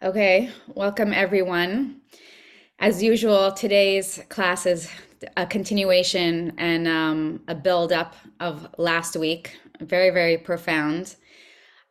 Okay, 0.00 0.50
welcome 0.76 1.12
everyone. 1.12 2.02
As 2.78 3.02
usual, 3.02 3.50
today's 3.50 4.22
class 4.28 4.64
is 4.64 4.88
a 5.36 5.44
continuation 5.44 6.52
and 6.56 6.86
um, 6.86 7.40
a 7.48 7.56
build 7.56 7.90
up 7.90 8.14
of 8.38 8.68
last 8.78 9.16
week. 9.16 9.58
Very, 9.80 10.10
very 10.10 10.38
profound. 10.38 11.16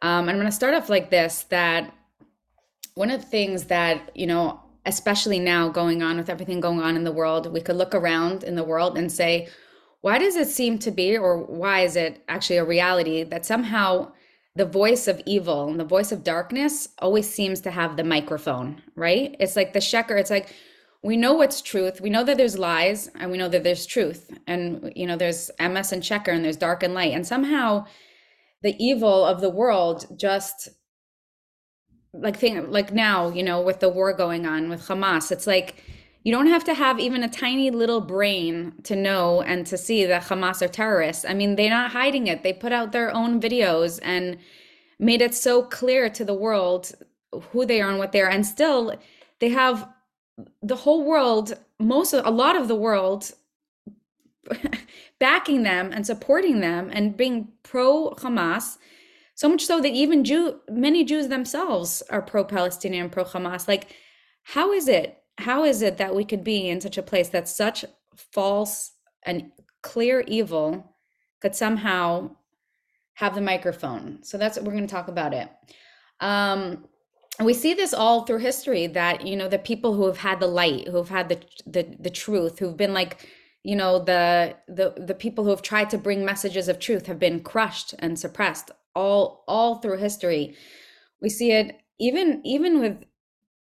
Um, 0.02 0.30
I'm 0.30 0.36
going 0.36 0.46
to 0.46 0.54
start 0.54 0.74
off 0.74 0.88
like 0.88 1.10
this 1.10 1.48
that 1.50 1.94
one 2.96 3.12
of 3.12 3.20
the 3.20 3.28
things 3.28 3.66
that, 3.66 4.10
you 4.16 4.26
know, 4.26 4.62
especially 4.86 5.40
now 5.40 5.68
going 5.68 6.02
on 6.02 6.16
with 6.16 6.30
everything 6.30 6.62
going 6.62 6.80
on 6.80 6.96
in 6.96 7.04
the 7.04 7.12
world, 7.12 7.52
we 7.52 7.60
could 7.60 7.76
look 7.76 7.94
around 7.94 8.42
in 8.42 8.56
the 8.56 8.64
world 8.64 8.98
and 8.98 9.12
say, 9.12 9.50
why 10.00 10.18
does 10.18 10.38
it 10.38 10.48
seem 10.48 10.80
to 10.80 10.92
be, 10.92 11.18
or 11.18 11.40
why 11.44 11.82
is 11.82 11.98
it 11.98 12.24
actually 12.30 12.56
a 12.56 12.64
reality 12.64 13.24
that 13.24 13.46
somehow 13.46 14.14
the 14.58 14.66
voice 14.66 15.08
of 15.08 15.22
evil 15.26 15.70
and 15.70 15.80
the 15.80 15.86
voice 15.86 16.12
of 16.12 16.24
darkness 16.24 16.90
always 17.00 17.32
seems 17.32 17.62
to 17.62 17.72
have 17.72 17.96
the 17.96 18.04
microphone, 18.04 18.82
right? 18.96 19.36
It's 19.40 19.56
like 19.56 19.74
the 19.74 19.80
sheker, 19.80 20.20
it's 20.20 20.32
like 20.32 20.54
we 21.04 21.16
know 21.16 21.34
what's 21.34 21.62
truth. 21.62 22.02
We 22.02 22.10
know 22.10 22.24
that 22.24 22.38
there's 22.38 22.58
lies 22.58 23.08
and 23.20 23.30
we 23.30 23.38
know 23.38 23.50
that 23.50 23.64
there's 23.64 23.86
truth. 23.86 24.36
And 24.48 24.92
you 24.96 25.06
know, 25.06 25.16
there's 25.16 25.52
emes 25.60 25.92
and 25.92 26.02
sheker 26.02 26.30
and 26.30 26.44
there's 26.44 26.58
dark 26.58 26.82
and 26.82 26.96
light. 26.96 27.14
And 27.14 27.26
somehow 27.26 27.86
the 28.64 28.76
evil 28.84 29.24
of 29.24 29.42
the 29.42 29.50
world 29.50 30.08
just 30.18 30.70
like 32.14 32.38
thing 32.38 32.72
like 32.72 32.92
now, 32.92 33.30
you 33.30 33.44
know, 33.44 33.62
with 33.62 33.80
the 33.80 33.90
war 33.90 34.12
going 34.12 34.48
on 34.48 34.70
with 34.70 34.88
Hamas, 34.88 35.32
it's 35.32 35.46
like 35.46 35.84
you 36.28 36.34
don't 36.34 36.48
have 36.48 36.66
to 36.66 36.74
have 36.74 37.00
even 37.00 37.24
a 37.24 37.30
tiny 37.30 37.72
little 37.72 38.02
brain 38.02 38.74
to 38.84 38.98
know 38.98 39.42
and 39.44 39.66
to 39.66 39.78
see 39.78 40.04
that 40.04 40.24
Hamas 40.24 40.62
are 40.62 40.68
terrorists. 40.68 41.24
I 41.24 41.34
mean, 41.34 41.56
they're 41.56 41.70
not 41.70 41.92
hiding 41.92 42.28
it. 42.28 42.44
They 42.44 42.52
put 42.52 42.74
out 42.74 42.92
their 42.92 43.16
own 43.16 43.40
videos 43.40 43.98
and 44.04 44.38
made 45.00 45.22
it 45.22 45.34
so 45.34 45.64
clear 45.64 46.10
to 46.10 46.26
the 46.26 46.34
world 46.34 46.92
who 47.52 47.66
they 47.66 47.80
are 47.80 47.90
and 47.90 47.98
what 47.98 48.12
they 48.12 48.20
are. 48.20 48.30
And 48.30 48.46
still, 48.46 49.00
they 49.40 49.48
have 49.48 49.88
the 50.62 50.76
whole 50.76 51.06
world, 51.06 51.58
most 51.80 52.12
of 52.12 52.26
a 52.26 52.30
lot 52.30 52.58
of 52.58 52.68
the 52.68 52.76
world 52.76 53.32
backing 55.20 55.64
them 55.64 55.94
and 55.94 56.06
supporting 56.06 56.60
them 56.60 56.90
and 56.92 57.16
being 57.16 57.54
pro 57.64 58.16
Hamas. 58.16 58.78
So 59.36 59.48
much 59.48 59.66
so 59.66 59.80
that 59.80 59.94
even 59.94 60.26
Jew, 60.26 60.60
many 60.70 61.06
Jews 61.06 61.30
themselves 61.30 62.04
are 62.10 62.22
pro 62.22 62.44
Palestinian, 62.44 63.10
pro 63.10 63.24
Hamas. 63.24 63.66
Like, 63.66 63.96
how 64.44 64.74
is 64.74 64.90
it 64.90 65.24
how 65.38 65.64
is 65.64 65.82
it 65.82 65.98
that 65.98 66.16
we 66.16 66.26
could 66.26 66.44
be 66.44 66.70
in 66.70 66.82
such 66.82 66.98
a 66.98 67.04
place 67.04 67.30
that 67.30 67.48
such 67.48 67.86
false 68.16 68.92
and 69.24 69.52
clear 69.82 70.22
evil 70.28 70.96
could 71.42 71.56
somehow 71.56 72.32
have 73.14 73.36
the 73.36 73.42
microphone? 73.42 74.24
So 74.24 74.38
that's 74.38 74.58
what 74.58 74.66
we're 74.66 74.74
going 74.74 74.88
to 74.88 74.94
talk 74.94 75.08
about 75.08 75.34
it. 75.34 75.50
Um, 76.20 76.86
we 77.44 77.54
see 77.54 77.74
this 77.74 77.94
all 77.94 78.24
through 78.24 78.40
history 78.40 78.88
that 78.88 79.26
you 79.26 79.36
know 79.36 79.48
the 79.48 79.60
people 79.60 79.94
who 79.94 80.08
have 80.08 80.18
had 80.18 80.40
the 80.40 80.48
light, 80.48 80.88
who 80.88 80.98
have 80.98 81.10
had 81.10 81.30
the 81.30 81.40
the 81.66 81.96
the 82.00 82.10
truth, 82.10 82.58
who've 82.58 82.78
been 82.78 82.94
like 82.94 83.30
you 83.64 83.76
know 83.76 84.00
the 84.00 84.56
the 84.68 84.96
the 84.98 85.14
people 85.14 85.44
who 85.44 85.52
have 85.52 85.62
tried 85.62 85.90
to 85.92 85.98
bring 85.98 86.26
messages 86.26 86.68
of 86.68 86.80
truth 86.80 87.06
have 87.06 87.20
been 87.20 87.42
crushed 87.42 87.94
and 88.00 88.18
suppressed 88.18 88.72
all 88.96 89.44
all 89.48 89.76
through 89.76 89.98
history. 89.98 90.56
We 91.22 91.30
see 91.30 91.52
it 91.52 91.80
even 92.00 92.42
even 92.44 92.80
with 92.80 93.04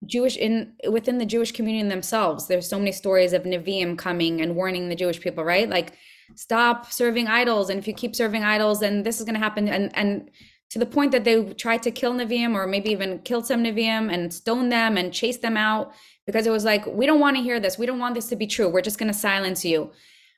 Jewish 0.05 0.37
in 0.37 0.73
within 0.89 1.17
the 1.17 1.25
Jewish 1.25 1.51
community 1.51 1.87
themselves. 1.87 2.47
There's 2.47 2.69
so 2.69 2.79
many 2.79 2.91
stories 2.91 3.33
of 3.33 3.43
Nevi'im 3.43 3.97
coming 3.97 4.41
and 4.41 4.55
warning 4.55 4.89
the 4.89 4.95
Jewish 4.95 5.19
people, 5.19 5.43
right? 5.43 5.69
Like, 5.69 5.93
stop 6.35 6.91
serving 6.91 7.27
idols, 7.27 7.69
and 7.69 7.79
if 7.79 7.87
you 7.87 7.93
keep 7.93 8.15
serving 8.15 8.43
idols, 8.43 8.79
then 8.79 9.03
this 9.03 9.19
is 9.19 9.25
going 9.25 9.35
to 9.35 9.39
happen. 9.39 9.67
And 9.67 9.95
and 9.95 10.29
to 10.71 10.79
the 10.79 10.85
point 10.85 11.11
that 11.11 11.23
they 11.23 11.53
tried 11.53 11.83
to 11.83 11.91
kill 11.91 12.13
Nevi'im, 12.13 12.55
or 12.55 12.67
maybe 12.67 12.89
even 12.91 13.19
killed 13.19 13.45
some 13.45 13.63
Nevi'im 13.63 14.11
and 14.13 14.33
stone 14.33 14.69
them 14.69 14.97
and 14.97 15.13
chase 15.13 15.37
them 15.37 15.57
out 15.57 15.93
because 16.25 16.47
it 16.47 16.51
was 16.51 16.65
like, 16.65 16.85
we 16.87 17.05
don't 17.05 17.19
want 17.19 17.37
to 17.37 17.43
hear 17.43 17.59
this. 17.59 17.77
We 17.77 17.85
don't 17.85 17.99
want 17.99 18.15
this 18.15 18.27
to 18.29 18.35
be 18.35 18.47
true. 18.47 18.67
We're 18.67 18.81
just 18.81 18.97
going 18.97 19.11
to 19.11 19.17
silence 19.17 19.63
you. 19.63 19.91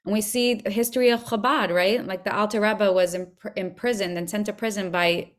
And 0.05 0.13
we 0.13 0.21
see 0.21 0.53
the 0.55 0.69
history 0.69 1.09
of 1.09 1.23
Chabad, 1.23 1.73
right? 1.73 2.05
Like 2.05 2.23
the 2.23 2.35
Alter 2.35 2.61
Rebbe 2.61 2.91
was 2.91 3.13
imp- 3.13 3.53
imprisoned 3.55 4.17
and 4.17 4.29
sent 4.29 4.45
to 4.45 4.53
prison 4.53 4.91
by 4.91 5.31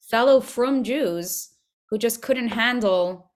fellow 0.00 0.40
from 0.40 0.84
Jews 0.84 1.50
who 1.90 1.98
just 1.98 2.22
couldn't 2.22 2.48
handle 2.48 3.32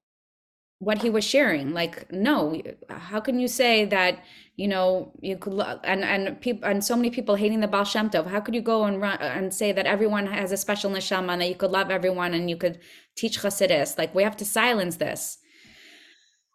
what 0.80 1.02
he 1.02 1.10
was 1.10 1.24
sharing 1.24 1.74
like 1.74 2.10
no 2.12 2.60
how 2.88 3.18
can 3.18 3.40
you 3.40 3.48
say 3.48 3.84
that 3.84 4.22
you 4.56 4.68
know 4.68 5.12
you 5.20 5.36
could 5.36 5.58
and 5.82 6.04
and 6.04 6.40
people 6.40 6.68
and 6.68 6.84
so 6.84 6.94
many 6.94 7.10
people 7.10 7.34
hating 7.34 7.60
the 7.60 7.66
Baal 7.66 7.84
Shem 7.84 8.08
Tov 8.10 8.28
how 8.28 8.40
could 8.40 8.54
you 8.54 8.60
go 8.60 8.84
and 8.84 9.00
run 9.00 9.18
and 9.18 9.52
say 9.52 9.72
that 9.72 9.86
everyone 9.86 10.26
has 10.26 10.52
a 10.52 10.56
special 10.56 10.90
neshama 10.90 11.32
and 11.32 11.42
that 11.42 11.48
you 11.48 11.56
could 11.56 11.72
love 11.72 11.90
everyone 11.90 12.32
and 12.32 12.48
you 12.48 12.56
could 12.56 12.78
teach 13.16 13.40
Chassidus 13.40 13.98
like 13.98 14.14
we 14.14 14.22
have 14.22 14.36
to 14.36 14.44
silence 14.44 14.96
this. 14.96 15.38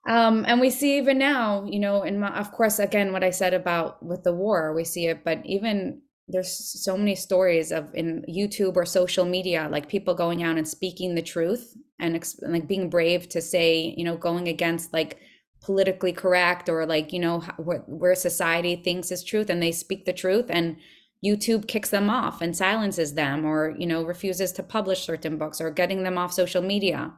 Um 0.08 0.46
and 0.48 0.62
we 0.62 0.70
see 0.70 0.98
even 0.98 1.18
now 1.18 1.66
you 1.66 1.80
know 1.80 2.04
and 2.04 2.24
of 2.24 2.52
course 2.54 2.80
again 2.80 3.12
what 3.12 3.26
I 3.26 3.30
said 3.32 3.54
about 3.54 4.02
with 4.06 4.24
the 4.24 4.34
war 4.34 4.74
we 4.74 4.86
see 4.86 5.08
it 5.08 5.26
but 5.26 5.46
even 5.46 6.02
there's 6.28 6.82
so 6.84 6.98
many 6.98 7.16
stories 7.16 7.72
of 7.72 7.94
in 7.94 8.24
YouTube 8.30 8.76
or 8.76 8.86
social 8.86 9.26
media, 9.26 9.68
like 9.70 9.90
people 9.90 10.14
going 10.14 10.44
out 10.44 10.58
and 10.58 10.68
speaking 10.68 11.16
the 11.16 11.22
truth 11.22 11.76
and, 12.00 12.16
and 12.16 12.54
like 12.54 12.68
being 12.68 12.90
brave 12.90 13.28
to 13.30 13.42
say, 13.42 13.94
you 13.98 14.04
know, 14.04 14.16
going 14.16 14.48
against 14.48 14.94
like 14.94 15.20
politically 15.62 16.14
correct 16.14 16.70
or 16.70 16.86
like, 16.86 17.12
you 17.12 17.20
know, 17.20 17.40
where, 17.58 17.80
where 17.88 18.16
society 18.16 18.76
thinks 18.76 19.12
is 19.12 19.24
truth 19.24 19.50
and 19.50 19.62
they 19.62 19.72
speak 19.72 20.06
the 20.06 20.14
truth 20.14 20.46
and 20.50 20.78
YouTube 21.24 21.68
kicks 21.68 21.90
them 21.90 22.10
off 22.10 22.42
and 22.42 22.56
silences 22.56 23.14
them 23.14 23.46
or, 23.46 23.74
you 23.78 23.86
know, 23.86 24.04
refuses 24.04 24.52
to 24.54 24.64
publish 24.64 25.06
certain 25.06 25.38
books 25.38 25.62
or 25.62 25.72
getting 25.72 26.04
them 26.04 26.18
off 26.18 26.34
social 26.34 26.62
media. 26.62 27.14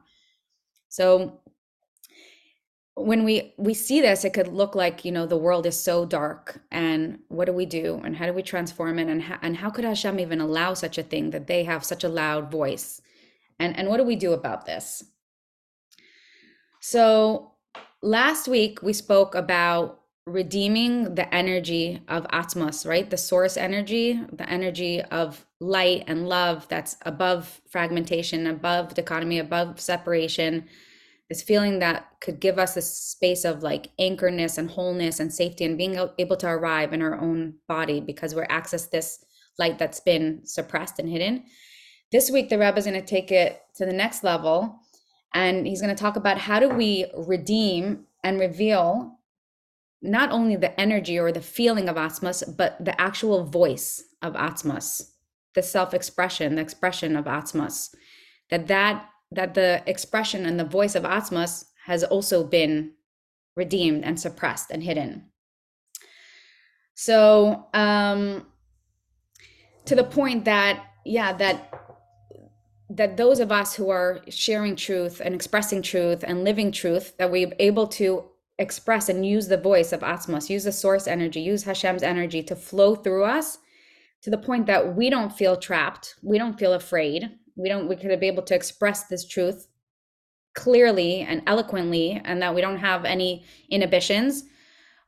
So 0.89 1.41
when 2.95 3.25
we 3.25 3.53
we 3.57 3.73
see 3.73 3.99
this 3.99 4.23
it 4.23 4.33
could 4.33 4.47
look 4.47 4.73
like 4.73 5.03
you 5.03 5.11
know 5.11 5.25
the 5.25 5.37
world 5.37 5.65
is 5.65 5.77
so 5.81 6.05
dark 6.05 6.61
and 6.71 7.19
what 7.27 7.45
do 7.45 7.51
we 7.51 7.65
do? 7.65 8.01
And 8.03 8.15
how 8.15 8.25
do 8.25 8.33
we 8.33 8.41
transform 8.41 8.99
it? 8.99 9.09
And 9.09 9.21
how, 9.21 9.37
and 9.41 9.57
how 9.57 9.69
could 9.69 9.83
Hashem 9.83 10.19
even 10.19 10.39
allow 10.39 10.73
such 10.73 10.97
a 10.97 11.03
thing 11.03 11.31
that 11.31 11.47
they 11.47 11.65
have 11.65 11.83
such 11.83 12.03
a 12.03 12.09
loud 12.09 12.49
voice? 12.49 13.01
And 13.59 13.77
and 13.77 13.89
what 13.89 13.97
do 13.97 14.03
we 14.03 14.15
do 14.15 14.31
about 14.31 14.65
this? 14.65 15.03
So 16.79 17.51
last 18.01 18.47
week 18.47 18.81
we 18.81 18.93
spoke 18.93 19.35
about 19.35 20.01
redeeming 20.25 21.15
the 21.15 21.31
energy 21.35 22.01
of 22.07 22.25
atzmos 22.29 22.87
right? 22.87 23.09
The 23.09 23.17
source 23.17 23.57
energy 23.57 24.19
the 24.31 24.49
energy 24.49 25.01
of 25.01 25.45
light 25.59 26.05
and 26.07 26.29
love 26.29 26.67
that's 26.69 26.95
above 27.01 27.61
fragmentation 27.67 28.47
above 28.47 28.93
dichotomy 28.93 29.39
above 29.39 29.81
separation 29.81 30.65
this 31.29 31.41
feeling 31.41 31.79
that 31.79 32.07
could 32.21 32.39
give 32.39 32.59
us 32.59 32.75
this 32.75 32.93
space 32.93 33.45
of 33.45 33.63
like 33.63 33.89
anchorness 33.99 34.57
and 34.57 34.69
wholeness 34.69 35.19
and 35.19 35.33
safety 35.33 35.65
and 35.65 35.77
being 35.77 35.97
able 36.19 36.37
to 36.37 36.47
arrive 36.47 36.93
in 36.93 37.01
our 37.01 37.19
own 37.19 37.55
body 37.67 37.99
because 37.99 38.35
we're 38.35 38.47
access 38.49 38.87
this 38.87 39.25
light 39.57 39.79
that's 39.79 39.99
been 39.99 40.41
suppressed 40.45 40.99
and 40.99 41.09
hidden. 41.09 41.43
This 42.11 42.29
week, 42.29 42.49
the 42.49 42.59
Rebbe 42.59 42.77
is 42.77 42.85
going 42.85 42.99
to 42.99 43.05
take 43.05 43.31
it 43.31 43.61
to 43.75 43.85
the 43.85 43.93
next 43.93 44.23
level, 44.23 44.79
and 45.33 45.65
he's 45.65 45.81
going 45.81 45.93
to 45.93 46.01
talk 46.01 46.15
about 46.15 46.37
how 46.37 46.59
do 46.59 46.69
we 46.69 47.05
redeem 47.17 48.05
and 48.23 48.39
reveal 48.39 49.19
not 50.01 50.31
only 50.31 50.55
the 50.55 50.79
energy 50.79 51.17
or 51.17 51.31
the 51.31 51.41
feeling 51.41 51.89
of 51.89 51.95
Atzmos, 51.95 52.55
but 52.55 52.83
the 52.83 52.99
actual 53.01 53.43
voice 53.43 54.03
of 54.21 54.33
Atzmos, 54.33 55.09
the 55.55 55.63
self-expression, 55.63 56.55
the 56.55 56.61
expression 56.61 57.15
of 57.15 57.25
Atzmos. 57.25 57.95
That 58.51 58.67
that 58.67 59.09
that 59.31 59.53
the 59.53 59.83
expression 59.87 60.45
and 60.45 60.59
the 60.59 60.65
voice 60.65 60.95
of 60.95 61.03
Atzmos 61.03 61.65
has 61.85 62.03
also 62.03 62.43
been 62.43 62.91
redeemed 63.55 64.03
and 64.03 64.19
suppressed 64.19 64.71
and 64.71 64.83
hidden. 64.83 65.25
So, 66.95 67.67
um, 67.73 68.47
to 69.85 69.95
the 69.95 70.03
point 70.03 70.45
that, 70.45 70.85
yeah, 71.05 71.33
that 71.33 71.71
that 72.89 73.17
those 73.17 73.39
of 73.39 73.51
us 73.51 73.73
who 73.73 73.89
are 73.89 74.21
sharing 74.29 74.75
truth 74.75 75.19
and 75.23 75.33
expressing 75.33 75.81
truth 75.81 76.23
and 76.25 76.43
living 76.43 76.71
truth, 76.71 77.17
that 77.17 77.31
we're 77.31 77.51
able 77.59 77.87
to 77.87 78.23
express 78.59 79.09
and 79.09 79.25
use 79.25 79.47
the 79.47 79.57
voice 79.57 79.91
of 79.91 80.01
Atzmos, 80.01 80.49
use 80.49 80.63
the 80.63 80.71
source 80.71 81.07
energy, 81.07 81.41
use 81.41 81.63
Hashem's 81.63 82.03
energy 82.03 82.43
to 82.43 82.55
flow 82.55 82.95
through 82.95 83.25
us 83.25 83.57
to 84.21 84.29
the 84.29 84.37
point 84.37 84.65
that 84.67 84.95
we 84.95 85.09
don't 85.09 85.33
feel 85.33 85.57
trapped, 85.57 86.15
we 86.21 86.37
don't 86.37 86.57
feel 86.59 86.73
afraid, 86.73 87.31
we 87.55 87.69
don't 87.69 87.87
we 87.87 87.95
could 87.95 88.19
be 88.19 88.27
able 88.27 88.43
to 88.43 88.55
express 88.55 89.05
this 89.05 89.25
truth 89.27 89.67
clearly 90.55 91.21
and 91.21 91.41
eloquently 91.47 92.21
and 92.23 92.41
that 92.41 92.55
we 92.55 92.61
don't 92.61 92.77
have 92.77 93.05
any 93.05 93.45
inhibitions 93.69 94.45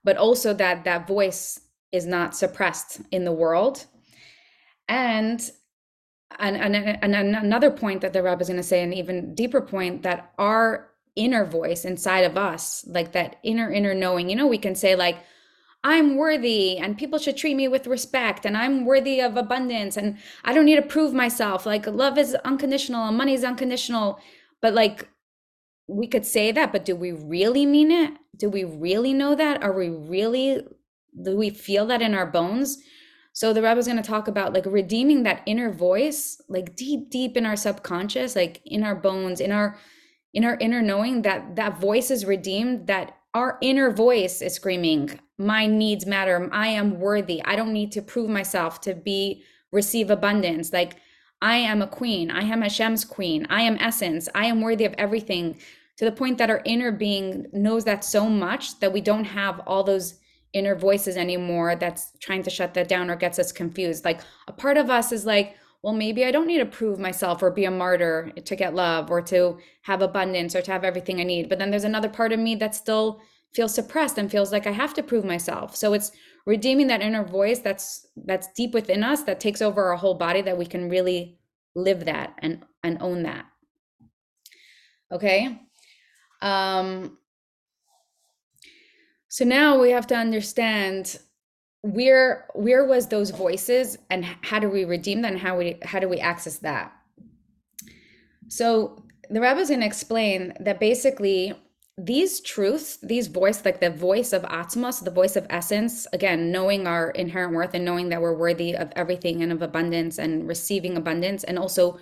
but 0.03 0.17
also 0.17 0.53
that 0.53 0.85
that 0.85 1.07
voice 1.07 1.59
is 1.91 2.05
not 2.05 2.35
suppressed 2.35 3.01
in 3.11 3.25
the 3.25 3.31
world. 3.31 3.85
And 4.87 5.41
and, 6.39 6.57
and, 6.57 6.75
and 6.75 7.15
another 7.15 7.71
point 7.71 8.01
that 8.01 8.13
the 8.13 8.21
Rebbe 8.21 8.41
is 8.41 8.47
going 8.47 8.57
to 8.57 8.63
say, 8.63 8.83
an 8.83 8.93
even 8.93 9.33
deeper 9.33 9.61
point, 9.61 10.03
that 10.03 10.33
our 10.37 10.89
inner 11.15 11.45
voice 11.45 11.85
inside 11.85 12.25
of 12.25 12.37
us, 12.37 12.85
like 12.87 13.13
that 13.13 13.37
inner, 13.43 13.71
inner 13.71 13.95
knowing, 13.95 14.29
you 14.29 14.35
know, 14.35 14.45
we 14.45 14.57
can 14.57 14.75
say, 14.75 14.95
like, 14.95 15.17
I'm 15.83 16.17
worthy 16.17 16.77
and 16.77 16.97
people 16.97 17.19
should 17.19 17.37
treat 17.37 17.55
me 17.55 17.67
with 17.67 17.87
respect 17.87 18.45
and 18.45 18.57
I'm 18.57 18.85
worthy 18.85 19.21
of 19.21 19.37
abundance 19.37 19.95
and 19.95 20.17
I 20.43 20.53
don't 20.53 20.65
need 20.65 20.75
to 20.75 20.81
prove 20.81 21.13
myself. 21.13 21.65
Like 21.65 21.87
love 21.87 22.17
is 22.17 22.35
unconditional 22.43 23.07
and 23.07 23.17
money 23.17 23.33
is 23.33 23.43
unconditional. 23.43 24.19
But 24.61 24.73
like 24.73 25.07
we 25.87 26.07
could 26.07 26.25
say 26.25 26.51
that, 26.51 26.71
but 26.71 26.83
do 26.85 26.95
we 26.95 27.11
really 27.11 27.65
mean 27.65 27.91
it? 27.91 28.13
Do 28.35 28.49
we 28.49 28.63
really 28.63 29.13
know 29.13 29.35
that? 29.35 29.63
Are 29.63 29.71
we 29.73 29.89
really, 29.89 30.61
do 31.23 31.37
we 31.37 31.49
feel 31.49 31.85
that 31.87 32.01
in 32.01 32.13
our 32.13 32.27
bones? 32.27 32.77
So 33.31 33.53
the 33.53 33.61
Rebbe 33.61 33.77
is 33.79 33.85
going 33.85 34.01
to 34.01 34.03
talk 34.03 34.27
about 34.27 34.53
like 34.53 34.65
redeeming 34.65 35.23
that 35.23 35.43
inner 35.45 35.71
voice, 35.71 36.41
like 36.49 36.75
deep, 36.75 37.09
deep 37.09 37.37
in 37.37 37.45
our 37.45 37.55
subconscious, 37.55 38.35
like 38.35 38.61
in 38.65 38.83
our 38.83 38.95
bones, 38.95 39.39
in 39.39 39.51
our, 39.51 39.77
in 40.33 40.43
our 40.43 40.57
inner 40.59 40.81
knowing 40.81 41.21
that 41.21 41.55
that 41.55 41.79
voice 41.79 42.11
is 42.11 42.25
redeemed, 42.25 42.87
that 42.87 43.16
our 43.37 43.59
inner 43.61 43.91
voice 43.91 44.41
is 44.41 44.55
screaming, 44.55 45.19
my 45.37 45.67
needs 45.67 46.07
matter. 46.07 46.49
I 46.51 46.69
am 46.69 46.99
worthy. 46.99 47.39
I 47.45 47.55
don't 47.55 47.71
need 47.71 47.91
to 47.91 48.01
prove 48.01 48.31
myself 48.31 48.81
to 48.81 48.95
be, 48.95 49.43
receive 49.71 50.09
abundance. 50.09 50.73
Like 50.73 50.95
I 51.39 51.57
am 51.57 51.83
a 51.83 51.87
queen. 51.87 52.31
I 52.31 52.41
am 52.41 52.63
Hashem's 52.63 53.05
queen. 53.05 53.45
I 53.51 53.61
am 53.61 53.77
essence. 53.79 54.27
I 54.33 54.47
am 54.47 54.61
worthy 54.61 54.85
of 54.85 54.95
everything 54.97 55.59
to 55.97 56.05
the 56.05 56.11
point 56.11 56.39
that 56.39 56.49
our 56.49 56.63
inner 56.65 56.91
being 56.91 57.45
knows 57.53 57.83
that 57.83 58.03
so 58.03 58.27
much 58.27 58.79
that 58.79 58.91
we 58.91 59.01
don't 59.01 59.25
have 59.25 59.59
all 59.67 59.83
those 59.83 60.15
inner 60.53 60.73
voices 60.73 61.15
anymore 61.15 61.75
that's 61.75 62.13
trying 62.19 62.41
to 62.41 62.49
shut 62.49 62.73
that 62.73 62.87
down 62.87 63.11
or 63.11 63.15
gets 63.15 63.37
us 63.37 63.51
confused. 63.51 64.03
Like 64.03 64.21
a 64.47 64.51
part 64.51 64.77
of 64.77 64.89
us 64.89 65.11
is 65.11 65.27
like, 65.27 65.55
well, 65.83 65.93
maybe 65.93 66.25
I 66.25 66.31
don't 66.31 66.47
need 66.47 66.57
to 66.57 66.65
prove 66.65 66.99
myself 66.99 67.41
or 67.41 67.51
be 67.51 67.65
a 67.65 67.71
martyr 67.71 68.31
to 68.43 68.55
get 68.55 68.73
love 68.73 69.11
or 69.11 69.21
to 69.23 69.57
have 69.83 70.01
abundance 70.01 70.55
or 70.55 70.61
to 70.61 70.71
have 70.71 70.83
everything 70.83 71.19
I 71.19 71.23
need. 71.23 71.49
But 71.49 71.59
then 71.59 71.69
there's 71.69 71.83
another 71.83 72.09
part 72.09 72.33
of 72.33 72.39
me 72.39 72.55
that 72.55 72.75
still 72.75 73.21
feels 73.53 73.73
suppressed 73.73 74.17
and 74.17 74.29
feels 74.29 74.51
like 74.51 74.67
I 74.67 74.71
have 74.71 74.93
to 74.95 75.03
prove 75.03 75.23
myself. 75.23 75.75
So 75.75 75.93
it's 75.93 76.11
redeeming 76.47 76.87
that 76.87 77.01
inner 77.01 77.23
voice 77.23 77.59
that's 77.59 78.07
that's 78.25 78.47
deep 78.53 78.73
within 78.73 79.03
us 79.03 79.23
that 79.23 79.39
takes 79.39 79.61
over 79.61 79.83
our 79.83 79.97
whole 79.97 80.15
body 80.15 80.41
that 80.41 80.57
we 80.57 80.65
can 80.65 80.89
really 80.89 81.37
live 81.75 82.05
that 82.05 82.33
and 82.39 82.63
and 82.83 82.97
own 83.01 83.23
that 83.23 83.45
okay 85.11 85.59
um 86.41 87.17
so 89.27 89.43
now 89.43 89.77
we 89.79 89.91
have 89.91 90.07
to 90.07 90.15
understand 90.15 91.19
where 91.81 92.47
where 92.53 92.85
was 92.85 93.07
those 93.07 93.29
voices 93.29 93.97
and 94.09 94.25
how 94.25 94.59
do 94.59 94.69
we 94.69 94.85
redeem 94.85 95.21
them? 95.21 95.37
How 95.37 95.57
we 95.57 95.77
how 95.83 95.99
do 95.99 96.09
we 96.09 96.19
access 96.19 96.57
that? 96.59 96.93
So 98.47 99.03
the 99.29 99.41
rabbi 99.41 99.61
is 99.61 99.69
going 99.69 99.81
to 99.81 99.85
explain 99.85 100.53
that 100.59 100.79
basically 100.79 101.53
these 101.97 102.41
truths, 102.41 102.97
these 103.01 103.27
voice, 103.27 103.65
like 103.65 103.81
the 103.81 103.89
voice 103.89 104.31
of 104.31 104.43
Atzmos, 104.43 105.03
the 105.03 105.11
voice 105.11 105.35
of 105.35 105.47
essence, 105.49 106.05
again, 106.13 106.51
knowing 106.51 106.85
our 106.85 107.09
inherent 107.11 107.53
worth 107.53 107.73
and 107.73 107.83
knowing 107.83 108.09
that 108.09 108.21
we're 108.21 108.37
worthy 108.37 108.75
of 108.75 108.91
everything 108.95 109.41
and 109.41 109.51
of 109.51 109.63
abundance 109.63 110.19
and 110.19 110.47
receiving 110.47 110.95
abundance, 110.95 111.43
and 111.43 111.57
also 111.57 111.97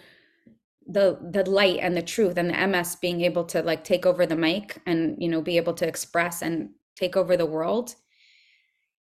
the 0.88 1.18
the 1.32 1.50
light 1.50 1.80
and 1.82 1.96
the 1.96 2.02
truth 2.02 2.38
and 2.38 2.50
the 2.50 2.54
emes 2.54 3.00
being 3.00 3.22
able 3.22 3.44
to 3.44 3.62
like 3.64 3.84
take 3.84 4.06
over 4.06 4.26
the 4.26 4.36
mic 4.36 4.80
and 4.86 5.16
you 5.20 5.28
know 5.28 5.42
be 5.42 5.58
able 5.58 5.74
to 5.74 5.88
express 5.88 6.44
and 6.44 6.70
take 6.96 7.18
over 7.18 7.36
the 7.36 7.46
world 7.46 7.96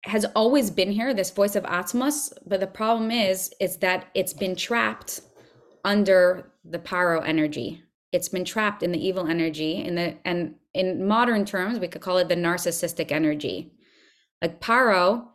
has 0.04 0.24
always 0.34 0.70
been 0.70 0.90
here, 0.90 1.14
this 1.14 1.30
voice 1.30 1.56
of 1.56 1.64
Atzmos. 1.64 2.32
But 2.46 2.60
the 2.60 2.66
problem 2.66 3.10
is, 3.10 3.52
is 3.60 3.76
that 3.78 4.06
it's 4.14 4.32
been 4.32 4.56
trapped 4.56 5.20
under 5.84 6.52
the 6.64 6.78
paro 6.78 7.26
energy. 7.26 7.82
It's 8.12 8.28
been 8.28 8.44
trapped 8.44 8.82
in 8.82 8.92
the 8.92 9.04
evil 9.04 9.26
energy 9.26 9.76
in 9.76 9.94
the 9.94 10.16
and 10.24 10.54
in 10.74 11.06
modern 11.06 11.44
terms, 11.44 11.78
we 11.78 11.88
could 11.88 12.02
call 12.02 12.18
it 12.18 12.28
the 12.28 12.34
narcissistic 12.34 13.12
energy. 13.12 13.72
Like 14.40 14.60
Paro, 14.60 15.26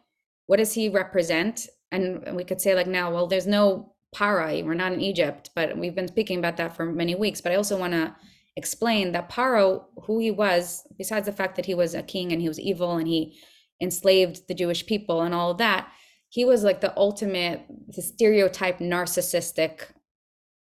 what 0.48 0.58
does 0.58 0.74
he 0.74 0.90
represent? 0.90 1.68
And 1.92 2.36
we 2.36 2.44
could 2.44 2.60
say, 2.60 2.76
like, 2.76 2.88
now, 2.88 3.12
well, 3.14 3.28
there's 3.28 3.48
no 3.48 3.94
Para, 4.16 4.64
we're 4.64 4.74
not 4.74 4.94
in 4.94 5.02
Egypt, 5.02 5.52
but 5.54 5.78
we've 5.78 5.96
been 5.96 6.08
speaking 6.08 6.40
about 6.40 6.58
that 6.58 6.76
for 6.76 6.86
many 6.86 7.14
weeks. 7.14 7.42
But 7.42 7.52
I 7.52 7.56
also 7.56 7.78
want 7.78 7.94
to 7.94 8.16
explain 8.56 9.12
that 9.12 9.30
Paro, 9.30 9.84
who 10.04 10.20
he 10.20 10.32
was, 10.32 10.88
besides 10.98 11.26
the 11.28 11.32
fact 11.32 11.56
that 11.56 11.66
he 11.66 11.76
was 11.76 11.94
a 11.94 12.02
king 12.02 12.32
and 12.32 12.42
he 12.42 12.48
was 12.48 12.60
evil 12.60 12.98
and 12.98 13.08
he 13.08 13.38
enslaved 13.82 14.48
the 14.48 14.54
Jewish 14.54 14.86
people 14.86 15.22
and 15.22 15.34
all 15.34 15.52
of 15.52 15.58
that, 15.58 15.90
he 16.30 16.46
was 16.46 16.64
like 16.64 16.82
the 16.82 16.98
ultimate, 16.98 17.66
the 17.88 18.02
stereotype 18.02 18.80
narcissistic 18.80 19.82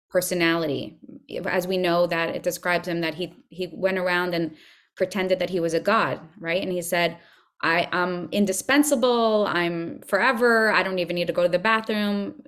personality. 0.09 0.97
As 1.45 1.67
we 1.67 1.77
know 1.77 2.05
that 2.07 2.35
it 2.35 2.43
describes 2.43 2.87
him 2.87 3.01
that 3.01 3.15
he 3.15 3.33
he 3.49 3.67
went 3.73 3.97
around 3.97 4.35
and 4.35 4.55
pretended 4.95 5.39
that 5.39 5.49
he 5.49 5.59
was 5.59 5.73
a 5.73 5.79
god 5.79 6.19
right? 6.39 6.61
And 6.61 6.71
he 6.71 6.81
said 6.81 7.17
i 7.61 7.87
am 7.91 8.27
indispensable 8.31 9.47
i'm 9.47 10.01
forever 10.01 10.71
i 10.71 10.83
don't 10.83 10.99
even 10.99 11.15
need 11.15 11.27
to 11.27 11.33
go 11.33 11.43
to 11.43 11.49
the 11.49 11.59
bathroom. 11.59 12.43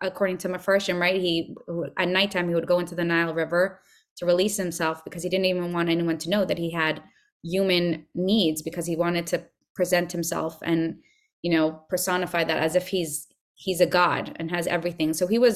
According 0.00 0.38
to 0.38 0.48
Mefarshim, 0.48 1.00
right 1.00 1.20
he 1.20 1.54
at 1.98 2.08
nighttime 2.08 2.48
he 2.48 2.54
would 2.54 2.66
go 2.66 2.78
into 2.78 2.94
the 2.94 3.04
nile 3.04 3.34
river 3.34 3.80
to 4.16 4.26
release 4.26 4.56
himself 4.56 5.04
because 5.04 5.22
he 5.22 5.28
didn't 5.28 5.46
even 5.46 5.72
want 5.72 5.88
anyone 5.88 6.18
to 6.18 6.30
know 6.30 6.44
that 6.44 6.58
he 6.58 6.70
had 6.70 7.02
human 7.42 8.06
needs 8.14 8.62
because 8.62 8.86
he 8.86 8.96
wanted 8.96 9.26
to 9.28 9.44
present 9.78 10.10
himself 10.10 10.58
and 10.62 10.98
you 11.42 11.52
know 11.54 11.66
personify 11.88 12.42
that 12.42 12.58
as 12.58 12.74
if 12.74 12.88
he's 12.88 13.28
he's 13.54 13.80
a 13.80 13.86
god 13.86 14.34
and 14.36 14.50
has 14.50 14.66
everything. 14.66 15.14
So 15.14 15.28
he 15.28 15.38
was 15.38 15.54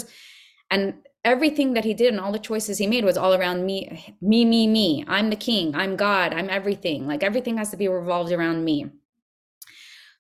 and 0.71 0.95
everything 1.25 1.75
that 1.75 1.85
he 1.85 1.93
did 1.93 2.13
and 2.13 2.21
all 2.21 2.31
the 2.33 2.49
choices 2.51 2.79
he 2.79 2.87
made 2.87 3.05
was 3.05 3.17
all 3.17 3.35
around 3.35 3.67
me 3.67 3.77
me 4.21 4.45
me 4.45 4.69
me. 4.69 5.05
I'm 5.09 5.29
the 5.31 5.45
king. 5.51 5.75
I'm 5.75 5.97
god. 5.97 6.33
I'm 6.33 6.49
everything. 6.59 7.09
Like 7.09 7.25
everything 7.25 7.57
has 7.57 7.71
to 7.71 7.77
be 7.77 7.89
revolved 7.89 8.31
around 8.31 8.65
me. 8.65 8.87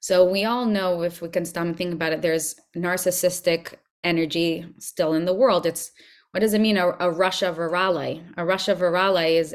So 0.00 0.28
we 0.28 0.44
all 0.44 0.66
know 0.66 1.02
if 1.02 1.22
we 1.22 1.28
can 1.28 1.44
stop 1.44 1.66
and 1.66 1.76
think 1.76 1.94
about 1.94 2.12
it 2.12 2.22
there's 2.22 2.56
narcissistic 2.76 3.74
energy 4.02 4.66
still 4.80 5.14
in 5.14 5.26
the 5.26 5.38
world. 5.42 5.64
It's 5.64 5.92
what 6.32 6.40
does 6.40 6.54
it 6.54 6.60
mean? 6.60 6.76
A, 6.76 6.88
a 6.88 7.08
rasha 7.22 7.54
v'ra 7.54 7.94
lo 7.98 8.08
a 8.40 8.44
rasha 8.52 8.74
v'ra 8.74 9.14
lo 9.14 9.26
is 9.42 9.54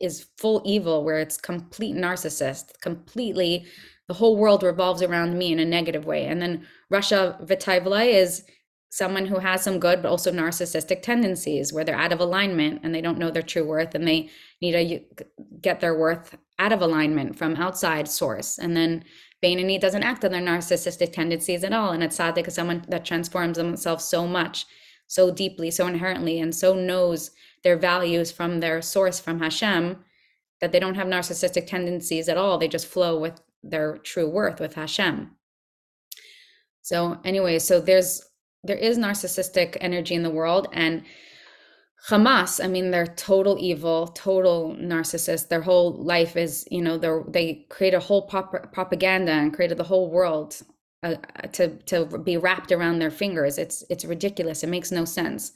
is 0.00 0.26
full 0.36 0.62
evil 0.64 1.04
where 1.04 1.18
it's 1.18 1.36
complete 1.36 1.94
narcissist 1.94 2.80
completely 2.80 3.66
the 4.08 4.14
whole 4.14 4.36
world 4.36 4.62
revolves 4.62 5.02
around 5.02 5.36
me 5.36 5.52
in 5.52 5.58
a 5.58 5.64
negative 5.64 6.04
way. 6.04 6.26
And 6.26 6.40
then 6.40 6.66
rasha 6.92 7.44
v'tov 7.44 7.86
lo 7.86 7.98
is 7.98 8.44
someone 8.88 9.26
who 9.26 9.38
has 9.38 9.62
some 9.62 9.80
good 9.80 10.00
but 10.00 10.08
also 10.08 10.30
narcissistic 10.30 11.02
tendencies 11.02 11.72
where 11.72 11.84
they're 11.84 11.96
out 11.96 12.12
of 12.12 12.20
alignment 12.20 12.80
and 12.82 12.94
they 12.94 13.00
don't 13.00 13.18
know 13.18 13.30
their 13.30 13.42
true 13.42 13.66
worth 13.66 13.94
and 13.94 14.06
they 14.06 14.30
need 14.62 14.72
to 14.72 15.26
get 15.60 15.80
their 15.80 15.98
worth 15.98 16.36
out 16.58 16.72
of 16.72 16.80
alignment 16.80 17.36
from 17.36 17.56
outside 17.56 18.08
source. 18.08 18.58
And 18.58 18.76
then 18.76 19.04
Beinoni 19.44 19.78
doesn't 19.80 20.02
act 20.02 20.24
on 20.24 20.32
their 20.32 20.40
narcissistic 20.40 21.12
tendencies 21.12 21.64
at 21.64 21.72
all 21.72 21.90
and 21.90 22.02
it's 22.02 22.16
sad 22.16 22.34
because 22.34 22.54
someone 22.54 22.84
that 22.88 23.04
transforms 23.04 23.58
themselves 23.58 24.04
so 24.04 24.26
much 24.26 24.66
so 25.08 25.30
deeply 25.30 25.70
so 25.70 25.86
inherently 25.86 26.40
and 26.40 26.54
so 26.54 26.74
knows 26.74 27.30
their 27.66 27.76
values 27.76 28.30
from 28.30 28.60
their 28.60 28.80
source 28.80 29.18
from 29.18 29.40
Hashem 29.40 29.98
that 30.60 30.70
they 30.70 30.78
don't 30.78 30.94
have 30.94 31.08
narcissistic 31.08 31.66
tendencies 31.66 32.28
at 32.28 32.36
all 32.36 32.56
they 32.56 32.68
just 32.68 32.86
flow 32.86 33.18
with 33.18 33.40
their 33.64 33.98
true 33.98 34.30
worth 34.30 34.60
with 34.60 34.74
Hashem 34.74 35.32
so 36.82 37.18
anyway 37.24 37.58
so 37.58 37.80
there's 37.80 38.22
there 38.62 38.76
is 38.76 38.98
narcissistic 38.98 39.76
energy 39.80 40.14
in 40.14 40.22
the 40.22 40.30
world 40.30 40.68
and 40.72 41.02
Hamas, 42.08 42.62
I 42.62 42.68
mean, 42.68 42.92
they're 42.92 43.06
total 43.06 43.56
evil, 43.58 44.06
total 44.08 44.76
narcissist. 44.78 45.48
Their 45.48 45.62
whole 45.62 45.92
life 45.94 46.36
is, 46.36 46.68
you 46.70 46.80
know, 46.80 46.96
they 46.98 47.10
they 47.28 47.66
create 47.68 47.94
a 47.94 48.00
whole 48.00 48.22
propaganda 48.22 49.32
and 49.32 49.52
created 49.52 49.78
the 49.78 49.90
whole 49.90 50.08
world 50.10 50.62
uh, 51.02 51.16
to 51.52 51.76
to 51.86 52.18
be 52.18 52.36
wrapped 52.36 52.70
around 52.70 52.98
their 53.00 53.10
fingers. 53.10 53.58
It's 53.58 53.82
it's 53.90 54.04
ridiculous. 54.04 54.62
It 54.62 54.68
makes 54.68 54.92
no 54.92 55.04
sense. 55.04 55.52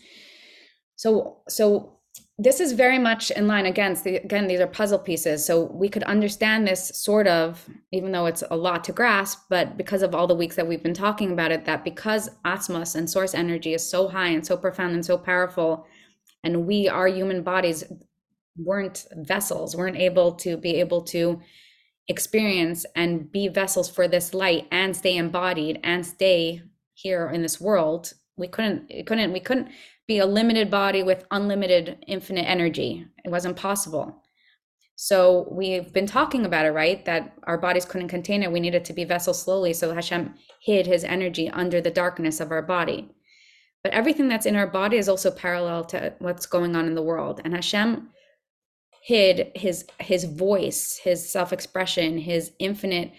So 0.96 1.42
so 1.48 1.99
this 2.42 2.58
is 2.58 2.72
very 2.72 2.98
much 2.98 3.30
in 3.32 3.46
line 3.46 3.66
against 3.66 4.02
the, 4.02 4.16
again 4.16 4.46
these 4.46 4.60
are 4.60 4.66
puzzle 4.66 4.98
pieces. 4.98 5.44
So 5.44 5.64
we 5.64 5.90
could 5.90 6.04
understand 6.04 6.66
this 6.66 6.88
sort 6.94 7.26
of 7.26 7.68
even 7.92 8.12
though 8.12 8.24
it's 8.24 8.42
a 8.50 8.56
lot 8.56 8.82
to 8.84 8.92
grasp 8.92 9.40
but 9.50 9.76
because 9.76 10.02
of 10.02 10.14
all 10.14 10.26
the 10.26 10.34
weeks 10.34 10.56
that 10.56 10.66
we've 10.66 10.82
been 10.82 10.94
talking 10.94 11.32
about 11.32 11.52
it 11.52 11.66
that 11.66 11.84
because 11.84 12.30
atmos 12.46 12.94
and 12.94 13.10
source 13.10 13.34
energy 13.34 13.74
is 13.74 13.88
so 13.88 14.08
high 14.08 14.28
and 14.28 14.46
so 14.46 14.56
profound 14.56 14.94
and 14.94 15.04
so 15.04 15.18
powerful 15.18 15.86
and 16.42 16.66
we 16.66 16.88
our 16.88 17.08
human 17.08 17.42
bodies 17.42 17.84
weren't 18.56 19.04
vessels 19.16 19.76
weren't 19.76 19.96
able 19.96 20.32
to 20.32 20.56
be 20.56 20.76
able 20.76 21.02
to 21.02 21.40
experience 22.08 22.86
and 22.96 23.30
be 23.30 23.48
vessels 23.48 23.90
for 23.90 24.08
this 24.08 24.32
light 24.32 24.66
and 24.72 24.96
stay 24.96 25.16
embodied 25.18 25.78
and 25.84 26.06
stay 26.06 26.62
here 26.94 27.28
in 27.28 27.42
this 27.42 27.60
world 27.60 28.14
we 28.38 28.48
couldn't 28.48 28.90
we 28.90 29.02
couldn't 29.02 29.32
we 29.32 29.40
couldn't 29.40 29.68
be 30.10 30.18
a 30.18 30.26
limited 30.26 30.72
body 30.72 31.04
with 31.04 31.24
unlimited 31.30 32.04
infinite 32.08 32.42
energy. 32.42 33.06
It 33.24 33.30
wasn't 33.30 33.56
possible. 33.56 34.24
So 34.96 35.46
we've 35.52 35.92
been 35.92 36.08
talking 36.08 36.44
about 36.44 36.66
it, 36.66 36.72
right? 36.72 37.04
That 37.04 37.34
our 37.44 37.56
bodies 37.56 37.84
couldn't 37.84 38.08
contain 38.08 38.42
it. 38.42 38.50
We 38.50 38.58
needed 38.58 38.84
to 38.86 38.92
be 38.92 39.04
vessels 39.04 39.40
slowly. 39.40 39.72
So 39.72 39.94
Hashem 39.94 40.34
hid 40.62 40.88
his 40.88 41.04
energy 41.04 41.48
under 41.48 41.80
the 41.80 41.92
darkness 41.92 42.40
of 42.40 42.50
our 42.50 42.60
body. 42.60 43.08
But 43.84 43.92
everything 43.92 44.26
that's 44.26 44.46
in 44.46 44.56
our 44.56 44.66
body 44.66 44.96
is 44.96 45.08
also 45.08 45.30
parallel 45.30 45.84
to 45.84 46.12
what's 46.18 46.44
going 46.44 46.74
on 46.74 46.88
in 46.88 46.96
the 46.96 47.08
world. 47.10 47.40
And 47.44 47.54
Hashem 47.54 48.08
hid 49.04 49.52
his 49.54 49.86
his 50.00 50.24
voice, 50.24 51.00
his 51.04 51.30
self-expression, 51.30 52.18
his 52.18 52.50
infinite 52.58 53.12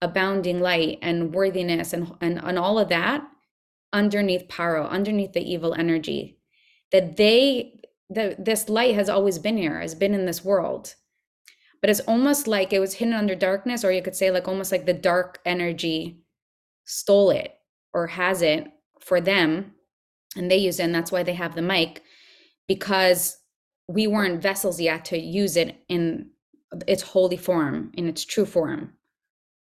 abounding 0.00 0.60
light 0.60 0.98
and 1.02 1.34
worthiness 1.34 1.92
and, 1.92 2.10
and, 2.22 2.40
and 2.42 2.58
all 2.58 2.78
of 2.78 2.88
that 2.88 3.22
underneath 3.92 4.48
paro, 4.48 4.88
underneath 4.88 5.34
the 5.34 5.42
evil 5.42 5.74
energy 5.74 6.37
that 6.92 7.16
they 7.16 7.74
that 8.10 8.44
this 8.44 8.68
light 8.68 8.94
has 8.94 9.08
always 9.08 9.38
been 9.38 9.58
here, 9.58 9.80
has 9.80 9.94
been 9.94 10.14
in 10.14 10.24
this 10.24 10.44
world. 10.44 10.94
But 11.80 11.90
it's 11.90 12.00
almost 12.00 12.48
like 12.48 12.72
it 12.72 12.80
was 12.80 12.94
hidden 12.94 13.14
under 13.14 13.34
darkness, 13.34 13.84
or 13.84 13.92
you 13.92 14.02
could 14.02 14.16
say 14.16 14.30
like 14.30 14.48
almost 14.48 14.72
like 14.72 14.86
the 14.86 14.94
dark 14.94 15.40
energy 15.44 16.22
stole 16.86 17.30
it 17.30 17.54
or 17.92 18.06
has 18.06 18.40
it 18.40 18.66
for 19.00 19.20
them 19.20 19.72
and 20.36 20.50
they 20.50 20.56
use 20.56 20.80
it 20.80 20.84
and 20.84 20.94
that's 20.94 21.12
why 21.12 21.22
they 21.22 21.34
have 21.34 21.54
the 21.54 21.62
mic 21.62 22.02
because 22.66 23.38
we 23.88 24.06
weren't 24.06 24.42
vessels 24.42 24.80
yet 24.80 25.04
to 25.04 25.18
use 25.18 25.56
it 25.56 25.82
in 25.88 26.30
its 26.86 27.02
holy 27.02 27.36
form 27.36 27.90
in 27.94 28.08
its 28.08 28.24
true 28.24 28.46
form 28.46 28.92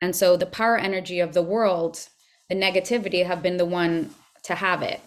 and 0.01 0.15
so 0.15 0.35
the 0.35 0.45
power 0.45 0.77
energy 0.77 1.19
of 1.19 1.33
the 1.33 1.41
world 1.41 2.07
the 2.49 2.55
negativity 2.55 3.25
have 3.25 3.41
been 3.41 3.57
the 3.57 3.65
one 3.65 4.09
to 4.43 4.55
have 4.55 4.81
it 4.81 5.01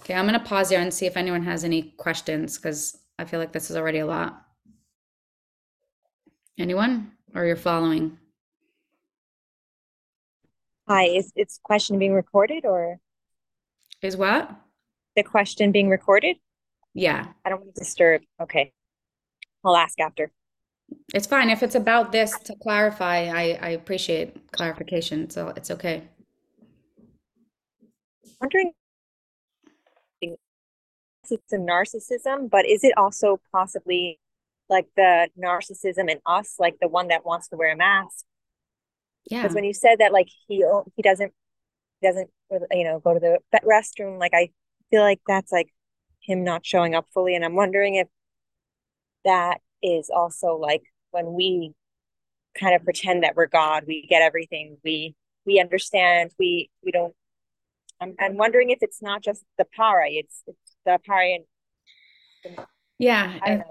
okay 0.00 0.14
i'm 0.14 0.26
going 0.26 0.38
to 0.38 0.44
pause 0.44 0.70
here 0.70 0.80
and 0.80 0.92
see 0.92 1.06
if 1.06 1.16
anyone 1.16 1.42
has 1.42 1.64
any 1.64 1.94
questions 1.96 2.56
because 2.56 2.98
i 3.18 3.24
feel 3.24 3.40
like 3.40 3.52
this 3.52 3.70
is 3.70 3.76
already 3.76 3.98
a 3.98 4.06
lot 4.06 4.46
anyone 6.58 7.12
or 7.34 7.44
you're 7.44 7.56
following 7.56 8.18
Hi, 10.90 11.04
is 11.04 11.32
its 11.36 11.60
question 11.62 12.00
being 12.00 12.14
recorded 12.14 12.64
or 12.64 12.98
is 14.02 14.16
what? 14.16 14.50
The 15.14 15.22
question 15.22 15.70
being 15.70 15.88
recorded? 15.88 16.36
Yeah. 16.94 17.28
I 17.44 17.48
don't 17.48 17.60
want 17.60 17.76
to 17.76 17.80
disturb. 17.80 18.22
Okay. 18.42 18.72
I'll 19.64 19.76
ask 19.76 20.00
after. 20.00 20.32
It's 21.14 21.28
fine. 21.28 21.48
If 21.48 21.62
it's 21.62 21.76
about 21.76 22.10
this 22.10 22.36
to 22.40 22.56
clarify, 22.56 23.28
I, 23.28 23.58
I 23.62 23.68
appreciate 23.70 24.50
clarification. 24.50 25.30
So 25.30 25.52
it's 25.54 25.70
okay. 25.70 26.08
Wondering 28.40 28.72
it's 31.32 31.52
a 31.52 31.56
narcissism, 31.58 32.50
but 32.50 32.66
is 32.66 32.84
it 32.84 32.92
also 32.96 33.40
possibly 33.52 34.18
like 34.68 34.86
the 34.96 35.28
narcissism 35.42 36.10
in 36.10 36.18
us, 36.26 36.54
like 36.58 36.76
the 36.80 36.88
one 36.88 37.08
that 37.08 37.24
wants 37.24 37.48
to 37.48 37.56
wear 37.56 37.72
a 37.72 37.76
mask 37.76 38.24
yeah. 39.28 39.42
Because 39.42 39.54
when 39.54 39.64
you 39.64 39.74
said 39.74 39.98
that, 39.98 40.12
like 40.12 40.28
he 40.48 40.64
he 40.96 41.02
doesn't 41.02 41.32
doesn't 42.02 42.30
you 42.70 42.84
know 42.84 43.00
go 43.00 43.14
to 43.14 43.20
the 43.20 43.38
restroom, 43.64 44.18
like 44.18 44.32
I 44.34 44.50
feel 44.90 45.02
like 45.02 45.20
that's 45.26 45.52
like 45.52 45.68
him 46.20 46.44
not 46.44 46.64
showing 46.64 46.94
up 46.94 47.06
fully, 47.12 47.34
and 47.34 47.44
I'm 47.44 47.54
wondering 47.54 47.96
if 47.96 48.08
that 49.24 49.60
is 49.82 50.10
also 50.14 50.56
like 50.56 50.82
when 51.10 51.32
we 51.34 51.74
kind 52.58 52.74
of 52.74 52.84
pretend 52.84 53.22
that 53.22 53.36
we're 53.36 53.46
God, 53.46 53.84
we 53.86 54.06
get 54.06 54.22
everything, 54.22 54.78
we 54.84 55.14
we 55.46 55.60
understand, 55.60 56.32
we 56.38 56.70
we 56.84 56.92
don't. 56.92 57.14
I'm 58.00 58.14
I'm 58.18 58.36
wondering 58.36 58.70
if 58.70 58.78
it's 58.82 59.02
not 59.02 59.22
just 59.22 59.44
the 59.58 59.66
power, 59.76 60.02
it's 60.06 60.42
it's 60.46 60.69
the. 60.84 60.98
And, 62.44 62.66
yeah, 62.98 63.38
I. 63.42 63.62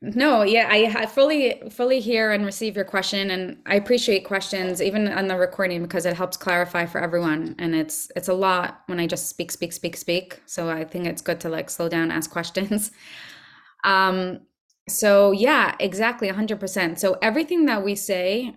No, 0.00 0.42
yeah, 0.42 0.68
I, 0.70 0.94
I 0.96 1.06
fully 1.06 1.60
fully 1.70 1.98
hear 1.98 2.30
and 2.30 2.44
receive 2.44 2.76
your 2.76 2.84
question, 2.84 3.32
and 3.32 3.60
I 3.66 3.74
appreciate 3.74 4.24
questions 4.24 4.80
even 4.80 5.08
on 5.08 5.26
the 5.26 5.36
recording 5.36 5.82
because 5.82 6.06
it 6.06 6.16
helps 6.16 6.36
clarify 6.36 6.86
for 6.86 7.00
everyone. 7.00 7.56
And 7.58 7.74
it's 7.74 8.08
it's 8.14 8.28
a 8.28 8.34
lot 8.34 8.82
when 8.86 9.00
I 9.00 9.08
just 9.08 9.28
speak, 9.28 9.50
speak, 9.50 9.72
speak, 9.72 9.96
speak. 9.96 10.40
So 10.46 10.68
I 10.68 10.84
think 10.84 11.06
it's 11.06 11.20
good 11.20 11.40
to 11.40 11.48
like 11.48 11.68
slow 11.68 11.88
down, 11.88 12.10
ask 12.10 12.30
questions. 12.30 12.90
Um, 13.84 14.40
so 14.88 15.30
yeah, 15.30 15.76
exactly, 15.78 16.28
hundred 16.28 16.58
percent. 16.60 16.98
So 16.98 17.16
everything 17.22 17.66
that 17.66 17.84
we 17.84 17.94
say, 17.94 18.56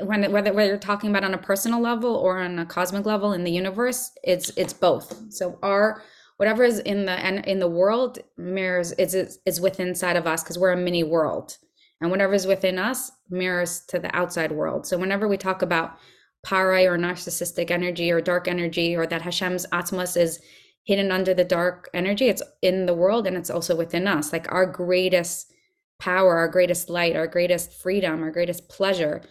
when 0.00 0.30
whether 0.32 0.52
whether 0.52 0.68
you're 0.70 0.78
talking 0.78 1.10
about 1.10 1.22
on 1.24 1.34
a 1.34 1.38
personal 1.38 1.80
level 1.80 2.16
or 2.16 2.40
on 2.40 2.58
a 2.58 2.66
cosmic 2.66 3.06
level 3.06 3.32
in 3.32 3.44
the 3.44 3.50
universe, 3.52 4.10
it's 4.24 4.50
it's 4.56 4.72
both. 4.72 5.32
So 5.32 5.58
our 5.62 6.02
whatever 6.36 6.64
is 6.64 6.78
in 6.80 7.04
the 7.06 7.50
in 7.50 7.58
the 7.58 7.68
world 7.68 8.18
mirrors 8.36 8.92
is 8.92 9.38
is 9.44 9.60
within 9.60 9.88
inside 9.88 10.16
of 10.16 10.26
us 10.26 10.42
because 10.42 10.58
we're 10.58 10.72
a 10.72 10.76
mini 10.76 11.02
world. 11.02 11.58
And 12.00 12.10
whatever 12.10 12.34
is 12.34 12.46
within 12.46 12.78
us 12.78 13.10
mirrors 13.30 13.80
to 13.88 13.98
the 13.98 14.14
outside 14.14 14.52
world. 14.52 14.86
So 14.86 14.98
whenever 14.98 15.26
we 15.28 15.36
talk 15.36 15.62
about 15.62 15.96
parai 16.44 16.86
or 16.86 16.98
narcissistic 16.98 17.70
energy 17.70 18.10
or 18.10 18.20
dark 18.20 18.48
energy 18.48 18.94
or 18.94 19.06
that 19.06 19.22
hashem's 19.22 19.64
atzmos 19.72 20.20
is 20.20 20.40
hidden 20.84 21.10
under 21.10 21.32
the 21.32 21.44
dark 21.44 21.88
energy 21.94 22.28
it's 22.28 22.42
in 22.60 22.84
the 22.84 22.92
world 22.92 23.26
and 23.26 23.36
it's 23.36 23.50
also 23.50 23.74
within 23.74 24.06
us. 24.06 24.32
Like 24.32 24.50
our 24.52 24.66
greatest 24.66 25.52
power 26.00 26.36
our 26.36 26.48
greatest 26.48 26.90
light 26.90 27.16
our 27.16 27.26
greatest 27.26 27.72
freedom 27.72 28.22
our 28.22 28.30
greatest 28.30 28.68
pleasure 28.68 29.22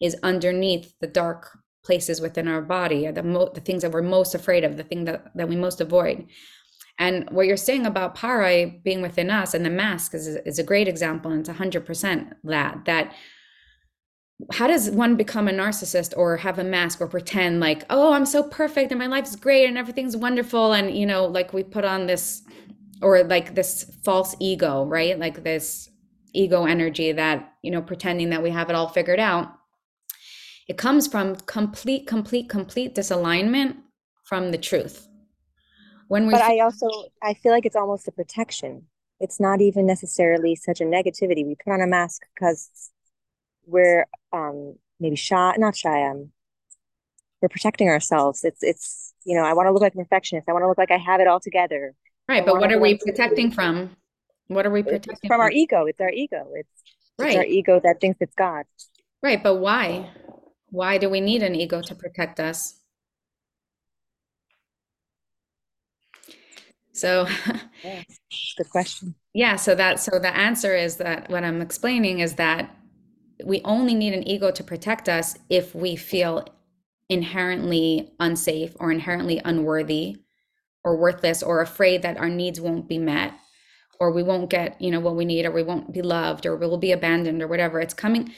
is 0.00 0.16
underneath 0.22 0.92
the 1.00 1.06
dark 1.06 1.58
places 1.84 2.20
within 2.20 2.48
our 2.48 2.62
body, 2.62 3.06
are 3.06 3.12
the 3.12 3.22
mo- 3.22 3.50
the 3.54 3.60
things 3.60 3.82
that 3.82 3.92
we're 3.92 4.02
most 4.02 4.34
afraid 4.34 4.64
of, 4.64 4.76
the 4.76 4.82
thing 4.82 5.04
that, 5.04 5.30
that 5.34 5.48
we 5.48 5.56
most 5.56 5.80
avoid. 5.80 6.26
And 6.98 7.30
what 7.30 7.46
you're 7.46 7.56
saying 7.56 7.86
about 7.86 8.16
parai 8.16 8.82
being 8.82 9.00
within 9.02 9.30
us 9.30 9.54
and 9.54 9.64
the 9.64 9.70
mask 9.70 10.14
is, 10.14 10.26
is 10.26 10.58
a 10.58 10.64
great 10.64 10.88
example. 10.88 11.30
And 11.30 11.40
it's 11.40 11.58
100% 11.58 12.32
that, 12.44 12.84
that 12.86 13.14
how 14.52 14.66
does 14.66 14.90
one 14.90 15.16
become 15.16 15.48
a 15.48 15.52
narcissist 15.52 16.12
or 16.16 16.36
have 16.38 16.58
a 16.58 16.64
mask 16.64 17.00
or 17.00 17.06
pretend 17.06 17.60
like, 17.60 17.84
oh, 17.90 18.12
I'm 18.12 18.26
so 18.26 18.42
perfect 18.42 18.90
and 18.90 18.98
my 18.98 19.06
life 19.06 19.26
is 19.26 19.36
great 19.36 19.66
and 19.66 19.78
everything's 19.78 20.16
wonderful. 20.16 20.72
And, 20.72 20.96
you 20.96 21.06
know, 21.06 21.26
like 21.26 21.52
we 21.52 21.62
put 21.62 21.84
on 21.84 22.06
this, 22.06 22.42
or 23.00 23.22
like 23.24 23.54
this 23.54 23.96
false 24.04 24.34
ego, 24.40 24.84
right? 24.84 25.18
Like 25.18 25.44
this 25.44 25.88
ego 26.34 26.64
energy 26.64 27.12
that, 27.12 27.54
you 27.62 27.70
know, 27.70 27.82
pretending 27.82 28.30
that 28.30 28.42
we 28.42 28.50
have 28.50 28.70
it 28.70 28.76
all 28.76 28.88
figured 28.88 29.20
out 29.20 29.57
it 30.68 30.76
comes 30.76 31.06
from 31.06 31.36
complete, 31.36 32.06
complete, 32.06 32.48
complete 32.48 32.94
disalignment 32.94 33.76
from 34.24 34.50
the 34.52 34.58
truth. 34.58 35.08
When 36.08 36.26
we 36.26 36.32
But 36.32 36.42
I 36.42 36.60
also 36.60 36.88
I 37.22 37.34
feel 37.34 37.52
like 37.52 37.66
it's 37.66 37.76
almost 37.76 38.06
a 38.06 38.12
protection. 38.12 38.86
It's 39.20 39.40
not 39.40 39.60
even 39.60 39.86
necessarily 39.86 40.54
such 40.54 40.80
a 40.80 40.84
negativity. 40.84 41.44
We 41.44 41.56
put 41.62 41.72
on 41.72 41.80
a 41.80 41.86
mask 41.86 42.22
because 42.34 42.90
we're 43.66 44.06
um 44.32 44.76
maybe 45.00 45.16
shy, 45.16 45.54
not 45.58 45.76
shy, 45.76 46.06
um 46.06 46.30
we're 47.40 47.48
protecting 47.48 47.88
ourselves. 47.88 48.44
It's 48.44 48.62
it's 48.62 49.14
you 49.24 49.36
know, 49.36 49.44
I 49.44 49.52
want 49.54 49.66
to 49.66 49.72
look 49.72 49.82
like 49.82 49.94
a 49.94 49.98
perfectionist. 49.98 50.48
I 50.48 50.52
want 50.52 50.62
to 50.62 50.68
look 50.68 50.78
like 50.78 50.90
I 50.90 50.96
have 50.96 51.20
it 51.20 51.26
all 51.26 51.40
together. 51.40 51.94
Right, 52.28 52.44
but 52.44 52.58
what 52.58 52.70
are 52.72 52.78
we 52.78 52.98
protecting 52.98 53.50
from? 53.50 53.96
What 54.48 54.66
are 54.66 54.70
we 54.70 54.82
protecting 54.82 55.28
from, 55.28 55.28
from? 55.28 55.40
our 55.40 55.50
ego. 55.50 55.86
It's 55.86 56.00
our 56.00 56.10
ego. 56.10 56.46
It's, 56.54 56.68
right. 57.18 57.28
it's 57.28 57.36
our 57.36 57.44
ego 57.44 57.80
that 57.84 58.00
thinks 58.00 58.18
it's 58.20 58.34
God. 58.34 58.64
Right, 59.22 59.42
but 59.42 59.56
why? 59.56 60.10
Why 60.70 60.98
do 60.98 61.08
we 61.08 61.20
need 61.20 61.42
an 61.42 61.54
ego 61.54 61.80
to 61.82 61.94
protect 61.94 62.40
us? 62.40 62.74
So 66.92 67.26
yeah, 67.84 68.02
good 68.56 68.70
question. 68.70 69.14
Yeah, 69.32 69.56
so 69.56 69.74
that 69.74 70.00
so 70.00 70.18
the 70.18 70.34
answer 70.36 70.74
is 70.74 70.96
that 70.96 71.30
what 71.30 71.44
I'm 71.44 71.62
explaining 71.62 72.20
is 72.20 72.34
that 72.34 72.74
we 73.44 73.60
only 73.64 73.94
need 73.94 74.14
an 74.14 74.26
ego 74.26 74.50
to 74.50 74.64
protect 74.64 75.08
us 75.08 75.36
if 75.48 75.74
we 75.74 75.96
feel 75.96 76.46
inherently 77.08 78.12
unsafe 78.20 78.74
or 78.80 78.90
inherently 78.90 79.40
unworthy 79.44 80.16
or 80.84 80.96
worthless 80.96 81.42
or 81.42 81.60
afraid 81.60 82.02
that 82.02 82.18
our 82.18 82.28
needs 82.28 82.60
won't 82.60 82.88
be 82.88 82.98
met 82.98 83.34
or 84.00 84.12
we 84.12 84.22
won't 84.22 84.50
get, 84.50 84.80
you 84.80 84.90
know, 84.90 85.00
what 85.00 85.16
we 85.16 85.24
need 85.24 85.46
or 85.46 85.50
we 85.50 85.62
won't 85.62 85.92
be 85.92 86.02
loved 86.02 86.46
or 86.46 86.56
we'll 86.56 86.76
be 86.78 86.92
abandoned 86.92 87.42
or 87.42 87.48
whatever. 87.48 87.80
It's 87.80 87.94
coming 87.94 88.32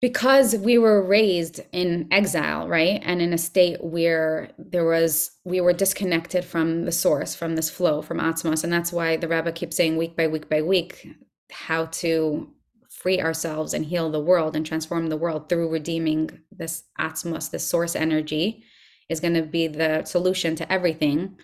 because 0.00 0.54
we 0.56 0.78
were 0.78 1.04
raised 1.04 1.60
in 1.72 2.06
exile, 2.12 2.68
right? 2.68 3.00
And 3.04 3.20
in 3.20 3.32
a 3.32 3.38
state 3.38 3.82
where 3.82 4.50
there 4.56 4.84
was, 4.84 5.32
we 5.44 5.60
were 5.60 5.72
disconnected 5.72 6.44
from 6.44 6.84
the 6.84 6.92
source, 6.92 7.34
from 7.34 7.56
this 7.56 7.68
flow, 7.68 8.00
from 8.02 8.18
Atzmos. 8.18 8.62
And 8.62 8.72
that's 8.72 8.92
why 8.92 9.16
the 9.16 9.26
Rebbe 9.26 9.50
keeps 9.50 9.76
saying 9.76 9.96
week 9.96 10.16
by 10.16 10.28
week 10.28 10.48
by 10.48 10.62
week 10.62 11.08
how 11.50 11.86
to 11.86 12.48
free 12.88 13.20
ourselves 13.20 13.74
and 13.74 13.84
heal 13.84 14.10
the 14.10 14.20
world 14.20 14.54
and 14.54 14.64
transform 14.64 15.08
the 15.08 15.16
world 15.16 15.48
through 15.48 15.70
redeeming 15.70 16.30
this 16.50 16.84
Atzmos, 17.00 17.50
this 17.50 17.66
source 17.66 17.96
energy 17.96 18.64
is 19.08 19.20
going 19.20 19.34
to 19.34 19.42
be 19.42 19.66
the 19.66 20.04
solution 20.04 20.54
to 20.56 20.72
everything. 20.72 21.36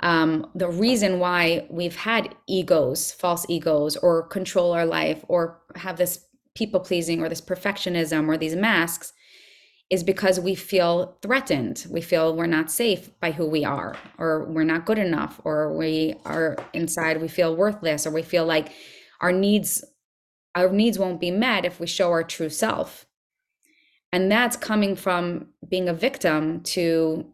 Um, 0.00 0.50
the 0.54 0.68
reason 0.68 1.18
why 1.18 1.66
we've 1.70 1.96
had 1.96 2.34
egos, 2.46 3.12
false 3.12 3.46
egos, 3.48 3.96
or 3.96 4.28
control 4.28 4.72
our 4.72 4.86
life, 4.86 5.24
or 5.28 5.60
have 5.74 5.96
this 5.96 6.27
people 6.58 6.80
pleasing 6.80 7.22
or 7.22 7.28
this 7.28 7.40
perfectionism 7.40 8.28
or 8.28 8.36
these 8.36 8.56
masks 8.56 9.12
is 9.90 10.02
because 10.02 10.38
we 10.38 10.54
feel 10.54 11.16
threatened. 11.22 11.86
We 11.88 12.02
feel 12.02 12.36
we're 12.36 12.46
not 12.46 12.70
safe 12.70 13.18
by 13.20 13.30
who 13.30 13.46
we 13.46 13.64
are, 13.64 13.96
or 14.18 14.44
we're 14.44 14.64
not 14.64 14.84
good 14.84 14.98
enough, 14.98 15.40
or 15.44 15.74
we 15.74 16.14
are 16.26 16.58
inside, 16.74 17.22
we 17.22 17.28
feel 17.28 17.56
worthless, 17.56 18.06
or 18.06 18.10
we 18.10 18.22
feel 18.22 18.44
like 18.44 18.72
our 19.20 19.32
needs 19.32 19.84
our 20.54 20.70
needs 20.70 20.98
won't 20.98 21.20
be 21.20 21.30
met 21.30 21.64
if 21.64 21.78
we 21.78 21.86
show 21.86 22.10
our 22.10 22.24
true 22.24 22.48
self. 22.48 23.06
And 24.12 24.30
that's 24.30 24.56
coming 24.56 24.96
from 24.96 25.48
being 25.68 25.88
a 25.88 25.94
victim 25.94 26.62
to 26.74 27.26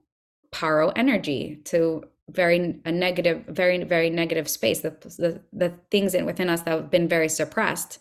paro 0.53 0.93
energy, 0.95 1.61
to 1.65 2.05
very 2.29 2.81
a 2.85 2.93
negative, 2.93 3.45
very, 3.49 3.83
very 3.85 4.11
negative 4.11 4.49
space, 4.49 4.81
the, 4.81 4.91
the, 5.19 5.41
the 5.53 5.73
things 5.91 6.15
in 6.15 6.27
within 6.27 6.51
us 6.51 6.63
that 6.63 6.73
have 6.73 6.91
been 6.91 7.09
very 7.09 7.29
suppressed 7.29 7.99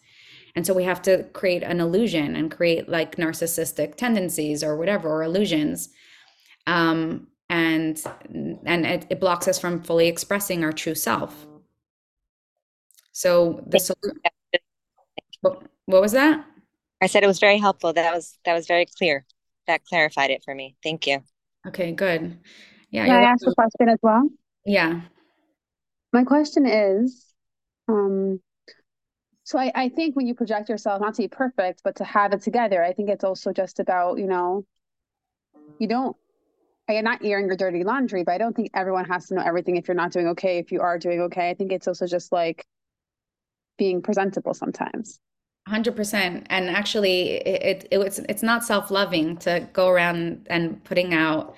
and 0.56 0.66
so 0.66 0.74
we 0.74 0.84
have 0.84 1.02
to 1.02 1.24
create 1.34 1.64
an 1.64 1.80
illusion 1.80 2.36
and 2.36 2.52
create 2.52 2.88
like 2.90 3.16
narcissistic 3.16 3.96
tendencies 3.96 4.64
or 4.64 4.78
whatever 4.78 5.10
or 5.10 5.24
illusions 5.24 5.90
um, 6.68 7.28
and 7.50 8.02
and 8.66 8.86
it, 8.86 9.06
it 9.10 9.20
blocks 9.20 9.48
us 9.48 9.60
from 9.60 9.82
fully 9.82 10.08
expressing 10.08 10.64
our 10.64 10.72
true 10.72 10.96
self 10.96 11.46
So 13.14 13.64
the 13.68 13.78
solu- 13.78 14.12
what, 15.42 15.64
what 15.86 16.02
was 16.02 16.12
that? 16.14 16.46
I 17.02 17.08
said 17.08 17.24
it 17.24 17.28
was 17.28 17.40
very 17.40 17.60
helpful. 17.60 17.94
That 17.94 18.14
was 18.14 18.38
that 18.46 18.54
was 18.54 18.66
very 18.66 18.86
clear. 18.98 19.26
That 19.68 19.86
clarified 19.86 20.32
it 20.32 20.42
for 20.44 20.54
me. 20.56 20.76
Thank 20.84 21.08
you. 21.08 21.24
Okay, 21.68 21.92
good. 21.92 22.40
Yeah, 22.92 23.06
Can 23.06 23.14
you're 23.14 23.24
I 23.24 23.32
ask 23.32 23.46
a 23.48 23.54
question 23.54 23.90
as 23.90 24.00
well? 24.02 24.28
Yeah. 24.66 25.02
My 26.12 26.24
question 26.24 26.66
is, 26.66 27.26
um, 27.88 28.40
so 29.54 29.60
I, 29.60 29.72
I 29.76 29.90
think 29.90 30.16
when 30.16 30.26
you 30.26 30.34
project 30.34 30.68
yourself, 30.68 31.00
not 31.00 31.14
to 31.14 31.22
be 31.22 31.28
perfect, 31.28 31.84
but 31.84 31.98
to 31.98 32.04
have 32.04 32.34
it 32.34 32.42
together, 32.42 32.84
I 32.84 32.92
think 32.92 33.08
it's 33.08 33.24
also 33.24 33.54
just 33.54 33.80
about, 33.80 34.18
you 34.18 34.26
know, 34.26 34.66
you 35.78 35.88
don't, 35.88 36.18
I'm 36.90 37.04
not 37.04 37.24
airing 37.24 37.46
your 37.46 37.56
dirty 37.56 37.84
laundry, 37.84 38.24
but 38.24 38.32
I 38.32 38.40
don't 38.40 38.56
think 38.56 38.72
everyone 38.74 39.06
has 39.06 39.28
to 39.28 39.36
know 39.36 39.44
everything 39.44 39.76
if 39.76 39.88
you're 39.88 39.94
not 39.94 40.12
doing 40.12 40.30
okay, 40.30 40.58
if 40.58 40.72
you 40.72 40.82
are 40.82 40.98
doing 40.98 41.22
okay. 41.22 41.52
I 41.52 41.54
think 41.54 41.72
it's 41.72 41.88
also 41.88 42.08
just 42.08 42.32
like 42.32 42.66
being 43.78 44.02
presentable 44.02 44.56
sometimes. 44.56 45.20
100% 45.70 46.48
and 46.50 46.70
actually 46.70 47.34
it, 47.34 47.84
it 47.84 47.88
it's 47.92 48.20
it's 48.28 48.44
not 48.44 48.66
self-loving 48.66 49.38
to 49.38 49.70
go 49.72 49.88
around 49.88 50.48
and 50.50 50.84
putting 50.84 51.14
out 51.14 51.56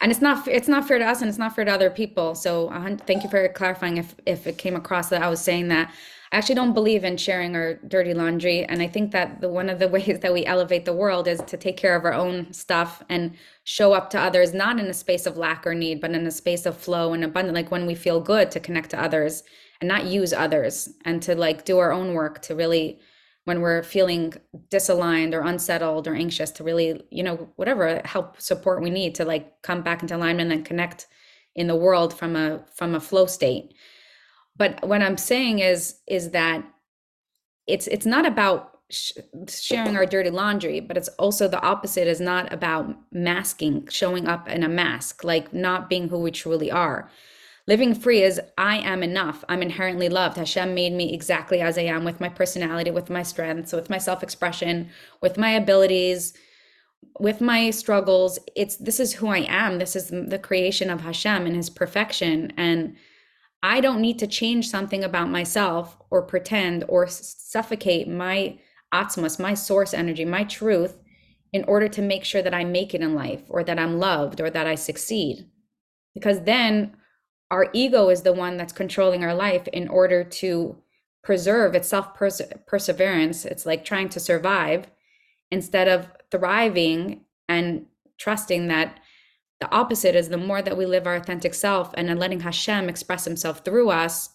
and 0.00 0.10
it's 0.10 0.20
not 0.20 0.48
it's 0.48 0.66
not 0.66 0.88
fair 0.88 0.98
to 0.98 1.04
us 1.04 1.20
and 1.20 1.28
it's 1.28 1.38
not 1.38 1.54
fair 1.54 1.64
to 1.64 1.70
other 1.70 1.88
people 1.88 2.34
so 2.34 2.68
thank 3.06 3.22
you 3.22 3.30
for 3.30 3.48
clarifying 3.50 3.96
if 3.96 4.16
if 4.26 4.48
it 4.48 4.58
came 4.58 4.74
across 4.74 5.08
that 5.10 5.22
I 5.22 5.28
was 5.28 5.40
saying 5.40 5.68
that 5.68 5.94
I 6.34 6.38
actually 6.38 6.56
don't 6.56 6.72
believe 6.72 7.04
in 7.04 7.16
sharing 7.16 7.54
our 7.54 7.74
dirty 7.86 8.12
laundry 8.12 8.64
and 8.64 8.82
I 8.82 8.88
think 8.88 9.12
that 9.12 9.40
the 9.40 9.48
one 9.48 9.70
of 9.70 9.78
the 9.78 9.86
ways 9.94 10.18
that 10.18 10.32
we 10.32 10.44
elevate 10.44 10.84
the 10.84 10.92
world 10.92 11.28
is 11.28 11.40
to 11.46 11.56
take 11.56 11.76
care 11.76 11.94
of 11.94 12.04
our 12.04 12.12
own 12.12 12.52
stuff 12.52 13.04
and 13.08 13.36
show 13.62 13.92
up 13.92 14.10
to 14.10 14.20
others 14.20 14.52
not 14.52 14.80
in 14.80 14.86
a 14.86 14.94
space 14.94 15.26
of 15.26 15.36
lack 15.36 15.64
or 15.64 15.74
need 15.74 16.00
but 16.00 16.10
in 16.10 16.26
a 16.26 16.32
space 16.32 16.66
of 16.66 16.76
flow 16.76 17.12
and 17.12 17.22
abundance 17.22 17.54
like 17.54 17.70
when 17.70 17.86
we 17.86 17.94
feel 17.94 18.20
good 18.20 18.50
to 18.50 18.58
connect 18.58 18.90
to 18.90 19.00
others 19.00 19.44
and 19.80 19.86
not 19.86 20.06
use 20.06 20.32
others 20.32 20.88
and 21.04 21.22
to 21.22 21.36
like 21.36 21.64
do 21.64 21.78
our 21.78 21.92
own 21.92 22.14
work 22.14 22.42
to 22.42 22.56
really 22.56 22.98
when 23.44 23.60
we're 23.60 23.84
feeling 23.84 24.32
disaligned 24.70 25.34
or 25.34 25.42
unsettled 25.42 26.08
or 26.08 26.16
anxious 26.16 26.50
to 26.50 26.64
really 26.64 27.00
you 27.12 27.22
know 27.22 27.48
whatever 27.54 28.02
help 28.04 28.40
support 28.40 28.82
we 28.82 28.90
need 28.90 29.14
to 29.14 29.24
like 29.24 29.62
come 29.62 29.82
back 29.82 30.02
into 30.02 30.16
alignment 30.16 30.50
and 30.50 30.64
connect 30.64 31.06
in 31.54 31.68
the 31.68 31.76
world 31.76 32.12
from 32.12 32.34
a 32.34 32.64
from 32.74 32.96
a 32.96 33.00
flow 33.00 33.26
state 33.26 33.73
but 34.56 34.86
what 34.86 35.02
i'm 35.02 35.16
saying 35.16 35.58
is 35.58 35.96
is 36.06 36.30
that 36.30 36.64
it's 37.66 37.86
it's 37.86 38.06
not 38.06 38.26
about 38.26 38.78
sh- 38.90 39.12
sharing 39.48 39.96
our 39.96 40.06
dirty 40.06 40.30
laundry 40.30 40.80
but 40.80 40.96
it's 40.96 41.08
also 41.18 41.48
the 41.48 41.62
opposite 41.62 42.06
is 42.08 42.20
not 42.20 42.52
about 42.52 42.94
masking 43.12 43.86
showing 43.88 44.26
up 44.26 44.48
in 44.48 44.62
a 44.62 44.68
mask 44.68 45.24
like 45.24 45.52
not 45.52 45.88
being 45.88 46.08
who 46.08 46.18
we 46.18 46.30
truly 46.30 46.70
are 46.70 47.10
Living 47.66 47.94
free 47.94 48.22
is 48.22 48.40
I 48.58 48.76
am 48.78 49.02
enough. 49.02 49.42
I'm 49.48 49.62
inherently 49.62 50.10
loved. 50.10 50.36
Hashem 50.36 50.74
made 50.74 50.92
me 50.92 51.14
exactly 51.14 51.62
as 51.62 51.78
I 51.78 51.82
am 51.82 52.04
with 52.04 52.20
my 52.20 52.28
personality, 52.28 52.90
with 52.90 53.08
my 53.08 53.22
strengths, 53.22 53.72
with 53.72 53.88
my 53.88 53.96
self-expression, 53.96 54.90
with 55.22 55.38
my 55.38 55.50
abilities, 55.50 56.34
with 57.18 57.40
my 57.40 57.70
struggles. 57.70 58.38
It's 58.54 58.76
this 58.76 59.00
is 59.00 59.14
who 59.14 59.28
I 59.28 59.46
am. 59.48 59.78
This 59.78 59.96
is 59.96 60.10
the 60.10 60.38
creation 60.38 60.90
of 60.90 61.00
Hashem 61.00 61.46
and 61.46 61.56
his 61.56 61.70
perfection 61.70 62.52
and 62.58 62.96
I 63.64 63.80
don't 63.80 64.02
need 64.02 64.18
to 64.18 64.26
change 64.26 64.68
something 64.68 65.04
about 65.04 65.30
myself 65.30 65.96
or 66.10 66.20
pretend 66.20 66.84
or 66.86 67.06
suffocate 67.08 68.06
my 68.06 68.58
atzmos, 68.92 69.40
my 69.40 69.54
source 69.54 69.94
energy, 69.94 70.26
my 70.26 70.44
truth 70.44 71.00
in 71.54 71.64
order 71.64 71.88
to 71.88 72.02
make 72.02 72.24
sure 72.24 72.42
that 72.42 72.52
I 72.52 72.64
make 72.64 72.94
it 72.94 73.00
in 73.00 73.14
life 73.14 73.40
or 73.48 73.64
that 73.64 73.78
I'm 73.78 73.98
loved 73.98 74.42
or 74.42 74.50
that 74.50 74.66
I 74.66 74.74
succeed. 74.74 75.46
Because 76.12 76.42
then 76.42 76.94
our 77.50 77.70
ego 77.72 78.10
is 78.10 78.20
the 78.20 78.34
one 78.34 78.58
that's 78.58 78.74
controlling 78.74 79.24
our 79.24 79.34
life 79.34 79.66
in 79.68 79.88
order 79.88 80.24
to 80.24 80.76
preserve 81.22 81.74
its 81.74 81.88
self 81.88 82.12
perseverance. 82.12 83.46
It's 83.46 83.64
like 83.64 83.82
trying 83.82 84.10
to 84.10 84.20
survive 84.20 84.88
instead 85.50 85.88
of 85.88 86.06
thriving 86.30 87.24
and 87.48 87.86
trusting 88.18 88.68
that 88.68 89.00
the 89.60 89.70
opposite 89.70 90.14
is 90.14 90.28
the 90.28 90.36
more 90.36 90.62
that 90.62 90.76
we 90.76 90.86
live 90.86 91.06
our 91.06 91.16
authentic 91.16 91.54
self 91.54 91.92
and 91.94 92.08
then 92.08 92.18
letting 92.18 92.40
Hashem 92.40 92.88
express 92.88 93.24
himself 93.24 93.64
through 93.64 93.90
us, 93.90 94.30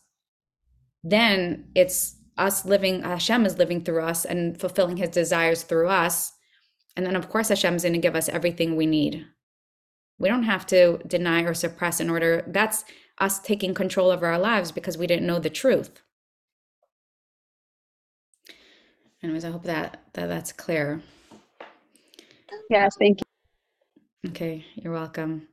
then 1.04 1.70
it's 1.76 2.16
us 2.38 2.66
living, 2.66 3.04
Hashem 3.04 3.46
is 3.46 3.58
living 3.58 3.84
through 3.84 4.02
us 4.02 4.26
and 4.26 4.60
fulfilling 4.60 4.98
his 4.98 5.10
desires 5.10 5.64
through 5.64 5.90
us. 5.90 6.34
And 6.96 7.06
then, 7.06 7.16
of 7.16 7.30
course, 7.30 7.50
Hashem 7.50 7.76
is 7.76 7.84
going 7.84 7.94
to 7.94 8.00
give 8.00 8.16
us 8.16 8.30
everything 8.30 8.76
we 8.76 8.86
need. 8.86 9.26
We 10.18 10.30
don't 10.30 10.44
have 10.44 10.66
to 10.68 11.00
deny 11.08 11.44
or 11.44 11.54
suppress 11.54 12.00
in 12.00 12.10
order. 12.10 12.44
That's 12.48 12.84
us 13.20 13.40
taking 13.40 13.74
control 13.74 14.12
of 14.12 14.24
our 14.24 14.40
lives 14.40 14.72
because 14.72 14.98
we 14.98 15.08
didn't 15.08 15.28
know 15.28 15.40
the 15.40 15.50
truth. 15.50 16.02
Anyways, 19.22 19.44
I 19.44 19.52
hope 19.52 19.64
that, 19.64 20.02
that 20.14 20.28
that's 20.28 20.54
clear. 20.54 21.02
Yes, 22.70 22.96
thank 22.98 23.20
you. 23.20 23.29
Okay, 24.28 24.66
you're 24.76 24.94
welcome. 24.94 25.48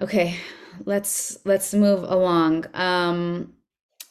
Okay, 0.00 0.36
let's 0.84 1.38
let's 1.44 1.72
move 1.72 2.02
along. 2.02 2.66
Um, 2.74 3.54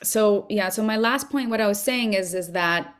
so 0.02 0.46
yeah, 0.50 0.70
so 0.70 0.84
my 0.84 0.98
last 0.98 1.30
point, 1.30 1.50
what 1.50 1.62
I 1.62 1.68
was 1.68 1.82
saying 1.82 2.14
is 2.14 2.34
is 2.34 2.54
that 2.54 2.96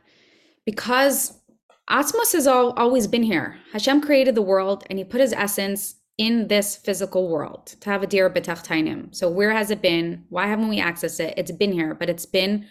because 0.66 1.40
Atzmos 1.88 2.32
has 2.32 2.46
all, 2.46 2.72
always 2.72 3.06
been 3.06 3.22
here. 3.22 3.56
Hashem 3.72 4.00
created 4.02 4.34
the 4.34 4.42
world 4.42 4.84
and 4.90 4.98
he 4.98 5.04
put 5.04 5.20
his 5.20 5.32
essence 5.32 5.94
in 6.18 6.48
this 6.48 6.76
physical 6.76 7.28
world 7.28 7.66
to 7.80 7.90
have 7.90 8.02
a 8.02 8.06
dirah 8.06 8.34
b'tachtonim. 8.34 9.14
So 9.14 9.30
where 9.30 9.52
has 9.52 9.70
it 9.70 9.80
been? 9.80 10.24
Why 10.28 10.48
haven't 10.48 10.68
we 10.68 10.80
accessed 10.80 11.20
it? 11.20 11.34
It's 11.36 11.52
been 11.52 11.72
here, 11.72 11.94
but 11.94 12.10
it's 12.10 12.26
been 12.26 12.66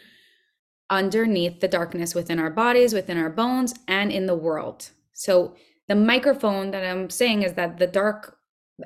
underneath 0.89 1.61
the 1.61 1.67
darkness 1.67 2.13
within 2.13 2.39
our 2.39 2.49
bodies, 2.49 2.93
within 2.93 3.17
our 3.17 3.29
bones, 3.29 3.73
and 3.87 4.11
in 4.11 4.25
the 4.25 4.35
world. 4.35 4.89
So 5.13 5.55
the 5.87 5.95
microphone 5.95 6.71
that 6.71 6.85
I'm 6.85 7.09
saying 7.09 7.43
is 7.43 7.53
that 7.53 7.77
the 7.77 7.87
dark 7.87 8.37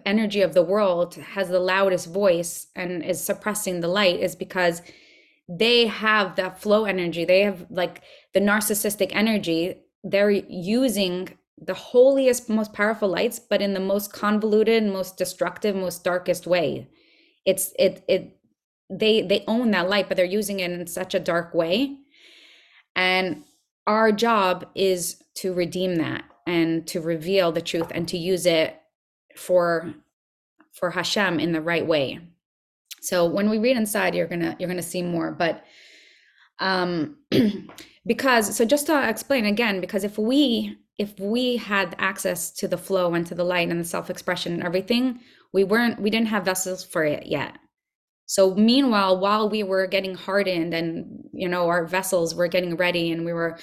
energy 0.06 0.42
of 0.42 0.54
the 0.54 0.64
world 0.64 1.16
has 1.16 1.50
the 1.50 1.60
loudest 1.60 2.08
voice 2.08 2.68
and 2.76 3.04
is 3.04 3.24
suppressing 3.24 3.80
the 3.80 3.88
light 3.88 4.20
is 4.20 4.36
because 4.36 4.82
they 5.48 5.88
have 5.88 6.36
that 6.36 6.62
flow 6.62 6.86
energy. 6.86 7.26
They 7.26 7.42
have 7.42 7.66
like 7.70 8.04
the 8.34 8.40
narcissistic 8.40 9.10
energy. 9.14 9.82
They're 10.04 10.30
using 10.30 11.38
the 11.58 11.74
holiest, 11.74 12.50
most 12.50 12.72
powerful 12.74 13.10
lights, 13.10 13.40
but 13.40 13.62
in 13.62 13.74
the 13.74 13.80
most 13.80 14.14
convoluted, 14.14 14.84
most 14.84 15.18
destructive, 15.18 15.76
most 15.76 16.04
darkest 16.04 16.46
way. 16.46 16.88
It's 17.46 17.74
it 17.80 18.04
it 18.08 18.38
they 18.90 19.22
they 19.22 19.44
own 19.48 19.72
that 19.72 19.90
light, 19.90 20.08
but 20.08 20.18
they're 20.18 20.26
using 20.26 20.60
it 20.60 20.72
in 20.72 20.86
such 20.86 21.16
a 21.16 21.20
dark 21.20 21.54
way. 21.54 21.98
And 22.96 23.44
our 23.88 24.12
job 24.12 24.68
is 24.76 25.22
to 25.36 25.54
redeem 25.54 25.96
that 25.96 26.29
and 26.50 26.88
to 26.88 27.02
reveal 27.02 27.52
the 27.52 27.62
truth 27.62 27.92
and 27.92 28.08
to 28.08 28.18
use 28.18 28.46
it 28.46 28.76
for 29.36 29.94
for 30.74 30.92
Hashem 30.92 31.40
in 31.40 31.52
the 31.52 31.62
right 31.62 31.86
way. 31.86 32.20
So 33.02 33.26
when 33.26 33.50
we 33.50 33.58
read 33.58 33.78
inside, 33.78 34.16
you're 34.16 34.28
gonna 34.28 34.56
you're 34.60 34.70
gonna 34.70 34.82
see 34.82 35.02
more. 35.02 35.32
But 35.32 35.64
um 36.60 37.18
because 38.06 38.56
so 38.56 38.66
just 38.66 38.88
to 38.88 39.10
explain 39.10 39.46
again, 39.46 39.80
because 39.80 40.04
if 40.04 40.18
we 40.18 40.78
if 41.00 41.18
we 41.18 41.56
had 41.56 41.96
access 41.98 42.52
to 42.52 42.68
the 42.68 42.78
flow 42.78 43.14
and 43.14 43.26
to 43.28 43.34
the 43.34 43.44
light 43.44 43.70
and 43.70 43.80
the 43.80 43.86
self-expression 43.86 44.54
and 44.54 44.64
everything 44.64 45.20
we 45.54 45.64
weren't 45.64 46.00
we 46.00 46.10
didn't 46.10 46.28
have 46.28 46.46
vessels 46.46 46.84
for 46.84 47.04
it 47.04 47.26
yet 47.26 47.58
so 48.26 48.54
meanwhile 48.54 49.18
while 49.18 49.50
we 49.50 49.64
were 49.64 49.88
getting 49.88 50.14
hardened 50.14 50.74
and 50.74 51.24
you 51.34 51.48
know 51.48 51.68
our 51.68 51.86
vessels 51.86 52.36
were 52.36 52.48
getting 52.48 52.76
ready 52.76 53.12
and 53.12 53.26
we 53.26 53.34
were 53.34 53.58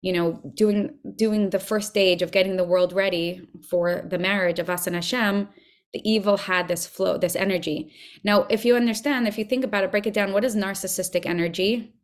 you 0.00 0.12
know 0.12 0.40
doing 0.54 0.96
doing 1.16 1.50
the 1.50 1.58
first 1.58 1.88
stage 1.88 2.22
of 2.22 2.30
getting 2.30 2.56
the 2.56 2.64
world 2.64 2.92
ready 2.92 3.48
for 3.68 4.06
the 4.08 4.18
marriage 4.18 4.58
of 4.58 4.70
us 4.70 4.86
and 4.86 4.96
Hashem 4.96 5.48
the 5.94 6.02
evil 6.04 6.36
had 6.36 6.68
this 6.68 6.86
flow 6.86 7.16
this 7.16 7.36
energy. 7.36 7.92
Now 8.22 8.46
if 8.50 8.64
you 8.64 8.76
understand 8.76 9.26
if 9.26 9.38
you 9.38 9.44
think 9.44 9.64
about 9.64 9.84
it 9.84 9.90
break 9.90 10.06
it 10.06 10.14
down 10.14 10.32
what 10.32 10.44
is 10.44 10.56
narcissistic 10.56 11.26
energy? 11.26 11.94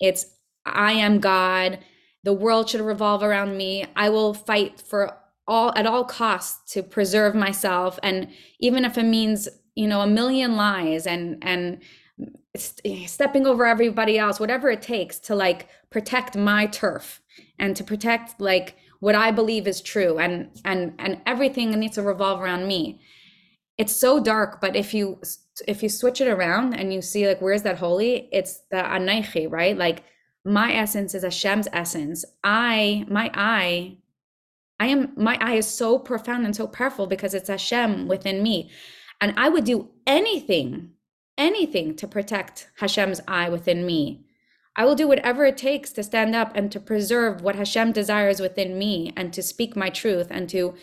It's 0.00 0.26
i 0.64 0.92
am 0.92 1.18
god 1.18 1.78
the 2.24 2.32
world 2.32 2.70
should 2.70 2.80
revolve 2.80 3.22
around 3.22 3.56
me 3.56 3.84
i 3.96 4.08
will 4.08 4.32
fight 4.32 4.80
for 4.80 5.16
all 5.46 5.72
at 5.76 5.86
all 5.86 6.04
costs 6.04 6.72
to 6.72 6.82
preserve 6.82 7.34
myself 7.34 7.98
and 8.02 8.28
even 8.60 8.84
if 8.84 8.96
it 8.96 9.04
means 9.04 9.48
you 9.74 9.88
know 9.88 10.00
a 10.00 10.06
million 10.06 10.56
lies 10.56 11.06
and 11.06 11.38
and 11.42 11.82
stepping 12.56 13.46
over 13.46 13.64
everybody 13.64 14.18
else 14.18 14.38
whatever 14.38 14.70
it 14.70 14.82
takes 14.82 15.18
to 15.18 15.34
like 15.34 15.68
protect 15.90 16.36
my 16.36 16.66
turf 16.66 17.22
and 17.58 17.74
to 17.76 17.82
protect 17.82 18.40
like 18.40 18.76
what 19.00 19.14
i 19.14 19.30
believe 19.30 19.66
is 19.66 19.80
true 19.80 20.18
and 20.18 20.50
and 20.64 20.92
and 20.98 21.20
everything 21.26 21.70
needs 21.70 21.94
to 21.94 22.02
revolve 22.02 22.40
around 22.40 22.66
me 22.66 23.00
it's 23.78 23.96
so 23.96 24.22
dark 24.22 24.60
but 24.60 24.76
if 24.76 24.92
you 24.92 25.18
if 25.66 25.82
you 25.82 25.88
switch 25.88 26.20
it 26.20 26.28
around 26.28 26.74
and 26.74 26.92
you 26.92 27.00
see 27.00 27.26
like 27.26 27.40
where's 27.40 27.62
that 27.62 27.78
holy 27.78 28.28
it's 28.32 28.60
the 28.70 28.76
Anochi 28.76 29.50
right 29.50 29.76
like 29.76 30.04
my 30.44 30.72
essence 30.72 31.14
is 31.14 31.22
Hashem's 31.22 31.68
essence. 31.72 32.24
I, 32.42 33.04
my 33.08 33.30
I, 33.34 33.96
I 34.80 34.86
am, 34.88 35.12
my 35.16 35.38
I 35.40 35.54
is 35.54 35.66
so 35.68 35.98
profound 35.98 36.44
and 36.44 36.56
so 36.56 36.66
powerful 36.66 37.06
because 37.06 37.34
it's 37.34 37.48
Hashem 37.48 38.08
within 38.08 38.42
me. 38.42 38.70
And 39.20 39.34
I 39.36 39.48
would 39.48 39.64
do 39.64 39.90
anything, 40.06 40.90
anything 41.38 41.96
to 41.96 42.06
protect 42.06 42.68
Hashem's 42.78 43.20
eye 43.26 43.48
within 43.48 43.86
me. 43.86 44.24
I 44.74 44.84
will 44.84 44.94
do 44.94 45.08
whatever 45.08 45.44
it 45.44 45.58
takes 45.58 45.92
to 45.92 46.02
stand 46.02 46.34
up 46.34 46.52
and 46.54 46.72
to 46.72 46.80
preserve 46.80 47.42
what 47.42 47.56
Hashem 47.56 47.92
desires 47.92 48.40
within 48.40 48.78
me 48.78 49.12
and 49.16 49.32
to 49.32 49.42
speak 49.42 49.76
my 49.76 49.90
truth 49.90 50.28
and 50.30 50.48
to 50.50 50.74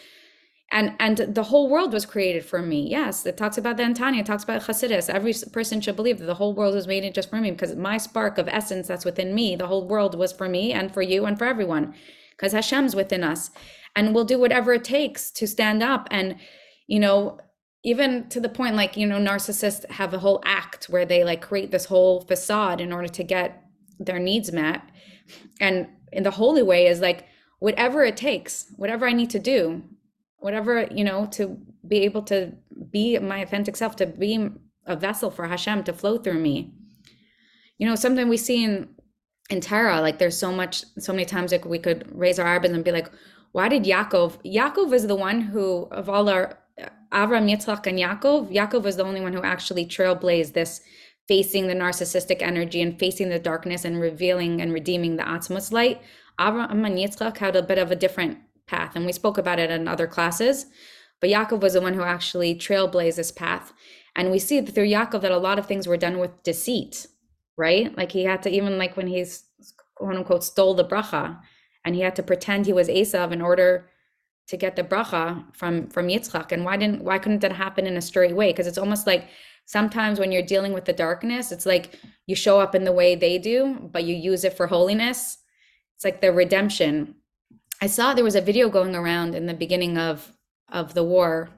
and 0.71 0.93
and 0.99 1.17
the 1.17 1.43
whole 1.43 1.67
world 1.67 1.93
was 1.93 2.05
created 2.05 2.45
for 2.45 2.61
me. 2.61 2.87
Yes, 2.87 3.25
it 3.25 3.37
talks 3.37 3.57
about 3.57 3.77
the 3.77 3.83
Antanya, 3.83 4.19
it 4.19 4.27
talks 4.27 4.43
about 4.43 4.61
Chassidus. 4.61 5.09
Every 5.09 5.33
person 5.51 5.81
should 5.81 5.95
believe 5.95 6.19
that 6.19 6.25
the 6.25 6.35
whole 6.35 6.53
world 6.53 6.75
was 6.75 6.85
made 6.85 7.11
just 7.15 7.31
for 7.31 7.37
me 7.37 7.49
because 7.49 7.75
my 7.75 7.97
spark 7.97 8.37
of 8.37 8.47
essence 8.47 8.87
that's 8.87 9.05
within 9.05 9.33
me, 9.33 9.55
the 9.55 9.65
whole 9.65 9.87
world 9.87 10.15
was 10.15 10.31
for 10.31 10.47
me 10.47 10.71
and 10.71 10.93
for 10.93 11.01
you 11.01 11.25
and 11.25 11.39
for 11.39 11.45
everyone 11.45 11.95
because 12.31 12.53
Hashem's 12.53 12.95
within 12.95 13.23
us. 13.23 13.49
And 13.95 14.13
we'll 14.13 14.25
do 14.25 14.39
whatever 14.39 14.73
it 14.73 14.83
takes 14.83 15.31
to 15.31 15.47
stand 15.47 15.81
up 15.81 16.07
and 16.11 16.35
you 16.85 16.99
know 16.99 17.39
even 17.83 18.27
to 18.29 18.39
the 18.39 18.49
point 18.49 18.75
like 18.75 18.97
you 18.97 19.05
know 19.05 19.19
narcissists 19.19 19.89
have 19.91 20.13
a 20.13 20.19
whole 20.19 20.41
act 20.45 20.85
where 20.85 21.05
they 21.05 21.23
like 21.23 21.41
create 21.41 21.71
this 21.71 21.85
whole 21.85 22.21
facade 22.21 22.81
in 22.81 22.91
order 22.91 23.07
to 23.07 23.23
get 23.23 23.63
their 23.99 24.19
needs 24.19 24.51
met. 24.51 24.81
And 25.59 25.87
in 26.11 26.23
the 26.23 26.31
holy 26.31 26.63
way 26.63 26.87
is 26.87 26.99
like 26.99 27.25
whatever 27.59 28.03
it 28.03 28.17
takes 28.17 28.71
whatever 28.77 29.05
i 29.05 29.13
need 29.13 29.29
to 29.29 29.37
do 29.37 29.83
whatever 30.37 30.87
you 30.89 31.03
know 31.03 31.25
to 31.27 31.57
be 31.87 31.99
able 31.99 32.21
to 32.21 32.51
be 32.91 33.17
my 33.19 33.39
authentic 33.39 33.75
self 33.75 33.95
to 33.97 34.05
be 34.05 34.49
a 34.85 34.95
vessel 34.95 35.29
for 35.29 35.47
hashem 35.47 35.83
to 35.83 35.93
flow 35.93 36.17
through 36.17 36.39
me. 36.39 36.73
You 37.77 37.87
know 37.87 37.95
something 37.95 38.27
we 38.27 38.37
see 38.37 38.63
in 38.63 38.89
in 39.49 39.61
Torah, 39.61 39.99
like 40.01 40.19
there's 40.19 40.37
so 40.37 40.51
much 40.51 40.83
so 40.99 41.11
many 41.11 41.25
times 41.25 41.51
like 41.51 41.65
we 41.65 41.79
could 41.79 42.07
raise 42.13 42.39
our 42.39 42.47
eyebrows 42.47 42.73
and 42.73 42.83
be 42.83 42.91
like 42.91 43.09
why 43.51 43.67
did 43.67 43.83
Yaakov 43.83 44.37
Yaakov 44.45 44.93
is 44.93 45.07
the 45.07 45.15
one 45.15 45.41
who 45.41 45.87
of 45.91 46.09
all 46.09 46.29
our 46.29 46.59
Avram, 47.11 47.49
Yitzchak, 47.49 47.87
and 47.87 47.97
Yaakov, 47.97 48.53
Yaakov 48.53 48.83
was 48.83 48.97
the 48.97 49.03
only 49.03 49.21
one 49.21 49.33
who 49.33 49.41
actually 49.41 49.85
trailblazed 49.85 50.53
this 50.53 50.81
facing 51.27 51.67
the 51.67 51.73
narcissistic 51.73 52.41
energy 52.41 52.81
and 52.81 52.97
facing 52.99 53.29
the 53.29 53.39
darkness 53.39 53.85
and 53.85 53.99
revealing 53.99 54.61
and 54.61 54.73
redeeming 54.73 55.15
the 55.15 55.23
Atzmos 55.23 55.71
light. 55.71 56.01
Avram 56.39 56.85
and 56.85 56.97
Yitzchak 56.97 57.37
had 57.37 57.55
a 57.55 57.61
bit 57.61 57.77
of 57.77 57.91
a 57.91 57.95
different 57.95 58.39
path, 58.67 58.95
and 58.95 59.05
we 59.05 59.11
spoke 59.11 59.37
about 59.37 59.59
it 59.59 59.69
in 59.69 59.87
other 59.87 60.07
classes. 60.07 60.67
But 61.19 61.29
Yaakov 61.29 61.61
was 61.61 61.73
the 61.73 61.81
one 61.81 61.93
who 61.93 62.03
actually 62.03 62.55
trailblazed 62.55 63.15
this 63.15 63.31
path. 63.31 63.73
And 64.15 64.31
we 64.31 64.39
see 64.39 64.61
through 64.61 64.87
Yaakov 64.87 65.21
that 65.21 65.31
a 65.31 65.37
lot 65.37 65.59
of 65.59 65.65
things 65.65 65.87
were 65.87 65.97
done 65.97 66.19
with 66.19 66.43
deceit, 66.43 67.07
right? 67.57 67.95
Like 67.97 68.11
he 68.11 68.23
had 68.23 68.41
to, 68.43 68.49
even 68.49 68.77
like 68.77 68.95
when 68.95 69.07
he's 69.07 69.43
quote 69.95 70.15
unquote 70.15 70.43
stole 70.43 70.73
the 70.73 70.85
bracha, 70.85 71.39
and 71.83 71.95
he 71.95 72.01
had 72.01 72.15
to 72.15 72.23
pretend 72.23 72.65
he 72.65 72.73
was 72.73 72.87
Esav 72.87 73.31
in 73.31 73.41
order 73.41 73.89
to 74.49 74.57
get 74.57 74.75
the 74.75 74.83
bracha 74.83 75.43
from 75.55 75.87
from 75.89 76.07
Yitzchak. 76.07 76.51
And 76.51 76.65
why 76.65 76.75
didn't 76.75 77.03
why 77.03 77.19
couldn't 77.19 77.41
that 77.41 77.51
happen 77.51 77.85
in 77.85 77.97
a 77.97 78.01
straight 78.01 78.35
way? 78.35 78.51
Because 78.51 78.67
it's 78.67 78.79
almost 78.79 79.05
like 79.05 79.27
sometimes 79.65 80.19
when 80.19 80.31
you're 80.31 80.41
dealing 80.41 80.73
with 80.73 80.85
the 80.85 80.93
darkness, 80.93 81.51
it's 81.51 81.67
like 81.67 81.99
you 82.25 82.35
show 82.35 82.59
up 82.59 82.73
in 82.73 82.83
the 82.83 82.91
way 82.91 83.15
they 83.15 83.37
do, 83.37 83.89
but 83.93 84.03
you 84.03 84.15
use 84.15 84.43
it 84.43 84.57
for 84.57 84.65
holiness. 84.67 85.37
It's 85.95 86.03
like 86.03 86.21
the 86.21 86.31
redemption. 86.33 87.15
I 87.81 87.87
saw 87.87 88.13
there 88.13 88.23
was 88.23 88.35
a 88.35 88.41
video 88.41 88.69
going 88.69 88.95
around 88.95 89.35
in 89.35 89.45
the 89.45 89.53
beginning 89.53 89.97
of 89.97 90.31
of 90.71 90.95
the 90.95 91.03
war 91.03 91.49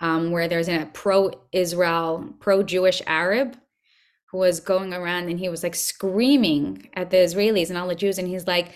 um, 0.00 0.30
where 0.30 0.48
there's 0.48 0.68
a 0.68 0.88
pro-Israel, 0.92 2.34
pro-Jewish 2.40 3.02
Arab 3.06 3.56
who 4.30 4.38
was 4.38 4.60
going 4.60 4.94
around 4.94 5.28
and 5.28 5.38
he 5.40 5.48
was 5.48 5.62
like 5.62 5.74
screaming 5.74 6.88
at 6.94 7.10
the 7.10 7.16
Israelis 7.16 7.68
and 7.68 7.76
all 7.76 7.88
the 7.88 7.96
Jews, 7.96 8.18
and 8.18 8.28
he's 8.28 8.46
like, 8.46 8.70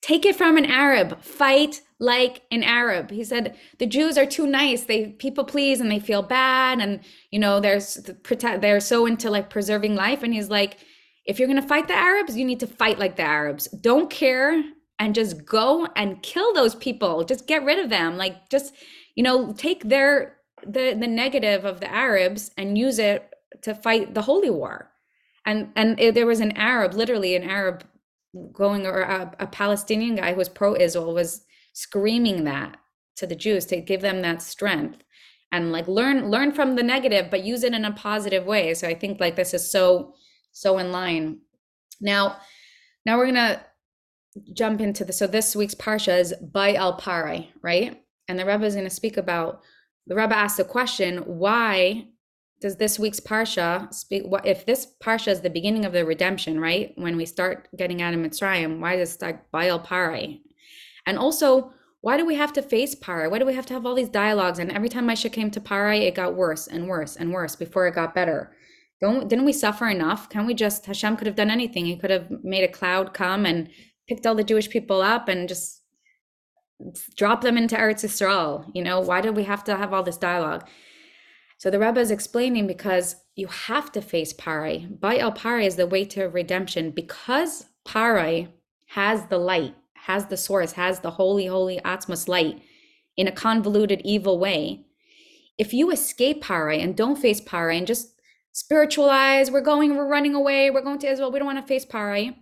Take 0.00 0.24
it 0.24 0.36
from 0.36 0.56
an 0.56 0.64
Arab. 0.64 1.22
Fight 1.22 1.82
like 1.98 2.42
an 2.50 2.62
Arab. 2.62 3.10
He 3.10 3.24
said 3.24 3.56
the 3.78 3.86
Jews 3.86 4.16
are 4.16 4.26
too 4.26 4.46
nice. 4.46 4.84
They 4.84 5.08
people 5.18 5.44
please 5.44 5.80
and 5.80 5.90
they 5.90 5.98
feel 5.98 6.22
bad 6.22 6.80
and 6.80 7.00
you 7.30 7.38
know 7.38 7.58
there's 7.58 8.08
they're 8.60 8.80
so 8.80 9.06
into 9.06 9.30
like 9.30 9.50
preserving 9.50 9.96
life 9.96 10.22
and 10.22 10.32
he's 10.32 10.48
like 10.48 10.78
if 11.24 11.38
you're 11.38 11.48
going 11.48 11.60
to 11.60 11.68
fight 11.68 11.88
the 11.88 11.94
Arabs, 11.94 12.38
you 12.38 12.44
need 12.44 12.60
to 12.60 12.66
fight 12.66 12.98
like 12.98 13.16
the 13.16 13.22
Arabs. 13.22 13.68
Don't 13.68 14.08
care 14.08 14.62
and 14.98 15.14
just 15.14 15.44
go 15.44 15.86
and 15.94 16.22
kill 16.22 16.54
those 16.54 16.74
people. 16.74 17.22
Just 17.22 17.46
get 17.46 17.64
rid 17.64 17.78
of 17.78 17.90
them. 17.90 18.16
Like 18.16 18.48
just 18.48 18.74
you 19.16 19.22
know 19.22 19.52
take 19.52 19.88
their 19.88 20.36
the 20.64 20.94
the 20.98 21.06
negative 21.08 21.64
of 21.64 21.80
the 21.80 21.92
Arabs 21.92 22.50
and 22.56 22.78
use 22.78 22.98
it 22.98 23.34
to 23.62 23.74
fight 23.74 24.14
the 24.14 24.22
holy 24.22 24.50
war. 24.50 24.90
And 25.44 25.72
and 25.76 25.98
it, 25.98 26.14
there 26.14 26.26
was 26.26 26.40
an 26.40 26.56
Arab, 26.56 26.94
literally 26.94 27.34
an 27.34 27.44
Arab 27.44 27.84
going 28.52 28.86
or 28.86 29.00
a, 29.00 29.34
a 29.38 29.46
Palestinian 29.46 30.16
guy 30.16 30.32
who 30.32 30.38
was 30.38 30.48
pro-Israel 30.48 31.14
was 31.14 31.42
screaming 31.72 32.44
that 32.44 32.76
to 33.16 33.26
the 33.26 33.36
Jews 33.36 33.66
to 33.66 33.80
give 33.80 34.00
them 34.00 34.22
that 34.22 34.42
strength 34.42 35.02
and 35.50 35.72
like 35.72 35.88
learn 35.88 36.30
learn 36.30 36.52
from 36.52 36.76
the 36.76 36.82
negative 36.82 37.30
but 37.30 37.44
use 37.44 37.64
it 37.64 37.72
in 37.72 37.84
a 37.84 37.92
positive 37.92 38.44
way. 38.44 38.74
So 38.74 38.86
I 38.86 38.94
think 38.94 39.20
like 39.20 39.36
this 39.36 39.54
is 39.54 39.70
so 39.70 40.14
so 40.52 40.78
in 40.78 40.92
line. 40.92 41.40
Now 42.00 42.36
now 43.06 43.16
we're 43.16 43.32
going 43.32 43.34
to 43.36 43.60
jump 44.52 44.80
into 44.80 45.04
the 45.04 45.12
so 45.12 45.26
this 45.26 45.56
week's 45.56 45.74
parsha 45.74 46.18
is 46.20 46.34
by 46.52 46.74
al 46.74 46.98
parai, 46.98 47.48
right? 47.62 48.02
And 48.28 48.38
the 48.38 48.44
Rebbe 48.44 48.64
is 48.64 48.74
going 48.74 48.86
to 48.86 48.94
speak 48.94 49.16
about 49.16 49.62
the 50.06 50.14
Rebbe 50.14 50.36
asked 50.36 50.56
the 50.56 50.64
question, 50.64 51.18
why 51.18 52.08
does 52.60 52.76
this 52.76 52.98
week's 52.98 53.20
parsha 53.20 53.92
speak 53.92 54.24
what 54.24 54.46
if 54.46 54.66
this 54.66 54.86
parsha 55.02 55.28
is 55.28 55.40
the 55.40 55.50
beginning 55.50 55.84
of 55.84 55.92
the 55.92 56.04
redemption 56.04 56.60
right? 56.60 56.92
When 56.96 57.16
we 57.16 57.26
start 57.26 57.68
getting 57.76 58.02
out 58.02 58.14
of 58.14 58.20
mitzrayim 58.20 58.80
why 58.80 58.96
does 58.96 59.10
it 59.10 59.14
start 59.14 59.50
baal 59.52 59.80
parai? 59.80 60.40
And 61.06 61.18
also 61.18 61.72
why 62.00 62.16
do 62.16 62.24
we 62.24 62.36
have 62.36 62.52
to 62.54 62.62
face 62.62 62.94
parai? 62.94 63.30
Why 63.30 63.38
do 63.38 63.46
we 63.46 63.54
have 63.54 63.66
to 63.66 63.74
have 63.74 63.84
all 63.84 63.94
these 63.94 64.08
dialogues? 64.08 64.58
And 64.58 64.70
every 64.70 64.88
time 64.88 65.08
Moshe 65.08 65.32
came 65.32 65.50
to 65.52 65.60
parai 65.60 66.02
it 66.02 66.14
got 66.14 66.34
worse 66.34 66.66
and 66.66 66.88
worse 66.88 67.16
and 67.16 67.32
worse 67.32 67.56
before 67.56 67.86
it 67.86 67.94
got 67.94 68.14
better. 68.14 68.52
Don't 69.00 69.28
didn't 69.28 69.44
we 69.44 69.52
suffer 69.52 69.88
enough? 69.88 70.28
Can 70.28 70.46
we 70.46 70.54
just 70.54 70.86
hashem 70.86 71.16
could 71.16 71.26
have 71.26 71.36
done 71.36 71.50
anything. 71.50 71.86
He 71.86 71.96
could 71.96 72.10
have 72.10 72.28
made 72.42 72.64
a 72.64 72.72
cloud 72.72 73.14
come 73.14 73.46
and 73.46 73.68
picked 74.08 74.26
all 74.26 74.34
the 74.34 74.44
jewish 74.44 74.68
people 74.68 75.00
up 75.00 75.28
and 75.28 75.48
just 75.48 75.82
drop 77.16 77.40
them 77.40 77.56
into 77.56 77.76
eretz 77.76 78.04
Yisrael. 78.04 78.64
you 78.72 78.82
know 78.82 79.00
why 79.00 79.20
did 79.20 79.36
we 79.36 79.42
have 79.44 79.64
to 79.64 79.76
have 79.76 79.92
all 79.92 80.02
this 80.02 80.16
dialogue 80.16 80.64
so 81.58 81.70
the 81.70 81.78
Rebbe 81.80 82.00
is 82.00 82.12
explaining 82.12 82.68
because 82.68 83.16
you 83.34 83.48
have 83.48 83.90
to 83.92 84.00
face 84.00 84.32
Parai. 84.32 85.00
By 85.00 85.18
El 85.18 85.32
Parai 85.32 85.66
is 85.66 85.74
the 85.74 85.88
way 85.88 86.04
to 86.06 86.24
redemption 86.24 86.92
because 86.92 87.66
Parai 87.84 88.48
has 88.90 89.26
the 89.26 89.38
light, 89.38 89.74
has 89.94 90.26
the 90.26 90.36
source, 90.36 90.72
has 90.72 91.00
the 91.00 91.10
holy, 91.10 91.46
holy 91.46 91.80
Atzmos 91.84 92.28
light 92.28 92.62
in 93.16 93.26
a 93.26 93.32
convoluted, 93.32 94.00
evil 94.04 94.38
way. 94.38 94.86
If 95.58 95.74
you 95.74 95.90
escape 95.90 96.44
Parai 96.44 96.80
and 96.80 96.96
don't 96.96 97.16
face 97.16 97.40
Parai 97.40 97.78
and 97.78 97.86
just 97.88 98.14
spiritualize, 98.52 99.50
we're 99.50 99.60
going, 99.60 99.96
we're 99.96 100.06
running 100.06 100.36
away, 100.36 100.70
we're 100.70 100.82
going 100.82 101.00
to 101.00 101.10
Israel, 101.10 101.32
we 101.32 101.40
don't 101.40 101.46
want 101.46 101.58
to 101.58 101.66
face 101.66 101.84
Parai. 101.84 102.36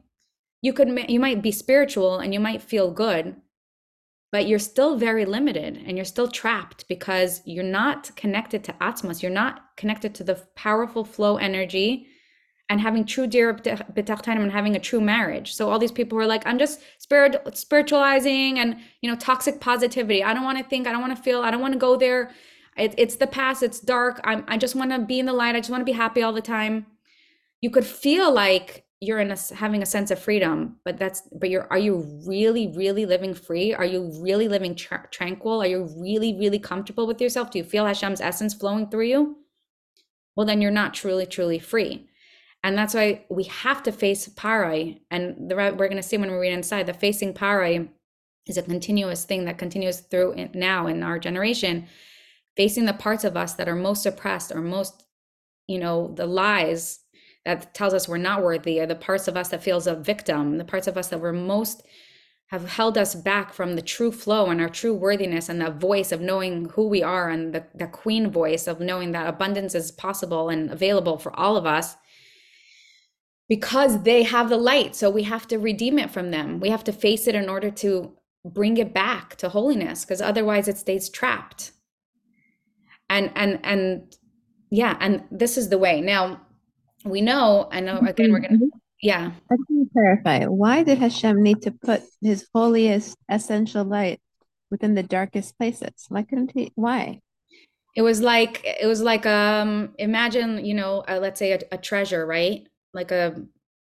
You 0.60 0.74
could, 0.74 0.90
you 1.08 1.20
might 1.20 1.40
be 1.40 1.52
spiritual 1.52 2.18
and 2.18 2.34
you 2.34 2.40
might 2.40 2.60
feel 2.60 2.90
good, 2.90 3.36
but 4.32 4.46
you're 4.46 4.58
still 4.58 4.96
very 4.96 5.24
limited 5.24 5.82
and 5.86 5.96
you're 5.96 6.04
still 6.04 6.28
trapped 6.28 6.86
because 6.88 7.42
you're 7.44 7.64
not 7.64 8.14
connected 8.16 8.64
to 8.64 8.72
Atzmos. 8.74 9.22
You're 9.22 9.30
not 9.30 9.76
connected 9.76 10.14
to 10.16 10.24
the 10.24 10.34
powerful 10.54 11.04
flow 11.04 11.36
energy 11.36 12.08
and 12.68 12.80
having 12.80 13.04
true 13.04 13.26
dirah 13.26 13.62
b'tachtonim 13.94 14.42
and 14.42 14.50
having 14.50 14.74
a 14.74 14.80
true 14.80 15.00
marriage. 15.00 15.54
So 15.54 15.70
all 15.70 15.78
these 15.78 15.92
people 15.92 16.16
were 16.16 16.26
like, 16.26 16.44
I'm 16.46 16.58
just 16.58 16.80
spirit 16.98 17.36
spiritualizing 17.56 18.58
and 18.58 18.76
you 19.00 19.10
know 19.10 19.16
toxic 19.16 19.60
positivity. 19.60 20.24
I 20.24 20.34
don't 20.34 20.44
want 20.44 20.58
to 20.58 20.64
think. 20.64 20.86
I 20.86 20.92
don't 20.92 21.00
want 21.00 21.16
to 21.16 21.22
feel. 21.22 21.42
I 21.42 21.50
don't 21.50 21.60
want 21.60 21.74
to 21.74 21.78
go 21.78 21.96
there. 21.96 22.32
It, 22.76 22.94
it's 22.98 23.16
the 23.16 23.26
past. 23.26 23.62
It's 23.62 23.80
dark. 23.80 24.20
I'm, 24.24 24.44
I 24.48 24.58
just 24.58 24.74
want 24.74 24.90
to 24.90 24.98
be 24.98 25.20
in 25.20 25.26
the 25.26 25.32
light. 25.32 25.54
I 25.54 25.60
just 25.60 25.70
want 25.70 25.80
to 25.80 25.92
be 25.92 25.92
happy 25.92 26.22
all 26.22 26.32
the 26.32 26.42
time. 26.42 26.86
You 27.60 27.70
could 27.70 27.86
feel 27.86 28.32
like 28.32 28.85
you're 29.00 29.18
in 29.18 29.30
a 29.30 29.36
having 29.54 29.82
a 29.82 29.86
sense 29.86 30.10
of 30.10 30.18
freedom 30.18 30.76
but 30.84 30.96
that's 30.98 31.22
but 31.38 31.50
you're 31.50 31.66
are 31.70 31.78
you 31.78 32.20
really 32.26 32.72
really 32.76 33.04
living 33.04 33.34
free? 33.34 33.74
Are 33.74 33.84
you 33.84 34.10
really 34.20 34.48
living 34.48 34.74
tra- 34.74 35.08
tranquil? 35.10 35.62
Are 35.62 35.66
you 35.66 35.88
really 35.98 36.34
really 36.38 36.58
comfortable 36.58 37.06
with 37.06 37.20
yourself? 37.20 37.50
Do 37.50 37.58
you 37.58 37.64
feel 37.64 37.86
hashem's 37.86 38.20
essence 38.20 38.54
flowing 38.54 38.88
through 38.88 39.06
you? 39.06 39.36
Well 40.34 40.46
then 40.46 40.62
you're 40.62 40.70
not 40.70 40.94
truly 40.94 41.26
truly 41.26 41.58
free. 41.58 42.08
And 42.64 42.76
that's 42.76 42.94
why 42.94 43.24
we 43.28 43.44
have 43.44 43.82
to 43.84 43.92
face 43.92 44.28
parai 44.28 45.00
and 45.10 45.50
the 45.50 45.54
we're 45.54 45.88
going 45.88 45.96
to 45.96 46.02
see 46.02 46.16
when 46.16 46.30
we 46.30 46.36
read 46.36 46.52
inside 46.52 46.86
the 46.86 46.94
facing 46.94 47.34
parai 47.34 47.88
is 48.46 48.56
a 48.56 48.62
continuous 48.62 49.24
thing 49.24 49.44
that 49.44 49.58
continues 49.58 50.00
through 50.00 50.48
now 50.54 50.86
in 50.86 51.02
our 51.02 51.18
generation. 51.18 51.86
Facing 52.56 52.86
the 52.86 52.94
parts 52.94 53.24
of 53.24 53.36
us 53.36 53.54
that 53.54 53.68
are 53.68 53.76
most 53.76 54.02
suppressed 54.02 54.52
or 54.52 54.62
most 54.62 55.04
you 55.66 55.78
know 55.78 56.14
the 56.16 56.26
lies 56.26 57.00
that 57.46 57.72
tells 57.72 57.94
us 57.94 58.08
we're 58.08 58.18
not 58.18 58.42
worthy, 58.42 58.78
or 58.80 58.86
the 58.86 58.94
parts 58.94 59.28
of 59.28 59.36
us 59.36 59.48
that 59.48 59.62
feels 59.62 59.86
a 59.86 59.94
victim, 59.94 60.58
the 60.58 60.64
parts 60.64 60.86
of 60.86 60.98
us 60.98 61.08
that 61.08 61.20
were 61.20 61.32
most 61.32 61.82
have 62.48 62.68
held 62.68 62.96
us 62.96 63.14
back 63.14 63.52
from 63.52 63.74
the 63.74 63.82
true 63.82 64.12
flow 64.12 64.50
and 64.50 64.60
our 64.60 64.68
true 64.68 64.94
worthiness 64.94 65.48
and 65.48 65.60
the 65.60 65.70
voice 65.70 66.12
of 66.12 66.20
knowing 66.20 66.66
who 66.70 66.86
we 66.86 67.02
are 67.02 67.28
and 67.28 67.52
the, 67.52 67.64
the 67.74 67.88
queen 67.88 68.30
voice 68.30 68.68
of 68.68 68.78
knowing 68.78 69.12
that 69.12 69.28
abundance 69.28 69.74
is 69.74 69.90
possible 69.90 70.48
and 70.48 70.70
available 70.70 71.18
for 71.18 71.34
all 71.38 71.56
of 71.56 71.66
us 71.66 71.96
because 73.48 74.02
they 74.02 74.22
have 74.22 74.48
the 74.48 74.56
light. 74.56 74.94
So 74.94 75.10
we 75.10 75.24
have 75.24 75.48
to 75.48 75.58
redeem 75.58 75.98
it 75.98 76.10
from 76.10 76.30
them. 76.30 76.60
We 76.60 76.68
have 76.68 76.84
to 76.84 76.92
face 76.92 77.26
it 77.26 77.34
in 77.34 77.48
order 77.48 77.70
to 77.70 78.12
bring 78.44 78.76
it 78.76 78.94
back 78.94 79.36
to 79.36 79.48
holiness 79.48 80.04
because 80.04 80.20
otherwise 80.20 80.68
it 80.68 80.78
stays 80.78 81.08
trapped. 81.08 81.72
And 83.08 83.30
and 83.36 83.60
and 83.62 84.14
yeah 84.70 84.96
and 85.00 85.24
this 85.30 85.56
is 85.56 85.68
the 85.68 85.78
way. 85.78 86.00
Now 86.00 86.45
we 87.06 87.20
know, 87.20 87.68
I 87.70 87.80
know 87.80 87.98
again, 87.98 88.32
we're 88.32 88.40
gonna 88.40 88.58
Yeah. 89.02 89.32
Let 89.50 89.60
me 89.68 89.86
clarify. 89.92 90.44
Why 90.46 90.82
did 90.82 90.98
Hashem 90.98 91.42
need 91.42 91.62
to 91.62 91.70
put 91.70 92.02
his 92.20 92.46
holiest 92.54 93.16
essential 93.28 93.84
light 93.84 94.20
within 94.70 94.94
the 94.94 95.02
darkest 95.02 95.56
places? 95.58 96.06
Why 96.08 96.22
couldn't 96.22 96.52
he? 96.54 96.72
Why? 96.74 97.20
It 97.94 98.02
was 98.02 98.20
like 98.20 98.62
it 98.64 98.86
was 98.86 99.00
like 99.00 99.24
um 99.26 99.94
imagine, 99.98 100.64
you 100.64 100.74
know, 100.74 101.04
uh, 101.08 101.18
let's 101.20 101.38
say 101.38 101.52
a, 101.52 101.60
a 101.72 101.78
treasure, 101.78 102.26
right? 102.26 102.66
Like 102.92 103.10
a, 103.10 103.36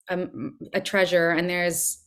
a 0.09 0.27
a 0.73 0.81
treasure 0.81 1.31
and 1.31 1.49
there's 1.49 2.01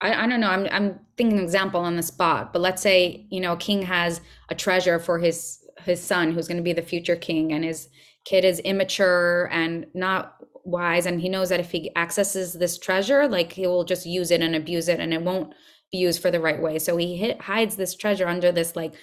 I, 0.00 0.24
I 0.24 0.26
don't 0.26 0.40
know, 0.40 0.50
I'm 0.50 0.66
I'm 0.70 1.00
thinking 1.16 1.38
an 1.38 1.44
example 1.44 1.80
on 1.80 1.96
the 1.96 2.02
spot, 2.02 2.52
but 2.52 2.62
let's 2.62 2.82
say, 2.82 3.26
you 3.30 3.40
know, 3.40 3.52
a 3.52 3.56
king 3.56 3.82
has 3.82 4.20
a 4.48 4.54
treasure 4.54 4.98
for 4.98 5.18
his 5.18 5.58
his 5.84 6.02
son 6.02 6.32
who's 6.32 6.46
going 6.46 6.58
to 6.58 6.62
be 6.62 6.72
the 6.72 6.82
future 6.82 7.16
king 7.16 7.52
and 7.52 7.64
his 7.64 7.88
kid 8.24 8.44
is 8.44 8.60
immature 8.60 9.48
and 9.50 9.86
not 9.94 10.36
wise 10.64 11.06
and 11.06 11.20
he 11.20 11.28
knows 11.28 11.48
that 11.48 11.60
if 11.60 11.70
he 11.70 11.94
accesses 11.96 12.54
this 12.54 12.78
treasure, 12.78 13.28
like 13.28 13.52
he 13.52 13.66
will 13.66 13.84
just 13.84 14.06
use 14.06 14.30
it 14.30 14.42
and 14.42 14.54
abuse 14.54 14.88
it 14.88 15.00
and 15.00 15.12
it 15.14 15.22
won't 15.22 15.54
be 15.90 15.98
used 15.98 16.22
for 16.22 16.30
the 16.30 16.40
right 16.40 16.60
way. 16.60 16.78
So 16.78 16.96
he 16.96 17.34
hides 17.40 17.76
this 17.76 17.94
treasure 17.94 18.28
under 18.28 18.52
this 18.52 18.76
like 18.76 18.94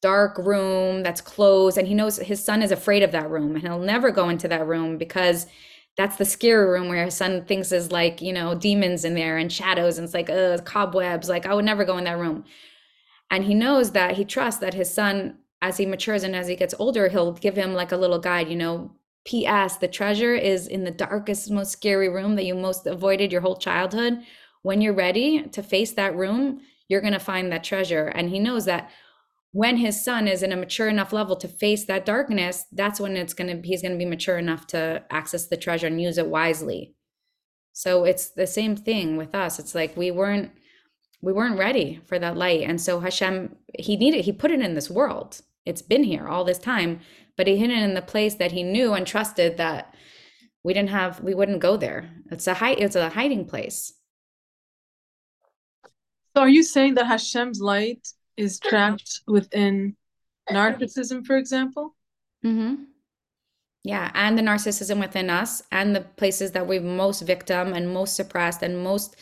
dark 0.00 0.38
room 0.38 1.02
that's 1.02 1.20
closed 1.20 1.76
and 1.76 1.88
he 1.88 1.94
knows 1.94 2.18
his 2.18 2.44
son 2.44 2.62
is 2.62 2.70
afraid 2.70 3.02
of 3.02 3.12
that 3.12 3.30
room 3.30 3.54
and 3.54 3.62
he'll 3.64 3.80
never 3.80 4.10
go 4.10 4.28
into 4.28 4.46
that 4.46 4.66
room 4.66 4.96
because 4.96 5.46
that's 5.96 6.16
the 6.16 6.24
scary 6.24 6.66
room 6.66 6.88
where 6.88 7.04
his 7.04 7.14
son 7.14 7.44
thinks 7.44 7.72
is 7.72 7.90
like 7.90 8.22
you 8.22 8.32
know 8.32 8.54
demons 8.54 9.04
in 9.04 9.14
there 9.14 9.36
and 9.38 9.52
shadows 9.52 9.98
and 9.98 10.04
it's 10.04 10.14
like 10.14 10.30
uh 10.30 10.56
cobwebs 10.58 11.28
like 11.28 11.46
i 11.46 11.52
would 11.52 11.64
never 11.64 11.84
go 11.84 11.98
in 11.98 12.04
that 12.04 12.18
room 12.18 12.44
and 13.30 13.44
he 13.44 13.54
knows 13.54 13.90
that 13.90 14.16
he 14.16 14.24
trusts 14.24 14.60
that 14.60 14.74
his 14.74 14.92
son 14.92 15.36
as 15.60 15.76
he 15.76 15.84
matures 15.84 16.22
and 16.22 16.36
as 16.36 16.46
he 16.46 16.54
gets 16.54 16.74
older 16.78 17.08
he'll 17.08 17.32
give 17.32 17.56
him 17.56 17.74
like 17.74 17.90
a 17.90 17.96
little 17.96 18.20
guide 18.20 18.48
you 18.48 18.56
know 18.56 18.92
ps 19.28 19.76
the 19.76 19.88
treasure 19.88 20.34
is 20.34 20.66
in 20.66 20.84
the 20.84 20.90
darkest 20.90 21.50
most 21.50 21.70
scary 21.70 22.08
room 22.08 22.34
that 22.34 22.44
you 22.44 22.54
most 22.54 22.86
avoided 22.86 23.30
your 23.30 23.42
whole 23.42 23.56
childhood 23.56 24.18
when 24.62 24.80
you're 24.80 24.94
ready 24.94 25.42
to 25.48 25.62
face 25.62 25.92
that 25.92 26.16
room 26.16 26.60
you're 26.88 27.02
going 27.02 27.12
to 27.12 27.18
find 27.18 27.52
that 27.52 27.62
treasure 27.62 28.06
and 28.06 28.30
he 28.30 28.38
knows 28.38 28.64
that 28.64 28.90
when 29.52 29.76
his 29.78 30.04
son 30.04 30.28
is 30.28 30.42
in 30.42 30.52
a 30.52 30.56
mature 30.56 30.88
enough 30.88 31.12
level 31.12 31.36
to 31.36 31.48
face 31.48 31.84
that 31.86 32.04
darkness, 32.04 32.66
that's 32.72 33.00
when 33.00 33.16
it's 33.16 33.34
going 33.34 33.62
to 33.62 33.66
he's 33.66 33.82
going 33.82 33.92
to 33.92 33.98
be 33.98 34.04
mature 34.04 34.38
enough 34.38 34.66
to 34.68 35.02
access 35.10 35.46
the 35.46 35.56
treasure 35.56 35.86
and 35.86 36.00
use 36.00 36.18
it 36.18 36.26
wisely. 36.26 36.94
So 37.72 38.04
it's 38.04 38.30
the 38.30 38.46
same 38.46 38.76
thing 38.76 39.16
with 39.16 39.34
us. 39.34 39.58
It's 39.58 39.74
like 39.74 39.96
we 39.96 40.10
weren't 40.10 40.52
we 41.22 41.32
weren't 41.32 41.58
ready 41.58 42.00
for 42.06 42.18
that 42.18 42.36
light. 42.36 42.62
And 42.62 42.80
so 42.80 43.00
Hashem 43.00 43.56
he 43.78 43.96
needed 43.96 44.24
he 44.24 44.32
put 44.32 44.50
it 44.50 44.60
in 44.60 44.74
this 44.74 44.90
world. 44.90 45.40
It's 45.68 45.82
been 45.82 46.02
here 46.02 46.26
all 46.26 46.44
this 46.44 46.58
time, 46.58 47.00
but 47.36 47.46
he 47.46 47.56
hid 47.56 47.70
it 47.70 47.82
in 47.82 47.94
the 47.94 48.02
place 48.02 48.34
that 48.36 48.52
he 48.52 48.62
knew 48.62 48.94
and 48.94 49.06
trusted 49.06 49.58
that 49.58 49.94
we 50.64 50.72
didn't 50.74 50.90
have 50.90 51.20
we 51.20 51.34
wouldn't 51.34 51.60
go 51.60 51.76
there. 51.76 52.10
It's 52.30 52.46
a 52.46 52.54
hide 52.54 52.80
it's 52.80 52.96
a 52.96 53.10
hiding 53.10 53.44
place. 53.46 53.92
So 56.34 56.42
are 56.42 56.48
you 56.48 56.62
saying 56.62 56.94
that 56.94 57.06
Hashem's 57.06 57.60
light 57.60 58.08
is 58.36 58.58
trapped 58.68 59.20
within 59.26 59.96
narcissism, 60.50 61.26
for 61.26 61.36
example. 61.36 61.94
Mm-hmm. 62.44 62.84
Yeah, 63.84 64.10
and 64.14 64.36
the 64.36 64.42
narcissism 64.42 65.00
within 65.00 65.30
us, 65.30 65.62
and 65.70 65.94
the 65.94 66.00
places 66.00 66.52
that 66.52 66.66
we've 66.66 66.82
most 66.82 67.22
victim 67.22 67.72
and 67.72 67.92
most 67.92 68.16
suppressed 68.16 68.62
and 68.62 68.82
most 68.82 69.16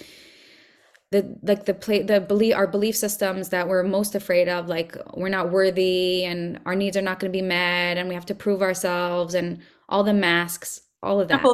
the 1.12 1.38
like 1.42 1.64
the 1.66 1.74
play 1.74 2.02
the 2.02 2.20
belief 2.20 2.56
our 2.56 2.66
belief 2.66 2.96
systems 2.96 3.50
that 3.50 3.68
we're 3.68 3.82
most 3.82 4.14
afraid 4.14 4.48
of, 4.48 4.68
like 4.68 4.96
we're 5.14 5.28
not 5.28 5.50
worthy 5.50 6.24
and 6.24 6.58
our 6.66 6.74
needs 6.74 6.96
are 6.96 7.02
not 7.02 7.20
going 7.20 7.32
to 7.32 7.36
be 7.36 7.42
met, 7.42 7.96
and 7.96 8.08
we 8.08 8.14
have 8.14 8.26
to 8.26 8.34
prove 8.34 8.62
ourselves, 8.62 9.34
and 9.34 9.60
all 9.88 10.02
the 10.02 10.14
masks, 10.14 10.80
all 11.02 11.20
of 11.20 11.28
that. 11.28 11.44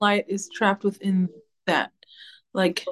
Light 0.00 0.24
is 0.28 0.50
trapped 0.52 0.84
within 0.84 1.28
that, 1.66 1.92
like 2.52 2.84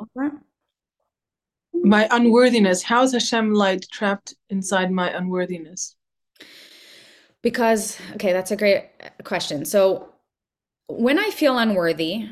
my 1.74 2.08
unworthiness 2.12 2.82
how 2.82 3.02
is 3.02 3.12
hashem 3.12 3.52
light 3.52 3.84
trapped 3.90 4.34
inside 4.48 4.90
my 4.90 5.10
unworthiness? 5.10 5.96
Because 7.42 7.98
okay 8.14 8.32
that's 8.32 8.52
a 8.52 8.56
great 8.56 8.90
question. 9.24 9.64
So 9.64 10.10
when 10.87 11.18
i 11.18 11.30
feel 11.30 11.58
unworthy 11.58 12.28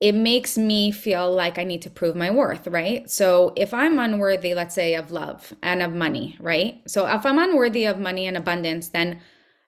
it 0.00 0.14
makes 0.14 0.58
me 0.58 0.90
feel 0.90 1.32
like 1.32 1.58
i 1.58 1.64
need 1.64 1.82
to 1.82 1.90
prove 1.90 2.14
my 2.16 2.30
worth 2.30 2.66
right 2.66 3.10
so 3.10 3.52
if 3.56 3.72
i'm 3.72 3.98
unworthy 3.98 4.54
let's 4.54 4.74
say 4.74 4.94
of 4.94 5.10
love 5.10 5.54
and 5.62 5.82
of 5.82 5.92
money 5.92 6.36
right 6.40 6.82
so 6.86 7.06
if 7.06 7.24
i'm 7.24 7.38
unworthy 7.38 7.84
of 7.84 7.98
money 7.98 8.26
and 8.26 8.36
abundance 8.36 8.88
then 8.88 9.20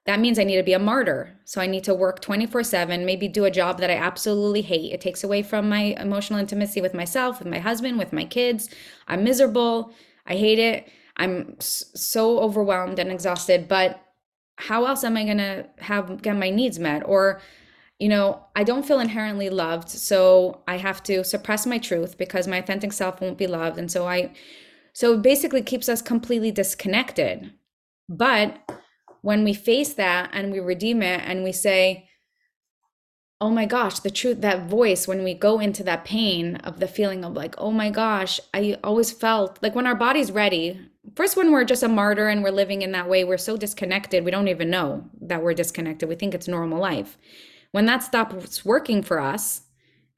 that 0.08 0.20
means 0.20 0.38
I 0.38 0.44
need 0.44 0.56
to 0.56 0.62
be 0.62 0.72
a 0.72 0.78
martyr. 0.78 1.38
So 1.44 1.60
I 1.60 1.66
need 1.66 1.84
to 1.84 1.92
work 1.92 2.22
24 2.22 2.62
7, 2.62 3.04
maybe 3.04 3.28
do 3.28 3.44
a 3.44 3.50
job 3.50 3.78
that 3.80 3.90
I 3.90 3.96
absolutely 3.96 4.62
hate. 4.62 4.90
It 4.90 5.02
takes 5.02 5.22
away 5.22 5.42
from 5.42 5.68
my 5.68 5.94
emotional 6.00 6.40
intimacy 6.40 6.80
with 6.80 6.94
myself, 6.94 7.40
with 7.40 7.46
my 7.46 7.58
husband, 7.58 7.98
with 7.98 8.10
my 8.10 8.24
kids. 8.24 8.70
I'm 9.06 9.22
miserable. 9.22 9.92
I 10.26 10.36
hate 10.36 10.58
it. 10.58 10.88
I'm 11.18 11.56
so 11.60 12.38
overwhelmed 12.40 12.98
and 12.98 13.12
exhausted. 13.12 13.68
But 13.68 14.00
how 14.56 14.86
else 14.86 15.04
am 15.04 15.18
I 15.18 15.24
going 15.24 15.36
to 15.36 15.66
have 15.76 16.22
get 16.22 16.36
my 16.36 16.48
needs 16.48 16.78
met? 16.78 17.02
Or, 17.04 17.42
you 17.98 18.08
know, 18.08 18.44
I 18.54 18.64
don't 18.64 18.87
feel 18.87 19.00
inherently 19.00 19.50
loved. 19.50 19.88
So 19.88 20.62
I 20.68 20.76
have 20.76 21.02
to 21.04 21.24
suppress 21.24 21.66
my 21.66 21.78
truth 21.78 22.16
because 22.16 22.46
my 22.46 22.58
authentic 22.58 22.92
self 22.92 23.20
won't 23.20 23.38
be 23.38 23.46
loved. 23.46 23.78
And 23.78 23.90
so 23.90 24.06
I, 24.06 24.32
so 24.92 25.14
it 25.14 25.22
basically 25.22 25.62
keeps 25.62 25.88
us 25.88 26.02
completely 26.02 26.50
disconnected. 26.50 27.52
But 28.08 28.58
when 29.22 29.44
we 29.44 29.52
face 29.52 29.94
that 29.94 30.30
and 30.32 30.52
we 30.52 30.61
redeem 30.61 31.02
it 31.02 31.22
and 31.24 31.42
we 31.42 31.52
say, 31.52 32.08
oh 33.40 33.50
my 33.50 33.66
gosh, 33.66 34.00
the 34.00 34.11
truth, 34.11 34.40
that 34.40 34.68
voice, 34.68 35.06
when 35.06 35.22
we 35.22 35.34
go 35.34 35.61
into 35.61 35.84
that 35.84 36.04
pain 36.04 36.56
of 36.56 36.80
the 36.80 36.88
feeling 36.88 37.24
of 37.24 37.34
like, 37.34 37.54
oh 37.58 37.70
my 37.70 37.90
gosh, 37.90 38.40
I 38.52 38.76
always 38.82 39.12
felt 39.12 39.58
like 39.62 39.74
when 39.74 39.87
our 39.87 39.94
body's 39.94 40.32
ready, 40.32 40.80
first, 41.14 41.37
when 41.37 41.52
we're 41.52 41.64
just 41.64 41.84
a 41.84 41.88
martyr 41.88 42.28
and 42.28 42.42
we're 42.42 42.50
living 42.50 42.82
in 42.82 42.92
that 42.92 43.08
way, 43.08 43.22
we're 43.22 43.38
so 43.38 43.56
disconnected, 43.56 44.24
we 44.24 44.32
don't 44.32 44.48
even 44.48 44.70
know 44.70 45.04
that 45.20 45.42
we're 45.42 45.54
disconnected. 45.54 46.08
We 46.08 46.16
think 46.16 46.34
it's 46.34 46.48
normal 46.48 46.80
life. 46.80 47.16
When 47.72 47.87
that 47.87 48.02
stops 48.02 48.64
working 48.64 49.02
for 49.02 49.20
us, 49.20 49.62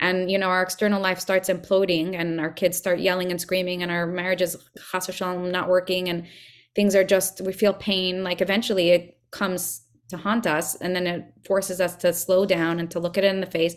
and 0.00 0.30
you 0.30 0.38
know 0.38 0.48
our 0.48 0.62
external 0.62 1.00
life 1.00 1.20
starts 1.20 1.48
imploding 1.48 2.18
and 2.18 2.40
our 2.40 2.50
kids 2.50 2.76
start 2.76 3.00
yelling 3.00 3.30
and 3.30 3.40
screaming 3.40 3.82
and 3.82 3.92
our 3.92 4.06
marriage 4.06 4.40
is 4.40 4.56
not 4.94 5.68
working 5.68 6.08
and 6.08 6.26
things 6.74 6.94
are 6.94 7.04
just 7.04 7.40
we 7.42 7.52
feel 7.52 7.74
pain 7.74 8.24
like 8.24 8.40
eventually 8.40 8.90
it 8.90 9.18
comes 9.30 9.82
to 10.08 10.16
haunt 10.16 10.46
us 10.46 10.74
and 10.76 10.94
then 10.94 11.06
it 11.06 11.24
forces 11.46 11.80
us 11.80 11.96
to 11.96 12.12
slow 12.12 12.44
down 12.44 12.80
and 12.80 12.90
to 12.90 13.00
look 13.00 13.16
at 13.16 13.24
it 13.24 13.28
in 13.28 13.40
the 13.40 13.46
face. 13.46 13.74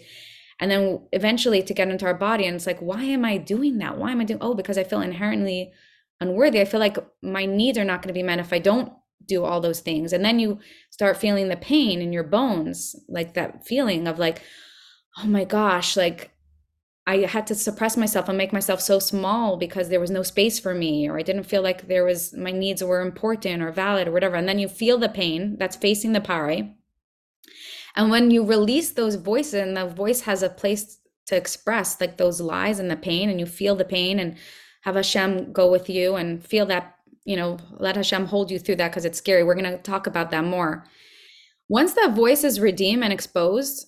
And 0.59 0.69
then 0.69 1.07
eventually 1.12 1.62
to 1.63 1.73
get 1.73 1.89
into 1.89 2.05
our 2.05 2.13
body 2.13 2.45
and 2.45 2.55
it's 2.55 2.67
like 2.67 2.79
why 2.79 3.03
am 3.03 3.25
i 3.25 3.38
doing 3.38 3.79
that? 3.79 3.97
Why 3.97 4.12
am 4.12 4.21
i 4.21 4.23
doing 4.23 4.39
oh 4.41 4.53
because 4.53 4.77
i 4.77 4.83
feel 4.83 5.01
inherently 5.01 5.71
unworthy. 6.21 6.62
I 6.62 6.65
feel 6.65 6.79
like 6.79 6.97
my 7.21 7.45
needs 7.45 7.77
are 7.77 7.83
not 7.83 8.01
going 8.01 8.13
to 8.13 8.17
be 8.17 8.23
met 8.23 8.39
if 8.39 8.53
i 8.53 8.59
don't 8.59 8.93
do 9.27 9.43
all 9.43 9.62
those 9.62 9.79
things 9.79 10.13
and 10.13 10.23
then 10.23 10.39
you 10.39 10.59
start 10.89 11.17
feeling 11.17 11.49
the 11.49 11.55
pain 11.55 12.01
in 12.01 12.13
your 12.13 12.23
bones 12.23 12.95
like 13.07 13.33
that 13.33 13.65
feeling 13.65 14.07
of 14.07 14.19
like 14.19 14.41
oh 15.19 15.25
my 15.25 15.43
gosh 15.43 15.95
like 15.95 16.33
I 17.05 17.17
had 17.25 17.47
to 17.47 17.55
suppress 17.55 17.97
myself 17.97 18.29
and 18.29 18.38
make 18.38 18.53
myself 18.53 18.79
so 18.79 18.97
small 18.97 19.57
because 19.57 19.89
there 19.89 19.99
was 19.99 20.12
no 20.12 20.23
space 20.23 20.57
for 20.57 20.73
me, 20.73 21.09
or 21.09 21.19
I 21.19 21.21
didn't 21.21 21.43
feel 21.43 21.62
like 21.62 21.88
there 21.88 22.05
was 22.05 22.33
my 22.33 22.51
needs 22.51 22.81
were 22.81 23.01
important 23.01 23.62
or 23.62 23.71
valid 23.71 24.07
or 24.07 24.12
whatever. 24.12 24.38
And 24.38 24.47
then 24.47 24.59
you 24.59 24.69
feel 24.69 24.97
the 24.97 25.09
pain 25.09 25.57
that's 25.57 25.75
facing 25.75 26.13
the 26.13 26.21
pare. 26.21 26.69
And 27.95 28.09
when 28.09 28.31
you 28.31 28.45
release 28.45 28.91
those 28.91 29.15
voices, 29.15 29.55
and 29.55 29.75
the 29.75 29.86
voice 29.86 30.21
has 30.21 30.43
a 30.43 30.49
place 30.49 30.97
to 31.25 31.36
express 31.36 31.99
like 31.99 32.17
those 32.17 32.39
lies 32.39 32.79
and 32.79 32.89
the 32.89 32.95
pain, 32.95 33.29
and 33.29 33.39
you 33.39 33.45
feel 33.45 33.75
the 33.75 33.86
pain 33.86 34.17
and 34.17 34.38
have 34.81 34.95
Hashem 34.95 35.51
go 35.51 35.69
with 35.69 35.89
you 35.89 36.15
and 36.15 36.45
feel 36.45 36.65
that, 36.67 36.95
you 37.25 37.36
know, 37.36 37.57
let 37.77 37.95
Hashem 37.95 38.25
hold 38.25 38.51
you 38.51 38.59
through 38.59 38.77
that 38.77 38.89
because 38.89 39.05
it's 39.05 39.17
scary. 39.17 39.43
We're 39.43 39.55
going 39.55 39.71
to 39.71 39.77
talk 39.77 40.07
about 40.07 40.31
that 40.31 40.43
more. 40.43 40.86
Once 41.69 41.93
that 41.93 42.13
voice 42.15 42.43
is 42.43 42.59
redeemed 42.59 43.03
and 43.03 43.13
exposed, 43.13 43.88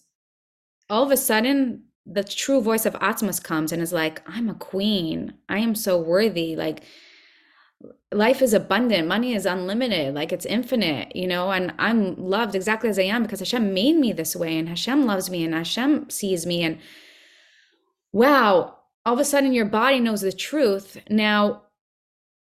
all 0.90 1.04
of 1.04 1.12
a 1.12 1.18
sudden 1.18 1.84
the 2.06 2.24
true 2.24 2.62
voice 2.62 2.86
of 2.86 2.94
Atzmos 2.96 3.44
comes 3.44 3.72
and 3.72 3.82
is 3.82 3.92
like, 3.92 4.22
I'm 4.28 4.50
a 4.50 4.56
queen. 4.56 5.34
I 5.50 5.60
am 5.60 5.76
so 5.76 6.00
worthy. 6.00 6.56
Like, 6.56 6.84
life 8.12 8.42
is 8.42 8.54
abundant. 8.54 9.08
Money 9.08 9.34
is 9.34 9.46
unlimited. 9.46 10.14
Like, 10.14 10.32
it's 10.32 10.46
infinite, 10.46 11.16
you 11.16 11.28
know, 11.28 11.52
and 11.52 11.74
I'm 11.80 12.16
loved 12.16 12.56
exactly 12.56 12.90
as 12.90 13.00
I 13.00 13.04
am 13.04 13.24
because 13.24 13.40
Hashem 13.40 13.74
made 13.74 13.98
me 13.98 14.14
this 14.14 14.36
way 14.36 14.58
and 14.58 14.70
Hashem 14.70 15.06
loves 15.06 15.30
me 15.30 15.44
and 15.44 15.54
Hashem 15.54 16.10
sees 16.10 16.46
me. 16.46 16.64
And 16.64 16.80
wow, 18.12 18.78
all 19.06 19.14
of 19.14 19.20
a 19.20 19.26
sudden 19.26 19.52
your 19.52 19.66
body 19.66 20.00
knows 20.00 20.22
the 20.22 20.32
truth. 20.32 20.98
Now, 21.10 21.64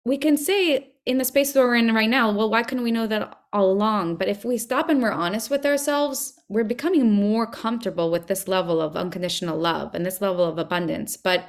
we 0.06 0.18
can 0.18 0.38
say 0.38 0.92
in 1.06 1.18
the 1.18 1.26
space 1.26 1.52
that 1.52 1.60
we're 1.60 1.76
in 1.76 1.94
right 1.94 2.10
now, 2.10 2.32
well, 2.32 2.50
why 2.50 2.64
couldn't 2.64 2.84
we 2.84 2.92
know 2.92 3.08
that 3.08 3.38
all 3.52 3.72
along? 3.72 4.16
But 4.18 4.28
if 4.30 4.46
we 4.46 4.58
stop 4.58 4.90
and 4.90 5.02
we're 5.02 5.12
honest 5.12 5.50
with 5.50 5.66
ourselves, 5.66 6.34
we're 6.50 6.64
becoming 6.64 7.12
more 7.12 7.46
comfortable 7.48 8.12
with 8.12 8.28
this 8.28 8.48
level 8.48 8.82
of 8.82 8.96
unconditional 8.96 9.58
love 9.58 9.94
and 9.96 10.06
this 10.06 10.22
level 10.22 10.46
of 10.46 10.58
abundance. 10.58 11.18
But 11.18 11.46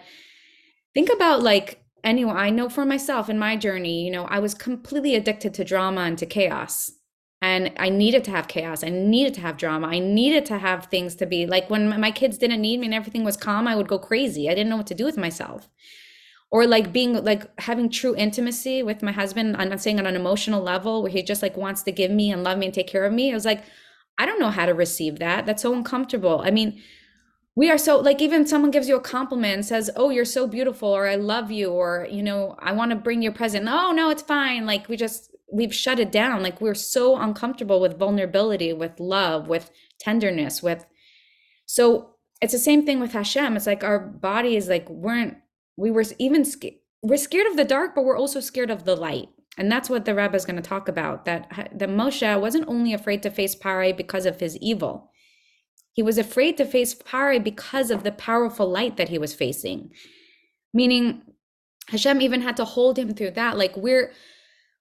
think 0.93 1.11
about 1.13 1.43
like 1.43 1.85
anyone 2.03 2.37
I 2.37 2.51
know 2.51 2.69
for 2.69 2.85
myself 2.85 3.29
in 3.29 3.39
my 3.39 3.57
journey, 3.57 4.05
you 4.05 4.11
know, 4.11 4.25
I 4.25 4.39
was 4.41 4.55
completely 4.55 5.15
addicted 5.15 5.55
to 5.55 5.65
drama 5.65 6.03
and 6.03 6.19
to 6.19 6.27
chaos. 6.27 6.91
and 7.43 7.73
I 7.79 7.91
needed 7.91 8.25
to 8.25 8.31
have 8.31 8.49
chaos. 8.49 8.83
I 8.83 8.89
needed 8.89 9.35
to 9.35 9.41
have 9.43 9.59
drama. 9.59 9.89
I 9.89 9.99
needed 9.99 10.47
to 10.47 10.59
have 10.59 10.87
things 10.87 11.15
to 11.17 11.27
be 11.27 11.47
like 11.47 11.69
when 11.69 12.01
my 12.01 12.11
kids 12.11 12.39
didn't 12.39 12.63
need 12.63 12.81
me 12.81 12.87
and 12.87 12.95
everything 12.95 13.23
was 13.23 13.37
calm, 13.37 13.69
I 13.69 13.77
would 13.77 13.89
go 13.89 13.99
crazy. 13.99 14.49
I 14.49 14.55
didn't 14.55 14.71
know 14.71 14.79
what 14.79 14.87
to 14.89 14.95
do 14.95 15.05
with 15.05 15.19
myself. 15.19 15.69
Or 16.55 16.69
like 16.69 16.93
being 16.93 17.25
like 17.25 17.43
having 17.61 17.91
true 17.91 18.15
intimacy 18.17 18.83
with 18.85 19.03
my 19.03 19.11
husband. 19.11 19.57
I'm 19.59 19.71
not 19.71 19.81
saying 19.81 19.99
on 19.99 20.07
an 20.07 20.15
emotional 20.15 20.63
level 20.63 21.03
where 21.03 21.11
he 21.11 21.21
just 21.23 21.43
like 21.43 21.57
wants 21.57 21.83
to 21.83 21.93
give 21.93 22.13
me 22.13 22.31
and 22.31 22.45
love 22.45 22.59
me 22.59 22.67
and 22.67 22.75
take 22.75 22.87
care 22.87 23.05
of 23.05 23.13
me. 23.13 23.33
I 23.33 23.35
was 23.35 23.45
like, 23.45 23.65
I 24.19 24.25
don't 24.25 24.39
know 24.39 24.51
how 24.51 24.67
to 24.67 24.73
receive 24.73 25.19
that. 25.19 25.47
That's 25.47 25.63
so 25.63 25.75
uncomfortable. 25.75 26.43
I 26.45 26.53
mean, 26.53 26.81
we 27.57 27.71
are 27.71 27.79
so 27.79 27.99
like 27.99 28.21
even 28.21 28.47
someone 28.47 28.71
gives 28.71 28.89
you 28.89 28.97
a 28.97 29.01
compliment 29.01 29.55
and 29.55 29.65
says 29.65 29.91
oh 29.97 30.11
you're 30.11 30.25
so 30.25 30.47
beautiful 30.47 30.89
or 30.89 31.07
i 31.07 31.15
love 31.15 31.51
you 31.51 31.71
or 31.71 32.07
you 32.11 32.23
know 32.23 32.57
i 32.59 32.73
want 32.73 32.91
to 32.91 32.97
bring 32.97 33.23
you 33.23 33.31
a 33.31 33.33
present 33.33 33.67
oh 33.69 33.93
no 33.93 34.11
it's 34.11 34.23
fine 34.23 34.67
like 34.67 34.89
we 34.89 34.97
just 34.97 35.31
we've 35.53 35.75
shut 35.75 36.01
it 36.01 36.11
down 36.11 36.43
like 36.43 36.61
we're 36.61 36.75
so 36.75 37.17
uncomfortable 37.17 37.81
with 37.81 37.99
vulnerability 37.99 38.73
with 38.73 38.99
love 38.99 39.49
with 39.49 39.71
tenderness 40.01 40.63
with 40.63 40.85
so 41.67 42.15
it's 42.41 42.53
the 42.53 42.59
same 42.59 42.85
thing 42.85 43.01
with 43.01 43.13
hashem 43.13 43.57
it's 43.57 43.67
like 43.67 43.85
our 43.85 43.99
bodies 43.99 44.69
like 44.69 44.89
weren't 44.89 45.37
we 45.77 45.91
were 45.91 46.05
even 46.19 46.45
scared 46.45 46.75
we're 47.03 47.17
scared 47.17 47.47
of 47.47 47.57
the 47.57 47.65
dark 47.65 47.95
but 47.95 48.05
we're 48.05 48.17
also 48.17 48.41
scared 48.41 48.71
of 48.71 48.85
the 48.85 48.97
light 48.97 49.29
and 49.57 49.71
that's 49.71 49.89
what 49.89 50.05
the 50.05 50.15
Rebbe 50.15 50.35
is 50.35 50.45
going 50.45 50.57
to 50.57 50.63
talk 50.63 50.89
about 50.89 51.25
that 51.25 51.71
the 51.75 51.87
Moshe 51.87 52.41
wasn't 52.41 52.69
only 52.69 52.93
afraid 52.93 53.23
to 53.23 53.31
face 53.31 53.55
Parai 53.55 53.97
because 53.97 54.27
of 54.27 54.41
his 54.41 54.57
evil 54.59 55.11
he 55.93 56.03
was 56.03 56.19
afraid 56.19 56.57
to 56.57 56.65
face 56.65 56.95
Parai 56.95 57.43
because 57.43 57.91
of 57.91 58.03
the 58.03 58.13
powerful 58.13 58.69
light 58.69 58.97
that 58.97 59.09
he 59.09 59.19
was 59.19 59.35
facing 59.35 59.91
meaning 60.73 61.23
Hashem 61.89 62.23
even 62.23 62.41
had 62.41 62.57
to 62.57 62.65
hold 62.65 62.99
him 62.99 63.15
through 63.15 63.33
that 63.33 63.59
like 63.59 63.77
we're 63.77 64.13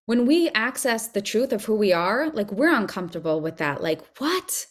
when 0.06 0.25
we 0.25 0.49
access 0.49 1.08
the 1.08 1.21
truth 1.21 1.53
of 1.53 1.65
who 1.65 1.75
we 1.75 1.93
are, 1.93 2.29
like 2.32 2.51
we're 2.51 2.73
uncomfortable 2.73 3.39
with 3.39 3.58
that. 3.58 3.82
Like, 3.82 4.01
what? 4.17 4.65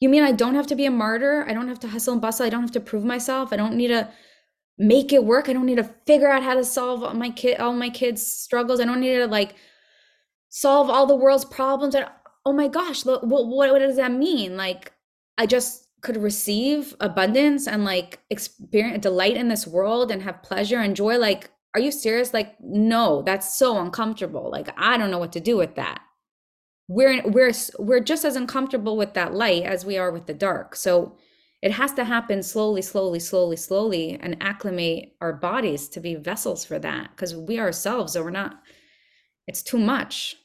You 0.00 0.08
mean 0.08 0.22
I 0.22 0.32
don't 0.32 0.54
have 0.54 0.66
to 0.68 0.76
be 0.76 0.86
a 0.86 0.90
martyr? 0.90 1.44
I 1.48 1.54
don't 1.54 1.68
have 1.68 1.80
to 1.80 1.88
hustle 1.88 2.12
and 2.12 2.22
bustle. 2.22 2.46
I 2.46 2.50
don't 2.50 2.62
have 2.62 2.72
to 2.72 2.80
prove 2.80 3.04
myself. 3.04 3.52
I 3.52 3.56
don't 3.56 3.76
need 3.76 3.88
to 3.88 4.08
make 4.78 5.12
it 5.12 5.24
work. 5.24 5.48
I 5.48 5.52
don't 5.52 5.66
need 5.66 5.76
to 5.76 5.94
figure 6.06 6.30
out 6.30 6.42
how 6.42 6.54
to 6.54 6.64
solve 6.64 7.02
all 7.02 7.14
my 7.14 7.30
kid 7.30 7.58
all 7.58 7.72
my 7.72 7.90
kids' 7.90 8.26
struggles. 8.26 8.80
I 8.80 8.84
don't 8.84 9.00
need 9.00 9.16
to 9.16 9.26
like 9.26 9.56
solve 10.48 10.88
all 10.88 11.06
the 11.06 11.16
world's 11.16 11.44
problems. 11.44 11.94
And 11.94 12.06
oh 12.44 12.52
my 12.52 12.68
gosh, 12.68 13.04
look, 13.04 13.22
what, 13.22 13.46
what, 13.46 13.70
what 13.70 13.78
does 13.80 13.96
that 13.96 14.12
mean? 14.12 14.56
Like, 14.56 14.92
I 15.36 15.46
just 15.46 15.88
could 16.00 16.16
receive 16.16 16.94
abundance 17.00 17.66
and 17.66 17.84
like 17.84 18.20
experience 18.30 19.02
delight 19.02 19.36
in 19.36 19.48
this 19.48 19.66
world 19.66 20.10
and 20.10 20.22
have 20.22 20.42
pleasure 20.42 20.78
and 20.78 20.94
joy. 20.94 21.18
Like, 21.18 21.50
are 21.74 21.80
you 21.80 21.90
serious? 21.90 22.32
Like, 22.32 22.54
no, 22.60 23.22
that's 23.22 23.56
so 23.56 23.78
uncomfortable. 23.78 24.50
Like, 24.50 24.68
I 24.76 24.96
don't 24.96 25.10
know 25.10 25.18
what 25.18 25.32
to 25.32 25.40
do 25.40 25.56
with 25.56 25.74
that. 25.74 26.00
We're 26.88 27.22
we're 27.28 27.52
we're 27.78 28.00
just 28.00 28.24
as 28.24 28.34
uncomfortable 28.34 28.96
with 28.96 29.12
that 29.12 29.34
light 29.34 29.64
as 29.64 29.84
we 29.84 29.98
are 29.98 30.10
with 30.10 30.26
the 30.26 30.32
dark. 30.32 30.74
So 30.74 31.18
it 31.60 31.72
has 31.72 31.92
to 31.94 32.04
happen 32.04 32.42
slowly, 32.42 32.82
slowly, 32.82 33.18
slowly, 33.18 33.56
slowly, 33.56 34.18
and 34.20 34.36
acclimate 34.40 35.14
our 35.20 35.32
bodies 35.32 35.88
to 35.90 36.00
be 36.00 36.14
vessels 36.14 36.64
for 36.64 36.78
that. 36.78 37.10
Because 37.10 37.34
we 37.34 37.58
ourselves 37.58 38.16
are 38.16 38.30
not. 38.30 38.60
It's 39.46 39.62
too 39.62 39.78
much. 39.78 40.36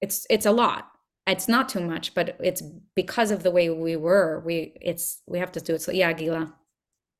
It's 0.00 0.26
it's 0.30 0.46
a 0.46 0.52
lot. 0.52 0.88
It's 1.26 1.48
not 1.48 1.68
too 1.68 1.80
much, 1.80 2.14
but 2.14 2.36
it's 2.40 2.62
because 2.94 3.30
of 3.30 3.42
the 3.42 3.50
way 3.50 3.70
we 3.70 3.96
were. 3.96 4.42
We 4.44 4.76
it's 4.80 5.22
we 5.26 5.38
have 5.38 5.52
to 5.52 5.60
do 5.60 5.74
it. 5.74 5.82
So 5.82 5.92
yeah, 5.92 6.12
Gila 6.12 6.54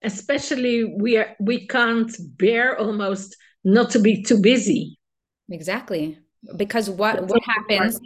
especially 0.05 0.85
we 0.85 1.17
are 1.17 1.35
we 1.41 1.67
can't 1.67 2.15
bear 2.39 2.79
almost 2.79 3.37
not 3.65 3.91
to 3.91 3.99
be 3.99 4.23
too 4.23 4.41
busy 4.41 4.99
exactly 5.51 6.19
because 6.57 6.91
what 6.91 7.17
that's 7.17 7.33
what 7.33 7.43
happens 7.45 7.99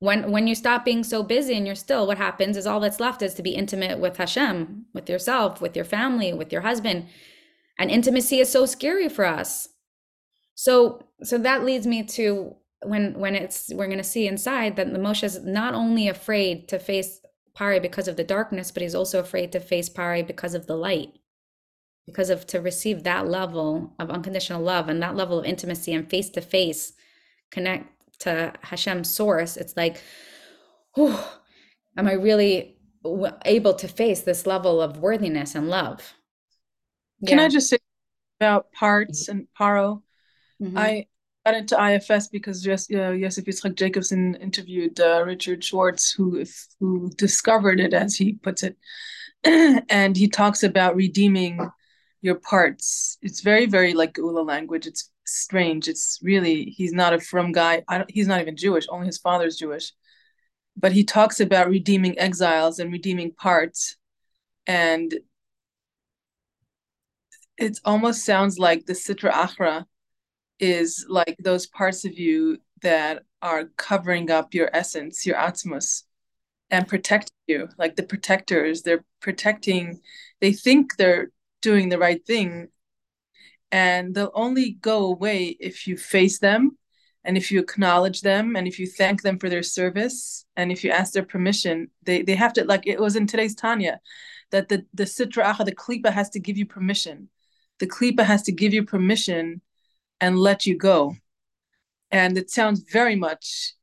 when 0.00 0.32
when 0.32 0.46
you 0.46 0.54
stop 0.54 0.84
being 0.84 1.04
so 1.04 1.22
busy 1.22 1.54
and 1.54 1.66
you're 1.66 1.74
still 1.74 2.06
what 2.06 2.18
happens 2.18 2.56
is 2.56 2.66
all 2.66 2.80
that's 2.80 3.00
left 3.00 3.22
is 3.22 3.34
to 3.34 3.42
be 3.42 3.54
intimate 3.54 3.98
with 3.98 4.16
hashem 4.16 4.86
with 4.92 5.08
yourself 5.08 5.60
with 5.60 5.76
your 5.76 5.84
family 5.84 6.32
with 6.32 6.52
your 6.52 6.62
husband. 6.62 7.06
And 7.78 7.90
intimacy 7.90 8.40
is 8.40 8.52
so 8.52 8.66
scary 8.66 9.08
for 9.08 9.24
us. 9.24 9.68
So 10.54 11.06
so 11.22 11.38
that 11.38 11.64
leads 11.64 11.86
me 11.86 12.02
to 12.02 12.56
when 12.84 13.18
when 13.18 13.34
it's 13.34 13.70
we're 13.74 13.86
going 13.86 13.98
to 13.98 14.04
see 14.04 14.26
inside 14.26 14.76
that 14.76 14.92
the 14.92 14.98
moshe 14.98 15.24
is 15.24 15.42
not 15.44 15.74
only 15.74 16.08
afraid 16.08 16.68
to 16.68 16.78
face 16.78 17.20
pari 17.54 17.80
because 17.80 18.08
of 18.08 18.16
the 18.16 18.24
darkness 18.24 18.70
but 18.70 18.82
he's 18.82 18.94
also 18.94 19.20
afraid 19.20 19.52
to 19.52 19.60
face 19.60 19.88
pari 19.88 20.22
because 20.22 20.54
of 20.54 20.66
the 20.66 20.76
light 20.76 21.12
because 22.06 22.30
of 22.30 22.46
to 22.46 22.60
receive 22.60 23.02
that 23.02 23.26
level 23.28 23.94
of 23.98 24.10
unconditional 24.10 24.62
love 24.62 24.88
and 24.88 25.02
that 25.02 25.16
level 25.16 25.38
of 25.38 25.44
intimacy 25.44 25.92
and 25.92 26.08
face 26.08 26.30
to 26.30 26.40
face 26.40 26.94
connect 27.50 27.86
to 28.20 28.52
Hashem's 28.62 29.12
source, 29.12 29.56
it's 29.56 29.76
like, 29.76 30.02
whew, 30.94 31.16
am 31.96 32.06
I 32.06 32.12
really 32.12 32.76
able 33.44 33.74
to 33.74 33.88
face 33.88 34.22
this 34.22 34.46
level 34.46 34.80
of 34.80 34.98
worthiness 34.98 35.54
and 35.54 35.68
love? 35.68 36.14
Can 37.26 37.38
yeah. 37.38 37.44
I 37.44 37.48
just 37.48 37.68
say 37.68 37.78
about 38.40 38.72
parts 38.72 39.28
and 39.28 39.46
paro? 39.58 40.02
Mm-hmm. 40.62 40.78
I 40.78 41.06
got 41.44 41.54
into 41.54 41.82
IFS 41.82 42.28
because 42.28 42.62
just 42.62 42.92
uh, 42.92 43.10
Yosef 43.10 43.44
Yitzchak 43.44 43.74
Jacobson 43.74 44.34
interviewed 44.36 44.98
uh, 45.00 45.22
Richard 45.24 45.64
Schwartz, 45.64 46.12
who 46.12 46.44
who 46.78 47.10
discovered 47.16 47.80
it, 47.80 47.94
as 47.94 48.16
he 48.16 48.34
puts 48.34 48.62
it, 48.62 48.76
and 49.44 50.16
he 50.16 50.28
talks 50.28 50.62
about 50.62 50.96
redeeming 50.96 51.70
your 52.22 52.36
parts. 52.36 53.18
It's 53.22 53.40
very, 53.40 53.66
very 53.66 53.94
like 53.94 54.18
Ula 54.18 54.40
language. 54.42 54.86
It's 54.86 55.10
strange. 55.26 55.88
It's 55.88 56.18
really 56.22 56.64
he's 56.64 56.92
not 56.92 57.12
a 57.12 57.20
frum 57.20 57.52
guy. 57.52 57.82
He's 58.08 58.26
not 58.26 58.40
even 58.40 58.56
Jewish. 58.56 58.86
Only 58.88 59.06
his 59.06 59.18
father's 59.18 59.56
Jewish. 59.56 59.92
But 60.76 60.92
he 60.92 61.04
talks 61.04 61.40
about 61.40 61.68
redeeming 61.68 62.18
exiles 62.18 62.78
and 62.78 62.92
redeeming 62.92 63.32
parts, 63.32 63.96
and 64.66 65.12
it 67.58 67.78
almost 67.84 68.24
sounds 68.24 68.58
like 68.58 68.86
the 68.86 68.94
Sitra 68.94 69.30
Achra 69.32 69.84
is 70.58 71.06
like 71.08 71.36
those 71.42 71.66
parts 71.66 72.04
of 72.04 72.18
you 72.18 72.58
that 72.82 73.22
are 73.42 73.64
covering 73.76 74.30
up 74.30 74.54
your 74.54 74.70
essence, 74.72 75.26
your 75.26 75.36
atzmos, 75.36 76.04
and 76.70 76.86
protecting 76.88 77.36
you. 77.46 77.68
Like 77.78 77.96
the 77.96 78.02
protectors, 78.02 78.82
they're 78.82 79.04
protecting. 79.20 80.00
They 80.40 80.52
think 80.52 80.96
they're 80.96 81.30
doing 81.60 81.88
the 81.88 81.98
right 81.98 82.24
thing. 82.24 82.68
And 83.72 84.14
they'll 84.14 84.32
only 84.34 84.72
go 84.72 85.06
away 85.06 85.56
if 85.60 85.86
you 85.86 85.96
face 85.96 86.38
them 86.38 86.76
and 87.24 87.36
if 87.36 87.52
you 87.52 87.60
acknowledge 87.60 88.22
them 88.22 88.56
and 88.56 88.66
if 88.66 88.78
you 88.78 88.86
thank 88.86 89.22
them 89.22 89.38
for 89.38 89.48
their 89.48 89.62
service 89.62 90.44
and 90.56 90.72
if 90.72 90.82
you 90.82 90.90
ask 90.90 91.12
their 91.12 91.24
permission. 91.24 91.90
They 92.02 92.22
they 92.22 92.34
have 92.34 92.52
to 92.54 92.64
like 92.64 92.86
it 92.86 93.00
was 93.00 93.16
in 93.16 93.26
today's 93.26 93.54
tanya 93.54 94.00
that 94.50 94.68
the 94.68 94.86
the 94.94 95.04
sitra 95.04 95.44
achra 95.44 95.64
the 95.64 95.74
klipa 95.74 96.10
has 96.12 96.30
to 96.30 96.40
give 96.40 96.56
you 96.56 96.66
permission. 96.66 97.28
The 97.78 97.86
klipa 97.86 98.24
has 98.24 98.42
to 98.44 98.52
give 98.52 98.74
you 98.74 98.84
permission 98.84 99.60
and 100.20 100.38
let 100.38 100.66
you 100.66 100.76
go. 100.76 101.14
And 102.10 102.36
it 102.36 102.50
sounds 102.50 102.84
very 102.90 103.16
much 103.16 103.74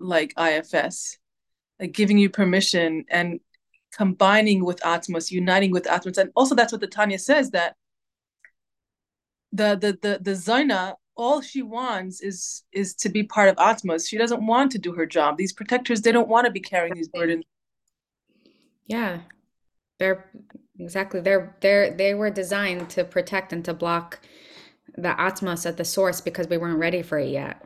like 0.00 0.34
ifs 0.36 1.18
like 1.78 1.92
giving 1.92 2.18
you 2.18 2.28
permission 2.28 3.04
and 3.08 3.40
combining 3.92 4.64
with 4.64 4.80
Atzmos, 4.80 5.30
uniting 5.30 5.70
with 5.70 5.84
Atzmos. 5.84 6.18
And 6.18 6.30
also 6.34 6.54
that's 6.54 6.72
what 6.72 6.80
the 6.80 6.86
Tanya 6.86 7.18
says 7.18 7.50
that 7.50 7.76
the 9.52 9.76
the 9.76 9.98
the 10.00 10.18
the 10.20 10.30
Zaina, 10.32 10.94
all 11.14 11.40
she 11.40 11.62
wants 11.62 12.20
is 12.20 12.64
is 12.72 12.94
to 12.96 13.08
be 13.08 13.22
part 13.22 13.48
of 13.48 13.56
Atzmos. 13.56 14.08
She 14.08 14.18
doesn't 14.18 14.44
want 14.44 14.72
to 14.72 14.78
do 14.78 14.92
her 14.94 15.06
job. 15.06 15.36
These 15.36 15.52
protectors, 15.52 16.00
they 16.00 16.12
don't 16.12 16.28
want 16.28 16.46
to 16.46 16.50
be 16.50 16.60
carrying 16.60 16.94
these 16.94 17.08
burdens. 17.08 17.44
Yeah. 18.86 19.20
They're 19.98 20.30
exactly 20.78 21.20
they're 21.20 21.56
they're 21.60 21.94
they 21.94 22.14
were 22.14 22.30
designed 22.30 22.88
to 22.90 23.04
protect 23.04 23.52
and 23.52 23.64
to 23.66 23.74
block 23.74 24.20
the 24.96 25.10
Atzmos 25.10 25.66
at 25.66 25.76
the 25.76 25.84
source 25.84 26.20
because 26.20 26.48
we 26.48 26.58
weren't 26.58 26.78
ready 26.78 27.02
for 27.02 27.18
it 27.18 27.28
yet. 27.28 27.62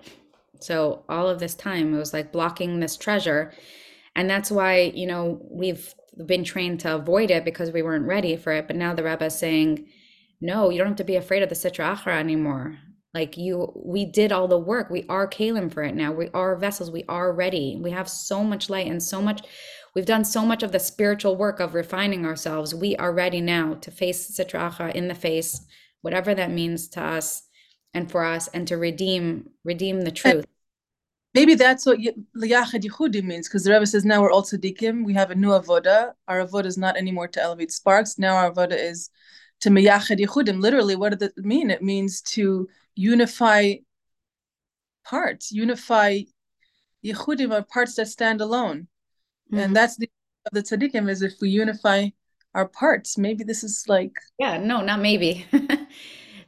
So 0.61 1.05
all 1.09 1.29
of 1.29 1.39
this 1.39 1.55
time 1.55 1.95
it 1.95 1.99
was 1.99 2.13
like 2.13 2.33
blocking 2.33 2.81
this 2.81 2.97
treasure. 2.97 3.53
And 4.17 4.31
that's 4.31 4.51
why, 4.51 4.93
you 4.95 5.07
know, 5.07 5.41
we've 5.51 5.95
been 6.25 6.45
trained 6.45 6.81
to 6.81 6.95
avoid 6.95 7.31
it 7.31 7.45
because 7.45 7.71
we 7.71 7.83
weren't 7.83 8.07
ready 8.07 8.37
for 8.37 8.53
it. 8.53 8.67
But 8.67 8.77
now 8.77 8.95
the 8.95 9.05
Rebbe 9.05 9.27
is 9.27 9.39
saying, 9.39 9.87
no, 10.41 10.71
you 10.71 10.79
don't 10.79 10.89
have 10.89 10.97
to 10.97 11.05
be 11.05 11.17
afraid 11.17 11.43
of 11.43 11.49
the 11.49 11.55
Sitra 11.55 11.97
Achra 11.97 12.19
anymore. 12.19 12.79
Like 13.15 13.37
you, 13.37 13.73
we 13.75 14.05
did 14.05 14.33
all 14.33 14.47
the 14.47 14.59
work. 14.59 14.91
We 14.91 15.07
are 15.09 15.27
Keilim 15.27 15.73
for 15.73 15.83
it 15.83 15.95
now. 15.95 16.13
We 16.13 16.29
are 16.35 16.55
vessels. 16.57 16.91
We 16.91 17.05
are 17.09 17.33
ready. 17.33 17.79
We 17.83 17.91
have 17.91 18.09
so 18.09 18.45
much 18.45 18.69
light 18.69 18.89
and 18.89 19.03
so 19.03 19.23
much. 19.23 19.43
We've 19.95 20.05
done 20.05 20.25
so 20.25 20.45
much 20.45 20.63
of 20.63 20.73
the 20.73 20.79
spiritual 20.79 21.37
work 21.37 21.59
of 21.59 21.75
refining 21.75 22.27
ourselves. 22.27 22.75
We 22.75 22.95
are 22.97 23.15
ready 23.15 23.41
now 23.41 23.75
to 23.75 23.91
face 23.91 24.39
Sitra 24.39 24.71
Achra 24.71 24.95
in 24.95 25.09
the 25.09 25.15
face, 25.15 25.65
whatever 26.03 26.35
that 26.35 26.51
means 26.51 26.89
to 26.89 27.03
us 27.03 27.43
and 27.95 28.11
for 28.11 28.23
us, 28.23 28.49
and 28.49 28.69
to 28.69 28.77
redeem 28.77 29.49
redeem 29.65 30.03
the 30.03 30.11
truth. 30.11 30.45
Maybe 31.37 31.55
that's 31.55 31.85
what 31.85 31.99
Liyachad 31.99 32.83
Yehudi 32.89 33.23
means, 33.23 33.47
because 33.47 33.65
the 33.65 33.73
Rebbe 33.73 33.87
says 33.87 34.07
now 34.07 34.23
we're 34.23 34.33
all 34.33 34.43
tzaddikim, 34.43 35.05
we 35.05 35.13
have 35.13 35.31
a 35.31 35.35
new 35.35 35.51
avoda. 35.51 36.13
Our 36.29 36.47
avoda 36.47 36.65
is 36.65 36.79
not 36.79 36.97
anymore 36.97 37.29
to 37.29 37.43
elevate 37.43 37.73
sparks. 37.73 38.19
Now 38.19 38.37
our 38.37 38.51
avoda 38.51 38.77
is 38.91 39.11
to 39.61 39.69
meyachad 39.69 40.19
Yehudim. 40.19 40.63
Literally, 40.63 40.97
what 40.97 41.11
does 41.19 41.29
it 41.29 41.37
mean? 41.53 41.69
It 41.71 41.83
means 41.83 42.23
to 42.37 42.69
unify 42.95 43.75
parts, 45.05 45.53
unify 45.53 46.21
yichudim 47.05 47.53
are 47.53 47.63
parts 47.63 47.95
that 47.97 48.09
stand 48.09 48.41
alone, 48.41 48.89
Mhm. 49.53 49.59
and 49.63 49.77
that's 49.77 49.97
the 49.99 50.09
of 50.47 50.53
the 50.53 50.63
tzaddikim 50.63 51.11
is 51.11 51.21
if 51.21 51.35
we 51.43 51.51
unify 51.51 52.09
our 52.55 52.67
parts. 52.67 53.19
Maybe 53.19 53.45
this 53.45 53.63
is 53.63 53.85
like 53.89 54.15
Yeah, 54.39 54.57
no, 54.57 54.81
not 54.81 55.01
maybe. 55.01 55.45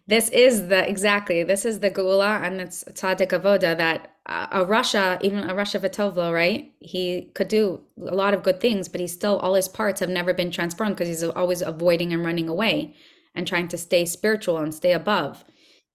This 0.08 0.30
is 0.30 0.68
the 0.68 0.88
exactly 0.88 1.44
this 1.44 1.66
is 1.66 1.80
the 1.80 1.90
Geula 1.90 2.42
and 2.42 2.62
it's 2.62 2.82
Tzaddik 2.98 3.32
Avoda 3.38 3.76
that 3.76 4.00
a 4.28 4.64
rasha, 4.66 5.18
even 5.22 5.48
a 5.48 5.54
rasha 5.54 5.80
v'tov 5.80 6.16
lo, 6.16 6.32
right? 6.32 6.72
He 6.80 7.30
could 7.34 7.48
do 7.48 7.80
a 8.06 8.14
lot 8.14 8.34
of 8.34 8.42
good 8.42 8.60
things, 8.60 8.88
but 8.88 9.00
he's 9.00 9.12
still 9.12 9.38
all 9.38 9.54
his 9.54 9.68
parts 9.68 10.00
have 10.00 10.10
never 10.10 10.34
been 10.34 10.50
transformed 10.50 10.96
because 10.96 11.08
he's 11.08 11.24
always 11.24 11.62
avoiding 11.62 12.12
and 12.12 12.24
running 12.24 12.48
away 12.48 12.94
and 13.34 13.46
trying 13.46 13.68
to 13.68 13.78
stay 13.78 14.04
spiritual 14.04 14.58
and 14.58 14.74
stay 14.74 14.92
above. 14.92 15.44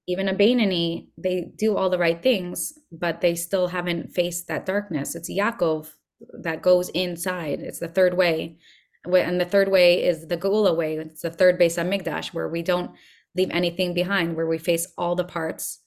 Even 0.08 0.28
a 0.28 0.34
Beinoni, 0.34 1.10
they 1.18 1.52
do 1.58 1.78
all 1.78 1.90
the 1.90 1.98
right 1.98 2.22
things, 2.22 2.74
but 2.92 3.22
they 3.22 3.36
still 3.36 3.68
haven't 3.68 4.12
faced 4.12 4.48
that 4.48 4.66
darkness. 4.66 5.16
It's 5.16 5.32
Yaakov 5.32 5.94
that 6.42 6.62
goes 6.62 6.90
inside. 6.90 7.60
It's 7.60 7.80
the 7.80 7.88
third 7.88 8.16
way. 8.16 8.58
And 9.06 9.40
the 9.40 9.46
third 9.46 9.70
way 9.70 10.04
is 10.04 10.28
the 10.28 10.38
Geula 10.38 10.76
way. 10.76 10.98
It's 10.98 11.22
the 11.22 11.30
third 11.30 11.60
Beis 11.60 11.78
HaMikdash, 11.78 12.34
where 12.34 12.50
we 12.50 12.64
don't 12.64 12.92
leave 13.36 13.52
anything 13.52 13.94
behind, 13.94 14.36
where 14.36 14.48
we 14.48 14.58
face 14.58 14.88
all 14.98 15.16
the 15.16 15.24
parts 15.24 15.83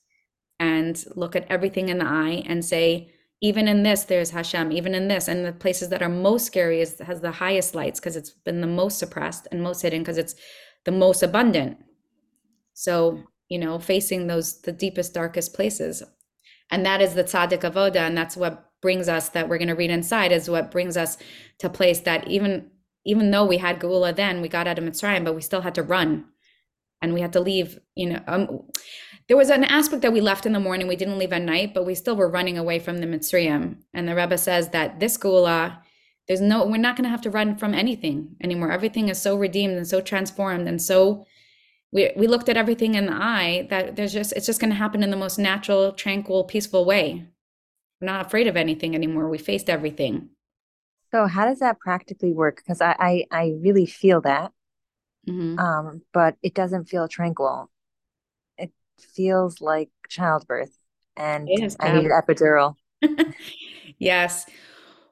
and 0.58 1.04
look 1.14 1.36
at 1.36 1.46
everything 1.50 1.88
in 1.88 1.98
the 1.98 2.06
eye 2.06 2.42
and 2.46 2.64
say, 2.64 3.12
even 3.40 3.68
in 3.68 3.82
this, 3.82 4.04
there's 4.04 4.30
Hashem, 4.30 4.72
even 4.72 4.94
in 4.94 5.08
this. 5.08 5.28
And 5.28 5.44
the 5.44 5.52
places 5.52 5.90
that 5.90 6.02
are 6.02 6.08
most 6.08 6.46
scary 6.46 6.80
is 6.80 6.98
has 7.00 7.20
the 7.20 7.32
highest 7.32 7.74
lights 7.74 8.00
because 8.00 8.16
it's 8.16 8.30
been 8.30 8.62
the 8.62 8.66
most 8.66 8.98
suppressed 8.98 9.46
and 9.50 9.62
most 9.62 9.82
hidden 9.82 10.00
because 10.00 10.18
it's 10.18 10.34
the 10.84 10.92
most 10.92 11.22
abundant. 11.22 11.78
So, 12.72 13.22
you 13.48 13.58
know, 13.58 13.78
facing 13.78 14.26
those 14.26 14.60
the 14.62 14.72
deepest, 14.72 15.12
darkest 15.14 15.54
places. 15.54 16.02
And 16.70 16.84
that 16.86 17.00
is 17.00 17.14
the 17.14 17.24
tzaddik 17.24 17.60
avoda, 17.60 17.96
and 17.96 18.16
that's 18.16 18.36
what 18.36 18.70
brings 18.82 19.08
us 19.08 19.28
that 19.30 19.48
we're 19.48 19.58
going 19.58 19.68
to 19.68 19.74
read 19.74 19.90
inside 19.90 20.32
is 20.32 20.50
what 20.50 20.70
brings 20.70 20.96
us 20.96 21.16
to 21.58 21.68
place 21.68 22.00
that 22.00 22.28
even 22.28 22.70
even 23.04 23.30
though 23.30 23.44
we 23.44 23.58
had 23.58 23.78
Geula 23.78 24.14
then, 24.14 24.40
we 24.40 24.48
got 24.48 24.66
out 24.66 24.78
of 24.78 24.84
Mitzrayim, 24.84 25.24
but 25.24 25.36
we 25.36 25.40
still 25.40 25.60
had 25.60 25.76
to 25.76 25.82
run, 25.82 26.24
and 27.00 27.14
we 27.14 27.20
had 27.20 27.32
to 27.34 27.40
leave. 27.40 27.78
You 27.94 28.10
know, 28.10 28.22
um, 28.26 28.62
there 29.28 29.36
was 29.36 29.50
an 29.50 29.64
aspect 29.64 30.02
that 30.02 30.12
we 30.12 30.20
left 30.20 30.46
in 30.46 30.52
the 30.52 30.60
morning, 30.60 30.86
we 30.86 30.96
didn't 30.96 31.18
leave 31.18 31.32
at 31.32 31.42
night, 31.42 31.74
but 31.74 31.84
we 31.84 31.94
still 31.94 32.16
were 32.16 32.28
running 32.28 32.58
away 32.58 32.78
from 32.78 32.98
the 32.98 33.06
Mitzrayim. 33.06 33.78
And 33.92 34.08
the 34.08 34.14
Rebbe 34.14 34.38
says 34.38 34.70
that 34.70 35.00
this 35.00 35.18
Geula, 35.18 35.78
there's 36.28 36.40
no, 36.40 36.64
we're 36.66 36.76
not 36.76 36.96
going 36.96 37.04
to 37.04 37.10
have 37.10 37.22
to 37.22 37.30
run 37.30 37.56
from 37.56 37.74
anything 37.74 38.36
anymore. 38.42 38.70
Everything 38.70 39.08
is 39.08 39.20
so 39.20 39.36
redeemed 39.36 39.76
and 39.76 39.86
so 39.86 40.00
transformed 40.00 40.68
and 40.68 40.80
so 40.80 41.26
we 41.92 42.10
we 42.16 42.26
looked 42.26 42.48
at 42.48 42.56
everything 42.56 42.94
in 42.94 43.06
the 43.06 43.12
eye 43.14 43.66
that 43.70 43.96
there's 43.96 44.12
just 44.12 44.32
it's 44.32 44.46
just 44.46 44.60
going 44.60 44.70
to 44.70 44.76
happen 44.76 45.02
in 45.02 45.10
the 45.10 45.16
most 45.16 45.38
natural 45.38 45.92
tranquil 45.92 46.44
peaceful 46.44 46.84
way 46.84 47.26
we're 48.00 48.06
not 48.06 48.26
afraid 48.26 48.46
of 48.48 48.56
anything 48.56 48.94
anymore 48.94 49.28
we 49.28 49.38
faced 49.38 49.70
everything 49.70 50.30
So 51.12 51.26
how 51.26 51.46
does 51.46 51.60
that 51.60 51.78
practically 51.80 52.32
work? 52.32 52.56
Because 52.56 52.80
I, 52.80 52.94
I 52.98 53.26
I 53.30 53.54
really 53.58 53.86
feel 53.86 54.20
that, 54.22 54.52
Mhm. 55.28 55.58
um, 55.58 56.02
but 56.12 56.36
it 56.42 56.54
doesn't 56.54 56.86
feel 56.86 57.08
tranquil. 57.08 57.70
Feels 58.98 59.60
like 59.60 59.90
childbirth, 60.08 60.76
and 61.16 61.48
is 61.50 61.76
I 61.80 61.92
need 61.92 62.06
an 62.06 62.12
epidural. 62.12 62.76
yes 63.98 64.46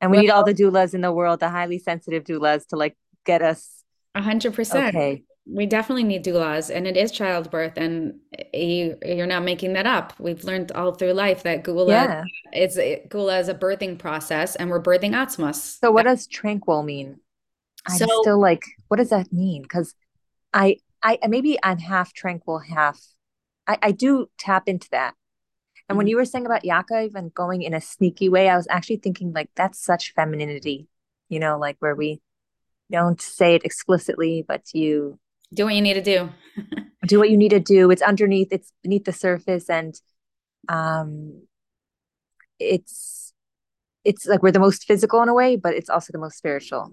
And 0.01 0.11
we 0.11 0.18
need 0.18 0.30
all 0.30 0.45
the 0.45 0.55
doulas 0.55 0.95
in 0.95 1.01
the 1.01 1.12
world, 1.12 1.41
the 1.41 1.49
highly 1.51 1.78
sensitive 1.78 2.24
doulas, 2.24 2.66
to 2.68 2.76
like 2.76 2.97
get 3.24 3.43
us 3.43 3.82
a 4.14 4.22
hundred 4.22 4.55
percent 4.55 4.95
okay. 4.95 5.22
we 5.47 5.66
definitely 5.66 6.05
need 6.05 6.24
doulas 6.24 6.74
and 6.74 6.87
it 6.87 6.97
is 6.97 7.11
childbirth 7.12 7.76
and 7.76 8.14
you, 8.53 8.97
you're 9.05 9.26
not 9.26 9.43
making 9.43 9.72
that 9.74 9.87
up 9.87 10.12
we've 10.18 10.45
learned 10.45 10.72
all 10.72 10.93
through 10.95 11.12
life 11.12 11.43
that 11.43 11.64
geula 11.64 11.89
Yeah. 11.89 12.24
it's 12.53 12.76
geula 12.76 13.41
is 13.41 13.49
a 13.49 13.55
birthing 13.55 13.99
process 13.99 14.57
and 14.57 14.70
we're 14.70 14.82
birthing 14.82 15.12
atzmos 15.12 15.78
So 15.80 15.91
what 15.91 16.05
does 16.05 16.26
tranquil 16.26 16.82
mean? 16.82 17.18
I'm 17.87 17.97
So- 17.99 18.07
still 18.22 18.41
like, 18.41 18.64
what 18.89 18.97
does 18.99 19.11
that 19.11 19.32
mean? 19.32 19.62
Because 19.62 19.95
I, 20.53 20.78
I 21.03 21.18
maybe 21.28 21.59
I'm 21.62 21.78
half 21.78 22.12
tranquil, 22.14 22.59
half. 22.59 22.99
I, 23.66 23.78
I 23.82 23.92
do 23.92 24.28
tap 24.38 24.68
into 24.68 24.88
that. 24.90 25.14
And 25.88 25.98
when 25.98 26.06
Mhm. 26.06 26.10
you 26.10 26.16
were 26.16 26.24
saying 26.24 26.46
about 26.46 26.62
Yaakov 26.64 27.14
and 27.14 27.32
going 27.34 27.62
in 27.62 27.74
a 27.74 27.80
sneaky 27.80 28.28
way, 28.28 28.48
I 28.48 28.56
was 28.56 28.66
actually 28.70 28.96
thinking 28.98 29.32
like 29.32 29.50
that's 29.54 29.78
such 29.78 30.12
femininity, 30.14 30.88
you 31.28 31.38
know, 31.38 31.58
like 31.58 31.76
where 31.80 31.94
we 31.94 32.20
don't 32.90 33.20
say 33.20 33.54
it 33.54 33.64
explicitly, 33.64 34.44
but 34.46 34.62
you 34.74 35.18
do 35.52 35.64
what 35.66 35.74
you 35.74 35.82
need 35.82 35.94
to 35.94 36.02
do 36.02 36.30
do 37.06 37.18
what 37.18 37.30
you 37.30 37.36
need 37.36 37.50
to 37.50 37.60
do. 37.60 37.90
It's 37.90 38.02
underneath, 38.02 38.48
it's 38.50 38.72
beneath 38.82 39.04
the 39.04 39.12
surface, 39.12 39.68
and 39.68 39.94
um, 40.68 41.42
it's 42.58 43.32
it's 44.04 44.26
like 44.26 44.42
we're 44.42 44.52
the 44.52 44.58
most 44.58 44.84
physical 44.84 45.22
in 45.22 45.28
a 45.28 45.34
way, 45.34 45.56
but 45.56 45.74
it's 45.74 45.90
also 45.90 46.12
the 46.12 46.18
most 46.18 46.36
spiritual. 46.36 46.90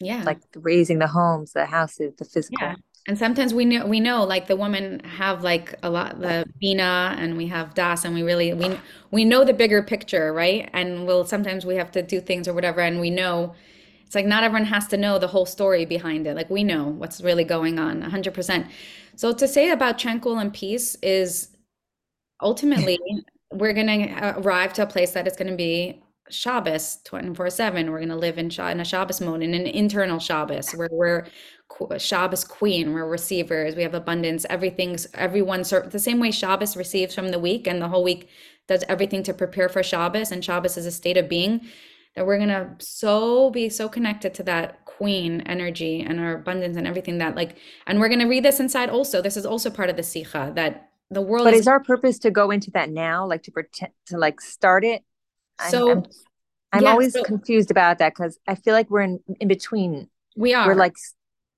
yeah 0.00 0.22
Like 0.24 0.40
raising 0.54 0.98
the 0.98 1.08
homes, 1.08 1.52
the 1.52 1.66
houses, 1.66 2.14
the 2.18 2.24
physical. 2.24 2.58
Yeah. 2.68 2.74
And 3.08 3.18
sometimes 3.18 3.52
we 3.52 3.64
know 3.64 3.84
we 3.84 3.98
know 3.98 4.22
like 4.22 4.46
the 4.46 4.54
women 4.54 5.00
have 5.00 5.42
like 5.42 5.74
a 5.82 5.90
lot 5.90 6.20
the 6.20 6.44
Bina 6.60 7.16
and 7.18 7.36
we 7.36 7.48
have 7.48 7.74
Das 7.74 8.04
and 8.04 8.14
we 8.14 8.22
really 8.22 8.52
we 8.54 8.78
we 9.10 9.24
know 9.24 9.44
the 9.44 9.52
bigger 9.52 9.82
picture, 9.82 10.32
right? 10.32 10.70
And 10.72 11.04
we'll 11.06 11.24
sometimes 11.24 11.66
we 11.66 11.74
have 11.76 11.90
to 11.92 12.02
do 12.02 12.20
things 12.20 12.46
or 12.46 12.52
whatever 12.54 12.80
and 12.80 13.00
we 13.00 13.10
know 13.10 13.54
it's 14.06 14.14
like 14.14 14.26
not 14.26 14.44
everyone 14.44 14.66
has 14.66 14.86
to 14.88 14.96
know 14.96 15.18
the 15.18 15.26
whole 15.26 15.46
story 15.46 15.84
behind 15.84 16.26
it. 16.26 16.36
Like 16.36 16.48
we 16.48 16.62
know 16.62 16.84
what's 16.84 17.20
really 17.20 17.44
going 17.44 17.78
on 17.78 18.02
100%. 18.02 18.68
So 19.16 19.32
to 19.32 19.48
say 19.48 19.70
about 19.70 19.98
tranquil 19.98 20.38
and 20.38 20.52
peace 20.52 20.96
is 20.96 21.48
ultimately 22.40 22.98
we're 23.52 23.72
going 23.72 23.86
to 23.86 24.10
uh, 24.12 24.40
arrive 24.40 24.72
to 24.74 24.82
a 24.82 24.86
place 24.86 25.12
that 25.12 25.26
is 25.26 25.36
going 25.36 25.50
to 25.50 25.56
be 25.56 26.02
Shabbos 26.30 26.98
24/7. 27.04 27.90
We're 27.90 27.98
going 27.98 28.08
to 28.08 28.16
live 28.16 28.38
in, 28.38 28.48
Sha- 28.48 28.68
in 28.68 28.80
a 28.80 28.84
Shabbos 28.84 29.20
mode, 29.20 29.42
in 29.42 29.54
an 29.54 29.66
internal 29.66 30.18
Shabbos 30.18 30.72
where 30.72 30.88
we're 30.90 31.26
Shabbos 31.98 32.44
queen, 32.44 32.92
we're 32.92 33.06
receivers, 33.06 33.74
we 33.74 33.82
have 33.82 33.94
abundance, 33.94 34.46
everything's 34.48 35.06
everyone 35.14 35.62
the 35.62 35.98
same 35.98 36.20
way 36.20 36.30
Shabbos 36.30 36.76
receives 36.76 37.14
from 37.14 37.28
the 37.28 37.38
week 37.38 37.66
and 37.66 37.80
the 37.80 37.88
whole 37.88 38.04
week 38.04 38.28
does 38.68 38.84
everything 38.88 39.22
to 39.24 39.34
prepare 39.34 39.68
for 39.68 39.82
Shabbos 39.82 40.30
and 40.30 40.44
Shabbos 40.44 40.76
is 40.76 40.86
a 40.86 40.90
state 40.92 41.16
of 41.16 41.28
being 41.28 41.62
that 42.14 42.26
we're 42.26 42.38
gonna 42.38 42.76
so 42.78 43.50
be 43.50 43.68
so 43.68 43.88
connected 43.88 44.34
to 44.34 44.42
that 44.44 44.84
queen 44.84 45.40
energy 45.42 46.00
and 46.00 46.20
our 46.20 46.34
abundance 46.34 46.76
and 46.76 46.86
everything 46.86 47.18
that 47.18 47.34
like 47.34 47.56
and 47.86 47.98
we're 47.98 48.08
gonna 48.08 48.28
read 48.28 48.44
this 48.44 48.60
inside 48.60 48.90
also. 48.90 49.22
This 49.22 49.36
is 49.36 49.46
also 49.46 49.70
part 49.70 49.90
of 49.90 49.96
the 49.96 50.02
sikha 50.02 50.52
that 50.54 50.90
the 51.10 51.22
world 51.22 51.44
But 51.44 51.54
is 51.54 51.60
is 51.60 51.68
our 51.68 51.82
purpose 51.82 52.18
to 52.20 52.30
go 52.30 52.50
into 52.50 52.70
that 52.72 52.90
now, 52.90 53.26
like 53.26 53.42
to 53.44 53.50
pretend 53.50 53.92
to 54.06 54.18
like 54.18 54.40
start 54.40 54.84
it? 54.84 55.02
I'm, 55.58 55.70
so 55.70 55.90
I'm, 55.90 56.04
I'm 56.72 56.82
yeah, 56.84 56.90
always 56.90 57.12
so 57.12 57.22
confused 57.22 57.70
about 57.70 57.98
that 57.98 58.14
because 58.14 58.38
I 58.46 58.54
feel 58.54 58.74
like 58.74 58.90
we're 58.90 59.02
in 59.02 59.20
in 59.40 59.48
between. 59.48 60.08
we 60.36 60.54
are. 60.54 60.66
We're 60.66 60.74
like 60.74 60.94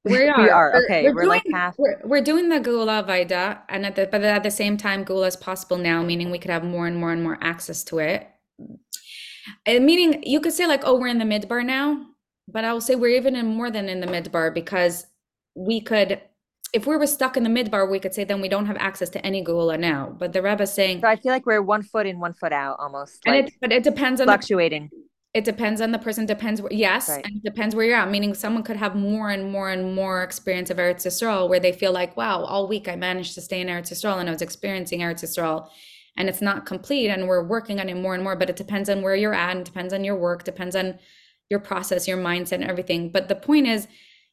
We 0.05 0.12
we 0.18 0.28
are. 0.28 0.50
are 0.50 0.72
We're, 0.74 0.84
okay. 0.84 1.02
we're 1.05 1.14
We're 1.14 1.26
like 1.26 1.44
doing 1.44 1.55
half. 1.55 1.74
we're, 1.78 2.00
we're 2.05 2.20
doing 2.20 2.48
the 2.48 2.61
Geula 2.61 3.07
Vaida, 3.07 3.61
and 3.68 3.86
at 3.86 3.96
the 3.96 4.07
but 4.11 4.22
at 4.22 4.42
the 4.42 4.50
same 4.50 4.76
time, 4.76 5.05
Geula 5.05 5.28
is 5.28 5.36
possible 5.36 5.78
now, 5.78 6.02
meaning 6.02 6.30
we 6.30 6.38
could 6.38 6.50
have 6.50 6.64
more 6.64 6.86
and 6.86 6.96
more 6.96 7.12
and 7.12 7.22
more 7.22 7.38
access 7.40 7.82
to 7.84 7.98
it. 7.98 8.28
And 9.66 9.84
meaning 9.84 10.22
you 10.24 10.40
could 10.40 10.52
say 10.52 10.66
like, 10.66 10.82
oh, 10.84 10.98
we're 10.98 11.09
in 11.09 11.18
the 11.18 11.24
midbar 11.24 11.64
now, 11.64 12.07
but 12.48 12.64
I 12.64 12.72
will 12.72 12.80
say 12.80 12.94
we're 12.94 13.16
even 13.16 13.36
in 13.36 13.46
more 13.46 13.70
than 13.70 13.88
in 13.88 14.00
the 14.00 14.07
midbar 14.07 14.52
because 14.52 15.07
we 15.55 15.80
could, 15.80 16.20
if 16.72 16.86
we 16.86 16.96
were 16.96 17.07
stuck 17.07 17.36
in 17.36 17.42
the 17.42 17.50
midbar, 17.50 17.90
we 17.90 17.98
could 17.98 18.14
say 18.14 18.24
then 18.24 18.40
we 18.40 18.48
don't 18.48 18.66
have 18.66 18.76
access 18.78 19.11
to 19.11 19.24
any 19.24 19.44
Geula 19.44 19.78
now. 19.78 20.14
But 20.18 20.32
the 20.32 20.42
Rebbe 20.42 20.62
is 20.62 20.72
saying, 20.72 21.00
So 21.00 21.09
I 21.09 21.16
feel 21.16 21.32
like 21.32 21.46
we're 21.46 21.62
one 21.62 21.82
foot 21.82 22.07
in, 22.07 22.20
one 22.20 22.32
foot 22.32 22.52
out, 22.52 22.76
almost 22.78 23.20
and 23.26 23.36
like 23.36 23.48
it 23.48 23.55
but 23.61 23.72
it 23.72 23.82
depends 23.82 24.20
on 24.20 24.26
the 24.26 24.32
fluctuating. 24.32 24.90
It 25.35 25.45
depends 25.45 25.80
on 25.80 25.91
the 25.91 25.99
person 25.99 26.24
depends 26.26 26.62
where 26.62 26.72
yes 26.72 27.09
Right. 27.09 27.24
and 27.24 27.37
it 27.37 27.43
depends 27.43 27.74
where 27.74 27.85
you're 27.85 27.97
at 27.97 28.11
meaning 28.11 28.35
someone 28.35 28.62
could 28.62 28.76
have 28.76 28.95
more 28.95 29.30
and 29.30 29.51
more 29.51 29.70
and 29.70 29.95
more 29.95 30.22
experience 30.22 30.70
of 30.70 30.76
Eretz 30.78 31.05
Yisrael 31.07 31.49
where 31.49 31.61
they 31.61 31.72
feel 31.72 31.93
like 31.93 32.16
wow 32.16 32.45
all 32.45 32.68
week 32.68 32.89
I 32.89 32.97
managed 32.97 33.35
to 33.35 33.41
stay 33.41 33.61
in 33.61 33.66
Eretz 33.68 33.91
Yisrael 33.93 34.18
and 34.20 34.28
I 34.28 34.32
was 34.32 34.43
experiencing 34.43 35.01
Eretz 35.01 35.24
Yisrael 35.24 35.68
and 36.16 36.28
it's 36.28 36.41
not 36.41 36.64
complete 36.66 37.09
and 37.09 37.26
we're 37.26 37.43
working 37.43 37.80
on 37.80 37.89
it 37.89 37.97
more 37.97 38.14
and 38.14 38.22
more 38.22 38.37
but 38.37 38.49
it 38.49 38.57
depends 38.57 38.89
on 38.89 39.03
where 39.03 39.16
you're 39.16 39.35
at 39.35 39.57
and 39.57 39.64
depends 39.64 39.93
on 39.93 40.05
your 40.05 40.16
work 40.16 40.45
depends 40.45 40.76
on 40.76 40.99
your 41.51 41.61
process 41.61 42.07
your 42.09 42.18
mindset 42.18 42.53
and 42.53 42.64
everything 42.64 43.11
but 43.11 43.28
the 43.28 43.35
point 43.35 43.66
is 43.66 43.89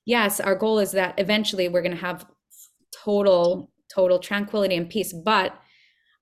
yes 0.06 0.40
our 0.40 0.56
goal 0.56 0.78
is 0.80 0.92
that 0.92 1.16
eventually 1.18 1.68
we're 1.68 1.82
going 1.82 1.96
to 1.96 1.98
have 1.98 2.26
total 3.04 3.72
total 3.94 4.20
tranquility 4.20 4.76
and 4.76 4.90
peace 4.90 5.12
but 5.14 5.60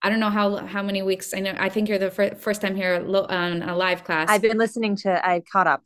I 0.02 0.10
don't 0.10 0.20
know 0.20 0.30
how 0.30 0.58
how 0.66 0.82
many 0.84 1.02
weeks 1.02 1.34
I 1.34 1.40
know 1.40 1.54
I 1.58 1.70
think 1.70 1.90
you're 1.90 1.98
the 2.00 2.12
fir- 2.12 2.36
first 2.36 2.62
time 2.62 2.76
here 2.76 3.00
lo- 3.00 3.26
on 3.30 3.62
a 3.64 3.76
live 3.76 4.04
class 4.04 4.30
I've 4.30 4.42
been 4.42 4.58
listening 4.58 4.96
to. 4.98 5.26
I 5.28 5.42
caught 5.52 5.68
up. 5.68 5.84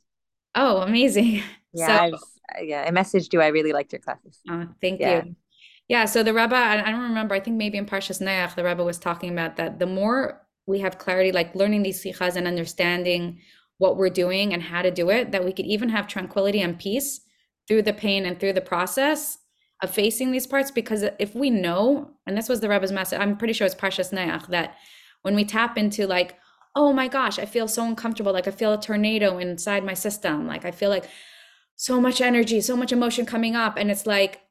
Oh, 0.55 0.77
amazing. 0.81 1.41
Yeah, 1.75 1.87
So, 1.87 1.93
I've 1.93 2.63
yeah. 2.63 2.85
I 2.87 2.91
messaged 2.91 3.33
you. 3.33 3.41
I 3.41 3.47
really 3.47 3.73
liked 3.73 3.91
your 3.93 3.99
classes. 3.99 4.39
uh, 4.47 4.65
thank 4.79 4.99
Yeah. 5.01 5.23
you. 5.25 5.35
Yeah, 5.87 6.05
so 6.05 6.21
the 6.21 6.33
Rebbe, 6.33 6.55
I, 6.55 6.87
I 6.87 6.91
don't 6.91 7.01
remember, 7.01 7.33
I 7.33 7.39
think 7.39 7.57
maybe 7.57 7.79
in 7.79 7.85
Parshas 7.87 8.21
Noach, 8.21 8.53
the 8.55 8.63
Rebbe 8.63 8.83
was 8.83 8.99
talking 8.99 9.31
about 9.31 9.57
that 9.57 9.79
the 9.79 9.87
more 9.87 10.41
we 10.67 10.79
have 10.79 10.99
clarity, 10.99 11.31
like 11.31 11.55
learning 11.55 11.81
these 11.81 12.01
sikhas 12.03 12.35
and 12.35 12.47
understanding 12.47 13.39
what 13.79 13.97
we're 13.97 14.09
doing 14.11 14.53
and 14.53 14.61
how 14.61 14.83
to 14.83 14.91
do 14.91 15.09
it, 15.09 15.31
that 15.31 15.43
we 15.43 15.51
could 15.51 15.65
even 15.65 15.89
have 15.89 16.07
tranquility 16.07 16.61
and 16.61 16.77
peace 16.77 17.21
through 17.67 17.81
the 17.81 17.91
pain 17.93 18.25
and 18.25 18.39
through 18.39 18.53
the 18.53 18.61
process 18.61 19.39
facing 19.87 20.31
these 20.31 20.47
parts. 20.47 20.71
Because 20.71 21.03
if 21.19 21.35
we 21.35 21.49
know, 21.49 22.11
and 22.25 22.37
this 22.37 22.49
was 22.49 22.59
the 22.59 22.69
Rebbe's 22.69 22.91
message, 22.91 23.19
I'm 23.19 23.37
pretty 23.37 23.53
sure 23.53 23.65
it's 23.65 23.75
Parshas 23.75 24.13
Noach, 24.13 24.47
that 24.47 24.75
when 25.21 25.35
we 25.35 25.45
tap 25.45 25.77
into 25.77 26.07
like 26.07 26.37
oh 26.75 26.91
my 26.91 27.07
gosh, 27.07 27.37
I 27.37 27.45
feel 27.45 27.67
so 27.67 27.85
uncomfortable. 27.85 28.33
Like 28.33 28.47
I 28.47 28.51
feel 28.51 28.73
a 28.73 28.81
tornado 28.81 29.37
inside 29.37 29.85
my 29.85 29.93
system. 29.93 30.47
Like 30.47 30.65
I 30.65 30.71
feel 30.71 30.89
like 30.89 31.05
so 31.75 32.01
much 32.01 32.21
energy, 32.21 32.61
so 32.61 32.75
much 32.75 32.91
emotion 32.91 33.25
coming 33.25 33.55
up. 33.55 33.77
And 33.77 33.91
it's 33.91 34.05
like, 34.05 34.41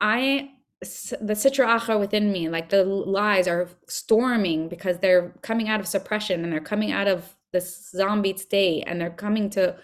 I, 0.00 0.50
the 0.80 1.34
Sitra 1.34 1.78
Achra 1.78 1.98
within 1.98 2.30
me, 2.30 2.48
like 2.48 2.68
the 2.68 2.84
lies 2.84 3.48
are 3.48 3.68
storming 3.88 4.68
because 4.68 4.98
they're 4.98 5.34
coming 5.42 5.68
out 5.68 5.80
of 5.80 5.86
suppression 5.86 6.44
and 6.44 6.52
they're 6.52 6.60
coming 6.60 6.92
out 6.92 7.08
of 7.08 7.34
this 7.52 7.90
zombie 7.90 8.36
state 8.36 8.84
and 8.86 9.00
they're 9.00 9.10
coming 9.10 9.48
to 9.50 9.76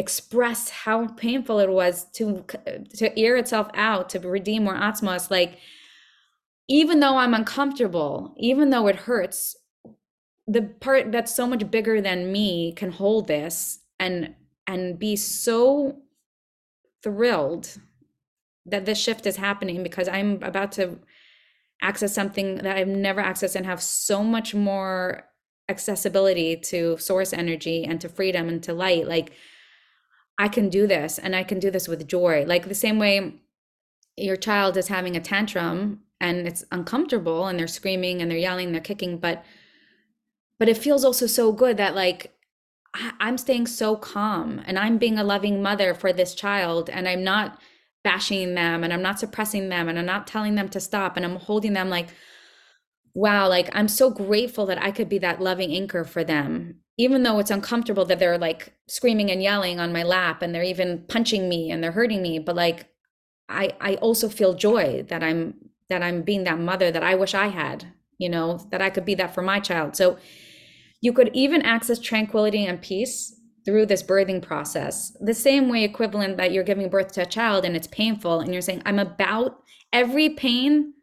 express 0.00 0.70
how 0.70 1.06
painful 1.08 1.58
it 1.58 1.68
was 1.68 2.06
to 2.10 2.42
to 2.96 3.18
air 3.18 3.36
itself 3.36 3.68
out 3.74 4.08
to 4.08 4.18
redeem 4.18 4.64
more 4.64 4.74
atzmos 4.74 5.30
like 5.30 5.58
even 6.68 7.00
though 7.00 7.18
i'm 7.18 7.34
uncomfortable 7.34 8.34
even 8.38 8.70
though 8.70 8.86
it 8.86 8.96
hurts 8.96 9.56
the 10.46 10.62
part 10.62 11.12
that's 11.12 11.34
so 11.34 11.46
much 11.46 11.70
bigger 11.70 12.00
than 12.00 12.32
me 12.32 12.72
can 12.72 12.90
hold 12.90 13.28
this 13.28 13.80
and 13.98 14.34
and 14.66 14.98
be 14.98 15.16
so 15.16 15.98
thrilled 17.02 17.76
that 18.64 18.86
this 18.86 18.98
shift 18.98 19.26
is 19.26 19.36
happening 19.36 19.82
because 19.82 20.08
i'm 20.08 20.42
about 20.42 20.72
to 20.72 20.98
access 21.82 22.14
something 22.14 22.54
that 22.54 22.78
i've 22.78 22.88
never 22.88 23.22
accessed 23.22 23.54
and 23.54 23.66
have 23.66 23.82
so 23.82 24.24
much 24.24 24.54
more 24.54 25.24
accessibility 25.68 26.56
to 26.56 26.96
source 26.96 27.34
energy 27.34 27.84
and 27.84 28.00
to 28.00 28.08
freedom 28.08 28.48
and 28.48 28.62
to 28.62 28.72
light 28.72 29.06
like 29.06 29.32
i 30.40 30.48
can 30.48 30.68
do 30.68 30.86
this 30.86 31.18
and 31.18 31.36
i 31.36 31.44
can 31.44 31.58
do 31.58 31.70
this 31.70 31.86
with 31.86 32.08
joy. 32.08 32.44
Like 32.46 32.66
the 32.66 32.74
same 32.74 32.98
way 32.98 33.34
your 34.16 34.36
child 34.36 34.76
is 34.76 34.88
having 34.88 35.16
a 35.16 35.20
tantrum 35.20 36.00
and 36.20 36.46
it's 36.46 36.64
uncomfortable 36.72 37.46
and 37.46 37.58
they're 37.58 37.66
screaming 37.78 38.20
and 38.20 38.30
they're 38.30 38.46
yelling 38.48 38.72
they're 38.72 38.80
kicking 38.80 39.18
but 39.18 39.44
but 40.58 40.68
it 40.68 40.76
feels 40.76 41.04
also 41.04 41.26
so 41.26 41.52
good 41.52 41.76
that 41.76 41.94
like 41.94 42.34
i'm 43.20 43.38
staying 43.38 43.66
so 43.66 43.96
calm 43.96 44.60
and 44.66 44.78
i'm 44.78 44.98
being 44.98 45.18
a 45.18 45.24
loving 45.24 45.62
mother 45.62 45.94
for 45.94 46.12
this 46.12 46.34
child 46.34 46.90
and 46.90 47.08
i'm 47.08 47.24
not 47.24 47.58
bashing 48.02 48.54
them 48.54 48.82
and 48.84 48.92
i'm 48.92 49.02
not 49.02 49.20
suppressing 49.20 49.68
them 49.68 49.88
and 49.88 49.98
i'm 49.98 50.06
not 50.14 50.26
telling 50.26 50.54
them 50.56 50.68
to 50.68 50.80
stop 50.80 51.16
and 51.16 51.24
i'm 51.24 51.36
holding 51.36 51.72
them 51.72 51.88
like 51.88 52.08
wow, 53.14 53.48
like 53.48 53.68
I'm 53.72 53.88
so 53.88 54.10
grateful 54.10 54.66
that 54.66 54.82
I 54.82 54.90
could 54.90 55.08
be 55.08 55.18
that 55.18 55.40
loving 55.40 55.72
anchor 55.74 56.04
for 56.04 56.24
them, 56.24 56.76
even 56.96 57.22
though 57.22 57.38
it's 57.38 57.50
uncomfortable 57.50 58.04
that 58.04 58.18
they're 58.18 58.38
like 58.38 58.74
screaming 58.88 59.30
and 59.30 59.42
yelling 59.42 59.80
on 59.80 59.92
my 59.92 60.02
lap 60.02 60.42
and 60.42 60.54
they're 60.54 60.62
even 60.62 61.04
punching 61.08 61.48
me 61.48 61.70
and 61.70 61.82
they're 61.82 61.92
hurting 61.92 62.22
me. 62.22 62.38
But 62.38 62.56
like, 62.56 62.88
I, 63.48 63.72
I 63.80 63.94
also 63.96 64.28
feel 64.28 64.54
joy 64.54 65.04
that 65.08 65.22
I'm, 65.22 65.54
that 65.88 66.02
I'm 66.02 66.22
being 66.22 66.44
that 66.44 66.58
mother 66.58 66.90
that 66.90 67.02
I 67.02 67.14
wish 67.14 67.34
I 67.34 67.48
had, 67.48 67.86
you 68.18 68.28
know, 68.28 68.66
that 68.70 68.82
I 68.82 68.90
could 68.90 69.04
be 69.04 69.14
that 69.16 69.34
for 69.34 69.42
my 69.42 69.60
child. 69.60 69.96
So 69.96 70.18
you 71.00 71.12
could 71.12 71.30
even 71.32 71.62
access 71.62 71.98
tranquility 71.98 72.66
and 72.66 72.80
peace 72.80 73.34
through 73.64 73.86
this 73.86 74.02
birthing 74.02 74.42
process, 74.42 75.16
the 75.20 75.34
same 75.34 75.68
way 75.68 75.84
equivalent 75.84 76.36
that 76.36 76.52
you're 76.52 76.64
giving 76.64 76.88
birth 76.88 77.12
to 77.12 77.22
a 77.22 77.26
child 77.26 77.64
and 77.64 77.76
it's 77.76 77.86
painful 77.86 78.40
and 78.40 78.52
you're 78.52 78.62
saying, 78.62 78.82
I'm 78.86 78.98
about 78.98 79.62
every 79.92 80.30
pain 80.30 80.94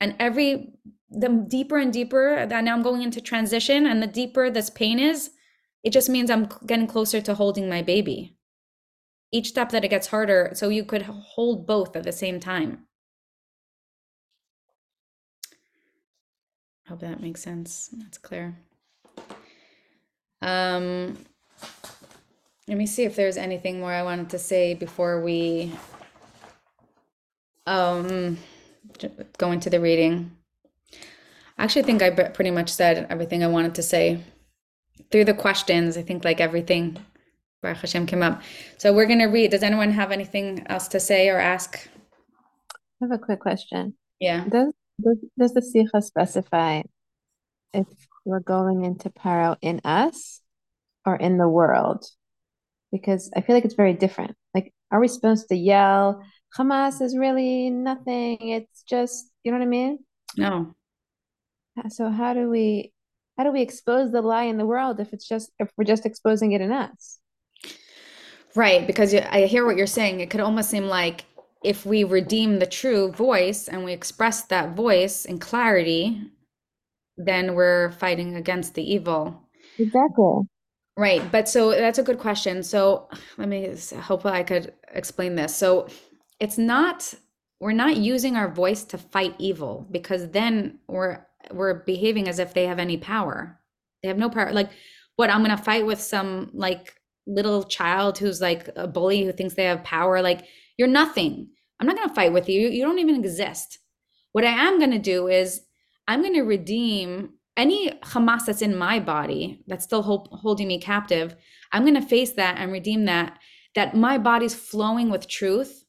and 0.00 0.14
every 0.18 0.72
the 1.10 1.44
deeper 1.48 1.76
and 1.76 1.92
deeper 1.92 2.46
that 2.46 2.64
now 2.64 2.74
I'm 2.74 2.82
going 2.82 3.02
into 3.02 3.20
transition 3.20 3.86
and 3.86 4.02
the 4.02 4.06
deeper 4.06 4.50
this 4.50 4.70
pain 4.70 4.98
is, 4.98 5.30
it 5.82 5.90
just 5.90 6.08
means 6.08 6.30
I'm 6.30 6.48
getting 6.66 6.86
closer 6.86 7.20
to 7.20 7.34
holding 7.34 7.68
my 7.68 7.82
baby. 7.82 8.36
Each 9.32 9.48
step 9.48 9.70
that 9.70 9.84
it 9.84 9.88
gets 9.88 10.08
harder, 10.08 10.50
so 10.54 10.68
you 10.68 10.84
could 10.84 11.02
hold 11.02 11.66
both 11.66 11.96
at 11.96 12.02
the 12.02 12.12
same 12.12 12.40
time. 12.40 12.86
Hope 16.88 17.00
that 17.00 17.20
makes 17.20 17.40
sense. 17.40 17.90
That's 17.92 18.18
clear. 18.18 18.58
Um, 20.42 21.16
let 22.66 22.76
me 22.76 22.86
see 22.86 23.04
if 23.04 23.14
there's 23.14 23.36
anything 23.36 23.78
more 23.80 23.92
I 23.92 24.02
wanted 24.02 24.30
to 24.30 24.38
say 24.38 24.74
before 24.74 25.22
we 25.22 25.72
um 27.66 28.38
go 29.38 29.52
into 29.52 29.70
the 29.70 29.80
reading. 29.80 30.36
I 31.60 31.64
actually 31.64 31.82
think 31.82 32.00
I 32.00 32.08
pretty 32.08 32.50
much 32.50 32.70
said 32.70 33.06
everything 33.10 33.44
I 33.44 33.46
wanted 33.46 33.74
to 33.74 33.82
say 33.82 34.18
through 35.10 35.26
the 35.26 35.34
questions. 35.34 35.98
I 35.98 36.02
think 36.02 36.24
like 36.24 36.40
everything 36.40 36.96
Baruch 37.60 37.76
Hashem 37.76 38.06
came 38.06 38.22
up. 38.22 38.40
So 38.78 38.94
we're 38.94 39.04
going 39.04 39.18
to 39.18 39.26
read. 39.26 39.50
Does 39.50 39.62
anyone 39.62 39.90
have 39.90 40.10
anything 40.10 40.64
else 40.68 40.88
to 40.88 40.98
say 40.98 41.28
or 41.28 41.38
ask? 41.38 41.86
I 42.72 43.04
have 43.04 43.12
a 43.12 43.18
quick 43.18 43.40
question. 43.40 43.92
Yeah. 44.20 44.44
Does 44.48 44.72
does, 45.04 45.18
does 45.38 45.52
the 45.52 45.60
Sikha 45.60 46.00
specify 46.00 46.80
if 47.74 47.86
we're 48.24 48.40
going 48.40 48.86
into 48.86 49.10
paro 49.10 49.58
in 49.60 49.82
us 49.84 50.40
or 51.04 51.16
in 51.16 51.36
the 51.36 51.48
world? 51.48 52.06
Because 52.90 53.30
I 53.36 53.42
feel 53.42 53.54
like 53.54 53.66
it's 53.66 53.74
very 53.74 53.92
different. 53.92 54.34
Like, 54.54 54.72
are 54.90 54.98
we 54.98 55.08
supposed 55.08 55.50
to 55.50 55.56
yell, 55.56 56.22
Hamas 56.58 57.02
is 57.02 57.18
really 57.18 57.68
nothing? 57.68 58.38
It's 58.48 58.82
just, 58.82 59.30
you 59.44 59.52
know 59.52 59.58
what 59.58 59.64
I 59.64 59.68
mean? 59.68 59.98
No. 60.38 60.74
So 61.88 62.10
how 62.10 62.34
do 62.34 62.48
we 62.48 62.92
how 63.38 63.44
do 63.44 63.52
we 63.52 63.62
expose 63.62 64.12
the 64.12 64.20
lie 64.20 64.44
in 64.44 64.58
the 64.58 64.66
world 64.66 65.00
if 65.00 65.12
it's 65.12 65.26
just 65.26 65.50
if 65.58 65.70
we're 65.76 65.84
just 65.84 66.06
exposing 66.06 66.52
it 66.52 66.60
in 66.60 66.72
us? 66.72 67.18
Right, 68.54 68.86
because 68.86 69.14
I 69.14 69.46
hear 69.46 69.64
what 69.64 69.76
you're 69.76 69.86
saying. 69.86 70.20
It 70.20 70.28
could 70.30 70.40
almost 70.40 70.70
seem 70.70 70.86
like 70.86 71.24
if 71.62 71.86
we 71.86 72.04
redeem 72.04 72.58
the 72.58 72.66
true 72.66 73.12
voice 73.12 73.68
and 73.68 73.84
we 73.84 73.92
express 73.92 74.42
that 74.44 74.74
voice 74.74 75.24
in 75.24 75.38
clarity, 75.38 76.20
then 77.16 77.54
we're 77.54 77.92
fighting 77.92 78.36
against 78.36 78.74
the 78.74 78.82
evil. 78.82 79.40
Exactly. 79.78 80.42
Right. 80.96 81.22
But 81.30 81.48
so 81.48 81.70
that's 81.70 81.98
a 81.98 82.02
good 82.02 82.18
question. 82.18 82.62
So 82.62 83.08
let 83.38 83.48
me 83.48 83.74
hope 84.00 84.26
I 84.26 84.42
could 84.42 84.74
explain 84.92 85.34
this. 85.34 85.54
So 85.54 85.88
it's 86.40 86.58
not, 86.58 87.14
we're 87.60 87.72
not 87.72 87.96
using 87.96 88.36
our 88.36 88.52
voice 88.52 88.84
to 88.84 88.98
fight 88.98 89.34
evil 89.38 89.86
because 89.90 90.28
then 90.30 90.78
we're 90.88 91.24
were 91.52 91.82
behaving 91.86 92.28
as 92.28 92.38
if 92.38 92.54
they 92.54 92.66
have 92.66 92.78
any 92.78 92.96
power. 92.96 93.60
They 94.02 94.08
have 94.08 94.18
no 94.18 94.30
power. 94.30 94.52
Like, 94.52 94.70
what 95.16 95.30
I'm 95.30 95.42
gonna 95.42 95.56
fight 95.56 95.86
with 95.86 96.00
some 96.00 96.50
like 96.54 96.94
little 97.26 97.64
child 97.64 98.18
who's 98.18 98.40
like 98.40 98.68
a 98.76 98.86
bully 98.86 99.24
who 99.24 99.32
thinks 99.32 99.54
they 99.54 99.64
have 99.64 99.84
power. 99.84 100.22
Like, 100.22 100.46
you're 100.76 100.88
nothing. 100.88 101.48
I'm 101.78 101.86
not 101.86 101.96
gonna 101.96 102.14
fight 102.14 102.32
with 102.32 102.48
you. 102.48 102.68
You 102.68 102.84
don't 102.84 102.98
even 102.98 103.16
exist. 103.16 103.78
What 104.32 104.44
I 104.44 104.50
am 104.50 104.78
gonna 104.78 104.98
do 104.98 105.28
is 105.28 105.62
I'm 106.08 106.22
gonna 106.22 106.44
redeem 106.44 107.34
any 107.56 107.90
Hamas 108.02 108.46
that's 108.46 108.62
in 108.62 108.76
my 108.76 108.98
body 108.98 109.62
that's 109.66 109.84
still 109.84 110.02
hold, 110.02 110.28
holding 110.32 110.68
me 110.68 110.80
captive. 110.80 111.36
I'm 111.72 111.84
gonna 111.84 112.02
face 112.02 112.32
that 112.32 112.58
and 112.58 112.72
redeem 112.72 113.04
that. 113.04 113.38
That 113.74 113.94
my 113.94 114.18
body's 114.18 114.54
flowing 114.54 115.10
with 115.10 115.28
truth 115.28 115.84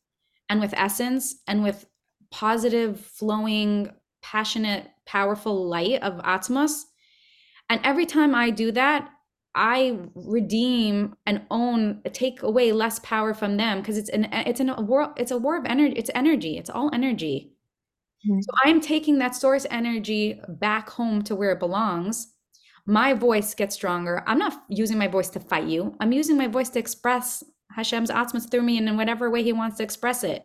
and 0.49 0.59
with 0.59 0.73
essence 0.75 1.35
and 1.47 1.63
with 1.63 1.85
positive 2.29 2.99
flowing 2.99 3.91
passionate, 4.21 4.87
powerful 5.11 5.67
light 5.67 6.01
of 6.01 6.21
Atzmos. 6.23 6.83
And 7.69 7.81
every 7.83 8.05
time 8.05 8.33
I 8.33 8.49
do 8.49 8.71
that, 8.71 9.09
I 9.53 9.99
redeem 10.15 11.15
and 11.25 11.41
own, 11.51 12.01
take 12.13 12.41
away 12.41 12.71
less 12.71 12.99
power 12.99 13.33
from 13.33 13.57
them 13.57 13.79
because 13.79 13.97
it's 13.97 14.09
an 14.09 14.29
it's 14.31 14.61
an, 14.61 14.69
a 14.69 14.81
war 14.81 15.13
it's 15.17 15.31
a 15.31 15.37
war 15.37 15.57
of 15.57 15.65
energy. 15.65 15.95
It's 15.97 16.09
energy. 16.15 16.57
It's 16.57 16.69
all 16.69 16.89
energy. 16.93 17.51
Mm-hmm. 18.25 18.39
So 18.41 18.51
I'm 18.63 18.79
taking 18.79 19.19
that 19.19 19.35
source 19.35 19.65
energy 19.69 20.39
back 20.47 20.89
home 20.89 21.21
to 21.23 21.35
where 21.35 21.51
it 21.51 21.59
belongs. 21.59 22.33
My 22.85 23.13
voice 23.13 23.53
gets 23.53 23.75
stronger. 23.75 24.23
I'm 24.25 24.39
not 24.39 24.63
using 24.69 24.97
my 24.97 25.07
voice 25.07 25.29
to 25.31 25.39
fight 25.41 25.67
you. 25.67 25.95
I'm 25.99 26.13
using 26.13 26.37
my 26.37 26.47
voice 26.47 26.69
to 26.69 26.79
express 26.79 27.43
Hashem's 27.75 28.09
Atzmos 28.09 28.49
through 28.49 28.63
me 28.63 28.77
and 28.77 28.87
in 28.87 28.95
whatever 28.95 29.29
way 29.29 29.43
He 29.43 29.53
wants 29.53 29.77
to 29.77 29.83
express 29.83 30.23
it. 30.23 30.43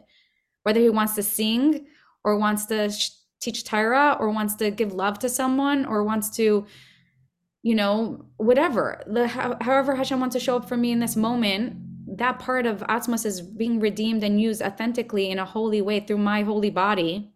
Whether 0.65 0.81
He 0.81 0.91
wants 0.91 1.15
to 1.15 1.23
sing 1.23 1.87
or 2.25 2.37
wants 2.37 2.67
to 2.67 2.91
teach 3.47 3.65
Torah 3.65 4.17
or 4.19 4.31
wants 4.31 4.55
to 4.57 4.71
give 4.71 4.93
love 4.93 5.19
to 5.21 5.29
someone 5.29 5.87
or 5.87 6.03
wants 6.03 6.29
to, 6.37 6.67
you 7.63 7.75
know, 7.75 8.27
whatever. 8.37 9.03
The, 9.07 9.29
however 9.29 9.95
Hashem 9.95 10.21
wants 10.21 10.35
to 10.35 10.41
show 10.41 10.57
up 10.57 10.69
for 10.69 10.77
me 10.77 10.93
in 10.93 11.01
this 11.01 11.17
moment, 11.17 11.77
that 12.19 12.39
part 12.39 12.67
of 12.67 12.81
Atzmos 12.81 13.25
is 13.25 13.41
being 13.41 13.81
redeemed 13.81 14.25
and 14.25 14.41
used 14.41 14.63
authentically 14.63 15.31
in 15.31 15.39
a 15.39 15.45
holy 15.45 15.81
way 15.81 16.01
through 16.01 16.19
my 16.19 16.43
holy 16.43 16.71
body. 16.71 17.33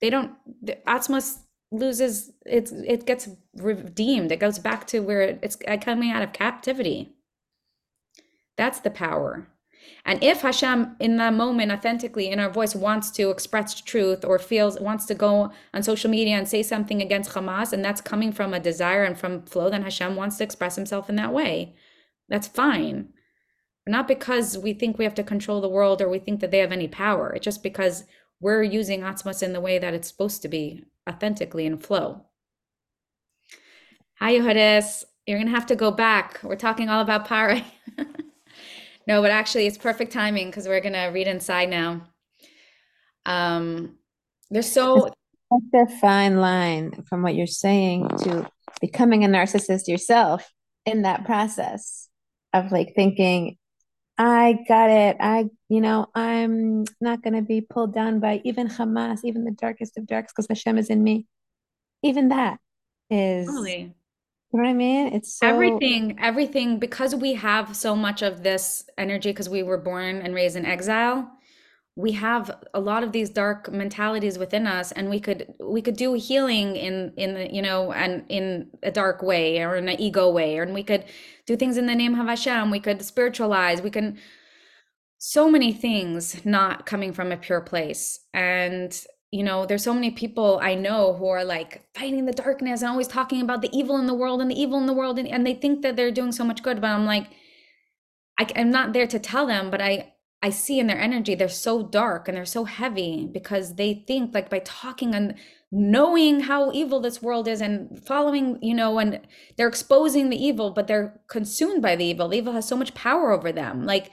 They 0.00 0.10
don't, 0.10 0.32
the 0.62 0.78
Atzmos 0.86 1.38
loses, 1.70 2.32
it's, 2.44 2.72
it 2.72 3.06
gets 3.06 3.28
redeemed. 3.56 4.32
It 4.32 4.40
goes 4.40 4.58
back 4.58 4.86
to 4.88 5.00
where 5.00 5.38
it's 5.42 5.56
coming 5.80 6.10
out 6.10 6.22
of 6.22 6.32
captivity. 6.32 7.14
That's 8.56 8.80
the 8.80 8.90
power. 8.90 9.48
And 10.04 10.22
if 10.22 10.42
Hashem 10.42 10.96
in 11.00 11.16
that 11.16 11.32
moment 11.32 11.72
authentically 11.72 12.28
in 12.28 12.38
our 12.38 12.50
voice 12.50 12.74
wants 12.74 13.10
to 13.12 13.30
express 13.30 13.80
truth 13.80 14.24
or 14.24 14.38
feels 14.38 14.78
wants 14.78 15.06
to 15.06 15.14
go 15.14 15.50
on 15.72 15.82
social 15.82 16.10
media 16.10 16.36
and 16.36 16.46
say 16.46 16.62
something 16.62 17.00
against 17.00 17.30
Hamas 17.30 17.72
and 17.72 17.84
that's 17.84 18.00
coming 18.00 18.30
from 18.30 18.52
a 18.52 18.60
desire 18.60 19.04
and 19.04 19.18
from 19.18 19.42
flow, 19.42 19.70
then 19.70 19.82
Hashem 19.82 20.14
wants 20.16 20.36
to 20.38 20.44
express 20.44 20.76
himself 20.76 21.08
in 21.08 21.16
that 21.16 21.32
way. 21.32 21.74
That's 22.28 22.48
fine. 22.48 23.08
Not 23.86 24.08
because 24.08 24.56
we 24.58 24.72
think 24.72 24.98
we 24.98 25.04
have 25.04 25.14
to 25.14 25.22
control 25.22 25.60
the 25.60 25.68
world 25.68 26.00
or 26.00 26.08
we 26.08 26.18
think 26.18 26.40
that 26.40 26.50
they 26.50 26.58
have 26.58 26.72
any 26.72 26.88
power. 26.88 27.32
It's 27.32 27.44
just 27.44 27.62
because 27.62 28.04
we're 28.40 28.62
using 28.62 29.00
Atzmos 29.00 29.42
in 29.42 29.52
the 29.52 29.60
way 29.60 29.78
that 29.78 29.94
it's 29.94 30.08
supposed 30.08 30.42
to 30.42 30.48
be 30.48 30.84
authentically 31.08 31.66
in 31.66 31.78
flow. 31.78 32.24
Hi, 34.18 34.34
Yohadis. 34.34 35.04
You're 35.26 35.38
gonna 35.38 35.50
have 35.50 35.66
to 35.66 35.76
go 35.76 35.90
back. 35.90 36.40
We're 36.42 36.56
talking 36.56 36.88
all 36.88 37.00
about 37.00 37.26
Pare. 37.26 37.64
No, 39.06 39.20
but 39.20 39.30
actually, 39.30 39.66
it's 39.66 39.78
perfect 39.78 40.12
timing 40.12 40.48
because 40.48 40.66
we're 40.66 40.80
gonna 40.80 41.10
read 41.12 41.26
inside 41.26 41.68
now. 41.68 42.02
Um, 43.26 43.98
there's 44.50 44.70
so 44.70 45.10
Such 45.52 45.88
a 45.88 45.98
fine 45.98 46.38
line 46.38 47.04
from 47.08 47.22
what 47.22 47.34
you're 47.34 47.46
saying 47.46 48.08
to 48.20 48.48
becoming 48.80 49.24
a 49.24 49.28
narcissist 49.28 49.88
yourself 49.88 50.50
in 50.84 51.02
that 51.02 51.24
process 51.24 52.08
of 52.52 52.72
like 52.72 52.94
thinking, 52.94 53.56
I 54.16 54.58
got 54.68 54.90
it. 54.90 55.16
I, 55.20 55.46
you 55.68 55.80
know, 55.80 56.06
I'm 56.14 56.84
not 57.00 57.22
going 57.22 57.34
to 57.34 57.42
be 57.42 57.60
pulled 57.60 57.94
down 57.94 58.20
by 58.20 58.40
even 58.44 58.68
Hamas, 58.68 59.20
even 59.24 59.44
the 59.44 59.50
darkest 59.50 59.98
of 59.98 60.06
darks, 60.06 60.32
because 60.32 60.46
Hashem 60.48 60.78
is 60.78 60.88
in 60.88 61.02
me. 61.02 61.26
Even 62.02 62.28
that 62.28 62.58
is, 63.10 63.48
you 64.54 64.60
know 64.60 64.68
what 64.68 64.70
I 64.70 64.74
mean? 64.74 65.12
It's 65.14 65.38
so, 65.38 65.48
Everything, 65.48 66.16
everything, 66.20 66.78
because 66.78 67.14
we 67.14 67.34
have 67.34 67.74
so 67.76 67.96
much 67.96 68.22
of 68.22 68.42
this 68.44 68.84
energy 68.96 69.30
because 69.30 69.48
we 69.48 69.64
were 69.64 69.78
born 69.78 70.22
and 70.22 70.34
raised 70.34 70.56
in 70.56 70.64
exile, 70.64 71.28
we 71.96 72.12
have 72.12 72.50
a 72.72 72.80
lot 72.80 73.02
of 73.02 73.12
these 73.12 73.30
dark 73.30 73.70
mentalities 73.70 74.38
within 74.38 74.66
us, 74.66 74.92
and 74.92 75.10
we 75.10 75.20
could 75.20 75.54
we 75.60 75.82
could 75.82 75.96
do 75.96 76.14
healing 76.14 76.76
in 76.76 77.12
in 77.16 77.34
the, 77.34 77.52
you 77.52 77.62
know, 77.62 77.92
and 77.92 78.24
in 78.28 78.70
a 78.82 78.90
dark 78.92 79.22
way 79.22 79.60
or 79.62 79.76
in 79.76 79.88
an 79.88 80.00
ego 80.00 80.30
way, 80.30 80.58
and 80.58 80.72
we 80.72 80.84
could 80.84 81.04
do 81.46 81.56
things 81.56 81.76
in 81.76 81.86
the 81.86 81.94
name 81.94 82.18
of 82.18 82.26
Hashem. 82.26 82.70
We 82.70 82.80
could 82.80 83.02
spiritualize. 83.02 83.82
We 83.82 83.90
can 83.90 84.18
so 85.18 85.50
many 85.50 85.72
things 85.72 86.44
not 86.44 86.84
coming 86.84 87.12
from 87.12 87.32
a 87.32 87.36
pure 87.36 87.62
place. 87.62 88.20
And 88.34 88.94
you 89.34 89.42
know, 89.42 89.66
there's 89.66 89.82
so 89.82 89.92
many 89.92 90.12
people 90.12 90.60
I 90.62 90.76
know 90.76 91.12
who 91.14 91.26
are 91.26 91.44
like 91.44 91.82
fighting 91.92 92.24
the 92.24 92.32
darkness 92.32 92.82
and 92.82 92.90
always 92.90 93.08
talking 93.08 93.40
about 93.40 93.62
the 93.62 93.76
evil 93.76 93.96
in 93.96 94.06
the 94.06 94.14
world 94.14 94.40
and 94.40 94.48
the 94.48 94.60
evil 94.60 94.78
in 94.78 94.86
the 94.86 94.92
world, 94.92 95.18
and, 95.18 95.26
and 95.26 95.44
they 95.44 95.54
think 95.54 95.82
that 95.82 95.96
they're 95.96 96.12
doing 96.12 96.30
so 96.30 96.44
much 96.44 96.62
good. 96.62 96.80
But 96.80 96.90
I'm 96.90 97.04
like, 97.04 97.26
I, 98.38 98.46
I'm 98.54 98.70
not 98.70 98.92
there 98.92 99.08
to 99.08 99.18
tell 99.18 99.44
them, 99.44 99.70
but 99.70 99.80
I 99.80 100.12
I 100.40 100.50
see 100.50 100.78
in 100.78 100.86
their 100.86 101.00
energy 101.00 101.34
they're 101.34 101.48
so 101.48 101.82
dark 101.82 102.28
and 102.28 102.36
they're 102.36 102.44
so 102.44 102.64
heavy 102.64 103.26
because 103.26 103.74
they 103.74 104.04
think 104.06 104.32
like 104.34 104.50
by 104.50 104.60
talking 104.60 105.16
and 105.16 105.34
knowing 105.72 106.40
how 106.40 106.70
evil 106.70 107.00
this 107.00 107.20
world 107.20 107.48
is 107.48 107.60
and 107.60 108.00
following, 108.06 108.60
you 108.62 108.74
know, 108.74 109.00
and 109.00 109.20
they're 109.56 109.66
exposing 109.66 110.30
the 110.30 110.40
evil, 110.40 110.70
but 110.70 110.86
they're 110.86 111.20
consumed 111.26 111.82
by 111.82 111.96
the 111.96 112.04
evil. 112.04 112.28
The 112.28 112.36
evil 112.36 112.52
has 112.52 112.68
so 112.68 112.76
much 112.76 112.94
power 112.94 113.32
over 113.32 113.50
them. 113.50 113.84
Like 113.84 114.12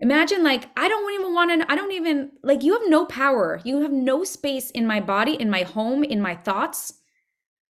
imagine 0.00 0.42
like 0.42 0.68
I 0.76 0.88
don't 0.88 1.14
even 1.14 1.34
want 1.34 1.60
to 1.60 1.70
I 1.72 1.76
don't 1.76 1.92
even 1.92 2.32
like 2.42 2.62
you 2.62 2.72
have 2.74 2.88
no 2.88 3.06
power. 3.06 3.60
You 3.64 3.82
have 3.82 3.92
no 3.92 4.24
space 4.24 4.70
in 4.70 4.86
my 4.86 5.00
body, 5.00 5.34
in 5.34 5.50
my 5.50 5.62
home, 5.62 6.04
in 6.04 6.20
my 6.20 6.34
thoughts. 6.34 6.94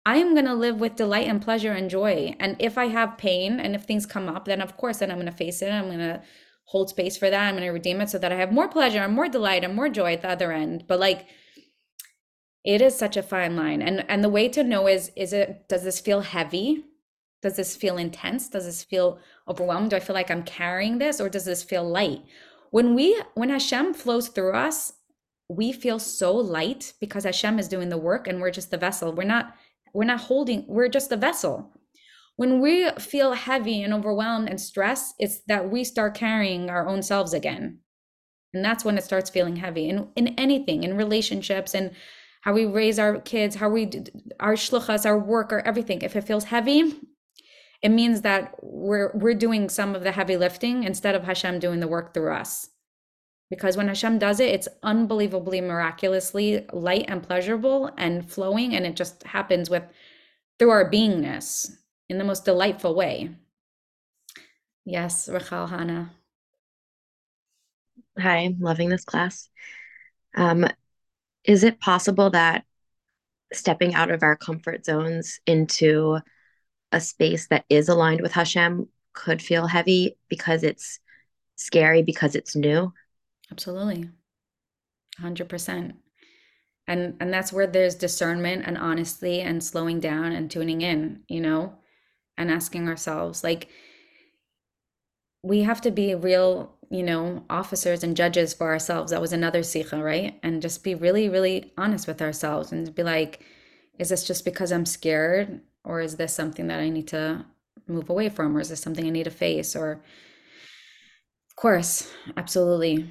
I 0.06 0.18
am 0.18 0.34
going 0.34 0.46
to 0.46 0.54
live 0.54 0.82
with 0.82 0.98
delight 0.98 1.28
and 1.28 1.42
pleasure 1.42 1.72
and 1.72 1.90
joy. 1.90 2.36
And 2.38 2.58
if 2.60 2.78
I 2.78 2.88
have 2.88 3.18
pain 3.18 3.60
and 3.60 3.74
if 3.74 3.84
things 3.84 4.06
come 4.06 4.28
up, 4.28 4.46
then 4.46 4.62
of 4.62 4.76
course 4.76 4.98
then 4.98 5.10
I'm 5.10 5.18
going 5.18 5.28
to 5.28 5.32
face 5.32 5.62
it. 5.62 5.72
I'm 5.72 5.86
going 5.86 6.00
to 6.00 6.22
hold 6.66 6.90
space 6.90 7.16
for 7.16 7.30
that. 7.30 7.48
I'm 7.48 7.56
going 7.56 7.64
to 7.64 7.72
redeem 7.72 8.02
it 8.02 8.10
so 8.10 8.18
that 8.18 8.32
I 8.32 8.36
have 8.36 8.52
more 8.52 8.68
pleasure 8.68 9.00
and 9.00 9.14
more 9.14 9.30
delight 9.30 9.64
and 9.64 9.76
more 9.76 9.90
joy 9.90 10.14
at 10.14 10.22
the 10.22 10.30
other 10.30 10.52
end. 10.52 10.86
But 10.88 11.00
like 11.00 11.28
it 12.64 12.82
is 12.82 12.98
such 12.98 13.18
a 13.18 13.24
fine 13.24 13.56
line. 13.56 13.82
And 13.82 14.06
and 14.10 14.24
the 14.24 14.30
way 14.30 14.50
to 14.50 14.64
know 14.64 14.88
is 14.88 15.12
is 15.16 15.34
it 15.34 15.68
does 15.70 15.84
this 15.84 16.00
feel 16.00 16.22
heavy? 16.22 16.86
Does 17.44 17.58
this 17.58 17.76
feel 17.76 17.98
intense? 17.98 18.48
Does 18.48 18.66
this 18.66 18.84
feel 18.84 19.20
overwhelmed? 19.48 19.92
Do 19.92 19.98
I 19.98 20.00
feel 20.00 20.16
like 20.16 20.32
I'm 20.32 20.44
carrying 20.44 20.98
this 20.98 21.20
or 21.22 21.30
does 21.30 21.46
this 21.46 21.62
feel 21.62 21.88
light? 21.88 22.24
When 22.72 22.96
we 22.96 23.22
when 23.36 23.50
Hashem 23.50 23.94
flows 23.94 24.30
through 24.30 24.54
us, 24.54 24.94
we 25.50 25.74
feel 25.74 26.00
so 26.00 26.34
light 26.34 26.94
because 27.02 27.26
Hashem 27.26 27.60
is 27.60 27.68
doing 27.68 27.90
the 27.90 27.98
work 27.98 28.28
and 28.28 28.42
we're 28.42 28.50
just 28.50 28.72
the 28.72 28.78
vessel. 28.78 29.14
We're 29.14 29.26
not 29.26 29.54
we're 29.94 30.06
not 30.06 30.22
holding, 30.22 30.66
we're 30.68 30.88
just 30.88 31.10
the 31.10 31.18
vessel. 31.18 31.72
When 32.38 32.62
we 32.62 32.90
feel 32.92 33.34
heavy 33.34 33.84
and 33.84 33.94
overwhelmed 33.94 34.50
and 34.50 34.60
stressed, 34.60 35.14
it's 35.20 35.42
that 35.48 35.70
we 35.70 35.84
start 35.84 36.16
carrying 36.16 36.70
our 36.70 36.88
own 36.88 37.04
selves 37.04 37.34
again. 37.34 37.80
And 38.54 38.66
that's 38.66 38.86
when 38.86 38.98
it 38.98 39.04
starts 39.04 39.30
feeling 39.30 39.58
heavy 39.58 39.90
in, 39.90 40.08
in 40.16 40.30
anything, 40.40 40.84
in 40.84 40.98
relationships 40.98 41.76
and 41.76 41.92
how 42.42 42.54
we 42.54 42.66
raise 42.66 43.00
our 43.00 43.20
kids, 43.22 43.56
how 43.56 43.70
we 43.70 43.90
our 44.40 44.54
shlichus, 44.54 45.06
our 45.06 45.20
work, 45.20 45.54
or 45.54 45.60
everything. 45.60 46.02
If 46.02 46.16
it 46.16 46.24
feels 46.24 46.46
heavy, 46.46 46.96
it 47.84 47.90
means 47.90 48.22
that 48.22 48.56
we're 48.62 49.12
we're 49.14 49.36
doing 49.36 49.68
some 49.68 49.94
of 49.94 50.04
the 50.04 50.12
heavy 50.12 50.38
lifting 50.38 50.86
instead 50.86 51.16
of 51.16 51.24
Hashem 51.26 51.60
doing 51.60 51.82
the 51.82 51.88
work 51.88 52.14
through 52.14 52.34
us. 52.34 52.70
Because 53.50 53.78
when 53.78 53.90
Hashem 53.90 54.18
does 54.18 54.40
it, 54.40 54.50
it's 54.50 54.70
unbelievably 54.82 55.62
miraculously 55.62 56.66
light 56.72 57.06
and 57.10 57.22
pleasurable 57.22 57.92
and 57.98 58.28
flowing, 58.28 58.74
and 58.74 58.86
it 58.86 58.96
just 58.96 59.22
happens 59.24 59.70
with 59.70 59.84
through 60.58 60.72
our 60.72 60.90
beingness 60.90 61.70
in 62.10 62.18
the 62.18 62.24
most 62.24 62.46
delightful 62.46 62.96
way. 62.96 63.30
Yes, 64.86 65.30
Rachel 65.30 65.68
Hannah. 65.68 66.14
Hi, 68.18 68.56
loving 68.60 68.90
this 68.90 69.04
class. 69.04 69.50
Um, 70.36 70.66
is 71.44 71.64
it 71.64 71.80
possible 71.80 72.30
that 72.30 72.64
stepping 73.52 73.94
out 73.94 74.10
of 74.10 74.24
our 74.24 74.36
comfort 74.36 74.86
zones 74.86 75.40
into 75.46 76.20
a 76.94 77.02
space 77.02 77.48
that 77.48 77.66
is 77.70 77.90
aligned 77.90 78.22
with 78.22 78.32
Hashem 78.32 78.88
could 79.14 79.42
feel 79.42 79.68
heavy 79.68 80.18
because 80.30 80.64
it's 80.64 81.00
scary, 81.56 82.02
because 82.02 82.36
it's 82.36 82.56
new? 82.56 82.94
Absolutely. 83.52 84.10
100%. 85.22 85.94
And 86.88 87.16
and 87.20 87.34
that's 87.34 87.54
where 87.54 87.68
there's 87.68 87.96
discernment 87.96 88.64
and 88.66 88.78
honesty 88.78 89.40
and 89.42 89.64
slowing 89.64 90.00
down 90.00 90.34
and 90.34 90.52
tuning 90.52 90.82
in, 90.82 91.24
you 91.30 91.40
know, 91.40 91.76
and 92.38 92.52
asking 92.52 92.90
ourselves 92.90 93.44
like 93.44 93.70
we 95.44 95.62
have 95.64 95.82
to 95.82 95.92
be 95.92 96.16
real, 96.16 96.76
you 96.90 97.04
know, 97.04 97.44
officers 97.50 98.04
and 98.04 98.18
judges 98.18 98.54
for 98.54 98.68
ourselves. 98.70 99.12
That 99.12 99.22
was 99.22 99.34
another 99.34 99.64
sikha, 99.64 100.02
right? 100.02 100.40
And 100.44 100.62
just 100.62 100.84
be 100.84 100.96
really, 100.96 101.30
really 101.30 101.74
honest 101.78 102.08
with 102.08 102.22
ourselves 102.22 102.72
and 102.72 102.94
be 102.94 103.04
like, 103.04 103.42
is 104.00 104.10
this 104.10 104.26
just 104.26 104.46
because 104.46 104.72
I'm 104.72 104.86
scared? 104.86 105.62
Or 105.84 106.02
is 106.02 106.16
this 106.16 106.34
something 106.34 106.68
that 106.68 106.80
I 106.80 106.90
need 106.90 107.08
to 107.10 107.46
move 107.88 108.10
away 108.10 108.30
from? 108.30 108.56
Or 108.56 108.62
is 108.62 108.70
this 108.70 108.82
something 108.82 109.06
I 109.06 109.10
need 109.10 109.26
to 109.26 109.32
face? 109.32 109.76
Or, 109.76 110.04
of 111.50 111.56
course, 111.56 112.12
absolutely. 112.38 113.10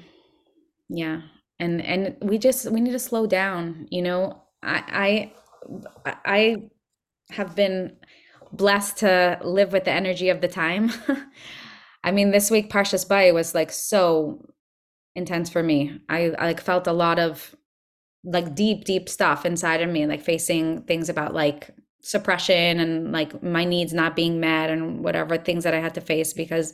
Yeah. 0.89 1.21
And, 1.59 1.81
and 1.81 2.17
we 2.21 2.37
just, 2.37 2.69
we 2.71 2.81
need 2.81 2.91
to 2.91 2.99
slow 2.99 3.27
down. 3.27 3.87
You 3.91 4.01
know, 4.01 4.43
I, 4.61 5.31
I, 6.05 6.13
I 6.25 6.69
have 7.31 7.55
been 7.55 7.95
blessed 8.51 8.97
to 8.97 9.39
live 9.43 9.71
with 9.71 9.85
the 9.85 9.91
energy 9.91 10.29
of 10.29 10.41
the 10.41 10.47
time. 10.47 10.91
I 12.03 12.11
mean, 12.11 12.31
this 12.31 12.51
week 12.51 12.69
Parshas 12.69 13.07
Bayit 13.07 13.33
was 13.33 13.55
like 13.55 13.71
so 13.71 14.45
intense 15.15 15.49
for 15.49 15.63
me. 15.63 15.99
I 16.09 16.29
like 16.29 16.59
felt 16.59 16.87
a 16.87 16.93
lot 16.93 17.19
of 17.19 17.55
like 18.23 18.55
deep, 18.55 18.85
deep 18.85 19.09
stuff 19.09 19.45
inside 19.45 19.81
of 19.81 19.89
me, 19.89 20.05
like 20.05 20.21
facing 20.21 20.83
things 20.83 21.09
about 21.09 21.33
like 21.33 21.69
suppression 22.03 22.79
and 22.79 23.11
like 23.11 23.41
my 23.41 23.63
needs 23.63 23.93
not 23.93 24.15
being 24.15 24.39
met 24.39 24.69
and 24.69 25.03
whatever 25.03 25.37
things 25.37 25.63
that 25.63 25.73
I 25.73 25.79
had 25.79 25.95
to 25.95 26.01
face 26.01 26.33
because 26.33 26.73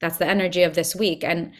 that's 0.00 0.18
the 0.18 0.26
energy 0.26 0.62
of 0.62 0.74
this 0.74 0.94
week. 0.94 1.24
And 1.24 1.52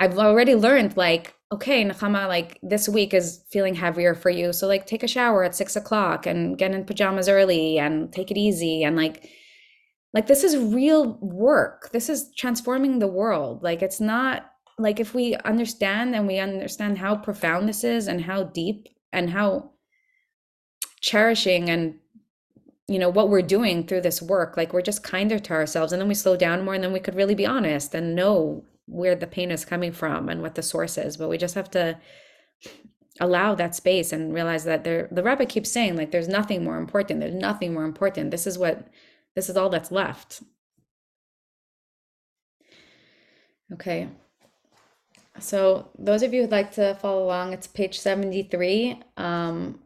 I've 0.00 0.16
already 0.18 0.54
learned 0.54 0.96
like, 0.96 1.34
okay, 1.50 1.84
Nechama, 1.84 2.28
like 2.28 2.58
this 2.62 2.88
week 2.88 3.12
is 3.12 3.42
feeling 3.50 3.74
heavier 3.74 4.14
for 4.14 4.30
you. 4.30 4.52
So 4.52 4.68
like 4.68 4.86
take 4.86 5.02
a 5.02 5.08
shower 5.08 5.42
at 5.42 5.56
six 5.56 5.74
o'clock 5.74 6.26
and 6.26 6.56
get 6.56 6.70
in 6.70 6.84
pajamas 6.84 7.28
early 7.28 7.78
and 7.78 8.12
take 8.12 8.30
it 8.30 8.38
easy 8.38 8.84
and 8.84 8.96
like 8.96 9.28
like 10.14 10.26
this 10.26 10.42
is 10.42 10.56
real 10.56 11.18
work. 11.20 11.90
This 11.92 12.08
is 12.08 12.30
transforming 12.36 12.98
the 12.98 13.06
world. 13.08 13.62
Like 13.62 13.82
it's 13.82 14.00
not 14.00 14.50
like 14.78 15.00
if 15.00 15.12
we 15.12 15.34
understand 15.44 16.14
and 16.14 16.26
we 16.26 16.38
understand 16.38 16.98
how 16.98 17.16
profound 17.16 17.68
this 17.68 17.84
is 17.84 18.06
and 18.06 18.22
how 18.22 18.44
deep 18.44 18.88
and 19.12 19.28
how 19.28 19.72
cherishing 21.00 21.68
and 21.68 21.96
you 22.88 22.98
know 22.98 23.10
what 23.10 23.28
we're 23.28 23.42
doing 23.42 23.86
through 23.86 24.00
this 24.00 24.22
work 24.22 24.56
like 24.56 24.72
we're 24.72 24.82
just 24.82 25.02
kinder 25.02 25.38
to 25.38 25.52
ourselves 25.52 25.92
and 25.92 26.00
then 26.00 26.08
we 26.08 26.14
slow 26.14 26.36
down 26.36 26.64
more 26.64 26.74
and 26.74 26.82
then 26.82 26.92
we 26.92 27.00
could 27.00 27.14
really 27.14 27.34
be 27.34 27.46
honest 27.46 27.94
and 27.94 28.14
know 28.14 28.64
where 28.86 29.14
the 29.14 29.26
pain 29.26 29.50
is 29.50 29.64
coming 29.64 29.92
from 29.92 30.28
and 30.28 30.40
what 30.40 30.54
the 30.54 30.62
source 30.62 30.96
is 30.96 31.16
but 31.16 31.28
we 31.28 31.36
just 31.36 31.54
have 31.54 31.70
to 31.70 31.98
allow 33.20 33.54
that 33.54 33.74
space 33.74 34.12
and 34.12 34.32
realize 34.32 34.64
that 34.64 34.84
there 34.84 35.08
the 35.10 35.22
rabbi 35.22 35.44
keeps 35.44 35.70
saying 35.70 35.96
like 35.96 36.10
there's 36.10 36.28
nothing 36.28 36.64
more 36.64 36.78
important 36.78 37.20
there's 37.20 37.34
nothing 37.34 37.74
more 37.74 37.84
important. 37.84 38.30
This 38.30 38.46
is 38.46 38.58
what 38.58 38.88
this 39.34 39.48
is 39.48 39.56
all 39.56 39.68
that's 39.68 39.90
left. 39.90 40.42
Okay. 43.72 44.08
So 45.38 45.90
those 45.98 46.22
of 46.22 46.32
you 46.34 46.42
who'd 46.42 46.50
like 46.50 46.72
to 46.72 46.94
follow 46.96 47.24
along 47.24 47.52
it's 47.52 47.66
page 47.66 48.00
73 48.00 49.00
um 49.16 49.78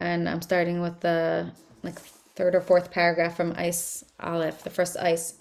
and 0.00 0.28
i'm 0.28 0.42
starting 0.42 0.82
with 0.82 1.00
the 1.00 1.50
like 1.82 1.98
third 2.36 2.54
or 2.54 2.60
fourth 2.60 2.90
paragraph 2.90 3.36
from 3.36 3.52
ice 3.56 4.04
aleph 4.20 4.62
the 4.62 4.70
first 4.70 4.96
ice 4.98 5.34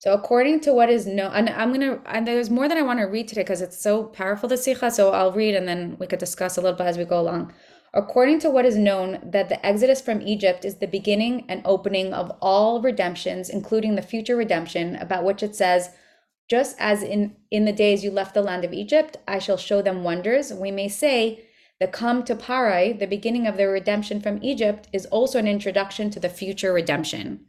so 0.00 0.12
according 0.14 0.60
to 0.60 0.72
what 0.72 0.90
is 0.90 1.06
known, 1.08 1.32
and 1.32 1.48
I'm 1.48 1.72
gonna, 1.72 2.00
and 2.06 2.24
there's 2.24 2.50
more 2.50 2.68
than 2.68 2.78
I 2.78 2.82
want 2.82 3.00
to 3.00 3.06
read 3.06 3.26
today 3.26 3.42
because 3.42 3.60
it's 3.60 3.82
so 3.82 4.04
powerful, 4.04 4.48
the 4.48 4.56
sikha. 4.56 4.92
So 4.92 5.10
I'll 5.10 5.32
read 5.32 5.56
and 5.56 5.66
then 5.66 5.96
we 5.98 6.06
could 6.06 6.20
discuss 6.20 6.56
a 6.56 6.60
little 6.60 6.76
bit 6.78 6.86
as 6.86 6.96
we 6.98 7.04
go 7.04 7.20
along. 7.20 7.52
according 7.94 8.38
to 8.40 8.50
what 8.50 8.66
is 8.66 8.76
known 8.76 9.18
that 9.24 9.48
the 9.48 9.64
exodus 9.66 10.00
from 10.00 10.22
Egypt 10.22 10.64
is 10.64 10.76
the 10.76 10.86
beginning 10.86 11.44
and 11.48 11.62
opening 11.64 12.12
of 12.12 12.30
all 12.40 12.80
redemptions, 12.82 13.48
including 13.48 13.94
the 13.94 14.02
future 14.02 14.36
redemption, 14.36 14.96
about 14.96 15.24
which 15.24 15.42
it 15.42 15.56
says, 15.56 15.90
just 16.48 16.76
as 16.78 17.02
in, 17.02 17.36
in 17.50 17.64
the 17.64 17.72
days 17.72 18.04
you 18.04 18.10
left 18.10 18.34
the 18.34 18.42
land 18.42 18.64
of 18.64 18.72
Egypt, 18.72 19.16
I 19.26 19.38
shall 19.38 19.56
show 19.56 19.82
them 19.82 20.04
wonders. 20.04 20.52
We 20.52 20.70
may 20.70 20.88
say, 20.88 21.44
the 21.80 21.86
come 21.86 22.24
to 22.24 22.34
Parai, 22.34 22.98
the 22.98 23.06
beginning 23.06 23.46
of 23.46 23.56
the 23.56 23.68
redemption 23.68 24.20
from 24.20 24.42
Egypt, 24.42 24.88
is 24.92 25.06
also 25.06 25.38
an 25.38 25.46
introduction 25.46 26.10
to 26.10 26.20
the 26.20 26.28
future 26.28 26.72
redemption. 26.72 27.46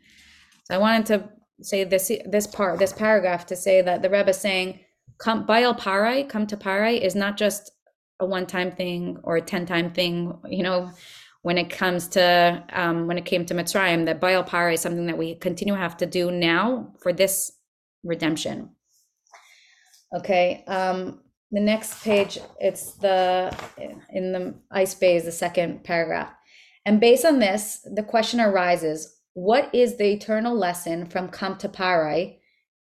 So 0.65 0.75
I 0.75 0.77
wanted 0.77 1.05
to 1.07 1.29
say 1.61 1.83
this 1.83 2.11
this 2.25 2.47
part, 2.47 2.79
this 2.79 2.93
paragraph, 2.93 3.45
to 3.47 3.55
say 3.55 3.81
that 3.81 4.01
the 4.01 4.09
Rebbe 4.09 4.29
is 4.29 4.37
saying, 4.37 4.79
"Come, 5.17 5.45
Bo 5.45 5.53
el 5.53 5.75
Parai, 5.75 6.29
come 6.29 6.45
to 6.47 6.57
Parai," 6.57 7.01
is 7.01 7.15
not 7.15 7.37
just 7.37 7.71
a 8.19 8.25
one-time 8.25 8.71
thing 8.71 9.17
or 9.23 9.37
a 9.37 9.41
ten-time 9.41 9.91
thing. 9.91 10.37
You 10.47 10.63
know, 10.63 10.91
when 11.41 11.57
it 11.57 11.69
comes 11.69 12.07
to 12.09 12.63
um, 12.73 13.07
when 13.07 13.17
it 13.17 13.25
came 13.25 13.45
to 13.45 13.55
Mitzrayim, 13.55 14.05
that 14.05 14.21
Bo 14.21 14.27
el 14.27 14.43
Parai 14.43 14.73
is 14.73 14.81
something 14.81 15.07
that 15.07 15.17
we 15.17 15.35
continue 15.35 15.73
have 15.73 15.97
to 15.97 16.05
do 16.05 16.29
now 16.29 16.93
for 17.01 17.11
this 17.13 17.51
redemption. 18.03 18.69
Okay. 20.15 20.63
Um, 20.67 21.21
the 21.51 21.59
next 21.59 22.03
page, 22.03 22.39
it's 22.59 22.93
the 22.93 23.55
in 24.11 24.31
the 24.31 24.55
ice 24.71 24.93
bay 24.93 25.15
is 25.15 25.25
the 25.25 25.31
second 25.31 25.83
paragraph. 25.83 26.31
And 26.85 26.99
based 26.99 27.25
on 27.25 27.39
this, 27.39 27.85
the 27.91 28.03
question 28.03 28.39
arises, 28.39 29.19
what 29.33 29.69
is 29.73 29.97
the 29.97 30.11
eternal 30.11 30.55
lesson 30.55 31.05
from 31.05 31.29
Kam 31.29 31.57
to 31.57 31.69
Parai 31.69 32.37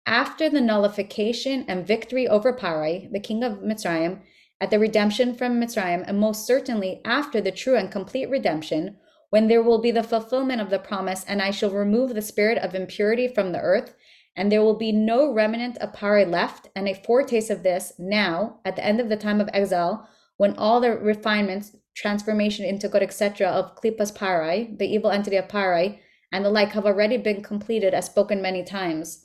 after 0.07 0.49
the 0.49 0.61
nullification 0.61 1.65
and 1.69 1.87
victory 1.87 2.29
over 2.29 2.53
Parai, 2.53 3.11
the 3.13 3.21
king 3.21 3.43
of 3.43 3.59
Mitzrayim, 3.59 4.21
at 4.61 4.71
the 4.71 4.79
redemption 4.79 5.35
from 5.35 5.61
Mitzrayim, 5.61 6.05
and 6.07 6.19
most 6.19 6.47
certainly 6.47 7.01
after 7.05 7.41
the 7.41 7.51
true 7.51 7.77
and 7.77 7.91
complete 7.91 8.31
redemption, 8.31 8.97
when 9.31 9.49
there 9.49 9.63
will 9.63 9.81
be 9.81 9.91
the 9.91 10.03
fulfillment 10.03 10.61
of 10.61 10.71
the 10.71 10.79
promise, 10.79 11.25
and 11.27 11.43
I 11.43 11.51
shall 11.51 11.71
remove 11.71 12.15
the 12.15 12.23
spirit 12.23 12.59
of 12.59 12.75
impurity 12.75 13.29
from 13.29 13.53
the 13.53 13.61
earth, 13.61 13.95
and 14.37 14.53
there 14.53 14.63
will 14.63 14.77
be 14.77 14.93
no 14.93 15.33
remnant 15.33 15.79
of 15.79 15.93
Pari 15.93 16.25
left, 16.25 16.69
and 16.77 16.87
a 16.87 16.95
foretaste 16.95 17.51
of 17.51 17.63
this 17.63 17.93
now, 17.99 18.61
at 18.65 18.77
the 18.77 18.85
end 18.85 19.01
of 19.01 19.09
the 19.09 19.17
time 19.17 19.41
of 19.41 19.49
exile, 19.53 20.09
when 20.37 20.55
all 20.57 20.81
the 20.81 20.93
refinements, 20.93 21.75
transformation 21.95 22.65
into 22.65 22.89
good, 22.89 23.03
etc., 23.03 23.49
of 23.49 23.75
Klipas 23.77 24.15
Pari, 24.15 24.75
the 24.79 24.87
evil 24.87 25.11
entity 25.11 25.37
of 25.37 25.49
Pari, 25.49 26.01
and 26.31 26.45
the 26.45 26.51
like 26.51 26.73
have 26.73 26.85
already 26.85 27.17
been 27.17 27.43
completed, 27.43 27.95
as 27.95 28.07
spoken 28.07 28.43
many 28.43 28.63
times. 28.63 29.25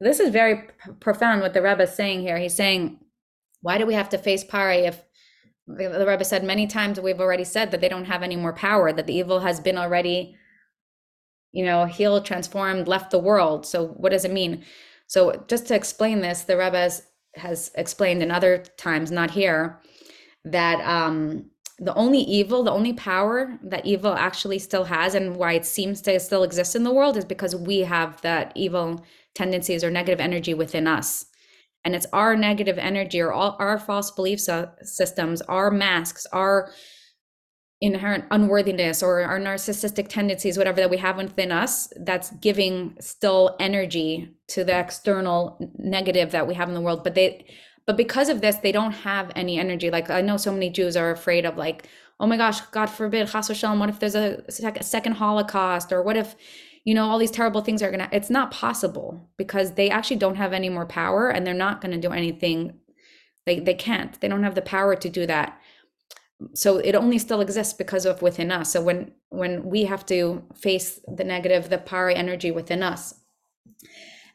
This 0.00 0.20
is 0.20 0.30
very 0.30 0.56
p- 0.56 0.92
profound 1.00 1.40
what 1.40 1.54
the 1.54 1.62
Rebbe 1.62 1.82
is 1.82 1.94
saying 1.94 2.20
here. 2.20 2.38
He's 2.38 2.54
saying, 2.54 3.00
why 3.62 3.78
do 3.78 3.86
we 3.86 3.94
have 3.94 4.10
to 4.10 4.18
face 4.18 4.44
Pari 4.44 4.80
if 4.80 5.02
the 5.66 5.88
the 5.88 6.06
Rebbe 6.06 6.24
said 6.24 6.44
many 6.44 6.66
times 6.66 7.00
we've 7.00 7.20
already 7.20 7.44
said 7.44 7.70
that 7.70 7.80
they 7.80 7.88
don't 7.88 8.04
have 8.04 8.22
any 8.22 8.36
more 8.36 8.52
power, 8.52 8.92
that 8.92 9.06
the 9.06 9.14
evil 9.14 9.40
has 9.40 9.60
been 9.60 9.78
already 9.78 10.36
you 11.54 11.64
know, 11.64 11.86
healed, 11.86 12.24
transformed, 12.24 12.88
left 12.88 13.12
the 13.12 13.18
world. 13.18 13.64
So 13.64 13.86
what 13.86 14.10
does 14.10 14.24
it 14.24 14.32
mean? 14.32 14.64
So 15.06 15.44
just 15.48 15.68
to 15.68 15.74
explain 15.74 16.20
this, 16.20 16.42
the 16.42 16.58
Rebbe 16.58 16.76
has, 16.76 17.06
has 17.36 17.70
explained 17.76 18.22
in 18.22 18.30
other 18.32 18.58
times, 18.76 19.12
not 19.12 19.30
here, 19.30 19.80
that 20.44 20.80
um, 20.84 21.50
the 21.78 21.94
only 21.94 22.18
evil, 22.18 22.64
the 22.64 22.72
only 22.72 22.92
power 22.92 23.56
that 23.62 23.86
evil 23.86 24.14
actually 24.14 24.58
still 24.58 24.84
has, 24.84 25.14
and 25.14 25.36
why 25.36 25.52
it 25.52 25.64
seems 25.64 26.00
to 26.02 26.18
still 26.18 26.42
exist 26.42 26.74
in 26.74 26.82
the 26.82 26.92
world, 26.92 27.16
is 27.16 27.24
because 27.24 27.54
we 27.54 27.80
have 27.80 28.20
that 28.22 28.52
evil 28.56 29.04
tendencies 29.34 29.84
or 29.84 29.90
negative 29.90 30.20
energy 30.20 30.54
within 30.54 30.88
us. 30.88 31.26
And 31.84 31.94
it's 31.94 32.06
our 32.12 32.34
negative 32.34 32.78
energy 32.78 33.20
or 33.20 33.32
all 33.32 33.56
our 33.60 33.78
false 33.78 34.10
belief 34.10 34.40
systems, 34.82 35.40
our 35.42 35.70
masks, 35.70 36.26
our 36.32 36.72
inherent 37.84 38.24
unworthiness 38.30 39.02
or 39.02 39.22
our 39.22 39.38
narcissistic 39.38 40.08
tendencies, 40.08 40.56
whatever 40.56 40.80
that 40.80 40.90
we 40.90 40.96
have 40.96 41.16
within 41.16 41.52
us, 41.52 41.92
that's 42.00 42.30
giving 42.36 42.96
still 43.00 43.56
energy 43.60 44.30
to 44.48 44.64
the 44.64 44.78
external 44.78 45.58
negative 45.76 46.30
that 46.30 46.46
we 46.46 46.54
have 46.54 46.68
in 46.68 46.74
the 46.74 46.80
world. 46.80 47.04
But 47.04 47.14
they, 47.14 47.46
but 47.86 47.96
because 47.96 48.28
of 48.28 48.40
this, 48.40 48.56
they 48.56 48.72
don't 48.72 48.92
have 48.92 49.30
any 49.36 49.58
energy. 49.58 49.90
Like 49.90 50.08
I 50.08 50.22
know 50.22 50.36
so 50.36 50.52
many 50.52 50.70
Jews 50.70 50.96
are 50.96 51.10
afraid 51.10 51.44
of 51.44 51.56
like, 51.56 51.86
oh 52.20 52.26
my 52.26 52.36
gosh, 52.36 52.60
God 52.72 52.86
forbid, 52.86 53.28
chas 53.28 53.48
v'shalom, 53.48 53.78
what 53.78 53.90
if 53.90 53.98
there's 54.00 54.14
a 54.14 54.50
sec- 54.50 54.82
second 54.82 55.12
Holocaust, 55.14 55.92
or 55.92 56.02
what 56.02 56.16
if, 56.16 56.36
you 56.84 56.94
know, 56.94 57.06
all 57.08 57.18
these 57.18 57.30
terrible 57.30 57.60
things 57.60 57.82
are 57.82 57.90
gonna? 57.90 58.08
It's 58.12 58.30
not 58.30 58.50
possible 58.50 59.28
because 59.36 59.72
they 59.72 59.90
actually 59.90 60.16
don't 60.16 60.36
have 60.36 60.52
any 60.52 60.70
more 60.70 60.86
power, 60.86 61.28
and 61.28 61.46
they're 61.46 61.54
not 61.54 61.80
gonna 61.80 61.98
do 61.98 62.12
anything. 62.12 62.78
They 63.46 63.58
they 63.58 63.74
can't. 63.74 64.18
They 64.20 64.28
don't 64.28 64.44
have 64.44 64.54
the 64.54 64.62
power 64.62 64.94
to 64.96 65.08
do 65.08 65.26
that 65.26 65.60
so 66.52 66.78
it 66.78 66.94
only 66.94 67.18
still 67.18 67.40
exists 67.40 67.74
because 67.74 68.04
of 68.06 68.22
within 68.22 68.50
us. 68.50 68.72
So 68.72 68.82
when 68.82 69.12
when 69.30 69.64
we 69.64 69.84
have 69.84 70.04
to 70.06 70.42
face 70.54 71.00
the 71.06 71.24
negative 71.24 71.70
the 71.70 71.78
pari 71.78 72.14
energy 72.14 72.50
within 72.50 72.82
us. 72.82 73.14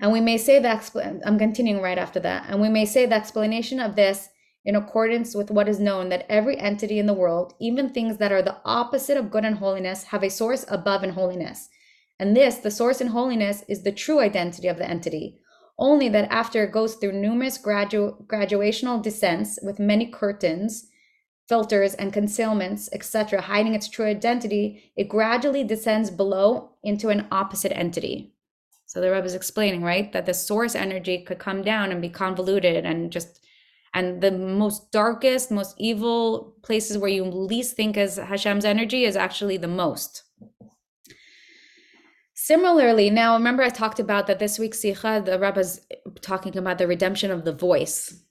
And 0.01 0.13
we 0.13 0.21
may 0.21 0.37
say 0.37 0.59
that 0.59 0.89
i'm 1.25 1.37
continuing 1.37 1.81
right 1.81 1.97
after 1.97 2.19
that. 2.21 2.45
And 2.49 2.61
we 2.61 2.69
may 2.69 2.85
say 2.85 3.05
the 3.05 3.15
explanation 3.15 3.79
of 3.79 3.95
this 3.95 4.29
in 4.65 4.75
accordance 4.75 5.35
with 5.35 5.51
what 5.51 5.69
is 5.69 5.79
known 5.79 6.09
that 6.09 6.25
every 6.29 6.57
entity 6.57 6.99
in 6.99 7.05
the 7.05 7.13
world 7.13 7.53
even 7.59 7.89
things 7.89 8.17
that 8.17 8.31
are 8.31 8.41
the 8.41 8.57
opposite 8.65 9.17
of 9.17 9.31
good 9.31 9.45
and 9.45 9.57
holiness 9.57 10.03
have 10.05 10.23
a 10.23 10.29
source 10.29 10.65
above 10.69 11.03
in 11.03 11.11
holiness. 11.11 11.69
And 12.17 12.35
this 12.35 12.55
the 12.55 12.71
source 12.71 13.01
in 13.01 13.07
holiness 13.07 13.63
is 13.67 13.83
the 13.83 13.91
true 13.91 14.19
identity 14.19 14.67
of 14.67 14.77
the 14.77 14.89
entity. 14.89 15.39
Only 15.77 16.09
that 16.09 16.29
after 16.29 16.63
it 16.63 16.73
goes 16.73 16.95
through 16.95 17.13
numerous 17.13 17.57
gradu- 17.57 18.25
graduational 18.27 19.01
descents 19.01 19.59
with 19.61 19.79
many 19.79 20.07
curtains 20.07 20.89
filters 21.49 21.95
and 21.95 22.13
concealments, 22.13 22.89
etc., 22.93 23.41
hiding 23.41 23.73
its 23.73 23.89
true 23.89 24.05
identity, 24.05 24.93
it 24.95 25.09
gradually 25.09 25.63
descends 25.63 26.11
below 26.11 26.69
into 26.83 27.09
an 27.09 27.27
opposite 27.31 27.75
entity. 27.75 28.31
So 28.85 29.01
the 29.01 29.11
Rebbe 29.11 29.25
is 29.25 29.33
explaining, 29.33 29.81
right, 29.83 30.13
that 30.13 30.27
the 30.27 30.33
source 30.33 30.75
energy 30.75 31.23
could 31.23 31.39
come 31.39 31.63
down 31.63 31.91
and 31.91 32.01
be 32.01 32.09
convoluted 32.09 32.85
and 32.85 33.11
just 33.11 33.41
and 33.95 34.21
the 34.21 34.31
most 34.31 34.91
darkest, 34.91 35.49
most 35.49 35.73
evil 35.79 36.55
places 36.61 36.99
where 36.99 37.09
you 37.09 37.23
least 37.25 37.75
think 37.75 37.97
is 37.97 38.17
Hashem's 38.17 38.63
energy 38.63 39.03
is 39.03 39.15
actually 39.15 39.57
the 39.57 39.67
most. 39.67 40.21
Similarly, 42.35 43.09
now 43.09 43.33
remember 43.33 43.63
I 43.63 43.69
talked 43.69 43.99
about 43.99 44.27
that 44.27 44.37
this 44.37 44.59
week's 44.59 44.81
Sikha, 44.81 45.23
the 45.25 45.39
Rebbe 45.39 45.59
is 45.59 45.81
talking 46.21 46.55
about 46.55 46.77
the 46.77 46.85
redemption 46.85 47.31
of 47.31 47.45
the 47.45 47.51
voice 47.51 48.23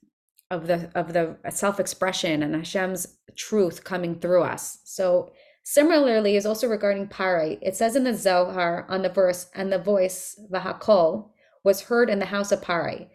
of 0.51 0.67
the 0.67 0.89
of 0.95 1.13
the 1.13 1.37
self-expression 1.49 2.41
and 2.43 2.55
Hashem's 2.55 3.19
truth 3.35 3.83
coming 3.83 4.19
through 4.19 4.43
us. 4.43 4.79
So 4.83 5.31
similarly 5.63 6.35
is 6.35 6.45
also 6.45 6.67
regarding 6.67 7.07
Parai. 7.07 7.59
It 7.61 7.75
says 7.75 7.95
in 7.95 8.03
the 8.03 8.13
Zohar 8.13 8.85
on 8.89 9.01
the 9.01 9.09
verse, 9.09 9.49
and 9.53 9.71
the 9.71 9.77
voice, 9.77 10.39
Vahakol, 10.51 11.29
was 11.63 11.81
heard 11.81 12.09
in 12.09 12.19
the 12.19 12.25
house 12.25 12.51
of 12.51 12.61
Parai. 12.61 13.09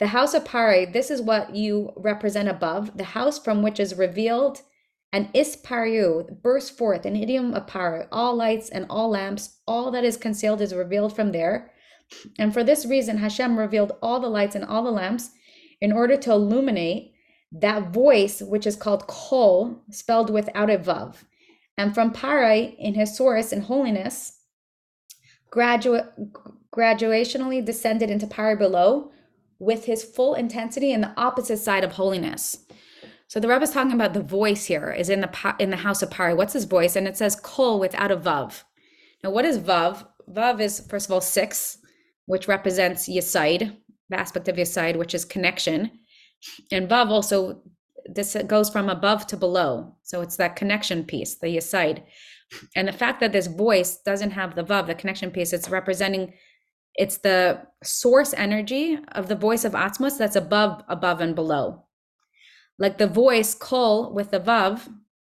The 0.00 0.08
house 0.08 0.34
of 0.34 0.44
Parai, 0.44 0.92
this 0.92 1.10
is 1.10 1.22
what 1.22 1.54
you 1.54 1.92
represent 1.96 2.48
above, 2.48 2.96
the 2.98 3.04
house 3.04 3.38
from 3.38 3.62
which 3.62 3.80
is 3.80 3.94
revealed 3.94 4.60
and 5.14 5.32
Ispariu 5.32 6.42
burst 6.42 6.76
forth 6.76 7.06
an 7.06 7.14
idiom 7.14 7.54
of 7.54 7.66
Parai. 7.66 8.08
All 8.10 8.34
lights 8.34 8.68
and 8.68 8.84
all 8.90 9.10
lamps, 9.10 9.60
all 9.64 9.92
that 9.92 10.02
is 10.02 10.16
concealed 10.16 10.60
is 10.60 10.74
revealed 10.74 11.14
from 11.14 11.30
there. 11.30 11.70
And 12.36 12.52
for 12.52 12.64
this 12.64 12.84
reason, 12.84 13.18
Hashem 13.18 13.56
revealed 13.56 13.92
all 14.02 14.18
the 14.18 14.28
lights 14.28 14.56
and 14.56 14.64
all 14.64 14.82
the 14.82 14.90
lamps 14.90 15.30
in 15.84 15.92
order 15.92 16.16
to 16.16 16.32
illuminate 16.32 17.12
that 17.52 17.92
voice, 17.92 18.40
which 18.40 18.66
is 18.66 18.74
called 18.74 19.06
kol, 19.06 19.82
spelled 19.90 20.30
without 20.30 20.70
a 20.70 20.78
vav. 20.78 21.16
And 21.76 21.92
from 21.94 22.10
Parai, 22.10 22.74
in 22.78 22.94
his 22.94 23.14
source 23.14 23.52
in 23.52 23.60
holiness, 23.60 24.38
graduate 25.50 26.06
graduationally 26.74 27.62
descended 27.62 28.08
into 28.08 28.26
Parai 28.26 28.58
below 28.58 29.12
with 29.58 29.84
his 29.84 30.02
full 30.02 30.34
intensity 30.34 30.90
in 30.90 31.02
the 31.02 31.12
opposite 31.18 31.58
side 31.58 31.84
of 31.84 31.92
holiness. 31.92 32.64
So 33.28 33.38
the 33.38 33.48
Rebbe 33.48 33.64
is 33.64 33.70
talking 33.70 33.92
about 33.92 34.14
the 34.14 34.22
voice 34.22 34.64
here 34.64 34.90
is 34.90 35.10
in 35.10 35.20
the 35.20 35.54
in 35.58 35.68
the 35.68 35.76
house 35.76 36.00
of 36.00 36.08
Parai. 36.08 36.34
What's 36.34 36.54
his 36.54 36.64
voice? 36.64 36.96
And 36.96 37.06
it 37.06 37.18
says 37.18 37.36
kol 37.36 37.78
without 37.78 38.10
a 38.10 38.16
vav. 38.16 38.62
Now, 39.22 39.32
what 39.32 39.44
is 39.44 39.58
vav? 39.58 40.06
Vav 40.32 40.60
is 40.60 40.80
first 40.88 41.06
of 41.06 41.12
all 41.12 41.20
six, 41.20 41.76
which 42.24 42.48
represents 42.48 43.06
Yesod, 43.06 43.76
aspect 44.12 44.48
of 44.48 44.56
Yesod, 44.56 44.96
which 44.96 45.14
is 45.14 45.24
connection. 45.24 45.90
And 46.70 46.88
Vav 46.88 47.08
also 47.08 47.62
this 48.06 48.36
goes 48.46 48.68
from 48.68 48.88
above 48.88 49.26
to 49.28 49.36
below. 49.36 49.96
So 50.02 50.20
it's 50.20 50.36
that 50.36 50.56
connection 50.56 51.04
piece, 51.04 51.38
the 51.38 51.60
side. 51.60 52.04
And 52.76 52.86
the 52.86 52.92
fact 52.92 53.20
that 53.20 53.32
this 53.32 53.46
voice 53.46 53.98
doesn't 54.04 54.32
have 54.32 54.54
the 54.54 54.64
Vav, 54.64 54.86
the 54.86 54.94
connection 54.94 55.30
piece, 55.30 55.52
it's 55.52 55.70
representing 55.70 56.34
it's 56.96 57.18
the 57.18 57.60
source 57.82 58.32
energy 58.34 58.98
of 59.12 59.26
the 59.26 59.34
voice 59.34 59.64
of 59.64 59.72
Atzmos 59.72 60.16
that's 60.16 60.36
above, 60.36 60.84
above, 60.88 61.20
and 61.20 61.34
below. 61.34 61.82
Like 62.78 62.98
the 62.98 63.08
voice, 63.08 63.52
Kol, 63.54 64.14
with 64.14 64.30
the 64.30 64.38
Vav, 64.38 64.88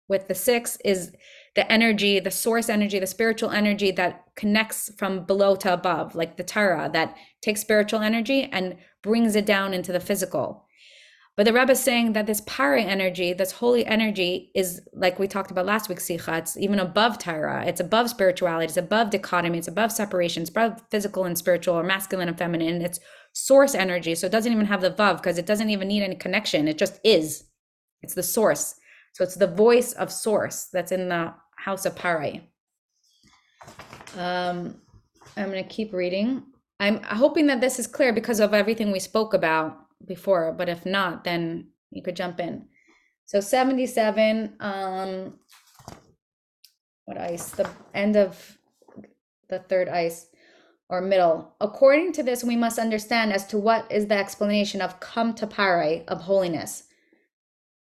with 0.09 0.29
the 0.29 0.37
six, 0.37 0.79
is 0.85 1.13
the 1.57 1.71
energy, 1.71 2.21
the 2.21 2.31
source 2.31 2.69
energy, 2.69 3.01
the 3.01 3.09
spiritual 3.09 3.51
energy 3.51 3.91
that 3.93 4.25
connects 4.39 4.91
from 4.97 5.25
below 5.25 5.57
to 5.57 5.73
above, 5.73 6.15
like 6.15 6.37
the 6.37 6.45
Torah 6.45 6.89
that 6.93 7.17
takes 7.43 7.61
spiritual 7.61 8.01
energy 8.01 8.49
and 8.53 8.77
brings 9.03 9.35
it 9.35 9.45
down 9.45 9.75
into 9.75 9.91
the 9.91 10.01
physical. 10.01 10.65
But 11.37 11.45
the 11.45 11.53
Rebbe 11.53 11.73
is 11.73 11.81
saying 11.81 12.13
that 12.13 12.27
this 12.27 12.43
para 12.47 12.81
energy, 12.81 13.33
this 13.33 13.53
holy 13.53 13.85
energy, 13.85 14.51
is 14.55 14.81
like 14.93 15.19
we 15.19 15.27
talked 15.29 15.51
about 15.51 15.67
last 15.67 15.89
week, 15.89 15.99
Sicha, 15.99 16.39
it's 16.39 16.57
even 16.57 16.79
above 16.79 17.19
Torah. 17.19 17.65
It's 17.67 17.81
above 17.81 18.11
spirituality, 18.11 18.67
it's 18.67 18.77
above 18.77 19.11
dichotomy, 19.11 19.59
it's 19.59 19.69
above 19.69 19.93
separation, 19.93 20.43
it's 20.43 20.51
above 20.51 20.83
physical 20.91 21.25
and 21.25 21.37
spiritual 21.37 21.75
or 21.75 21.83
masculine 21.83 22.29
and 22.29 22.39
feminine. 22.39 22.81
It's 22.83 23.01
source 23.33 23.75
energy. 23.75 24.15
So 24.15 24.27
it 24.27 24.33
doesn't 24.33 24.53
even 24.53 24.67
have 24.67 24.81
the 24.81 24.91
Vav 24.91 25.19
because 25.19 25.39
it 25.39 25.47
doesn't 25.47 25.71
even 25.71 25.89
need 25.89 26.03
any 26.03 26.17
connection. 26.17 26.69
It 26.69 26.79
just 26.79 27.01
is. 27.05 27.45
It's 28.03 28.15
the 28.15 28.23
source. 28.23 28.75
So 29.15 29.25
it's 29.25 29.37
the 29.37 29.47
voice 29.47 29.93
of 29.95 30.13
source 30.13 30.69
that's 30.73 30.93
in 30.93 31.09
the 31.09 31.35
house 31.57 31.87
of 31.87 31.97
Pare. 31.97 32.43
Um, 34.17 34.81
I'm 35.37 35.51
going 35.51 35.63
to 35.63 35.69
keep 35.69 35.93
reading. 35.93 36.43
I'm 36.81 37.03
hoping 37.03 37.47
that 37.47 37.61
this 37.61 37.79
is 37.79 37.87
clear 37.87 38.13
because 38.13 38.41
of 38.41 38.55
everything 38.55 38.91
we 38.91 39.01
spoke 39.01 39.35
about 39.35 39.77
before, 40.07 40.53
but 40.53 40.69
if 40.69 40.87
not, 40.87 41.25
then 41.25 41.69
you 41.91 42.03
could 42.03 42.17
jump 42.17 42.41
in. 42.41 42.67
So 43.27 43.41
77, 43.41 44.57
um, 44.61 45.39
what 47.05 47.19
ice? 47.19 47.51
The 47.51 47.69
end 47.95 48.17
of 48.17 48.59
the 49.49 49.59
third 49.59 49.89
ice 49.89 50.29
or 50.89 51.01
middle. 51.01 51.55
According 51.61 52.13
to 52.13 52.23
this, 52.23 52.43
we 52.43 52.57
must 52.57 52.79
understand 52.79 53.33
as 53.33 53.47
to 53.49 53.59
what 53.59 53.91
is 53.91 54.07
the 54.07 54.17
explanation 54.17 54.81
of 54.81 55.01
come 55.01 55.35
to 55.35 55.47
pare 55.47 56.03
of 56.09 56.23
holiness. 56.23 56.85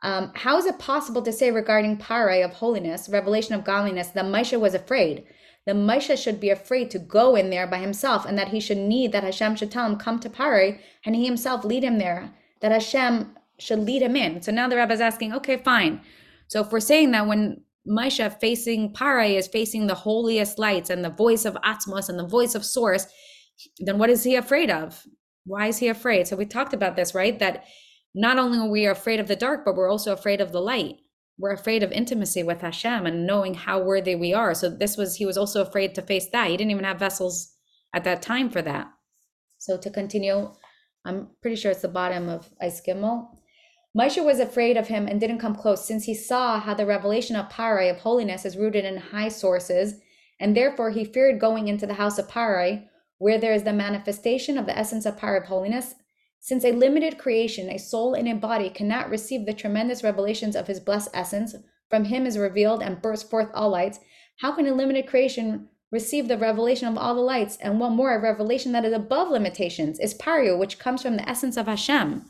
Um, 0.02 0.32
how 0.34 0.58
is 0.58 0.66
it 0.66 0.78
possible 0.78 1.22
to 1.22 1.32
say 1.32 1.50
regarding 1.50 1.96
pare 1.96 2.44
of 2.44 2.52
holiness, 2.52 3.08
revelation 3.08 3.54
of 3.54 3.64
godliness, 3.64 4.08
that 4.08 4.24
Moshe 4.24 4.58
was 4.58 4.74
afraid? 4.74 5.24
The 5.66 5.72
Moshe 5.72 6.20
should 6.22 6.40
be 6.40 6.50
afraid 6.50 6.90
to 6.90 6.98
go 6.98 7.36
in 7.36 7.50
there 7.50 7.66
by 7.66 7.78
himself, 7.78 8.26
and 8.26 8.36
that 8.38 8.48
he 8.48 8.60
should 8.60 8.78
need 8.78 9.12
that 9.12 9.24
Hashem 9.24 9.56
should 9.56 9.70
tell 9.70 9.86
him 9.86 9.96
come 9.96 10.18
to 10.20 10.30
pare, 10.30 10.80
and 11.04 11.14
he 11.14 11.24
himself 11.24 11.64
lead 11.64 11.84
him 11.84 11.98
there. 11.98 12.34
That 12.60 12.72
Hashem 12.72 13.36
should 13.58 13.80
lead 13.80 14.02
him 14.02 14.16
in. 14.16 14.42
So 14.42 14.50
now 14.50 14.68
the 14.68 14.76
rabbi 14.76 14.94
is 14.94 15.00
asking, 15.00 15.32
okay, 15.34 15.56
fine. 15.56 16.00
So 16.48 16.60
if 16.60 16.72
we're 16.72 16.80
saying 16.80 17.12
that 17.12 17.26
when 17.26 17.62
Moshe 17.88 18.40
facing 18.40 18.92
Pare 18.92 19.22
is 19.22 19.48
facing 19.48 19.86
the 19.86 19.94
holiest 19.94 20.58
lights 20.58 20.90
and 20.90 21.04
the 21.04 21.10
voice 21.10 21.44
of 21.44 21.54
Atzmos 21.64 22.08
and 22.08 22.18
the 22.18 22.26
voice 22.26 22.54
of 22.54 22.64
Source, 22.64 23.06
then 23.78 23.98
what 23.98 24.10
is 24.10 24.24
he 24.24 24.36
afraid 24.36 24.70
of? 24.70 25.04
Why 25.44 25.68
is 25.68 25.78
he 25.78 25.88
afraid? 25.88 26.26
So 26.26 26.36
we 26.36 26.46
talked 26.46 26.74
about 26.74 26.96
this, 26.96 27.14
right? 27.14 27.38
That 27.38 27.64
not 28.14 28.38
only 28.38 28.58
are 28.58 28.70
we 28.70 28.86
afraid 28.86 29.20
of 29.20 29.28
the 29.28 29.36
dark, 29.36 29.64
but 29.64 29.74
we're 29.74 29.90
also 29.90 30.12
afraid 30.12 30.40
of 30.40 30.52
the 30.52 30.60
light. 30.60 30.96
We're 31.38 31.52
afraid 31.52 31.82
of 31.82 31.90
intimacy 31.92 32.42
with 32.42 32.60
Hashem 32.60 33.06
and 33.06 33.26
knowing 33.26 33.54
how 33.54 33.82
worthy 33.82 34.14
we 34.14 34.34
are. 34.34 34.54
So 34.54 34.70
this 34.70 34.96
was 34.96 35.16
he 35.16 35.26
was 35.26 35.36
also 35.36 35.62
afraid 35.62 35.94
to 35.94 36.02
face 36.02 36.28
that. 36.30 36.50
He 36.50 36.56
didn't 36.56 36.70
even 36.70 36.84
have 36.84 36.98
vessels 36.98 37.54
at 37.94 38.04
that 38.04 38.22
time 38.22 38.50
for 38.50 38.62
that. 38.62 38.88
So 39.58 39.76
to 39.78 39.90
continue, 39.90 40.52
I'm 41.04 41.28
pretty 41.40 41.56
sure 41.56 41.70
it's 41.70 41.82
the 41.82 41.88
bottom 41.88 42.28
of 42.28 42.50
Ice 42.60 42.80
Gimel. 42.86 43.28
Moshe 43.96 44.24
was 44.24 44.40
afraid 44.40 44.76
of 44.76 44.88
him 44.88 45.06
and 45.06 45.20
didn't 45.20 45.38
come 45.38 45.54
close, 45.54 45.84
since 45.86 46.04
he 46.04 46.14
saw 46.14 46.58
how 46.58 46.74
the 46.74 46.86
revelation 46.86 47.36
of 47.36 47.50
Pare 47.50 47.90
of 47.90 47.98
holiness 47.98 48.44
is 48.44 48.56
rooted 48.56 48.84
in 48.84 48.96
high 48.96 49.28
sources, 49.28 50.00
and 50.40 50.56
therefore 50.56 50.90
he 50.90 51.04
feared 51.04 51.38
going 51.38 51.68
into 51.68 51.86
the 51.86 51.94
house 51.94 52.18
of 52.18 52.28
Pare, 52.28 52.84
where 53.18 53.38
there 53.38 53.52
is 53.52 53.64
the 53.64 53.72
manifestation 53.72 54.56
of 54.56 54.64
the 54.66 54.76
essence 54.76 55.04
of 55.04 55.18
Pare 55.18 55.36
of 55.36 55.44
holiness. 55.44 55.94
Since 56.44 56.64
a 56.64 56.72
limited 56.72 57.18
creation, 57.18 57.70
a 57.70 57.78
soul 57.78 58.14
and 58.14 58.28
a 58.28 58.34
body, 58.34 58.68
cannot 58.68 59.08
receive 59.08 59.46
the 59.46 59.54
tremendous 59.54 60.02
revelations 60.02 60.56
of 60.56 60.66
his 60.66 60.80
blessed 60.80 61.10
essence, 61.14 61.54
from 61.88 62.04
him 62.04 62.26
is 62.26 62.36
revealed 62.36 62.82
and 62.82 63.00
bursts 63.00 63.30
forth 63.30 63.48
all 63.54 63.70
lights. 63.70 64.00
How 64.40 64.50
can 64.50 64.66
a 64.66 64.74
limited 64.74 65.06
creation 65.06 65.68
receive 65.92 66.26
the 66.26 66.36
revelation 66.36 66.88
of 66.88 66.98
all 66.98 67.14
the 67.14 67.20
lights? 67.20 67.58
And 67.58 67.78
one 67.78 67.94
more, 67.94 68.16
a 68.16 68.20
revelation 68.20 68.72
that 68.72 68.84
is 68.84 68.92
above 68.92 69.28
limitations 69.28 70.00
is 70.00 70.14
Pario, 70.14 70.58
which 70.58 70.80
comes 70.80 71.00
from 71.00 71.16
the 71.16 71.28
essence 71.28 71.56
of 71.56 71.66
Hashem. 71.66 72.24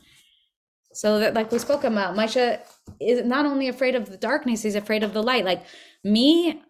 So 0.93 1.17
that 1.17 1.33
like 1.33 1.51
we 1.51 1.57
spoke 1.57 1.83
about, 1.83 2.15
Moshe 2.15 2.59
is 3.01 3.25
not 3.25 3.47
only 3.47 3.67
afraid 3.67 3.95
of 3.95 4.11
the 4.11 4.17
darkness, 4.17 4.61
he's 4.61 4.75
afraid 4.75 5.01
of 5.01 5.13
the 5.13 5.23
light. 5.23 5.43
Like 5.43 5.65
me, 6.03 6.61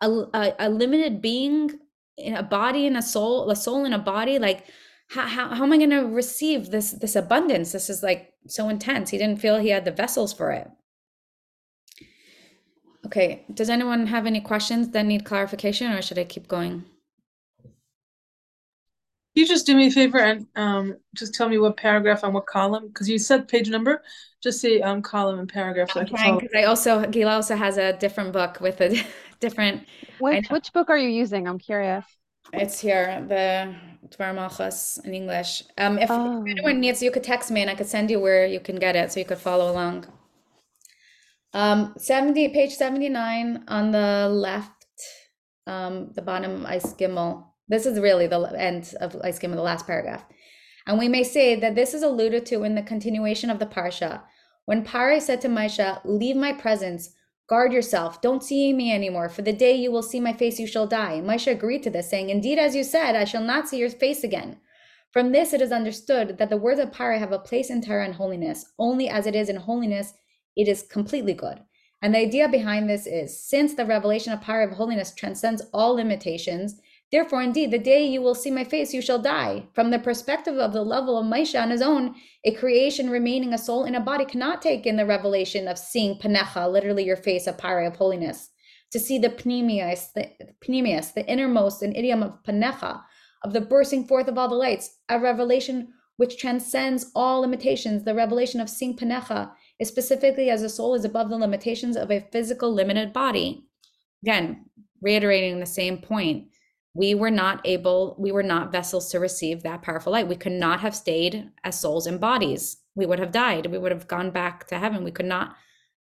a, 0.00 0.08
a, 0.08 0.54
a 0.60 0.70
limited 0.70 1.20
being 1.20 1.80
in 2.16 2.36
a 2.36 2.44
body 2.44 2.86
and 2.86 2.96
a 2.96 3.02
soul, 3.02 3.50
a 3.50 3.56
soul 3.56 3.84
in 3.84 3.92
a 3.92 3.98
body, 3.98 4.38
like 4.38 4.66
how, 5.12 5.26
how, 5.26 5.48
how 5.48 5.64
am 5.64 5.72
I 5.72 5.76
going 5.76 5.90
to 5.90 6.06
receive 6.06 6.70
this 6.70 6.92
this 6.92 7.16
abundance? 7.16 7.72
This 7.72 7.90
is 7.90 8.02
like 8.02 8.32
so 8.46 8.68
intense. 8.68 9.10
He 9.10 9.18
didn't 9.18 9.40
feel 9.40 9.58
he 9.58 9.68
had 9.68 9.84
the 9.84 9.90
vessels 9.90 10.32
for 10.32 10.52
it. 10.52 10.70
Okay, 13.06 13.44
does 13.52 13.68
anyone 13.68 14.06
have 14.06 14.26
any 14.26 14.40
questions 14.40 14.88
that 14.90 15.04
need 15.04 15.24
clarification 15.24 15.92
or 15.92 16.00
should 16.02 16.18
I 16.18 16.24
keep 16.24 16.48
going? 16.48 16.84
you 19.34 19.46
just 19.46 19.66
do 19.66 19.74
me 19.74 19.86
a 19.86 19.90
favor 19.90 20.18
and 20.18 20.46
um, 20.56 20.96
just 21.14 21.34
tell 21.34 21.48
me 21.48 21.58
what 21.58 21.76
paragraph 21.76 22.22
on 22.22 22.32
what 22.32 22.46
column? 22.46 22.88
Because 22.88 23.08
you 23.08 23.18
said 23.18 23.48
page 23.48 23.68
number. 23.68 24.02
Just 24.42 24.60
say 24.60 24.80
um, 24.80 25.00
column 25.00 25.38
and 25.38 25.48
paragraph. 25.48 25.90
So 25.92 26.00
I'm 26.00 26.06
trying 26.06 26.48
I 26.54 26.64
also 26.64 27.06
Gila 27.06 27.32
also 27.32 27.56
has 27.56 27.78
a 27.78 27.94
different 27.94 28.32
book 28.32 28.60
with 28.60 28.80
a 28.80 29.02
different. 29.40 29.86
Which 30.18 30.48
which 30.50 30.72
book 30.72 30.90
are 30.90 30.98
you 30.98 31.08
using? 31.08 31.48
I'm 31.48 31.58
curious. 31.58 32.04
It's 32.52 32.78
here, 32.78 33.24
the 33.28 33.74
Dvar 34.08 35.04
in 35.04 35.14
English. 35.14 35.62
Um, 35.78 35.98
if, 35.98 36.10
oh. 36.10 36.42
if 36.44 36.50
anyone 36.50 36.80
needs, 36.80 37.02
you 37.02 37.10
could 37.10 37.22
text 37.22 37.50
me 37.50 37.62
and 37.62 37.70
I 37.70 37.74
could 37.74 37.86
send 37.86 38.10
you 38.10 38.20
where 38.20 38.46
you 38.46 38.60
can 38.60 38.76
get 38.76 38.96
it 38.96 39.12
so 39.12 39.20
you 39.20 39.26
could 39.26 39.38
follow 39.38 39.70
along. 39.70 40.06
Um, 41.54 41.94
70, 41.98 42.48
page 42.48 42.72
79 42.72 43.64
on 43.68 43.90
the 43.92 44.28
left, 44.28 44.86
um, 45.66 46.12
the 46.14 46.22
bottom 46.22 46.66
ice 46.66 46.94
gimel. 46.94 47.44
This 47.68 47.86
is 47.86 47.98
really 48.00 48.26
the 48.26 48.40
end 48.58 48.94
of 49.00 49.16
I 49.22 49.30
skim 49.30 49.52
of 49.52 49.56
the 49.56 49.62
last 49.62 49.86
paragraph. 49.86 50.24
And 50.86 50.98
we 50.98 51.08
may 51.08 51.22
say 51.22 51.54
that 51.60 51.74
this 51.74 51.94
is 51.94 52.02
alluded 52.02 52.44
to 52.46 52.64
in 52.64 52.74
the 52.74 52.82
continuation 52.82 53.50
of 53.50 53.58
the 53.58 53.66
parsha. 53.66 54.22
When 54.64 54.84
Pare 54.84 55.20
said 55.20 55.40
to 55.42 55.48
Moshe, 55.48 56.00
Leave 56.04 56.36
my 56.36 56.52
presence, 56.52 57.10
guard 57.48 57.72
yourself, 57.72 58.20
don't 58.20 58.42
see 58.42 58.72
me 58.72 58.92
anymore, 58.92 59.28
for 59.28 59.42
the 59.42 59.52
day 59.52 59.74
you 59.74 59.90
will 59.90 60.02
see 60.02 60.20
my 60.20 60.32
face, 60.32 60.58
you 60.58 60.66
shall 60.66 60.86
die. 60.86 61.20
Moshe 61.22 61.50
agreed 61.50 61.82
to 61.82 61.90
this, 61.90 62.08
saying, 62.08 62.30
Indeed, 62.30 62.58
as 62.58 62.74
you 62.74 62.84
said, 62.84 63.14
I 63.14 63.24
shall 63.24 63.42
not 63.42 63.68
see 63.68 63.78
your 63.78 63.90
face 63.90 64.24
again. 64.24 64.58
From 65.12 65.32
this, 65.32 65.52
it 65.52 65.60
is 65.60 65.72
understood 65.72 66.38
that 66.38 66.48
the 66.48 66.56
words 66.56 66.80
of 66.80 66.92
Pare 66.92 67.18
have 67.18 67.32
a 67.32 67.38
place 67.38 67.68
in 67.68 67.82
Torah 67.82 68.04
and 68.04 68.14
holiness. 68.14 68.64
Only 68.78 69.08
as 69.08 69.26
it 69.26 69.34
is 69.34 69.50
in 69.50 69.56
holiness, 69.56 70.14
it 70.56 70.68
is 70.68 70.82
completely 70.82 71.34
good. 71.34 71.60
And 72.00 72.14
the 72.14 72.20
idea 72.20 72.48
behind 72.48 72.88
this 72.88 73.06
is 73.06 73.38
since 73.38 73.74
the 73.74 73.86
revelation 73.86 74.32
of 74.32 74.40
Pare 74.40 74.62
of 74.62 74.72
holiness 74.74 75.14
transcends 75.14 75.62
all 75.72 75.94
limitations, 75.94 76.80
Therefore, 77.12 77.42
indeed, 77.42 77.70
the 77.70 77.78
day 77.78 78.06
you 78.06 78.22
will 78.22 78.34
see 78.34 78.50
my 78.50 78.64
face, 78.64 78.94
you 78.94 79.02
shall 79.02 79.18
die. 79.18 79.66
From 79.74 79.90
the 79.90 79.98
perspective 79.98 80.56
of 80.56 80.72
the 80.72 80.82
level 80.82 81.18
of 81.18 81.26
Moshe 81.26 81.60
on 81.60 81.68
his 81.68 81.82
own, 81.82 82.14
a 82.42 82.54
creation 82.54 83.10
remaining 83.10 83.52
a 83.52 83.58
soul 83.58 83.84
in 83.84 83.94
a 83.94 84.00
body 84.00 84.24
cannot 84.24 84.62
take 84.62 84.86
in 84.86 84.96
the 84.96 85.04
revelation 85.04 85.68
of 85.68 85.78
seeing 85.78 86.18
panecha, 86.18 86.72
literally 86.72 87.04
your 87.04 87.18
face, 87.18 87.46
a 87.46 87.52
pyre 87.52 87.84
of 87.84 87.96
holiness. 87.96 88.48
To 88.92 88.98
see 88.98 89.18
the 89.18 89.28
pnimius, 89.28 90.10
the 90.14 90.30
pnimius, 90.66 91.12
the 91.12 91.26
innermost 91.26 91.82
and 91.82 91.94
idiom 91.94 92.22
of 92.22 92.42
panecha, 92.44 93.02
of 93.44 93.52
the 93.52 93.60
bursting 93.60 94.06
forth 94.06 94.28
of 94.28 94.38
all 94.38 94.48
the 94.48 94.54
lights, 94.54 94.98
a 95.10 95.20
revelation 95.20 95.88
which 96.16 96.38
transcends 96.38 97.10
all 97.14 97.42
limitations. 97.42 98.04
The 98.04 98.14
revelation 98.14 98.58
of 98.58 98.70
seeing 98.70 98.96
panecha 98.96 99.50
is 99.78 99.88
specifically 99.88 100.48
as 100.48 100.62
the 100.62 100.68
soul 100.70 100.94
is 100.94 101.04
above 101.04 101.28
the 101.28 101.36
limitations 101.36 101.96
of 101.96 102.10
a 102.10 102.26
physical 102.32 102.72
limited 102.72 103.12
body. 103.12 103.66
Again, 104.22 104.64
reiterating 105.02 105.60
the 105.60 105.66
same 105.66 105.98
point 105.98 106.51
we 106.94 107.14
were 107.14 107.30
not 107.30 107.60
able, 107.64 108.16
we 108.18 108.32
were 108.32 108.42
not 108.42 108.72
vessels 108.72 109.10
to 109.10 109.20
receive 109.20 109.62
that 109.62 109.82
powerful 109.82 110.12
light. 110.12 110.28
We 110.28 110.36
could 110.36 110.52
not 110.52 110.80
have 110.80 110.94
stayed 110.94 111.50
as 111.64 111.80
souls 111.80 112.06
and 112.06 112.20
bodies. 112.20 112.78
We 112.94 113.06
would 113.06 113.18
have 113.18 113.32
died. 113.32 113.66
We 113.66 113.78
would 113.78 113.92
have 113.92 114.08
gone 114.08 114.30
back 114.30 114.66
to 114.68 114.78
heaven. 114.78 115.02
We 115.02 115.10
could 115.10 115.26
not 115.26 115.56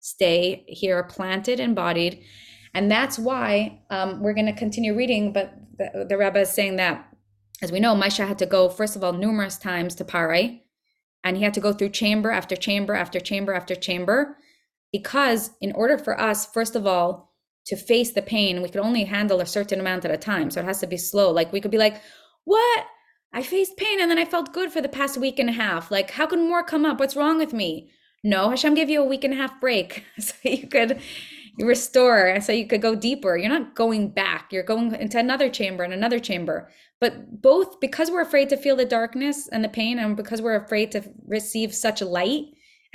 stay 0.00 0.64
here 0.68 1.02
planted, 1.02 1.58
embodied. 1.58 2.22
And 2.72 2.90
that's 2.90 3.18
why 3.18 3.80
um, 3.90 4.22
we're 4.22 4.34
going 4.34 4.46
to 4.46 4.52
continue 4.52 4.94
reading. 4.94 5.32
But 5.32 5.54
the, 5.78 6.06
the 6.08 6.40
is 6.40 6.50
saying 6.50 6.76
that, 6.76 7.08
as 7.62 7.72
we 7.72 7.80
know, 7.80 7.94
Moshe 7.94 8.24
had 8.24 8.38
to 8.38 8.46
go, 8.46 8.68
first 8.68 8.94
of 8.94 9.02
all, 9.02 9.12
numerous 9.12 9.56
times 9.56 9.94
to 9.96 10.04
Pare, 10.04 10.60
and 11.24 11.36
he 11.36 11.42
had 11.42 11.54
to 11.54 11.60
go 11.60 11.72
through 11.72 11.88
chamber 11.88 12.30
after 12.30 12.54
chamber 12.54 12.94
after 12.94 13.18
chamber 13.18 13.52
after 13.52 13.74
chamber. 13.74 14.36
Because 14.92 15.50
in 15.60 15.72
order 15.72 15.98
for 15.98 16.20
us, 16.20 16.46
first 16.46 16.76
of 16.76 16.86
all, 16.86 17.34
to 17.66 17.76
face 17.76 18.12
the 18.12 18.22
pain 18.22 18.62
we 18.62 18.68
could 18.68 18.80
only 18.80 19.04
handle 19.04 19.40
a 19.40 19.46
certain 19.46 19.80
amount 19.80 20.04
at 20.04 20.10
a 20.10 20.16
time. 20.16 20.50
So 20.50 20.60
it 20.60 20.66
has 20.66 20.80
to 20.80 20.86
be 20.86 20.96
slow. 20.96 21.30
Like 21.30 21.52
we 21.52 21.60
could 21.60 21.70
be 21.70 21.78
like 21.78 22.00
what? 22.44 22.86
I 23.32 23.42
faced 23.42 23.76
pain 23.76 24.00
and 24.00 24.10
then 24.10 24.18
i 24.18 24.24
felt 24.24 24.54
good 24.54 24.72
for 24.72 24.80
the 24.80 24.88
past 24.88 25.18
week 25.18 25.38
and 25.38 25.50
a 25.50 25.52
half. 25.52 25.90
Like 25.90 26.10
how 26.10 26.26
can 26.26 26.48
more 26.48 26.62
come 26.62 26.84
up? 26.84 26.98
What's 26.98 27.16
wrong 27.16 27.38
with 27.38 27.52
me? 27.52 27.90
No 28.24 28.50
hashem 28.50 28.74
gave 28.74 28.88
you 28.88 29.02
a 29.02 29.06
week 29.06 29.24
and 29.24 29.34
a 29.34 29.36
half 29.36 29.60
break. 29.60 30.04
So 30.20 30.34
you 30.44 30.68
could 30.68 31.00
restore 31.58 32.40
so 32.40 32.52
you 32.52 32.66
could 32.66 32.82
go 32.82 32.94
deeper. 32.94 33.36
You're 33.36 33.48
not 33.48 33.74
going 33.74 34.10
back. 34.10 34.52
You're 34.52 34.62
going 34.62 34.94
into 34.94 35.18
another 35.18 35.48
chamber 35.48 35.84
and 35.84 35.92
another 35.92 36.18
chamber. 36.18 36.68
But 37.00 37.42
both 37.42 37.80
because 37.80 38.10
we're 38.10 38.22
afraid 38.22 38.48
to 38.50 38.56
feel 38.56 38.76
the 38.76 38.84
darkness 38.84 39.48
and 39.48 39.64
the 39.64 39.68
pain 39.68 39.98
and 39.98 40.16
because 40.16 40.40
we're 40.40 40.56
afraid 40.56 40.92
to 40.92 41.02
receive 41.26 41.74
such 41.74 42.00
light 42.00 42.44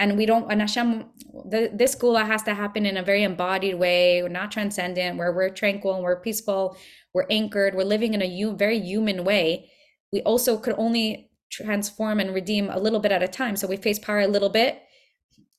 and 0.02 0.18
we 0.18 0.26
don't 0.26 0.52
and 0.52 0.60
Hashem 0.60 1.06
the, 1.50 1.70
this 1.74 1.96
geula 1.96 2.26
has 2.26 2.42
to 2.44 2.54
happen 2.54 2.86
in 2.86 2.98
a 2.98 3.04
very 3.04 3.24
embodied 3.24 3.76
way, 3.76 4.22
we're 4.22 4.30
not 4.30 4.52
transcendent, 4.52 5.18
where 5.18 5.32
we're 5.32 5.50
tranquil 5.50 5.94
and 5.94 6.04
we're 6.04 6.20
peaceful, 6.20 6.76
we're 7.14 7.28
anchored, 7.30 7.76
we're 7.76 7.84
living 7.84 8.14
in 8.14 8.22
a 8.22 8.26
u- 8.26 8.56
very 8.56 8.80
human 8.80 9.24
way. 9.24 9.70
We 10.12 10.22
also 10.24 10.58
could 10.58 10.76
only 10.78 11.30
transform 11.52 12.20
and 12.20 12.34
redeem 12.34 12.70
a 12.70 12.80
little 12.80 13.00
bit 13.00 13.12
at 13.12 13.24
a 13.24 13.28
time. 13.28 13.56
So 13.56 13.68
we 13.68 13.78
face 13.78 14.00
power 14.00 14.22
a 14.22 14.28
little 14.28 14.50
bit, 14.50 14.82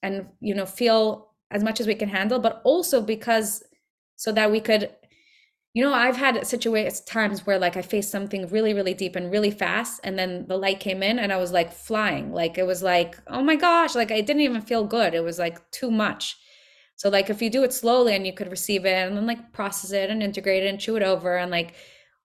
and 0.02 0.26
you 0.40 0.54
know 0.54 0.66
feel 0.66 1.30
as 1.50 1.62
much 1.62 1.80
as 1.80 1.86
we 1.86 1.94
can 1.94 2.08
handle, 2.08 2.40
but 2.40 2.60
also 2.64 3.00
because 3.00 3.62
so 4.16 4.32
that 4.32 4.50
we 4.50 4.60
could 4.60 4.90
you 5.74 5.82
know 5.82 5.92
i've 5.94 6.16
had 6.16 6.46
situations 6.46 7.00
times 7.00 7.46
where 7.46 7.58
like 7.58 7.76
i 7.76 7.82
faced 7.82 8.10
something 8.10 8.46
really 8.48 8.74
really 8.74 8.94
deep 8.94 9.16
and 9.16 9.30
really 9.30 9.50
fast 9.50 10.00
and 10.04 10.18
then 10.18 10.46
the 10.46 10.56
light 10.56 10.80
came 10.80 11.02
in 11.02 11.18
and 11.18 11.32
i 11.32 11.36
was 11.36 11.52
like 11.52 11.72
flying. 11.72 12.32
Like 12.32 12.58
it 12.58 12.66
was 12.66 12.82
like 12.82 13.18
oh 13.26 13.42
my 13.42 13.56
gosh 13.56 13.94
like 13.94 14.10
i 14.10 14.20
didn't 14.20 14.42
even 14.42 14.60
feel 14.62 14.84
good. 14.84 15.14
It 15.14 15.24
was 15.24 15.38
like 15.38 15.58
too 15.70 15.90
much. 15.90 16.36
So 16.96 17.08
like 17.08 17.30
if 17.30 17.40
you 17.42 17.50
do 17.50 17.64
it 17.64 17.72
slowly 17.72 18.14
and 18.14 18.26
you 18.26 18.32
could 18.32 18.50
receive 18.50 18.84
it 18.84 19.06
and 19.06 19.16
then 19.16 19.26
like 19.26 19.52
process 19.52 19.92
it 19.92 20.10
and 20.10 20.22
integrate 20.22 20.62
it 20.62 20.68
and 20.68 20.78
chew 20.80 20.96
it 20.96 21.02
over 21.02 21.36
and 21.36 21.50
like 21.50 21.74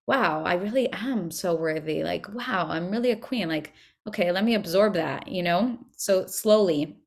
wow 0.08 0.44
i 0.46 0.54
really 0.56 0.92
am 0.92 1.32
so 1.32 1.56
worthy. 1.56 2.04
Like 2.04 2.28
wow 2.34 2.68
i'm 2.70 2.92
really 2.92 3.12
a 3.12 3.16
queen. 3.16 3.48
Like 3.48 3.74
okay 4.08 4.32
let 4.32 4.44
me 4.44 4.56
absorb 4.56 4.94
that 4.96 5.28
you 5.30 5.44
know? 5.44 5.78
So 5.96 6.26
slowly. 6.28 6.98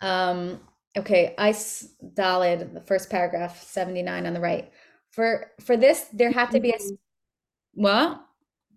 Um 0.00 0.60
okay 0.96 1.34
ice 1.38 1.94
dalid 2.14 2.74
the 2.74 2.80
first 2.80 3.10
paragraph 3.10 3.62
79 3.62 4.26
on 4.26 4.34
the 4.34 4.40
right 4.40 4.72
for 5.10 5.50
for 5.60 5.76
this 5.76 6.06
there 6.12 6.30
had 6.30 6.50
to 6.52 6.60
be 6.60 6.70
a 6.70 6.78
what 7.74 8.20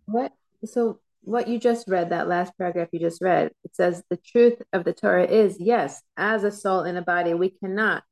What? 0.06 0.32
So 0.66 1.00
what 1.22 1.48
you 1.48 1.58
just 1.60 1.88
read, 1.88 2.10
that 2.10 2.28
last 2.28 2.52
paragraph 2.58 2.90
you 2.92 3.00
just 3.00 3.22
read, 3.22 3.52
it 3.64 3.76
says 3.76 4.04
the 4.10 4.18
truth 4.18 4.62
of 4.74 4.84
the 4.84 4.94
Torah 4.94 5.26
is 5.26 5.58
yes, 5.60 6.02
as 6.18 6.44
a 6.44 6.52
soul 6.52 6.84
in 6.84 6.98
a 6.98 7.02
body, 7.02 7.34
we 7.34 7.50
cannot 7.50 8.04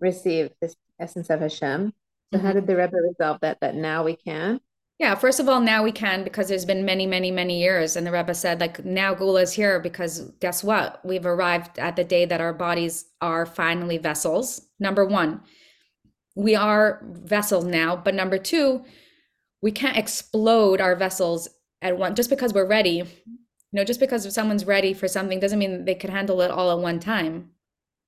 receive 0.00 0.50
this 0.60 0.74
essence 0.98 1.28
of 1.30 1.40
Hashem. 1.40 1.92
So 2.32 2.40
how 2.40 2.50
Mhm. 2.50 2.54
did 2.54 2.66
the 2.66 2.76
Rebbe 2.76 2.96
resolve 2.96 3.38
that? 3.40 3.60
That 3.60 3.74
now 3.74 4.02
we 4.02 4.16
can? 4.16 4.60
Yeah, 4.98 5.14
first 5.14 5.40
of 5.40 5.48
all, 5.48 5.60
now 5.60 5.82
we 5.82 5.92
can 5.92 6.24
because 6.24 6.48
there's 6.48 6.64
been 6.64 6.86
many, 6.86 7.06
many, 7.06 7.30
many 7.30 7.60
years. 7.60 7.96
And 7.96 8.06
the 8.06 8.12
Rebbe 8.12 8.34
said, 8.34 8.60
like, 8.60 8.82
now 8.84 9.14
Geula 9.14 9.42
is 9.42 9.52
here 9.52 9.78
because 9.78 10.20
guess 10.40 10.64
what? 10.64 11.04
We've 11.04 11.26
arrived 11.26 11.78
at 11.78 11.96
the 11.96 12.04
day 12.04 12.24
that 12.24 12.40
our 12.40 12.54
bodies 12.54 13.04
are 13.20 13.44
finally 13.44 13.98
vessels. 13.98 14.62
Number 14.80 15.04
one, 15.04 15.42
we 16.36 16.54
are 16.54 17.02
vessels 17.02 17.64
now. 17.64 17.96
But 17.96 18.14
number 18.14 18.38
two, 18.38 18.84
we 19.62 19.72
can't 19.72 19.96
explode 19.96 20.80
our 20.80 20.94
vessels 20.94 21.48
at 21.82 21.98
one 21.98 22.14
just 22.14 22.30
because 22.30 22.54
we're 22.54 22.68
ready. 22.68 23.02
You 23.72 23.80
know, 23.80 23.84
just 23.84 23.98
because 23.98 24.32
someone's 24.32 24.64
ready 24.64 24.94
for 24.94 25.08
something 25.08 25.40
doesn't 25.40 25.58
mean 25.58 25.84
they 25.84 25.94
can 25.94 26.12
handle 26.12 26.40
it 26.42 26.50
all 26.50 26.70
at 26.70 26.78
one 26.78 27.00
time. 27.00 27.50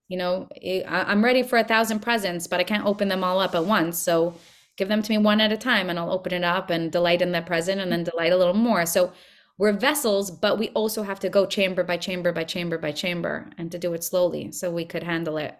You 0.08 0.18
know, 0.18 0.48
I'm 0.86 1.24
ready 1.24 1.42
for 1.42 1.58
a 1.58 1.64
thousand 1.64 2.00
presents, 2.00 2.46
but 2.46 2.60
I 2.60 2.64
can't 2.64 2.86
open 2.86 3.08
them 3.08 3.24
all 3.24 3.40
up 3.40 3.54
at 3.54 3.64
once. 3.64 3.98
So 3.98 4.34
give 4.76 4.88
them 4.88 5.02
to 5.02 5.10
me 5.10 5.18
one 5.18 5.40
at 5.40 5.52
a 5.52 5.56
time 5.56 5.90
and 5.90 5.98
I'll 5.98 6.12
open 6.12 6.32
it 6.32 6.44
up 6.44 6.70
and 6.70 6.92
delight 6.92 7.20
in 7.20 7.32
the 7.32 7.42
present 7.42 7.80
and 7.80 7.90
then 7.90 8.04
delight 8.04 8.32
a 8.32 8.36
little 8.36 8.54
more. 8.54 8.86
So 8.86 9.12
we're 9.58 9.72
vessels, 9.72 10.30
but 10.30 10.58
we 10.58 10.68
also 10.70 11.02
have 11.02 11.20
to 11.20 11.28
go 11.28 11.44
chamber 11.44 11.82
by 11.82 11.96
chamber 11.96 12.32
by 12.32 12.44
chamber 12.44 12.78
by 12.78 12.92
chamber 12.92 13.50
and 13.58 13.72
to 13.72 13.78
do 13.78 13.92
it 13.92 14.04
slowly 14.04 14.52
so 14.52 14.70
we 14.70 14.84
could 14.84 15.02
handle 15.02 15.36
it. 15.36 15.58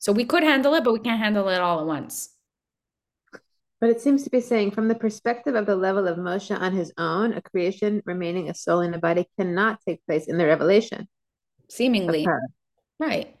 So 0.00 0.12
we 0.12 0.24
could 0.24 0.42
handle 0.42 0.74
it, 0.74 0.82
but 0.82 0.92
we 0.92 0.98
can't 0.98 1.20
handle 1.20 1.48
it 1.48 1.60
all 1.60 1.80
at 1.80 1.86
once. 1.86 2.30
But 3.80 3.90
it 3.90 4.00
seems 4.00 4.24
to 4.24 4.30
be 4.30 4.40
saying, 4.40 4.72
from 4.72 4.88
the 4.88 4.94
perspective 4.94 5.54
of 5.54 5.66
the 5.66 5.76
level 5.76 6.08
of 6.08 6.18
Moshe 6.18 6.58
on 6.58 6.72
his 6.72 6.92
own, 6.98 7.32
a 7.32 7.40
creation 7.40 8.02
remaining 8.04 8.50
a 8.50 8.54
soul 8.54 8.80
in 8.80 8.92
a 8.92 8.98
body 8.98 9.26
cannot 9.38 9.78
take 9.86 10.04
place 10.06 10.26
in 10.26 10.36
the 10.36 10.46
revelation 10.46 11.08
Seemingly. 11.70 12.26
Right. 12.98 13.36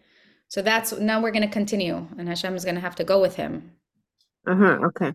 So 0.48 0.62
that's 0.62 0.92
now 0.98 1.20
we're 1.20 1.32
going 1.32 1.46
to 1.46 1.52
continue 1.52 2.06
and 2.16 2.28
Hashem 2.28 2.54
is 2.54 2.64
going 2.64 2.76
to 2.76 2.80
have 2.80 2.96
to 2.96 3.04
go 3.04 3.20
with 3.20 3.36
him. 3.36 3.72
Uh-huh, 4.46 4.78
okay. 4.86 5.12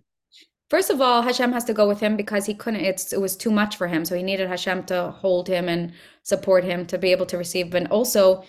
First 0.69 0.89
of 0.89 0.99
all, 0.99 1.21
Hashem 1.21 1.51
has 1.51 1.63
to 1.65 1.73
go 1.73 1.87
with 1.87 1.99
him 1.99 2.17
because 2.17 2.45
he 2.45 2.53
couldn't, 2.53 2.81
it's, 2.81 3.13
it 3.13 3.21
was 3.21 3.35
too 3.35 3.51
much 3.51 3.77
for 3.77 3.87
him. 3.87 4.03
So 4.03 4.15
he 4.15 4.23
needed 4.23 4.47
Hashem 4.47 4.83
to 4.85 5.11
hold 5.11 5.47
him 5.47 5.69
and 5.69 5.93
support 6.23 6.63
him 6.63 6.85
to 6.87 6.97
be 6.97 7.11
able 7.11 7.25
to 7.27 7.37
receive. 7.37 7.69
But 7.69 7.89
also, 7.91 8.43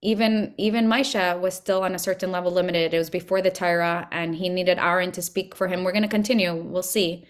even 0.00 0.54
even 0.58 0.86
Moshe 0.86 1.40
was 1.40 1.54
still 1.54 1.82
on 1.82 1.94
a 1.94 1.98
certain 1.98 2.30
level 2.30 2.52
limited. 2.52 2.94
It 2.94 2.98
was 2.98 3.10
before 3.10 3.42
the 3.42 3.50
Torah, 3.50 4.08
and 4.12 4.34
he 4.34 4.48
needed 4.48 4.78
Aaron 4.78 5.12
to 5.12 5.22
speak 5.22 5.54
for 5.56 5.66
him. 5.66 5.82
We're 5.82 5.92
going 5.92 6.02
to 6.02 6.08
continue. 6.08 6.54
We'll 6.54 6.82
see. 6.82 7.26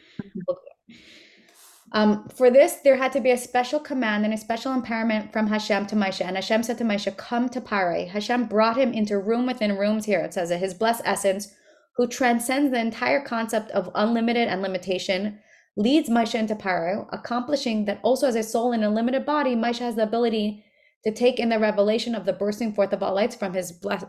Um, 1.92 2.28
for 2.28 2.50
this, 2.50 2.76
there 2.84 2.96
had 2.96 3.12
to 3.12 3.20
be 3.20 3.30
a 3.30 3.38
special 3.38 3.80
command 3.80 4.26
and 4.26 4.34
a 4.34 4.36
special 4.36 4.78
empowerment 4.78 5.32
from 5.32 5.46
Hashem 5.46 5.86
to 5.86 5.96
Moshe. 5.96 6.20
And 6.20 6.36
Hashem 6.36 6.62
said 6.62 6.76
to 6.78 6.84
Moshe, 6.84 7.16
Come 7.16 7.48
to 7.48 7.62
Pare. 7.62 8.06
Hashem 8.06 8.44
brought 8.44 8.76
him 8.76 8.92
into 8.92 9.18
room 9.18 9.46
within 9.46 9.78
rooms 9.78 10.04
here. 10.04 10.20
It 10.20 10.34
says 10.34 10.50
that 10.50 10.58
his 10.58 10.74
blessed 10.74 11.02
essence, 11.06 11.48
who 11.96 12.06
transcends 12.06 12.70
the 12.70 12.78
entire 12.78 13.24
concept 13.24 13.70
of 13.70 13.90
unlimited 13.94 14.48
and 14.48 14.60
limitation, 14.60 15.38
leads 15.78 16.10
Moshe 16.10 16.34
into 16.34 16.54
Pare, 16.54 17.06
accomplishing 17.10 17.86
that 17.86 18.00
also 18.02 18.26
as 18.26 18.36
a 18.36 18.42
soul 18.42 18.72
in 18.72 18.82
a 18.82 18.90
limited 18.90 19.24
body, 19.24 19.56
Moshe 19.56 19.78
has 19.78 19.94
the 19.94 20.02
ability 20.02 20.64
to 21.04 21.12
take 21.12 21.38
in 21.38 21.48
the 21.48 21.58
revelation 21.58 22.14
of 22.14 22.24
the 22.24 22.32
bursting 22.32 22.72
forth 22.72 22.92
of 22.92 23.02
all 23.02 23.14
lights 23.14 23.36
from 23.36 23.54
his 23.54 23.72
blessed 23.72 24.06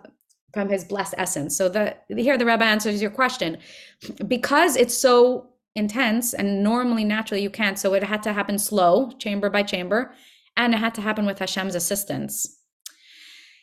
from 0.53 0.69
his 0.69 0.83
blessed 0.83 1.13
essence. 1.17 1.55
So 1.55 1.69
the 1.69 1.95
here 2.09 2.37
the 2.37 2.45
Rebbe 2.45 2.63
answers 2.63 3.01
your 3.01 3.11
question. 3.11 3.57
Because 4.27 4.75
it's 4.75 4.97
so 4.97 5.49
intense 5.75 6.33
and 6.33 6.63
normally 6.63 7.03
naturally 7.03 7.43
you 7.43 7.49
can't, 7.49 7.77
so 7.77 7.93
it 7.93 8.03
had 8.03 8.23
to 8.23 8.33
happen 8.33 8.57
slow, 8.57 9.11
chamber 9.19 9.49
by 9.49 9.63
chamber, 9.63 10.13
and 10.57 10.73
it 10.73 10.77
had 10.77 10.95
to 10.95 11.01
happen 11.01 11.25
with 11.25 11.39
Hashem's 11.39 11.75
assistance. 11.75 12.57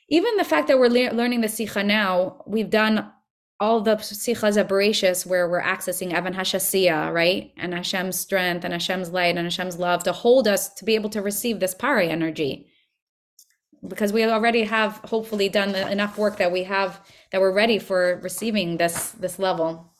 Even 0.08 0.36
the 0.36 0.44
fact 0.44 0.68
that 0.68 0.78
we're 0.78 0.88
le- 0.88 1.12
learning 1.12 1.40
the 1.40 1.48
Sicha 1.48 1.84
now, 1.84 2.42
we've 2.46 2.70
done 2.70 3.10
all 3.58 3.80
the 3.80 3.96
Sikhas 3.96 4.62
Bereshis 4.68 5.26
where 5.26 5.48
we're 5.48 5.62
accessing 5.62 6.12
Evan 6.12 6.34
Hashasiya, 6.34 7.12
right? 7.12 7.52
And 7.56 7.74
Hashem's 7.74 8.20
strength 8.20 8.64
and 8.64 8.72
Hashem's 8.72 9.10
light 9.10 9.36
and 9.36 9.46
Hashem's 9.46 9.78
love 9.78 10.04
to 10.04 10.12
hold 10.12 10.46
us 10.46 10.72
to 10.74 10.84
be 10.84 10.94
able 10.94 11.10
to 11.10 11.22
receive 11.22 11.58
this 11.58 11.74
Pari 11.74 12.08
energy 12.08 12.68
because 13.88 14.12
we 14.12 14.24
already 14.24 14.62
have 14.62 14.92
hopefully 15.04 15.48
done 15.48 15.72
the, 15.72 15.90
enough 15.90 16.18
work 16.18 16.38
that 16.38 16.52
we 16.52 16.64
have 16.64 17.00
that 17.32 17.40
we're 17.40 17.52
ready 17.52 17.78
for 17.78 18.20
receiving 18.22 18.76
this 18.76 19.12
this 19.12 19.38
level. 19.38 19.92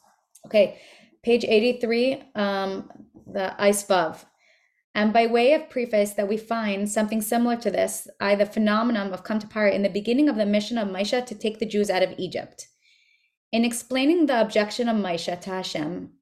Okay 0.47 0.79
page 1.27 1.45
83 1.45 2.23
um 2.37 2.89
the 3.27 3.53
vav 3.59 4.25
and 4.95 5.13
by 5.13 5.27
way 5.27 5.55
of 5.55 5.69
preface 5.69 6.13
that 6.13 6.29
we 6.29 6.37
find 6.37 6.89
something 6.89 7.21
similar 7.21 7.57
to 7.57 7.71
this 7.71 8.07
i 8.21 8.37
the 8.37 8.47
phenomenon 8.47 9.13
of 9.13 9.25
Kamtapara 9.25 9.73
in 9.73 9.83
the 9.83 9.97
beginning 9.99 10.29
of 10.29 10.37
the 10.37 10.47
mission 10.47 10.79
of 10.79 10.87
Moshe 10.87 11.27
to 11.27 11.35
take 11.35 11.59
the 11.59 11.67
Jews 11.75 11.91
out 11.91 12.05
of 12.05 12.15
Egypt. 12.17 12.69
In 13.51 13.65
explaining 13.65 14.27
the 14.27 14.41
objection 14.41 14.89
of 14.89 14.97
Moshe 14.97 15.41
to 15.41 15.51
Hashem 15.51 16.13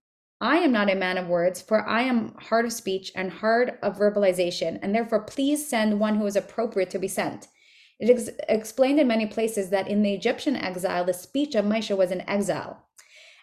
I 0.41 0.57
am 0.57 0.73
not 0.73 0.91
a 0.91 0.95
man 0.95 1.19
of 1.19 1.29
words, 1.29 1.61
for 1.61 1.87
I 1.87 2.03
am 2.03 2.35
hard 2.49 2.65
of 2.65 2.73
speech 2.73 3.12
and 3.15 3.31
hard 3.31 3.79
of 3.83 3.99
verbalization, 3.99 4.79
and 4.83 4.95
therefore 4.95 5.23
please 5.23 5.69
send 5.69 6.01
one 6.01 6.17
who 6.17 6.27
is 6.27 6.37
appropriate 6.37 6.91
to 6.91 6.99
be 6.99 7.09
sent. 7.09 7.49
It 8.01 8.11
is 8.11 8.33
explained 8.49 8.99
in 9.01 9.07
many 9.07 9.27
places 9.27 9.71
that 9.71 9.89
in 9.89 10.03
the 10.03 10.13
Egyptian 10.13 10.57
exile, 10.57 11.05
the 11.05 11.13
speech 11.13 11.55
of 11.55 11.65
Moshe 11.65 11.97
was 11.97 12.11
in 12.11 12.29
exile. 12.29 12.85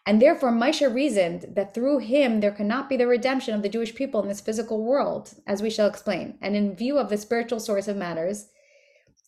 And 0.05 0.21
therefore, 0.21 0.51
Moshe 0.51 0.93
reasoned 0.93 1.53
that 1.55 1.73
through 1.73 1.99
him 1.99 2.39
there 2.39 2.51
cannot 2.51 2.89
be 2.89 2.97
the 2.97 3.07
redemption 3.07 3.53
of 3.53 3.61
the 3.61 3.69
Jewish 3.69 3.93
people 3.93 4.21
in 4.21 4.27
this 4.27 4.41
physical 4.41 4.83
world, 4.83 5.33
as 5.45 5.61
we 5.61 5.69
shall 5.69 5.87
explain. 5.87 6.37
And 6.41 6.55
in 6.55 6.75
view 6.75 6.97
of 6.97 7.09
the 7.09 7.17
spiritual 7.17 7.59
source 7.59 7.87
of 7.87 7.97
matters, 7.97 8.49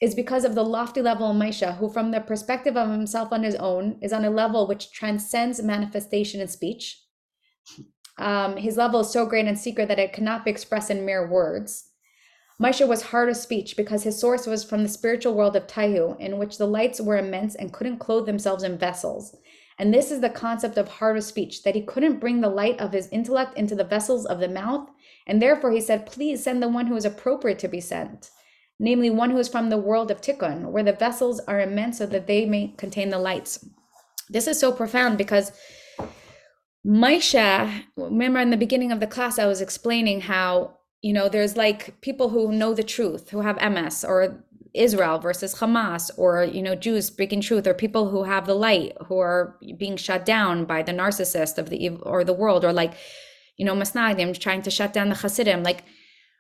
is 0.02 0.16
because 0.16 0.44
of 0.44 0.56
the 0.56 0.66
lofty 0.66 1.02
level 1.02 1.32
of 1.32 1.38
Moshe, 1.38 1.78
who, 1.78 1.90
from 1.90 2.12
the 2.12 2.20
perspective 2.20 2.76
of 2.76 2.90
himself 2.90 3.32
on 3.32 3.44
his 3.44 3.56
own, 3.56 3.98
is 4.02 4.12
on 4.12 4.26
a 4.26 4.30
level 4.30 4.68
which 4.68 4.92
transcends 4.92 5.62
manifestation 5.62 6.42
in 6.42 6.48
speech. 6.48 7.02
Um, 8.18 8.58
his 8.58 8.76
level 8.76 9.00
is 9.00 9.12
so 9.12 9.26
great 9.26 9.48
and 9.48 9.58
secret 9.58 9.88
that 9.88 10.00
it 10.00 10.12
cannot 10.12 10.44
be 10.44 10.52
expressed 10.52 10.92
in 10.92 11.06
mere 11.06 11.30
words. 11.30 11.90
Moshe 12.64 12.88
was 12.88 13.02
hard 13.02 13.28
of 13.28 13.36
speech 13.36 13.76
because 13.76 14.04
his 14.04 14.18
source 14.18 14.48
was 14.48 14.64
from 14.64 14.84
the 14.84 14.90
spiritual 14.90 15.34
world 15.34 15.58
of 15.58 15.68
Tohu, 15.68 16.18
in 16.18 16.38
which 16.38 16.58
the 16.58 16.66
lights 16.66 17.02
were 17.02 17.18
immense 17.18 17.56
and 17.56 17.74
couldn't 17.74 18.00
clothe 18.00 18.26
themselves 18.26 18.64
in 18.64 18.78
vessels. 18.78 19.36
And 19.78 19.94
this 19.94 20.12
is 20.12 20.22
the 20.22 20.30
concept 20.30 20.78
of 20.78 20.88
hard 20.88 21.18
of 21.18 21.26
speech, 21.26 21.64
that 21.64 21.76
he 21.76 21.82
couldn't 21.82 22.22
bring 22.22 22.40
the 22.40 22.48
light 22.48 22.80
of 22.80 22.94
his 22.94 23.10
intellect 23.10 23.58
into 23.58 23.76
the 23.76 23.84
vessels 23.84 24.26
of 24.26 24.40
the 24.40 24.48
mouth, 24.48 24.90
and 25.28 25.42
therefore 25.42 25.72
he 25.72 25.82
said, 25.82 26.06
Please 26.06 26.42
send 26.42 26.64
the 26.64 26.70
one 26.70 26.88
who 26.88 26.96
is 26.96 27.04
appropriate 27.04 27.60
to 27.60 27.68
be 27.68 27.82
sent, 27.82 28.30
namely 28.80 29.10
one 29.10 29.32
who 29.32 29.40
is 29.40 29.50
from 29.50 29.70
the 29.70 29.78
world 29.78 30.10
of 30.10 30.22
Tikkun, 30.22 30.72
where 30.72 30.84
the 30.84 30.94
vessels 30.94 31.42
are 31.42 31.60
immense 31.60 31.98
so 31.98 32.06
that 32.06 32.28
they 32.28 32.46
may 32.46 32.74
contain 32.78 33.10
the 33.10 33.20
lights. 33.20 33.68
This 34.30 34.48
is 34.48 34.58
so 34.58 34.72
profound 34.72 35.18
because 35.18 35.52
Moshe, 36.86 37.84
remember 37.98 38.40
in 38.40 38.52
the 38.52 38.58
beginning 38.58 38.94
of 38.94 39.02
the 39.02 39.08
class, 39.08 39.38
I 39.38 39.48
was 39.48 39.60
explaining 39.60 40.22
how, 40.22 40.78
you 41.04 41.14
know, 41.14 41.28
there's 41.30 41.56
like 41.58 42.00
people 42.02 42.30
who 42.30 42.52
know 42.52 42.74
the 42.74 42.82
truth, 42.82 43.30
who 43.30 43.42
have 43.42 43.58
emes, 43.58 44.08
or 44.08 44.44
Israel 44.74 45.20
versus 45.20 45.54
Hamas, 45.54 46.10
or, 46.18 46.44
you 46.46 46.64
know, 46.64 46.76
Jews 46.76 47.06
speaking 47.06 47.42
truth, 47.42 47.68
or 47.68 47.74
people 47.74 48.10
who 48.10 48.24
have 48.24 48.48
the 48.48 48.56
light, 48.56 48.94
who 49.08 49.20
are 49.20 49.60
being 49.78 49.98
shut 49.98 50.26
down 50.26 50.66
by 50.66 50.82
the 50.82 50.94
narcissist 50.94 51.58
of 51.58 51.70
the 51.70 51.90
or 51.90 52.24
the 52.24 52.34
world, 52.34 52.64
or 52.64 52.72
like, 52.72 52.94
you 53.58 53.66
know, 53.66 53.76
Misnagdim 53.76 54.40
trying 54.40 54.62
to 54.64 54.72
shut 54.72 54.94
down 54.94 55.10
the 55.10 55.16
Hasidim. 55.16 55.62
Like, 55.62 55.84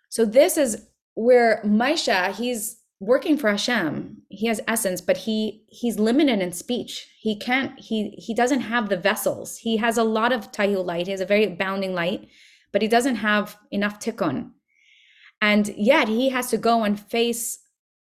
so 0.09 0.23
this 0.25 0.57
is 0.57 0.87
where 1.15 1.61
Moshe, 1.65 2.33
he's 2.35 2.77
working 3.01 3.37
for 3.37 3.49
Hashem. 3.49 4.21
He 4.29 4.47
has 4.47 4.61
essence, 4.65 5.01
but 5.01 5.17
he 5.17 5.65
he's 5.67 5.99
limited 5.99 6.39
in 6.39 6.53
speech. 6.53 7.05
He 7.19 7.37
can't. 7.37 7.77
He 7.77 8.11
he 8.11 8.33
doesn't 8.33 8.61
have 8.61 8.87
the 8.87 8.97
vessels. 8.97 9.57
He 9.57 9.75
has 9.77 9.97
a 9.97 10.03
lot 10.05 10.31
of 10.31 10.53
tohu 10.53 10.85
light. 10.85 11.07
He 11.07 11.11
has 11.11 11.21
a 11.21 11.25
very 11.25 11.43
abounding 11.43 11.93
light, 11.93 12.29
but 12.73 12.81
he 12.81 12.89
doesn't 12.89 13.15
have 13.15 13.55
enough 13.71 13.99
tikkun. 13.99 14.51
And 15.41 15.73
yet 15.77 16.09
he 16.09 16.29
has 16.29 16.49
to 16.49 16.57
go 16.57 16.83
and 16.83 16.99
face 16.99 17.59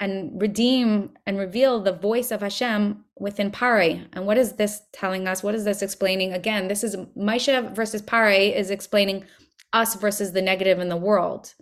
and 0.01 0.41
redeem 0.41 1.11
and 1.27 1.39
reveal 1.39 1.81
the 1.81 1.93
voice 1.93 2.31
of 2.31 2.43
Hashem 2.43 3.05
within 3.19 3.51
Pare. 3.51 4.07
And 4.13 4.27
what 4.27 4.39
is 4.39 4.53
this 4.53 4.83
telling 4.93 5.27
us? 5.27 5.43
What 5.43 5.55
is 5.55 5.65
this 5.65 5.83
explaining? 5.83 6.33
Again, 6.33 6.69
this 6.69 6.85
is 6.85 6.97
Moshe 7.17 7.75
versus 7.75 8.03
Pare 8.03 8.31
is 8.31 8.71
explaining 8.71 9.25
us 9.73 9.95
versus 9.95 10.33
the 10.33 10.43
negative 10.43 10.79
in 10.79 10.89
the 10.89 10.97
world. 10.97 11.55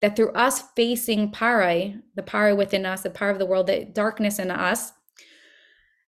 That 0.00 0.16
through 0.16 0.32
us 0.32 0.62
facing 0.76 1.32
Pare, 1.32 1.94
the 2.14 2.22
Pare 2.22 2.54
within 2.54 2.86
us, 2.86 3.02
the 3.02 3.10
power 3.10 3.30
of 3.30 3.38
the 3.38 3.46
world, 3.46 3.66
the 3.66 3.84
darkness 3.84 4.38
in 4.38 4.50
us, 4.50 4.92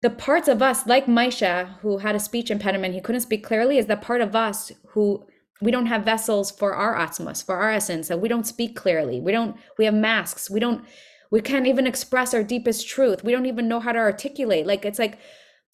the 0.02 0.10
parts 0.12 0.48
of 0.48 0.62
us, 0.62 0.86
like 0.86 1.08
Moshe, 1.08 1.68
who 1.80 1.98
had 1.98 2.16
a 2.16 2.20
speech 2.20 2.52
impediment, 2.52 2.94
he 2.94 3.02
couldn't 3.02 3.22
speak 3.22 3.44
clearly, 3.44 3.80
is 3.80 3.88
the 3.88 3.98
part 3.98 4.22
of 4.22 4.36
us 4.36 4.72
who 4.90 5.26
we 5.62 5.72
don't 5.72 5.88
have 5.88 6.04
vessels 6.04 6.52
for 6.52 6.74
our 6.74 6.96
atzmos 6.96 7.44
for 7.44 7.56
our 7.56 7.72
essence, 7.72 8.10
and 8.10 8.22
we 8.22 8.30
don't 8.30 8.48
speak 8.48 8.76
clearly. 8.76 9.20
We 9.20 9.32
don't, 9.32 9.58
we 9.78 9.86
have 9.86 9.94
masks. 9.94 10.50
We 10.50 10.60
don't, 10.60 10.86
we 11.32 11.42
can't 11.42 11.68
even 11.68 11.88
express 11.88 12.34
our 12.34 12.44
deepest 12.44 12.88
truth. 12.88 13.24
We 13.24 13.32
don't 13.32 13.46
even 13.48 13.68
know 13.68 13.80
how 13.80 13.92
to 13.92 14.00
articulate. 14.00 14.68
Like, 14.68 14.86
it's 14.86 15.00
like, 15.00 15.18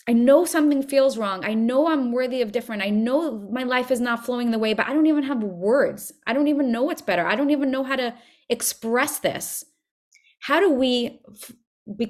I 0.08 0.14
know 0.14 0.44
something 0.44 0.84
feels 0.84 1.18
wrong. 1.18 1.46
I 1.46 1.54
know 1.54 1.88
I'm 1.88 2.12
worthy 2.12 2.42
of 2.42 2.52
different. 2.52 2.84
I 2.84 2.90
know 2.90 3.48
my 3.52 3.64
life 3.64 3.90
is 3.90 4.02
not 4.02 4.26
flowing 4.26 4.52
the 4.52 4.60
way, 4.60 4.74
but 4.74 4.88
I 4.88 4.94
don't 4.94 5.08
even 5.08 5.24
have 5.24 5.42
words. 5.42 6.12
I 6.28 6.34
don't 6.34 6.48
even 6.48 6.72
know 6.72 6.84
what's 6.84 7.02
better. 7.02 7.26
I 7.26 7.36
don't 7.36 7.52
even 7.52 7.72
know 7.72 7.84
how 7.84 7.96
to 7.96 8.14
express 8.50 9.20
this. 9.20 9.64
How 10.42 10.60
do 10.60 10.70
we 10.70 11.22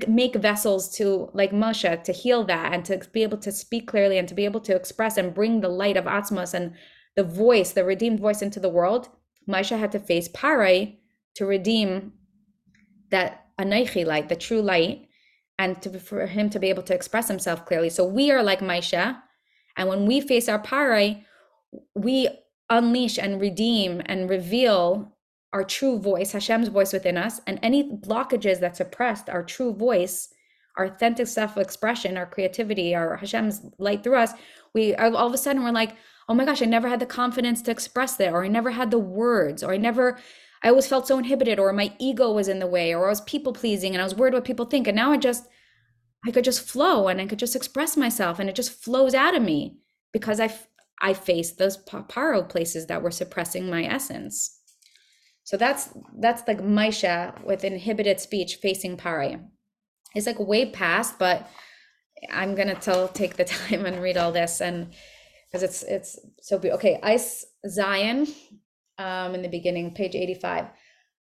make 0.08 0.36
vessels 0.36 0.96
to 0.98 1.30
like 1.34 1.52
Moshe 1.52 2.04
to 2.04 2.12
heal 2.12 2.44
that 2.46 2.74
and 2.74 2.86
to 2.86 3.00
be 3.12 3.24
able 3.24 3.38
to 3.40 3.52
speak 3.52 3.88
clearly 3.88 4.18
and 4.18 4.28
to 4.28 4.36
be 4.36 4.46
able 4.46 4.62
to 4.62 4.76
express 4.76 5.18
and 5.18 5.34
bring 5.34 5.62
the 5.62 5.70
light 5.70 5.98
of 5.98 6.06
Atzmos 6.06 6.54
and 6.54 6.74
the 7.16 7.24
voice, 7.24 7.72
the 7.72 7.84
redeemed 7.84 8.20
voice 8.20 8.42
into 8.42 8.60
the 8.60 8.70
world. 8.70 9.10
Moshe 9.48 9.78
had 9.78 9.92
to 9.92 10.00
face 10.00 10.28
Parai 10.30 10.98
to 11.36 11.46
redeem 11.46 12.14
that 13.10 13.46
Anochi 13.60 14.06
light, 14.06 14.30
the 14.30 14.36
true 14.36 14.62
light, 14.62 15.08
and 15.60 15.82
to, 15.82 16.00
for 16.00 16.26
him 16.26 16.50
to 16.50 16.60
be 16.60 16.70
able 16.70 16.84
to 16.84 16.96
express 16.96 17.28
himself 17.28 17.66
clearly. 17.66 17.90
So 17.90 18.06
we 18.06 18.32
are 18.32 18.44
like 18.44 18.60
Moshe, 18.60 19.18
and 19.78 19.90
when 19.90 20.06
we 20.06 20.22
face 20.22 20.50
our 20.50 20.60
Parai, 20.60 21.24
we 21.96 22.30
unleash 22.70 23.18
and 23.18 23.42
redeem 23.42 24.02
and 24.06 24.30
reveal 24.30 25.14
our 25.52 25.64
true 25.64 26.00
voice, 26.00 26.32
Hashem's 26.32 26.70
voice 26.70 26.94
within 26.94 27.18
us, 27.18 27.40
and 27.46 27.60
any 27.62 27.98
blockages 27.98 28.60
that 28.60 28.76
suppressed 28.76 29.30
our 29.30 29.44
true 29.44 29.74
voice, 29.74 30.30
our 30.78 30.86
authentic 30.86 31.28
self 31.28 31.58
expression, 31.58 32.18
our 32.18 32.26
creativity, 32.26 32.96
our 32.96 33.16
Hashem's 33.18 33.62
light 33.78 34.04
through 34.04 34.16
us, 34.16 34.34
we 34.74 34.96
all 34.96 35.16
of 35.16 35.34
a 35.34 35.38
sudden 35.38 35.64
we're 35.64 35.72
like, 35.72 35.96
oh 36.30 36.34
my 36.34 36.46
gosh, 36.46 36.62
I 36.62 36.66
never 36.66 36.88
had 36.88 37.00
the 37.00 37.06
confidence 37.06 37.62
to 37.64 37.72
express 37.72 38.16
that, 38.18 38.34
or 38.34 38.44
I 38.44 38.48
never 38.48 38.72
had 38.72 38.92
the 38.92 39.00
words, 39.00 39.64
or 39.64 39.74
I 39.74 39.78
never, 39.78 40.20
I 40.64 40.70
always 40.70 40.88
felt 40.88 41.08
so 41.08 41.18
inhibited, 41.18 41.60
or 41.60 41.72
my 41.74 41.94
ego 42.00 42.32
was 42.32 42.48
in 42.48 42.60
the 42.60 42.68
way, 42.68 42.94
or 42.94 43.08
I 43.08 43.10
was 43.10 43.22
people 43.22 43.54
pleasing 43.54 43.94
and 43.94 44.02
I 44.02 44.06
was 44.06 44.16
worried 44.16 44.34
what 44.34 44.46
people 44.46 44.66
think. 44.66 44.88
And 44.88 44.96
now 44.96 45.12
I 45.12 45.18
just, 45.18 45.46
I 46.26 46.32
could 46.32 46.46
just 46.46 46.68
flow 46.68 47.08
and 47.08 47.20
I 47.20 47.28
could 47.28 47.40
just 47.40 47.56
express 47.56 47.98
myself 47.98 48.40
and 48.40 48.50
it 48.50 48.56
just 48.56 48.84
flows 48.84 49.14
out 49.14 49.36
of 49.36 49.44
me 49.44 49.78
because 50.14 50.40
I, 50.40 50.54
I 51.02 51.14
faced 51.14 51.58
those 51.58 51.78
paro 51.84 52.48
places 52.48 52.88
that 52.88 53.04
were 53.04 53.12
suppressing 53.12 53.70
my 53.70 53.84
essence. 53.84 54.60
So 55.44 55.58
that's 55.58 55.90
that's 56.18 56.48
like 56.48 56.60
Moshe 56.60 57.44
with 57.44 57.66
inhibited 57.66 58.20
speech 58.20 58.56
facing 58.56 58.96
Pare. 58.96 59.42
It's 60.16 60.28
like 60.28 60.40
way 60.40 60.70
past, 60.70 61.20
but 61.20 61.50
I'm 62.32 62.56
gonna 62.56 62.76
tell 62.76 63.10
take 63.10 63.36
the 63.36 63.44
time 63.46 63.86
and 63.86 64.02
read 64.02 64.18
all 64.18 64.32
this 64.32 64.62
and 64.62 64.94
because 65.54 65.64
it's 65.64 65.84
it's 65.84 66.20
so 66.42 66.58
beautiful. 66.58 66.80
Okay, 66.80 67.00
Ice 67.04 67.46
Zion, 67.68 68.28
um, 68.98 69.36
in 69.36 69.44
the 69.44 69.48
beginning, 69.48 69.94
page 69.94 70.16
85. 70.16 70.66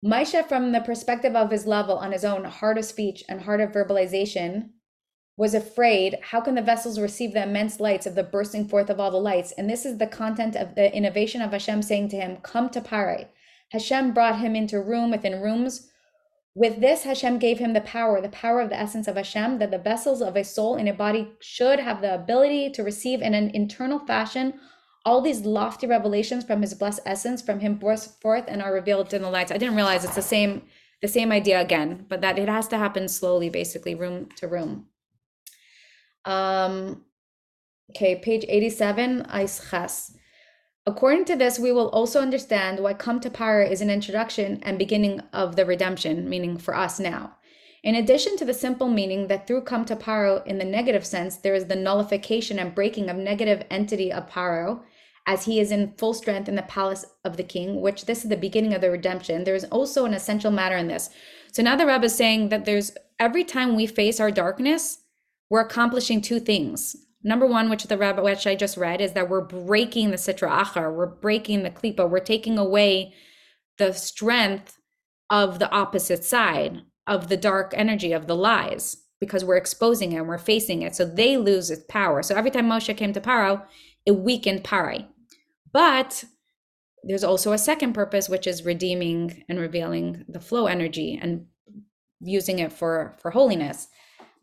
Moshe, 0.05 0.47
from 0.47 0.73
the 0.73 0.81
perspective 0.81 1.35
of 1.35 1.49
his 1.49 1.65
level 1.65 1.97
on 1.97 2.11
his 2.11 2.25
own 2.25 2.43
heart 2.43 2.77
of 2.77 2.85
speech 2.85 3.23
and 3.29 3.41
heart 3.41 3.61
of 3.61 3.71
verbalization, 3.71 4.69
was 5.37 5.53
afraid 5.53 6.19
how 6.21 6.41
can 6.41 6.55
the 6.55 6.61
vessels 6.61 6.99
receive 6.99 7.33
the 7.33 7.43
immense 7.43 7.79
lights 7.79 8.05
of 8.05 8.15
the 8.15 8.23
bursting 8.23 8.67
forth 8.67 8.89
of 8.89 8.99
all 8.99 9.11
the 9.11 9.17
lights? 9.17 9.53
And 9.53 9.69
this 9.69 9.85
is 9.85 9.97
the 9.97 10.07
content 10.07 10.55
of 10.55 10.75
the 10.75 10.93
innovation 10.93 11.41
of 11.41 11.51
Hashem 11.51 11.81
saying 11.81 12.09
to 12.09 12.17
him, 12.17 12.37
Come 12.37 12.69
to 12.71 12.81
Pare. 12.81 13.29
Hashem 13.71 14.13
brought 14.13 14.39
him 14.39 14.55
into 14.55 14.81
room 14.81 15.09
within 15.09 15.41
rooms. 15.41 15.89
With 16.57 16.81
this, 16.81 17.03
Hashem 17.03 17.37
gave 17.37 17.59
him 17.59 17.73
the 17.73 17.81
power, 17.81 18.19
the 18.19 18.29
power 18.29 18.61
of 18.61 18.71
the 18.71 18.79
essence 18.79 19.07
of 19.07 19.15
Hashem, 19.15 19.59
that 19.59 19.69
the 19.69 19.77
vessels 19.77 20.23
of 20.23 20.35
a 20.35 20.43
soul 20.43 20.75
in 20.75 20.87
a 20.87 20.93
body 20.93 21.33
should 21.39 21.79
have 21.79 22.01
the 22.01 22.15
ability 22.15 22.71
to 22.71 22.81
receive 22.81 23.21
in 23.21 23.35
an 23.35 23.51
internal 23.51 23.99
fashion 23.99 24.59
all 25.05 25.21
these 25.21 25.41
lofty 25.41 25.85
revelations 25.85 26.43
from 26.43 26.63
his 26.63 26.73
blessed 26.73 27.01
essence, 27.05 27.43
from 27.43 27.59
him 27.59 27.75
burst 27.75 28.19
forth 28.19 28.45
and 28.47 28.63
are 28.63 28.73
revealed 28.73 29.13
in 29.13 29.21
the 29.21 29.29
lights. 29.29 29.51
I 29.51 29.59
didn't 29.59 29.75
realize 29.75 30.03
it's 30.03 30.15
the 30.15 30.23
same, 30.23 30.63
the 30.99 31.07
same 31.07 31.31
idea 31.31 31.61
again, 31.61 32.07
but 32.09 32.21
that 32.21 32.39
it 32.39 32.49
has 32.49 32.67
to 32.69 32.77
happen 32.79 33.07
slowly, 33.07 33.51
basically, 33.51 33.93
room 33.93 34.27
to 34.37 34.47
room. 34.47 34.87
Um, 36.25 37.03
okay, 37.91 38.15
page 38.15 38.45
87, 38.49 39.27
Ches. 39.29 40.17
According 40.87 41.25
to 41.25 41.35
this, 41.35 41.59
we 41.59 41.73
will 41.73 41.89
also 41.89 42.21
understand 42.21 42.79
why 42.79 42.93
come 42.93 43.19
to 43.19 43.29
power 43.29 43.61
is 43.61 43.81
an 43.81 43.89
introduction 43.89 44.61
and 44.63 44.79
beginning 44.79 45.19
of 45.33 45.57
the 45.57 45.65
redemption, 45.65 46.29
meaning 46.29 46.57
for 46.57 46.73
us 46.73 46.97
now. 46.97 47.35
In 47.83 47.95
addition 47.95 48.37
to 48.37 48.45
the 48.45 48.53
simple 48.53 48.87
meaning 48.87 49.27
that 49.27 49.47
through 49.47 49.63
come 49.63 49.83
to 49.83 49.97
paro 49.97 50.47
in 50.47 50.59
the 50.59 50.63
negative 50.63 51.05
sense, 51.05 51.35
there 51.35 51.53
is 51.53 51.65
the 51.65 51.75
nullification 51.75 52.57
and 52.57 52.73
breaking 52.73 53.09
of 53.09 53.17
negative 53.17 53.65
entity 53.69 54.13
of 54.13 54.29
paro, 54.29 54.79
as 55.25 55.43
he 55.43 55.59
is 55.59 55.73
in 55.73 55.91
full 55.97 56.13
strength 56.13 56.47
in 56.47 56.55
the 56.55 56.61
palace 56.61 57.05
of 57.25 57.35
the 57.35 57.43
king, 57.43 57.81
which 57.81 58.05
this 58.05 58.23
is 58.23 58.29
the 58.29 58.37
beginning 58.37 58.73
of 58.73 58.79
the 58.79 58.89
redemption. 58.89 59.43
There 59.43 59.55
is 59.55 59.65
also 59.65 60.05
an 60.05 60.13
essential 60.13 60.51
matter 60.51 60.77
in 60.77 60.87
this. 60.87 61.09
So 61.51 61.61
now 61.61 61.75
the 61.75 61.85
Rebbe 61.85 62.05
is 62.05 62.15
saying 62.15 62.47
that 62.47 62.63
there's 62.63 62.93
every 63.19 63.43
time 63.43 63.75
we 63.75 63.87
face 63.87 64.21
our 64.21 64.31
darkness, 64.31 64.99
we're 65.49 65.59
accomplishing 65.59 66.21
two 66.21 66.39
things. 66.39 66.95
Number 67.23 67.47
one, 67.47 67.69
which 67.69 67.83
the 67.83 67.97
rabbi, 67.97 68.21
which 68.21 68.47
I 68.47 68.55
just 68.55 68.77
read, 68.77 69.01
is 69.01 69.13
that 69.13 69.29
we're 69.29 69.41
breaking 69.41 70.11
the 70.11 70.17
sitra 70.17 70.49
achra, 70.49 70.93
we're 70.93 71.07
breaking 71.07 71.63
the 71.63 71.71
klipa, 71.71 72.09
we're 72.09 72.19
taking 72.19 72.57
away 72.57 73.13
the 73.77 73.93
strength 73.93 74.77
of 75.29 75.59
the 75.59 75.69
opposite 75.71 76.23
side 76.23 76.81
of 77.05 77.27
the 77.27 77.37
dark 77.37 77.73
energy 77.75 78.13
of 78.13 78.27
the 78.27 78.35
lies 78.35 78.97
because 79.19 79.43
we're 79.43 79.57
exposing 79.57 80.11
it 80.11 80.17
and 80.17 80.27
we're 80.27 80.37
facing 80.37 80.83
it. 80.83 80.95
So 80.95 81.05
they 81.05 81.37
lose 81.37 81.71
its 81.71 81.83
power. 81.89 82.21
So 82.21 82.35
every 82.35 82.51
time 82.51 82.69
Moshe 82.69 82.95
came 82.95 83.13
to 83.13 83.21
Paro, 83.21 83.63
it 84.05 84.11
weakened 84.11 84.63
Parai. 84.63 85.07
But 85.73 86.23
there's 87.03 87.23
also 87.23 87.51
a 87.51 87.57
second 87.57 87.93
purpose, 87.93 88.29
which 88.29 88.47
is 88.47 88.65
redeeming 88.65 89.43
and 89.49 89.59
revealing 89.59 90.25
the 90.27 90.39
flow 90.39 90.67
energy 90.67 91.19
and 91.21 91.45
using 92.19 92.59
it 92.59 92.71
for 92.73 93.15
for 93.21 93.31
holiness. 93.31 93.87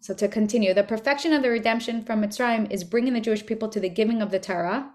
So 0.04 0.12
to 0.12 0.28
continue, 0.28 0.74
the 0.74 0.82
perfection 0.82 1.32
of 1.32 1.42
the 1.42 1.48
redemption 1.48 2.04
from 2.04 2.20
Mitzrayim 2.20 2.70
is 2.70 2.84
bringing 2.84 3.14
the 3.14 3.22
Jewish 3.22 3.46
people 3.46 3.70
to 3.70 3.80
the 3.80 3.88
giving 3.88 4.20
of 4.20 4.30
the 4.30 4.38
Torah, 4.38 4.90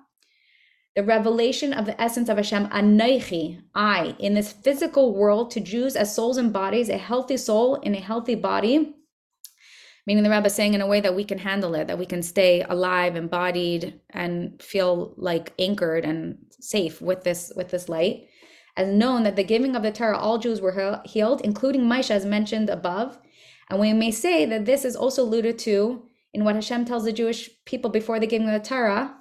the 0.95 1.01
revelation 1.01 1.73
of 1.73 1.87
the 1.87 1.99
essence 1.99 2.29
of 2.29 2.37
Hashem, 2.37 2.67
Anochi, 2.67 3.59
I, 3.73 4.15
in 4.19 4.35
this 4.35 4.51
physical 4.51 5.15
world 5.15 5.49
to 5.49 5.61
Jews 5.61 5.95
as 5.95 6.13
souls 6.13 6.37
and 6.37 6.53
bodies, 6.53 6.89
a 6.89 6.99
healthy 6.99 7.37
soul 7.37 7.77
in 7.77 7.95
a 7.95 7.99
healthy 7.99 8.35
body, 8.35 8.93
meaning 10.05 10.23
the 10.23 10.29
Rebbe 10.29 10.45
is 10.45 10.53
saying 10.53 10.75
in 10.75 10.81
a 10.81 10.85
way 10.85 11.01
that 11.01 11.15
we 11.15 11.23
can 11.23 11.39
handle 11.39 11.73
it, 11.73 11.87
that 11.87 11.97
we 11.97 12.05
can 12.05 12.21
stay 12.21 12.61
alive, 12.61 13.15
embodied, 13.15 13.99
and 14.11 14.61
feel 14.61 15.15
like 15.17 15.53
anchored 15.57 16.05
and 16.05 16.37
safe 16.59 17.01
with 17.01 17.23
this 17.23 17.51
with 17.55 17.71
this 17.71 17.89
light. 17.89 18.27
As 18.77 18.87
known 18.87 19.23
that 19.23 19.35
the 19.35 19.43
giving 19.43 19.75
of 19.75 19.81
the 19.81 19.91
Torah, 19.91 20.19
all 20.19 20.37
Jews 20.37 20.61
were 20.61 21.01
healed, 21.03 21.41
including 21.41 21.85
Moshe, 21.85 22.11
as 22.11 22.27
mentioned 22.27 22.69
above, 22.69 23.17
and 23.69 23.79
we 23.79 23.93
may 23.93 24.11
say 24.11 24.45
that 24.45 24.65
this 24.65 24.83
is 24.83 24.95
also 24.95 25.23
alluded 25.23 25.59
to 25.59 26.03
in 26.33 26.43
what 26.43 26.55
Hashem 26.55 26.85
tells 26.85 27.05
the 27.05 27.13
Jewish 27.13 27.49
people 27.65 27.89
before 27.89 28.19
the 28.19 28.27
giving 28.27 28.47
of 28.49 28.61
the 28.61 28.67
Torah. 28.67 29.15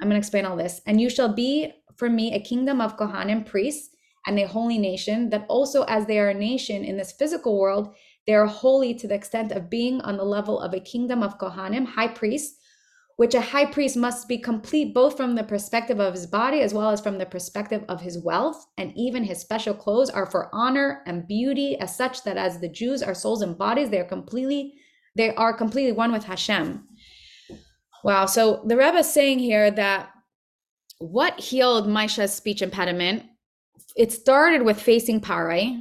I'm 0.00 0.08
going 0.08 0.14
to 0.14 0.18
explain 0.18 0.44
all 0.44 0.56
this. 0.56 0.80
And 0.86 1.00
you 1.00 1.08
shall 1.08 1.32
be 1.32 1.72
for 1.96 2.10
me 2.10 2.34
a 2.34 2.40
kingdom 2.40 2.80
of 2.80 2.96
Kohanim, 2.96 3.46
priests, 3.46 3.94
and 4.26 4.38
a 4.38 4.46
holy 4.46 4.78
nation, 4.78 5.30
that 5.30 5.46
also 5.48 5.84
as 5.84 6.06
they 6.06 6.18
are 6.18 6.30
a 6.30 6.34
nation 6.34 6.84
in 6.84 6.96
this 6.96 7.12
physical 7.12 7.58
world, 7.58 7.94
they 8.26 8.34
are 8.34 8.46
holy 8.46 8.94
to 8.94 9.06
the 9.06 9.14
extent 9.14 9.52
of 9.52 9.70
being 9.70 10.00
on 10.00 10.16
the 10.16 10.24
level 10.24 10.58
of 10.58 10.72
a 10.72 10.80
kingdom 10.80 11.22
of 11.22 11.38
Kohanim, 11.38 11.86
high 11.86 12.08
priests, 12.08 12.58
which 13.16 13.34
a 13.34 13.40
high 13.40 13.66
priest 13.66 13.96
must 13.96 14.26
be 14.26 14.38
complete 14.38 14.92
both 14.92 15.16
from 15.16 15.34
the 15.34 15.44
perspective 15.44 16.00
of 16.00 16.14
his 16.14 16.26
body 16.26 16.60
as 16.60 16.74
well 16.74 16.90
as 16.90 17.00
from 17.00 17.18
the 17.18 17.26
perspective 17.26 17.84
of 17.88 18.00
his 18.00 18.18
wealth. 18.18 18.66
And 18.76 18.92
even 18.96 19.22
his 19.22 19.40
special 19.40 19.74
clothes 19.74 20.10
are 20.10 20.26
for 20.26 20.50
honor 20.52 21.02
and 21.06 21.26
beauty, 21.26 21.76
as 21.78 21.96
such 21.96 22.24
that 22.24 22.36
as 22.36 22.58
the 22.58 22.68
Jews 22.68 23.02
are 23.02 23.14
souls 23.14 23.42
and 23.42 23.56
bodies, 23.56 23.90
they 23.90 24.00
are 24.00 24.04
completely 24.04 24.74
they 25.16 25.32
are 25.36 25.56
completely 25.56 25.92
one 25.92 26.10
with 26.10 26.24
Hashem. 26.24 26.88
Wow. 28.02 28.26
So 28.26 28.64
the 28.66 28.76
Rebbe 28.76 28.98
is 28.98 29.12
saying 29.12 29.38
here 29.38 29.70
that 29.70 30.10
what 30.98 31.38
healed 31.38 31.86
Moshe's 31.86 32.34
speech 32.34 32.62
impediment, 32.62 33.22
it 33.96 34.10
started 34.10 34.62
with 34.62 34.82
facing 34.82 35.20
Pare, 35.20 35.78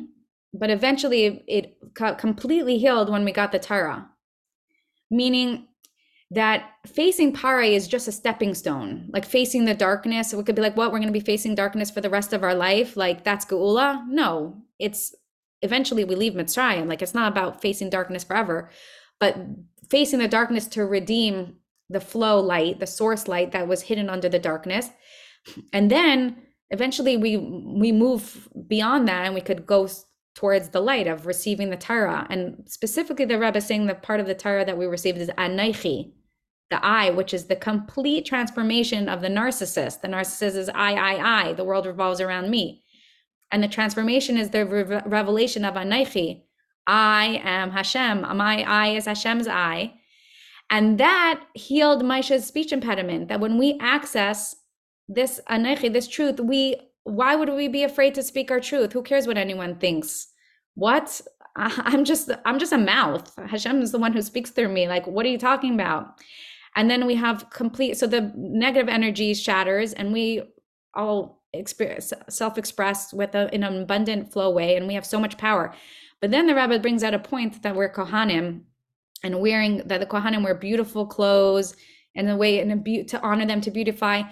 but 0.53 0.69
eventually 0.69 1.43
it 1.47 1.77
completely 2.19 2.77
healed 2.77 3.09
when 3.09 3.25
we 3.25 3.31
got 3.31 3.51
the 3.51 3.57
Torah. 3.57 4.07
Meaning 5.09 5.67
that 6.33 6.71
facing 6.85 7.33
pare 7.33 7.61
is 7.61 7.87
just 7.87 8.07
a 8.07 8.11
stepping 8.11 8.53
stone 8.53 9.09
like 9.13 9.25
facing 9.25 9.65
the 9.65 9.73
darkness 9.73 10.33
We 10.33 10.43
could 10.43 10.55
be 10.55 10.61
like 10.61 10.77
what 10.77 10.91
we're 10.91 10.99
going 10.99 11.13
to 11.13 11.19
be 11.19 11.19
facing 11.19 11.55
darkness 11.55 11.91
for 11.91 12.01
the 12.01 12.09
rest 12.09 12.33
of 12.33 12.43
our 12.43 12.55
life 12.55 12.95
like 12.95 13.23
that's 13.23 13.45
geula 13.45 14.05
no 14.07 14.61
it's 14.79 15.13
eventually 15.63 16.03
we 16.03 16.15
leave 16.15 16.33
Mitzrayim. 16.33 16.87
Like 16.87 17.01
it's 17.01 17.15
not 17.15 17.31
about 17.31 17.61
facing 17.61 17.89
darkness 17.89 18.23
forever, 18.23 18.69
but 19.19 19.35
facing 19.89 20.19
the 20.19 20.27
darkness 20.27 20.67
to 20.67 20.85
redeem 20.85 21.55
the 21.89 22.01
flow 22.01 22.39
light, 22.39 22.79
the 22.79 22.87
source 22.87 23.27
light 23.27 23.53
that 23.53 23.67
was 23.67 23.81
hidden 23.81 24.09
under 24.09 24.29
the 24.29 24.39
darkness. 24.39 24.89
And 25.71 25.89
then 25.89 26.37
eventually 26.69 27.17
we 27.17 27.37
we 27.37 27.91
move 27.91 28.47
beyond 28.67 29.07
that 29.07 29.25
and 29.25 29.33
we 29.33 29.41
could 29.41 29.65
go 29.65 29.89
towards 30.35 30.69
the 30.69 30.81
light 30.81 31.07
of 31.07 31.25
receiving 31.25 31.69
the 31.69 31.77
Torah. 31.77 32.27
And 32.29 32.63
specifically 32.67 33.25
the 33.25 33.39
Rebbe 33.39 33.61
saying 33.61 33.85
the 33.85 33.95
part 33.95 34.19
of 34.19 34.27
the 34.27 34.35
Torah 34.35 34.65
that 34.65 34.77
we 34.77 34.85
received 34.85 35.19
is 35.19 35.29
Anochi, 35.37 36.11
the 36.69 36.83
I, 36.83 37.11
which 37.11 37.33
is 37.33 37.45
the 37.45 37.55
complete 37.55 38.25
transformation 38.25 39.07
of 39.09 39.21
the 39.21 39.27
narcissist. 39.27 40.01
The 40.01 40.07
narcissist 40.07 40.55
is 40.55 40.69
I, 40.69 40.93
I, 40.93 41.41
I. 41.41 41.53
The 41.53 41.63
world 41.63 41.85
revolves 41.85 42.21
around 42.21 42.49
me. 42.49 42.83
And 43.51 43.61
the 43.61 43.67
transformation 43.67 44.37
is 44.37 44.49
the 44.49 44.65
re- 44.65 45.01
revelation 45.05 45.65
of 45.65 45.75
Anochi. 45.75 46.43
I 46.87 47.41
am 47.43 47.71
Hashem. 47.71 48.21
My 48.21 48.63
I 48.63 48.95
is 48.95 49.05
Hashem's 49.05 49.47
I. 49.47 49.93
And 50.69 50.99
that 50.99 51.43
healed 51.53 52.03
Moshe's 52.03 52.47
speech 52.47 52.71
impediment. 52.71 53.27
That 53.27 53.39
when 53.39 53.57
we 53.57 53.77
access 53.79 54.55
this 55.07 55.39
Anochi, 55.49 55.93
this 55.93 56.07
truth, 56.07 56.39
we 56.39 56.77
why 57.03 57.35
would 57.35 57.49
we 57.49 57.67
be 57.67 57.83
afraid 57.83 58.15
to 58.15 58.23
speak 58.23 58.49
our 58.49 58.59
truth? 58.59 58.93
Who 58.93 59.03
cares 59.03 59.27
what 59.27 59.37
anyone 59.37 59.75
thinks? 59.75 60.27
What? 60.75 61.21
I'm 61.55 62.03
just 62.03 62.31
I'm 62.45 62.57
just 62.57 62.73
a 62.73 62.77
mouth. 62.77 63.31
Hashem 63.37 63.81
is 63.81 63.91
the 63.91 63.99
one 63.99 64.13
who 64.13 64.21
speaks 64.21 64.49
through 64.49 64.69
me. 64.69 64.87
Like, 64.87 65.05
what 65.05 65.25
are 65.25 65.29
you 65.29 65.37
talking 65.37 65.75
about? 65.75 66.19
And 66.75 66.89
then 66.89 67.05
we 67.05 67.15
have 67.15 67.49
complete 67.49 67.97
so 67.97 68.07
the 68.07 68.31
negative 68.35 68.89
energy 68.89 69.33
shatters 69.33 69.93
and 69.93 70.13
we 70.13 70.41
all 70.93 71.43
experience 71.53 72.11
self-express 72.29 73.13
with 73.13 73.35
a, 73.35 73.53
in 73.53 73.63
an 73.63 73.81
abundant 73.81 74.31
flow 74.31 74.49
way 74.49 74.75
and 74.75 74.87
we 74.87 74.93
have 74.93 75.05
so 75.05 75.19
much 75.19 75.37
power 75.37 75.73
but 76.21 76.31
then 76.31 76.47
the 76.47 76.55
rabbi 76.55 76.77
brings 76.77 77.03
out 77.03 77.13
a 77.13 77.19
point 77.19 77.61
that 77.63 77.75
we're 77.75 77.91
kohanim 77.91 78.61
and 79.23 79.39
wearing 79.39 79.77
that 79.85 79.99
the 79.99 80.05
kohanim 80.05 80.43
wear 80.43 80.55
beautiful 80.55 81.05
clothes 81.05 81.75
and 82.15 82.27
the 82.27 82.35
way 82.35 82.59
and 82.59 82.71
a 82.71 82.75
be- 82.75 83.03
to 83.03 83.21
honor 83.21 83.45
them 83.45 83.61
to 83.61 83.71
beautify 83.71 84.23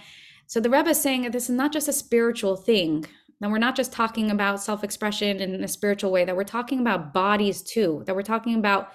so 0.51 0.59
the 0.59 0.69
Rebbe 0.69 0.89
is 0.89 0.99
saying 0.99 1.21
that 1.21 1.31
this 1.31 1.49
is 1.49 1.55
not 1.55 1.71
just 1.71 1.87
a 1.87 1.93
spiritual 1.93 2.57
thing. 2.57 3.05
That 3.39 3.49
we're 3.49 3.57
not 3.57 3.77
just 3.77 3.93
talking 3.93 4.29
about 4.31 4.61
self-expression 4.61 5.39
in 5.39 5.63
a 5.63 5.67
spiritual 5.69 6.11
way. 6.11 6.25
That 6.25 6.35
we're 6.35 6.43
talking 6.43 6.81
about 6.81 7.13
bodies 7.13 7.61
too. 7.61 8.03
That 8.05 8.17
we're 8.17 8.21
talking 8.21 8.55
about 8.55 8.89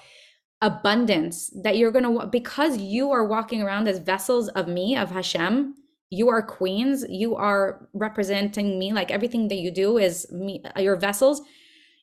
abundance 0.62 1.50
that 1.62 1.76
you're 1.76 1.90
going 1.90 2.04
to 2.04 2.26
because 2.26 2.78
you 2.78 3.10
are 3.10 3.26
walking 3.26 3.60
around 3.62 3.86
as 3.88 3.98
vessels 3.98 4.48
of 4.50 4.66
me 4.66 4.96
of 4.96 5.10
Hashem 5.10 5.74
you 6.10 6.28
are 6.28 6.42
queens 6.42 7.04
you 7.08 7.34
are 7.34 7.88
representing 7.92 8.78
me 8.78 8.92
like 8.92 9.10
everything 9.10 9.48
that 9.48 9.56
you 9.56 9.70
do 9.70 9.98
is 9.98 10.30
me 10.32 10.62
uh, 10.76 10.80
your 10.80 10.96
vessels. 10.96 11.42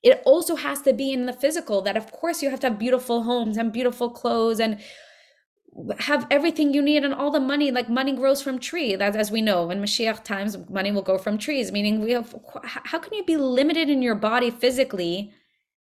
It 0.03 0.21
also 0.25 0.57
has 0.57 0.81
to 0.81 0.91
be 0.91 1.13
in 1.13 1.25
the 1.25 1.33
physical 1.33 1.81
that 1.83 1.95
of 1.95 2.11
course 2.11 2.43
you 2.43 2.49
have 2.49 2.59
to 2.61 2.67
have 2.69 2.77
beautiful 2.77 3.23
homes 3.23 3.57
and 3.57 3.71
beautiful 3.71 4.09
clothes 4.09 4.59
and 4.59 4.79
have 5.99 6.27
everything 6.29 6.73
you 6.73 6.81
need 6.81 7.03
and 7.03 7.13
all 7.13 7.31
the 7.31 7.39
money 7.39 7.71
like 7.71 7.89
money 7.89 8.11
grows 8.11 8.41
from 8.41 8.59
tree 8.59 8.95
that 8.95 9.15
as 9.15 9.31
we 9.31 9.41
know 9.41 9.71
in 9.71 9.79
Mashiach 9.79 10.23
times 10.23 10.57
money 10.69 10.91
will 10.91 11.01
go 11.01 11.17
from 11.17 11.37
trees 11.37 11.71
meaning 11.71 12.01
we 12.01 12.11
have 12.11 12.35
how 12.63 12.99
can 12.99 13.13
you 13.13 13.23
be 13.23 13.37
limited 13.37 13.89
in 13.89 14.03
your 14.03 14.13
body 14.13 14.51
physically 14.51 15.33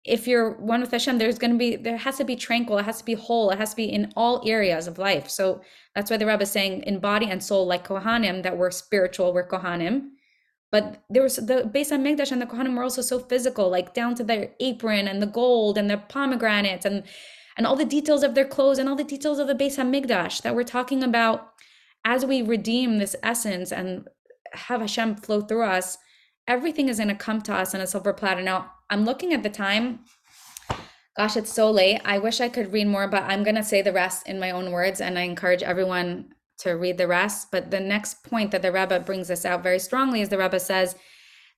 if 0.08 0.26
you're 0.26 0.52
one 0.52 0.80
with 0.80 0.90
Hashem, 0.90 1.18
there's 1.18 1.38
going 1.38 1.52
to 1.52 1.58
be, 1.58 1.76
there 1.76 1.96
has 1.98 2.16
to 2.16 2.24
be 2.24 2.36
tranquil, 2.36 2.78
it 2.78 2.84
has 2.84 2.98
to 2.98 3.04
be 3.04 3.14
whole, 3.14 3.50
it 3.50 3.58
has 3.58 3.70
to 3.70 3.76
be 3.76 3.84
in 3.84 4.12
all 4.16 4.42
areas 4.46 4.86
of 4.86 4.98
life. 4.98 5.28
So 5.28 5.60
that's 5.94 6.10
why 6.10 6.16
the 6.16 6.26
Rebbe 6.26 6.42
is 6.42 6.50
saying 6.50 6.82
in 6.84 6.98
body 6.98 7.26
and 7.30 7.42
soul, 7.42 7.66
like 7.66 7.86
Kohanim, 7.86 8.42
that 8.42 8.56
we're 8.56 8.70
spiritual, 8.70 9.32
we're 9.32 9.46
Kohanim. 9.46 10.10
But 10.70 11.02
there 11.08 11.22
was 11.22 11.36
the 11.36 11.70
Beis 11.74 11.90
Hamikdash 11.90 12.32
and 12.32 12.42
the 12.42 12.46
Kohanim 12.46 12.76
were 12.76 12.82
also 12.82 13.02
so 13.02 13.18
physical, 13.18 13.70
like 13.70 13.94
down 13.94 14.14
to 14.16 14.24
their 14.24 14.50
apron 14.60 15.08
and 15.08 15.22
the 15.22 15.26
gold 15.26 15.78
and 15.78 15.88
the 15.90 15.98
pomegranates 15.98 16.84
and 16.84 17.04
and 17.56 17.66
all 17.66 17.74
the 17.74 17.84
details 17.84 18.22
of 18.22 18.36
their 18.36 18.44
clothes 18.44 18.78
and 18.78 18.88
all 18.88 18.94
the 18.94 19.02
details 19.02 19.38
of 19.40 19.48
the 19.48 19.54
Beis 19.54 19.76
Hamikdash 19.76 20.42
that 20.42 20.54
we're 20.54 20.62
talking 20.62 21.02
about 21.02 21.54
as 22.04 22.24
we 22.24 22.40
redeem 22.40 22.98
this 22.98 23.16
essence 23.22 23.72
and 23.72 24.06
have 24.52 24.80
Hashem 24.80 25.16
flow 25.16 25.40
through 25.40 25.64
us 25.64 25.98
everything 26.48 26.88
is 26.88 26.96
going 26.96 27.08
to 27.08 27.14
come 27.14 27.40
to 27.42 27.54
us 27.54 27.74
on 27.74 27.80
a 27.80 27.86
silver 27.86 28.12
platter. 28.12 28.42
Now, 28.42 28.72
I'm 28.90 29.04
looking 29.04 29.32
at 29.32 29.44
the 29.44 29.50
time. 29.50 30.00
Gosh, 31.16 31.36
it's 31.36 31.52
so 31.52 31.70
late. 31.70 32.00
I 32.04 32.18
wish 32.18 32.40
I 32.40 32.48
could 32.48 32.72
read 32.72 32.86
more, 32.86 33.06
but 33.06 33.24
I'm 33.24 33.44
going 33.44 33.56
to 33.56 33.62
say 33.62 33.82
the 33.82 33.92
rest 33.92 34.26
in 34.26 34.40
my 34.40 34.50
own 34.50 34.72
words, 34.72 35.00
and 35.00 35.18
I 35.18 35.22
encourage 35.22 35.62
everyone 35.62 36.32
to 36.58 36.72
read 36.72 36.96
the 36.96 37.06
rest. 37.06 37.48
But 37.52 37.70
the 37.70 37.80
next 37.80 38.24
point 38.24 38.50
that 38.50 38.62
the 38.62 38.72
Rebbe 38.72 39.00
brings 39.00 39.30
us 39.30 39.44
out 39.44 39.62
very 39.62 39.78
strongly 39.78 40.22
is 40.22 40.30
the 40.30 40.38
Rebbe 40.38 40.58
says 40.58 40.96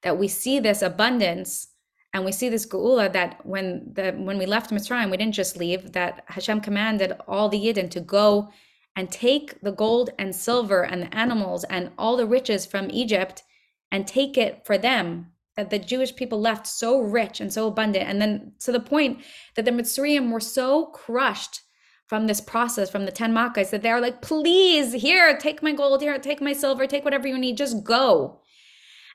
that 0.02 0.18
we 0.18 0.28
see 0.28 0.58
this 0.58 0.82
abundance 0.82 1.68
and 2.12 2.24
we 2.24 2.32
see 2.32 2.48
this 2.48 2.66
geula 2.66 3.12
that 3.12 3.44
when 3.46 3.92
the 3.92 4.10
when 4.12 4.36
we 4.36 4.44
left 4.44 4.72
Mitzrayim, 4.72 5.10
we 5.10 5.16
didn't 5.16 5.34
just 5.34 5.56
leave. 5.56 5.92
That 5.92 6.24
Hashem 6.26 6.60
commanded 6.60 7.12
all 7.28 7.48
the 7.48 7.60
Yidden 7.60 7.88
to 7.90 8.00
go 8.00 8.50
and 8.96 9.10
take 9.12 9.60
the 9.60 9.70
gold 9.70 10.10
and 10.18 10.34
silver 10.34 10.82
and 10.82 11.02
the 11.02 11.14
animals 11.14 11.62
and 11.64 11.92
all 11.96 12.16
the 12.16 12.26
riches 12.26 12.66
from 12.66 12.90
Egypt 12.90 13.44
and 13.90 14.06
take 14.06 14.38
it 14.38 14.64
for 14.64 14.78
them 14.78 15.32
that 15.56 15.70
the 15.70 15.78
Jewish 15.78 16.14
people 16.14 16.40
left 16.40 16.66
so 16.66 17.00
rich 17.00 17.40
and 17.40 17.52
so 17.52 17.66
abundant. 17.66 18.08
And 18.08 18.20
then 18.20 18.52
to 18.60 18.72
the 18.72 18.80
point 18.80 19.22
that 19.56 19.64
the 19.64 19.70
Mitzrayim 19.70 20.30
were 20.30 20.40
so 20.40 20.86
crushed 20.86 21.60
from 22.06 22.26
this 22.26 22.40
process, 22.40 22.90
from 22.90 23.04
the 23.04 23.12
10 23.12 23.32
Makkahs, 23.32 23.70
that 23.70 23.82
they're 23.82 24.00
like, 24.00 24.22
please, 24.22 24.92
here, 24.92 25.36
take 25.38 25.62
my 25.62 25.72
gold, 25.72 26.00
here, 26.00 26.18
take 26.18 26.40
my 26.40 26.52
silver, 26.52 26.86
take 26.86 27.04
whatever 27.04 27.28
you 27.28 27.38
need, 27.38 27.56
just 27.56 27.84
go. 27.84 28.40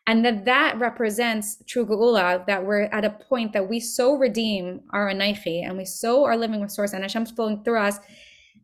And 0.07 0.23
that 0.23 0.45
that 0.45 0.77
represents 0.77 1.63
true 1.65 1.85
Geula, 1.85 2.45
that 2.45 2.63
we're 2.63 2.83
at 2.83 3.03
a 3.03 3.09
point 3.09 3.53
that 3.53 3.67
we 3.67 3.79
so 3.79 4.15
redeem 4.15 4.81
our 4.91 5.11
Anochi 5.11 5.63
and 5.65 5.77
we 5.77 5.85
so 5.85 6.23
are 6.25 6.37
living 6.37 6.61
with 6.61 6.71
Source 6.71 6.93
and 6.93 7.03
Hashem's 7.03 7.31
flowing 7.31 7.63
through 7.63 7.79
us 7.79 7.97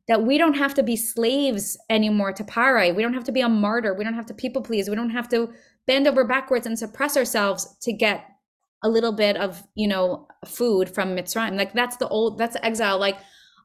that 0.08 0.24
we 0.24 0.38
don't 0.38 0.56
have 0.56 0.74
to 0.76 0.84
be 0.84 0.96
slaves 0.96 1.78
anymore 1.90 2.34
to 2.34 2.44
Parai. 2.44 2.94
We 2.94 3.02
don't 3.02 3.14
have 3.14 3.24
to 3.24 3.32
be 3.32 3.42
a 3.42 3.50
martyr. 3.50 3.94
We 3.94 4.04
don't 4.04 4.14
have 4.14 4.26
to 4.28 4.34
people 4.34 4.62
please. 4.62 4.90
We 4.90 4.96
don't 4.96 5.10
have 5.10 5.30
to 5.30 5.52
bend 5.88 6.08
over 6.08 6.24
backwards 6.24 6.66
and 6.66 6.78
suppress 6.78 7.18
ourselves 7.18 7.78
to 7.82 7.94
get 7.94 8.26
a 8.84 8.90
little 8.90 9.12
bit 9.12 9.38
of 9.38 9.64
you 9.76 9.88
know 9.88 10.28
food 10.46 10.94
from 10.94 11.16
Mitzrayim. 11.16 11.58
Like 11.58 11.74
that's 11.74 11.98
the 11.98 12.08
old 12.08 12.38
that's 12.38 12.58
exile. 12.64 13.00
Like 13.00 13.18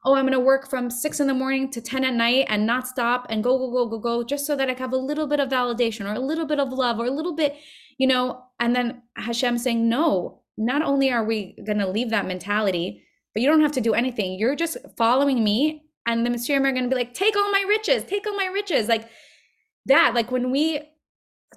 oh, 0.05 0.15
I'm 0.15 0.25
gonna 0.25 0.39
work 0.39 0.69
from 0.69 0.89
six 0.89 1.19
in 1.19 1.27
the 1.27 1.33
morning 1.33 1.69
to 1.71 1.81
ten 1.81 2.03
at 2.03 2.13
night 2.13 2.45
and 2.49 2.65
not 2.65 2.87
stop 2.87 3.25
and 3.29 3.43
go 3.43 3.57
go 3.57 3.71
go 3.71 3.89
go 3.89 3.99
go 3.99 4.23
just 4.23 4.45
so 4.45 4.55
that 4.55 4.69
I 4.69 4.73
have 4.73 4.93
a 4.93 4.97
little 4.97 5.27
bit 5.27 5.39
of 5.39 5.49
validation 5.49 6.09
or 6.09 6.13
a 6.13 6.19
little 6.19 6.45
bit 6.45 6.59
of 6.59 6.69
love 6.71 6.99
or 6.99 7.05
a 7.05 7.11
little 7.11 7.35
bit 7.35 7.55
you 7.97 8.07
know. 8.07 8.43
And 8.59 8.75
then 8.75 9.03
Hashem 9.15 9.57
saying 9.57 9.87
no. 9.87 10.41
Not 10.57 10.81
only 10.81 11.11
are 11.11 11.23
we 11.23 11.55
gonna 11.65 11.89
leave 11.89 12.09
that 12.09 12.25
mentality, 12.25 13.03
but 13.33 13.41
you 13.41 13.49
don't 13.49 13.61
have 13.61 13.73
to 13.73 13.81
do 13.81 13.93
anything. 13.93 14.39
You're 14.39 14.55
just 14.55 14.77
following 14.97 15.43
me, 15.43 15.83
and 16.07 16.25
the 16.25 16.31
Mitzrayim 16.31 16.65
are 16.65 16.71
gonna 16.71 16.87
be 16.87 16.95
like, 16.95 17.13
take 17.13 17.35
all 17.35 17.51
my 17.51 17.63
riches, 17.67 18.03
take 18.03 18.25
all 18.25 18.35
my 18.35 18.47
riches, 18.47 18.87
like 18.87 19.07
that. 19.85 20.13
Like 20.15 20.31
when 20.31 20.49
we 20.49 20.81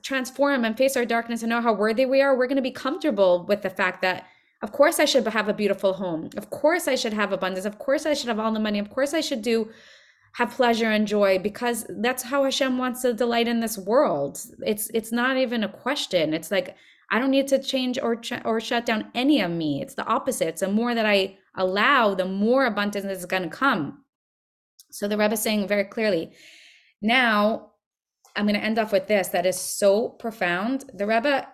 transform 0.03 0.65
and 0.65 0.77
face 0.77 0.97
our 0.97 1.05
darkness 1.05 1.43
and 1.43 1.51
know 1.51 1.61
how 1.61 1.73
worthy 1.73 2.07
we 2.07 2.21
are, 2.21 2.37
we're 2.37 2.47
going 2.47 2.57
to 2.57 2.63
be 2.63 2.71
comfortable 2.71 3.45
with 3.47 3.63
the 3.63 3.71
fact 3.71 4.03
that, 4.03 4.27
of 4.63 4.73
course, 4.73 4.99
I 4.99 5.05
should 5.05 5.27
have 5.27 5.49
a 5.49 5.55
beautiful 5.55 5.95
home. 5.95 6.31
Of 6.37 6.51
course, 6.51 6.89
I 6.89 6.95
should 6.95 7.13
have 7.13 7.33
abundance. 7.33 7.67
Of 7.67 7.79
course, 7.79 8.07
I 8.07 8.15
should 8.15 8.29
have 8.29 8.39
all 8.39 8.53
the 8.53 8.61
money. 8.61 8.79
Of 8.79 8.91
course, 8.91 9.15
I 9.15 9.21
should 9.21 9.43
do 9.43 9.71
have 10.35 10.53
pleasure 10.53 10.91
and 10.91 11.07
joy 11.07 11.39
because 11.39 11.87
that's 11.89 12.23
how 12.23 12.45
Hashem 12.45 12.79
wants 12.79 13.03
to 13.03 13.13
delight 13.13 13.49
in 13.49 13.61
this 13.61 13.77
world. 13.77 14.41
It's 14.65 14.89
it's 14.95 15.13
not 15.13 15.37
even 15.37 15.65
a 15.65 15.69
question. 15.69 16.35
It's 16.35 16.51
like 16.51 16.77
I 17.11 17.19
don't 17.19 17.33
need 17.33 17.49
to 17.49 17.61
change 17.61 17.99
or 18.01 18.17
ch- 18.17 18.45
or 18.45 18.61
shut 18.61 18.87
down 18.87 19.11
any 19.15 19.41
of 19.41 19.51
me. 19.51 19.83
It's 19.83 19.95
the 19.95 20.07
opposite. 20.07 20.59
The 20.59 20.69
more 20.69 20.95
that 20.95 21.07
I 21.07 21.37
allow, 21.57 22.15
the 22.15 22.27
more 22.27 22.67
abundance 22.67 23.07
is 23.07 23.27
going 23.27 23.43
to 23.43 23.49
come. 23.49 24.05
So 24.93 25.09
the 25.09 25.19
Rebbe 25.19 25.35
is 25.35 25.43
saying 25.43 25.67
very 25.67 25.85
clearly, 25.85 26.33
now 27.03 27.70
I'm 28.37 28.47
going 28.47 28.59
to 28.59 28.65
end 28.65 28.79
off 28.79 28.93
with 28.93 29.07
this 29.07 29.29
that 29.29 29.47
is 29.47 29.59
so 29.59 30.09
profound. 30.09 30.85
The 30.95 31.07
Rebbe 31.07 31.47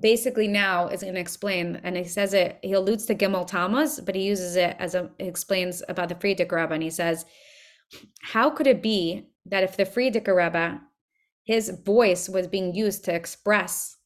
basically 0.00 0.48
now 0.48 0.88
is 0.88 1.02
going 1.02 1.14
to 1.14 1.20
explain, 1.20 1.80
and 1.82 1.96
he 1.96 2.04
says 2.04 2.34
it, 2.34 2.58
he 2.62 2.72
alludes 2.72 3.06
to 3.06 3.14
Gimel 3.14 3.46
Tammuz, 3.46 4.00
but 4.00 4.14
he 4.14 4.22
uses 4.22 4.56
it 4.56 4.76
as 4.78 4.94
a, 4.94 5.10
explains 5.18 5.82
about 5.88 6.08
the 6.08 6.14
Frierdiker 6.14 6.60
Rebbe, 6.60 6.74
and 6.74 6.82
he 6.82 6.90
says, 6.90 7.24
how 8.22 8.50
could 8.50 8.66
it 8.66 8.82
be 8.82 9.28
that 9.46 9.62
if 9.62 9.76
the 9.76 9.84
Frierdiker 9.84 10.34
Rebbe, 10.36 10.80
his 11.44 11.70
voice 11.84 12.28
was 12.28 12.46
being 12.46 12.74
used 12.74 13.04
to 13.04 13.14
express 13.14 13.96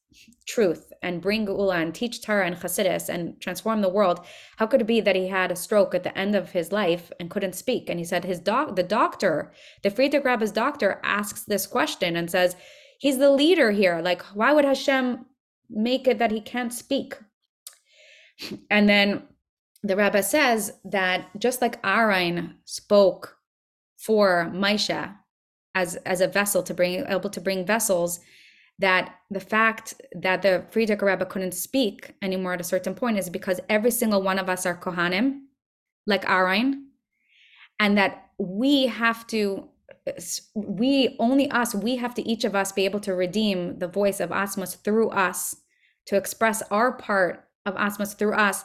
truth 0.47 0.93
and 1.03 1.21
bring 1.21 1.47
Geula 1.47 1.83
and 1.83 1.95
teach 1.95 2.23
Torah 2.23 2.47
and 2.47 2.57
Chassidus 2.57 3.09
and 3.09 3.41
transform 3.41 3.81
the 3.81 3.89
world, 3.89 4.25
how 4.57 4.67
could 4.67 4.81
it 4.81 4.87
be 4.87 5.01
that 5.01 5.17
he 5.17 5.29
had 5.29 5.53
a 5.53 5.57
stroke 5.57 5.95
at 5.95 6.03
the 6.03 6.17
end 6.17 6.35
of 6.35 6.51
his 6.51 6.73
life 6.73 7.13
and 7.21 7.31
couldn't 7.31 7.55
speak? 7.55 7.89
And 7.89 7.99
he 7.99 8.05
said 8.05 8.25
his 8.25 8.41
doc, 8.41 8.77
the 8.77 8.83
doctor, 8.83 9.53
the 9.83 9.91
Frierdiker 9.91 10.25
Rebbe's 10.25 10.53
doctor, 10.53 11.01
asks 11.03 11.45
this 11.45 11.67
question 11.67 12.17
and 12.17 12.31
says, 12.31 12.57
he's 12.99 13.19
the 13.19 13.31
leader 13.31 13.71
here. 13.71 14.01
Like, 14.03 14.23
why 14.35 14.53
would 14.53 14.65
Hashem 14.65 15.27
make 15.71 16.07
it 16.09 16.19
that 16.19 16.33
he 16.33 16.41
can't 16.41 16.73
speak? 16.73 17.17
And 18.71 18.89
then 18.89 19.25
the 19.83 19.97
Rebbe 19.97 20.23
says 20.23 20.73
that 20.85 21.29
just 21.39 21.63
like 21.63 21.79
Aaron 21.85 22.57
spoke 22.65 23.37
for 23.97 24.51
Moshe 24.55 25.15
as 25.75 25.97
as 25.97 26.21
a 26.21 26.29
vessel 26.29 26.63
to 26.63 26.75
bring 26.75 27.05
able 27.07 27.31
to 27.31 27.41
bring 27.41 27.67
vessels 27.67 28.21
that 28.79 29.17
the 29.31 29.41
fact 29.41 30.01
that 30.15 30.43
the 30.43 30.65
Frierdiker 30.71 31.03
Rebbe 31.03 31.27
couldn't 31.27 31.53
speak 31.53 32.15
anymore 32.23 32.55
at 32.55 32.61
a 32.61 32.65
certain 32.65 32.95
point 32.95 33.19
is 33.19 33.29
because 33.29 33.61
every 33.69 33.91
single 33.91 34.23
one 34.23 34.39
of 34.39 34.49
us 34.49 34.65
are 34.67 34.79
Kohanim, 34.79 35.41
like 36.07 36.29
Aaron, 36.29 36.89
and 37.81 37.99
that 37.99 38.29
we 38.39 38.87
have 38.87 39.27
to, 39.29 39.69
we 40.55 41.17
only 41.19 41.51
us, 41.51 41.75
we 41.75 41.97
have 41.97 42.15
to 42.15 42.23
each 42.23 42.45
of 42.45 42.55
us 42.55 42.71
be 42.71 42.85
able 42.85 43.01
to 43.01 43.15
redeem 43.15 43.79
the 43.79 43.89
voice 43.89 44.21
of 44.21 44.31
Atzmos 44.31 44.83
through 44.83 45.11
us, 45.11 45.57
to 46.07 46.17
express 46.17 46.63
our 46.71 46.93
part 46.93 47.49
of 47.67 47.75
Atzmos 47.75 48.17
through 48.17 48.35
us. 48.35 48.65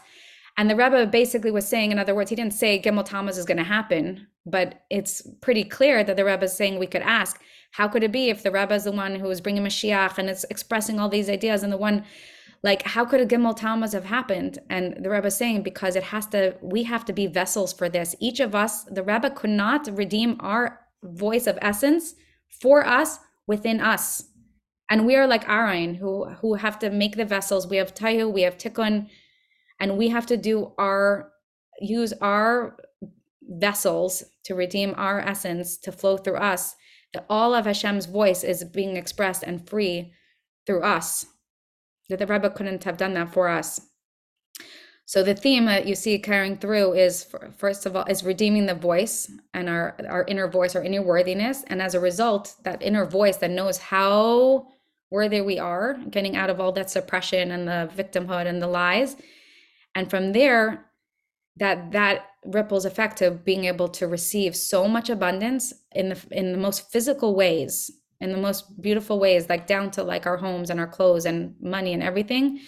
And 0.58 0.70
the 0.70 0.76
Rebbe 0.76 1.08
basically 1.08 1.52
was 1.52 1.68
saying, 1.68 1.92
in 1.92 2.00
other 2.00 2.14
words, 2.14 2.30
he 2.30 2.36
didn't 2.36 2.54
say 2.54 2.80
Gimel 2.80 3.06
Tammuz 3.06 3.38
is 3.38 3.46
going 3.46 3.58
to 3.58 3.64
happen, 3.64 4.28
but 4.46 4.84
it's 4.90 5.28
pretty 5.42 5.64
clear 5.64 6.04
that 6.04 6.16
the 6.16 6.26
Rebbe 6.26 6.46
is 6.46 6.54
saying 6.54 6.78
we 6.78 6.88
could 6.88 7.02
ask, 7.02 7.42
how 7.72 7.88
could 7.88 8.04
it 8.04 8.12
be 8.12 8.30
if 8.30 8.44
the 8.44 8.52
Rebbe 8.52 8.74
is 8.74 8.84
the 8.84 8.92
one 8.92 9.16
who 9.16 9.30
is 9.32 9.42
bringing 9.42 9.64
Mashiach 9.64 10.18
and 10.20 10.30
is 10.30 10.46
expressing 10.52 11.00
all 11.00 11.10
these 11.10 11.30
ideas 11.30 11.64
and 11.64 11.74
the 11.74 11.78
one, 11.78 12.04
like, 12.62 12.84
how 12.84 13.04
could 13.04 13.20
a 13.20 13.26
Gimel 13.26 13.56
Tammuz 13.56 13.94
have 13.94 14.06
happened? 14.06 14.60
And 14.70 15.04
the 15.04 15.10
Rebbe 15.10 15.28
is 15.28 15.36
saying, 15.36 15.64
because 15.64 15.96
it 15.96 16.04
has 16.04 16.28
to, 16.28 16.56
we 16.62 16.84
have 16.84 17.04
to 17.06 17.14
be 17.14 17.26
vessels 17.28 17.74
for 17.74 17.90
this. 17.90 18.16
Each 18.20 18.40
of 18.40 18.54
us, 18.54 18.84
the 18.84 19.04
Rebbe 19.04 19.32
could 19.32 19.50
not 19.50 19.88
redeem 19.92 20.38
our 20.40 20.80
voice 21.04 21.48
of 21.48 21.58
essence 21.62 22.14
for 22.62 22.86
us 22.86 23.20
within 23.48 23.82
us. 23.82 24.24
And 24.90 25.06
we 25.06 25.16
are 25.16 25.28
like 25.28 25.50
Aaron, 25.50 25.96
who 25.96 26.26
who 26.26 26.54
have 26.54 26.78
to 26.80 26.90
make 26.90 27.16
the 27.16 27.26
vessels. 27.26 27.68
We 27.68 27.78
have 27.78 27.96
Tohu, 27.96 28.32
we 28.32 28.44
have 28.44 28.58
Tikkun, 28.58 29.08
and 29.84 29.98
we 29.98 30.08
have 30.08 30.26
to 30.26 30.38
do 30.38 30.72
our 30.78 31.30
use 31.82 32.14
our 32.22 32.78
vessels 33.42 34.24
to 34.46 34.56
redeem 34.56 34.94
our 34.96 35.20
essence 35.20 35.76
to 35.76 35.92
flow 35.92 36.16
through 36.16 36.38
us. 36.38 36.78
That 37.14 37.26
all 37.30 37.54
of 37.54 37.66
Hashem's 37.66 38.06
voice 38.06 38.46
is 38.46 38.64
being 38.64 38.96
expressed 38.96 39.44
and 39.44 39.68
free 39.70 40.14
through 40.66 40.84
us. 40.84 41.26
That 42.10 42.20
the 42.20 42.26
Rebbe 42.26 42.50
couldn't 42.50 42.86
have 42.86 42.96
done 42.96 43.14
that 43.16 43.34
for 43.34 43.50
us. 43.50 43.82
So 45.04 45.22
the 45.22 45.36
theme 45.36 45.66
that 45.66 45.86
you 45.86 45.96
see 45.96 46.18
carrying 46.18 46.56
through 46.56 46.94
is 46.94 47.28
first 47.58 47.86
of 47.86 47.98
all 47.98 48.06
is 48.06 48.24
redeeming 48.24 48.68
the 48.68 48.76
voice 48.76 49.30
and 49.54 49.68
our 49.68 49.98
our 50.08 50.24
inner 50.30 50.48
voice 50.48 50.78
our 50.78 50.84
inner 50.84 51.02
worthiness. 51.02 51.66
And 51.68 51.82
as 51.82 51.94
a 51.94 52.00
result 52.00 52.56
that 52.64 52.82
inner 52.82 53.06
voice 53.06 53.36
that 53.38 53.52
knows 53.52 53.80
how 53.80 54.68
worthy 55.12 55.42
we 55.42 55.60
are 55.60 55.96
getting 56.10 56.38
out 56.38 56.50
of 56.50 56.62
all 56.62 56.72
that 56.72 56.90
suppression 56.90 57.52
and 57.52 57.68
the 57.68 57.92
victimhood 57.94 58.48
and 58.48 58.62
the 58.62 58.68
lies 58.68 59.18
and 59.96 60.10
from 60.10 60.34
there 60.34 60.86
that 61.58 61.92
that 61.92 62.26
ripples 62.46 62.86
effect 62.86 63.22
of 63.22 63.46
being 63.46 63.66
able 63.66 63.88
to 63.88 64.08
receive 64.08 64.56
so 64.56 64.88
much 64.88 65.10
abundance 65.10 65.74
in 65.94 66.10
the 66.10 66.22
in 66.32 66.52
the 66.52 66.58
most 66.58 66.92
physical 66.92 67.36
ways 67.36 67.92
in 68.24 68.32
the 68.32 68.38
most 68.38 68.82
beautiful 68.82 69.20
ways 69.20 69.50
like 69.50 69.68
down 69.68 69.92
to 69.92 70.02
like 70.02 70.26
our 70.26 70.38
homes 70.38 70.70
and 70.70 70.80
our 70.80 70.88
clothes 70.88 71.26
and 71.26 71.54
money 71.62 71.94
and 71.94 72.02
everything 72.02 72.60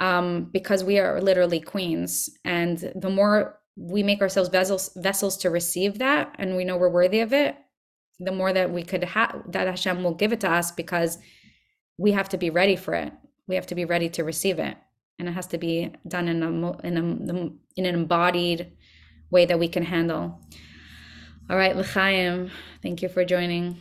um, 0.00 0.48
because 0.52 0.84
we 0.84 0.98
are 0.98 1.20
literally 1.20 1.60
queens. 1.60 2.28
And 2.44 2.92
the 2.96 3.10
more 3.10 3.58
we 3.76 4.02
make 4.02 4.20
ourselves 4.20 4.48
vessels 4.48 4.90
vessels 4.96 5.36
to 5.38 5.50
receive 5.50 5.98
that 5.98 6.34
and 6.36 6.56
we 6.56 6.64
know 6.64 6.76
we're 6.76 6.88
worthy 6.88 7.20
of 7.20 7.32
it 7.32 7.54
the 8.18 8.32
more 8.32 8.52
that 8.52 8.72
we 8.72 8.82
could 8.82 9.04
have 9.04 9.40
that 9.46 9.68
Hashem 9.68 10.02
will 10.02 10.14
give 10.14 10.32
it 10.32 10.40
to 10.40 10.50
us 10.50 10.72
because 10.72 11.18
we 11.96 12.10
have 12.10 12.28
to 12.30 12.36
be 12.36 12.50
ready 12.50 12.74
for 12.74 12.94
it. 12.94 13.12
We 13.46 13.54
have 13.54 13.68
to 13.68 13.76
be 13.76 13.84
ready 13.84 14.08
to 14.10 14.24
receive 14.24 14.58
it 14.58 14.76
and 15.18 15.28
it 15.28 15.32
has 15.32 15.46
to 15.48 15.58
be 15.58 15.92
done 16.06 16.28
in 16.28 16.42
a 16.42 16.48
in 16.86 16.96
a 16.96 17.80
in 17.80 17.86
an 17.86 17.94
embodied 17.94 18.72
way 19.30 19.44
that 19.44 19.58
we 19.58 19.68
can 19.68 19.84
handle. 19.84 20.40
All 21.50 21.56
right, 21.56 21.76
L'chaim, 21.76 22.50
thank 22.82 23.02
you 23.02 23.08
for 23.08 23.24
joining. 23.24 23.80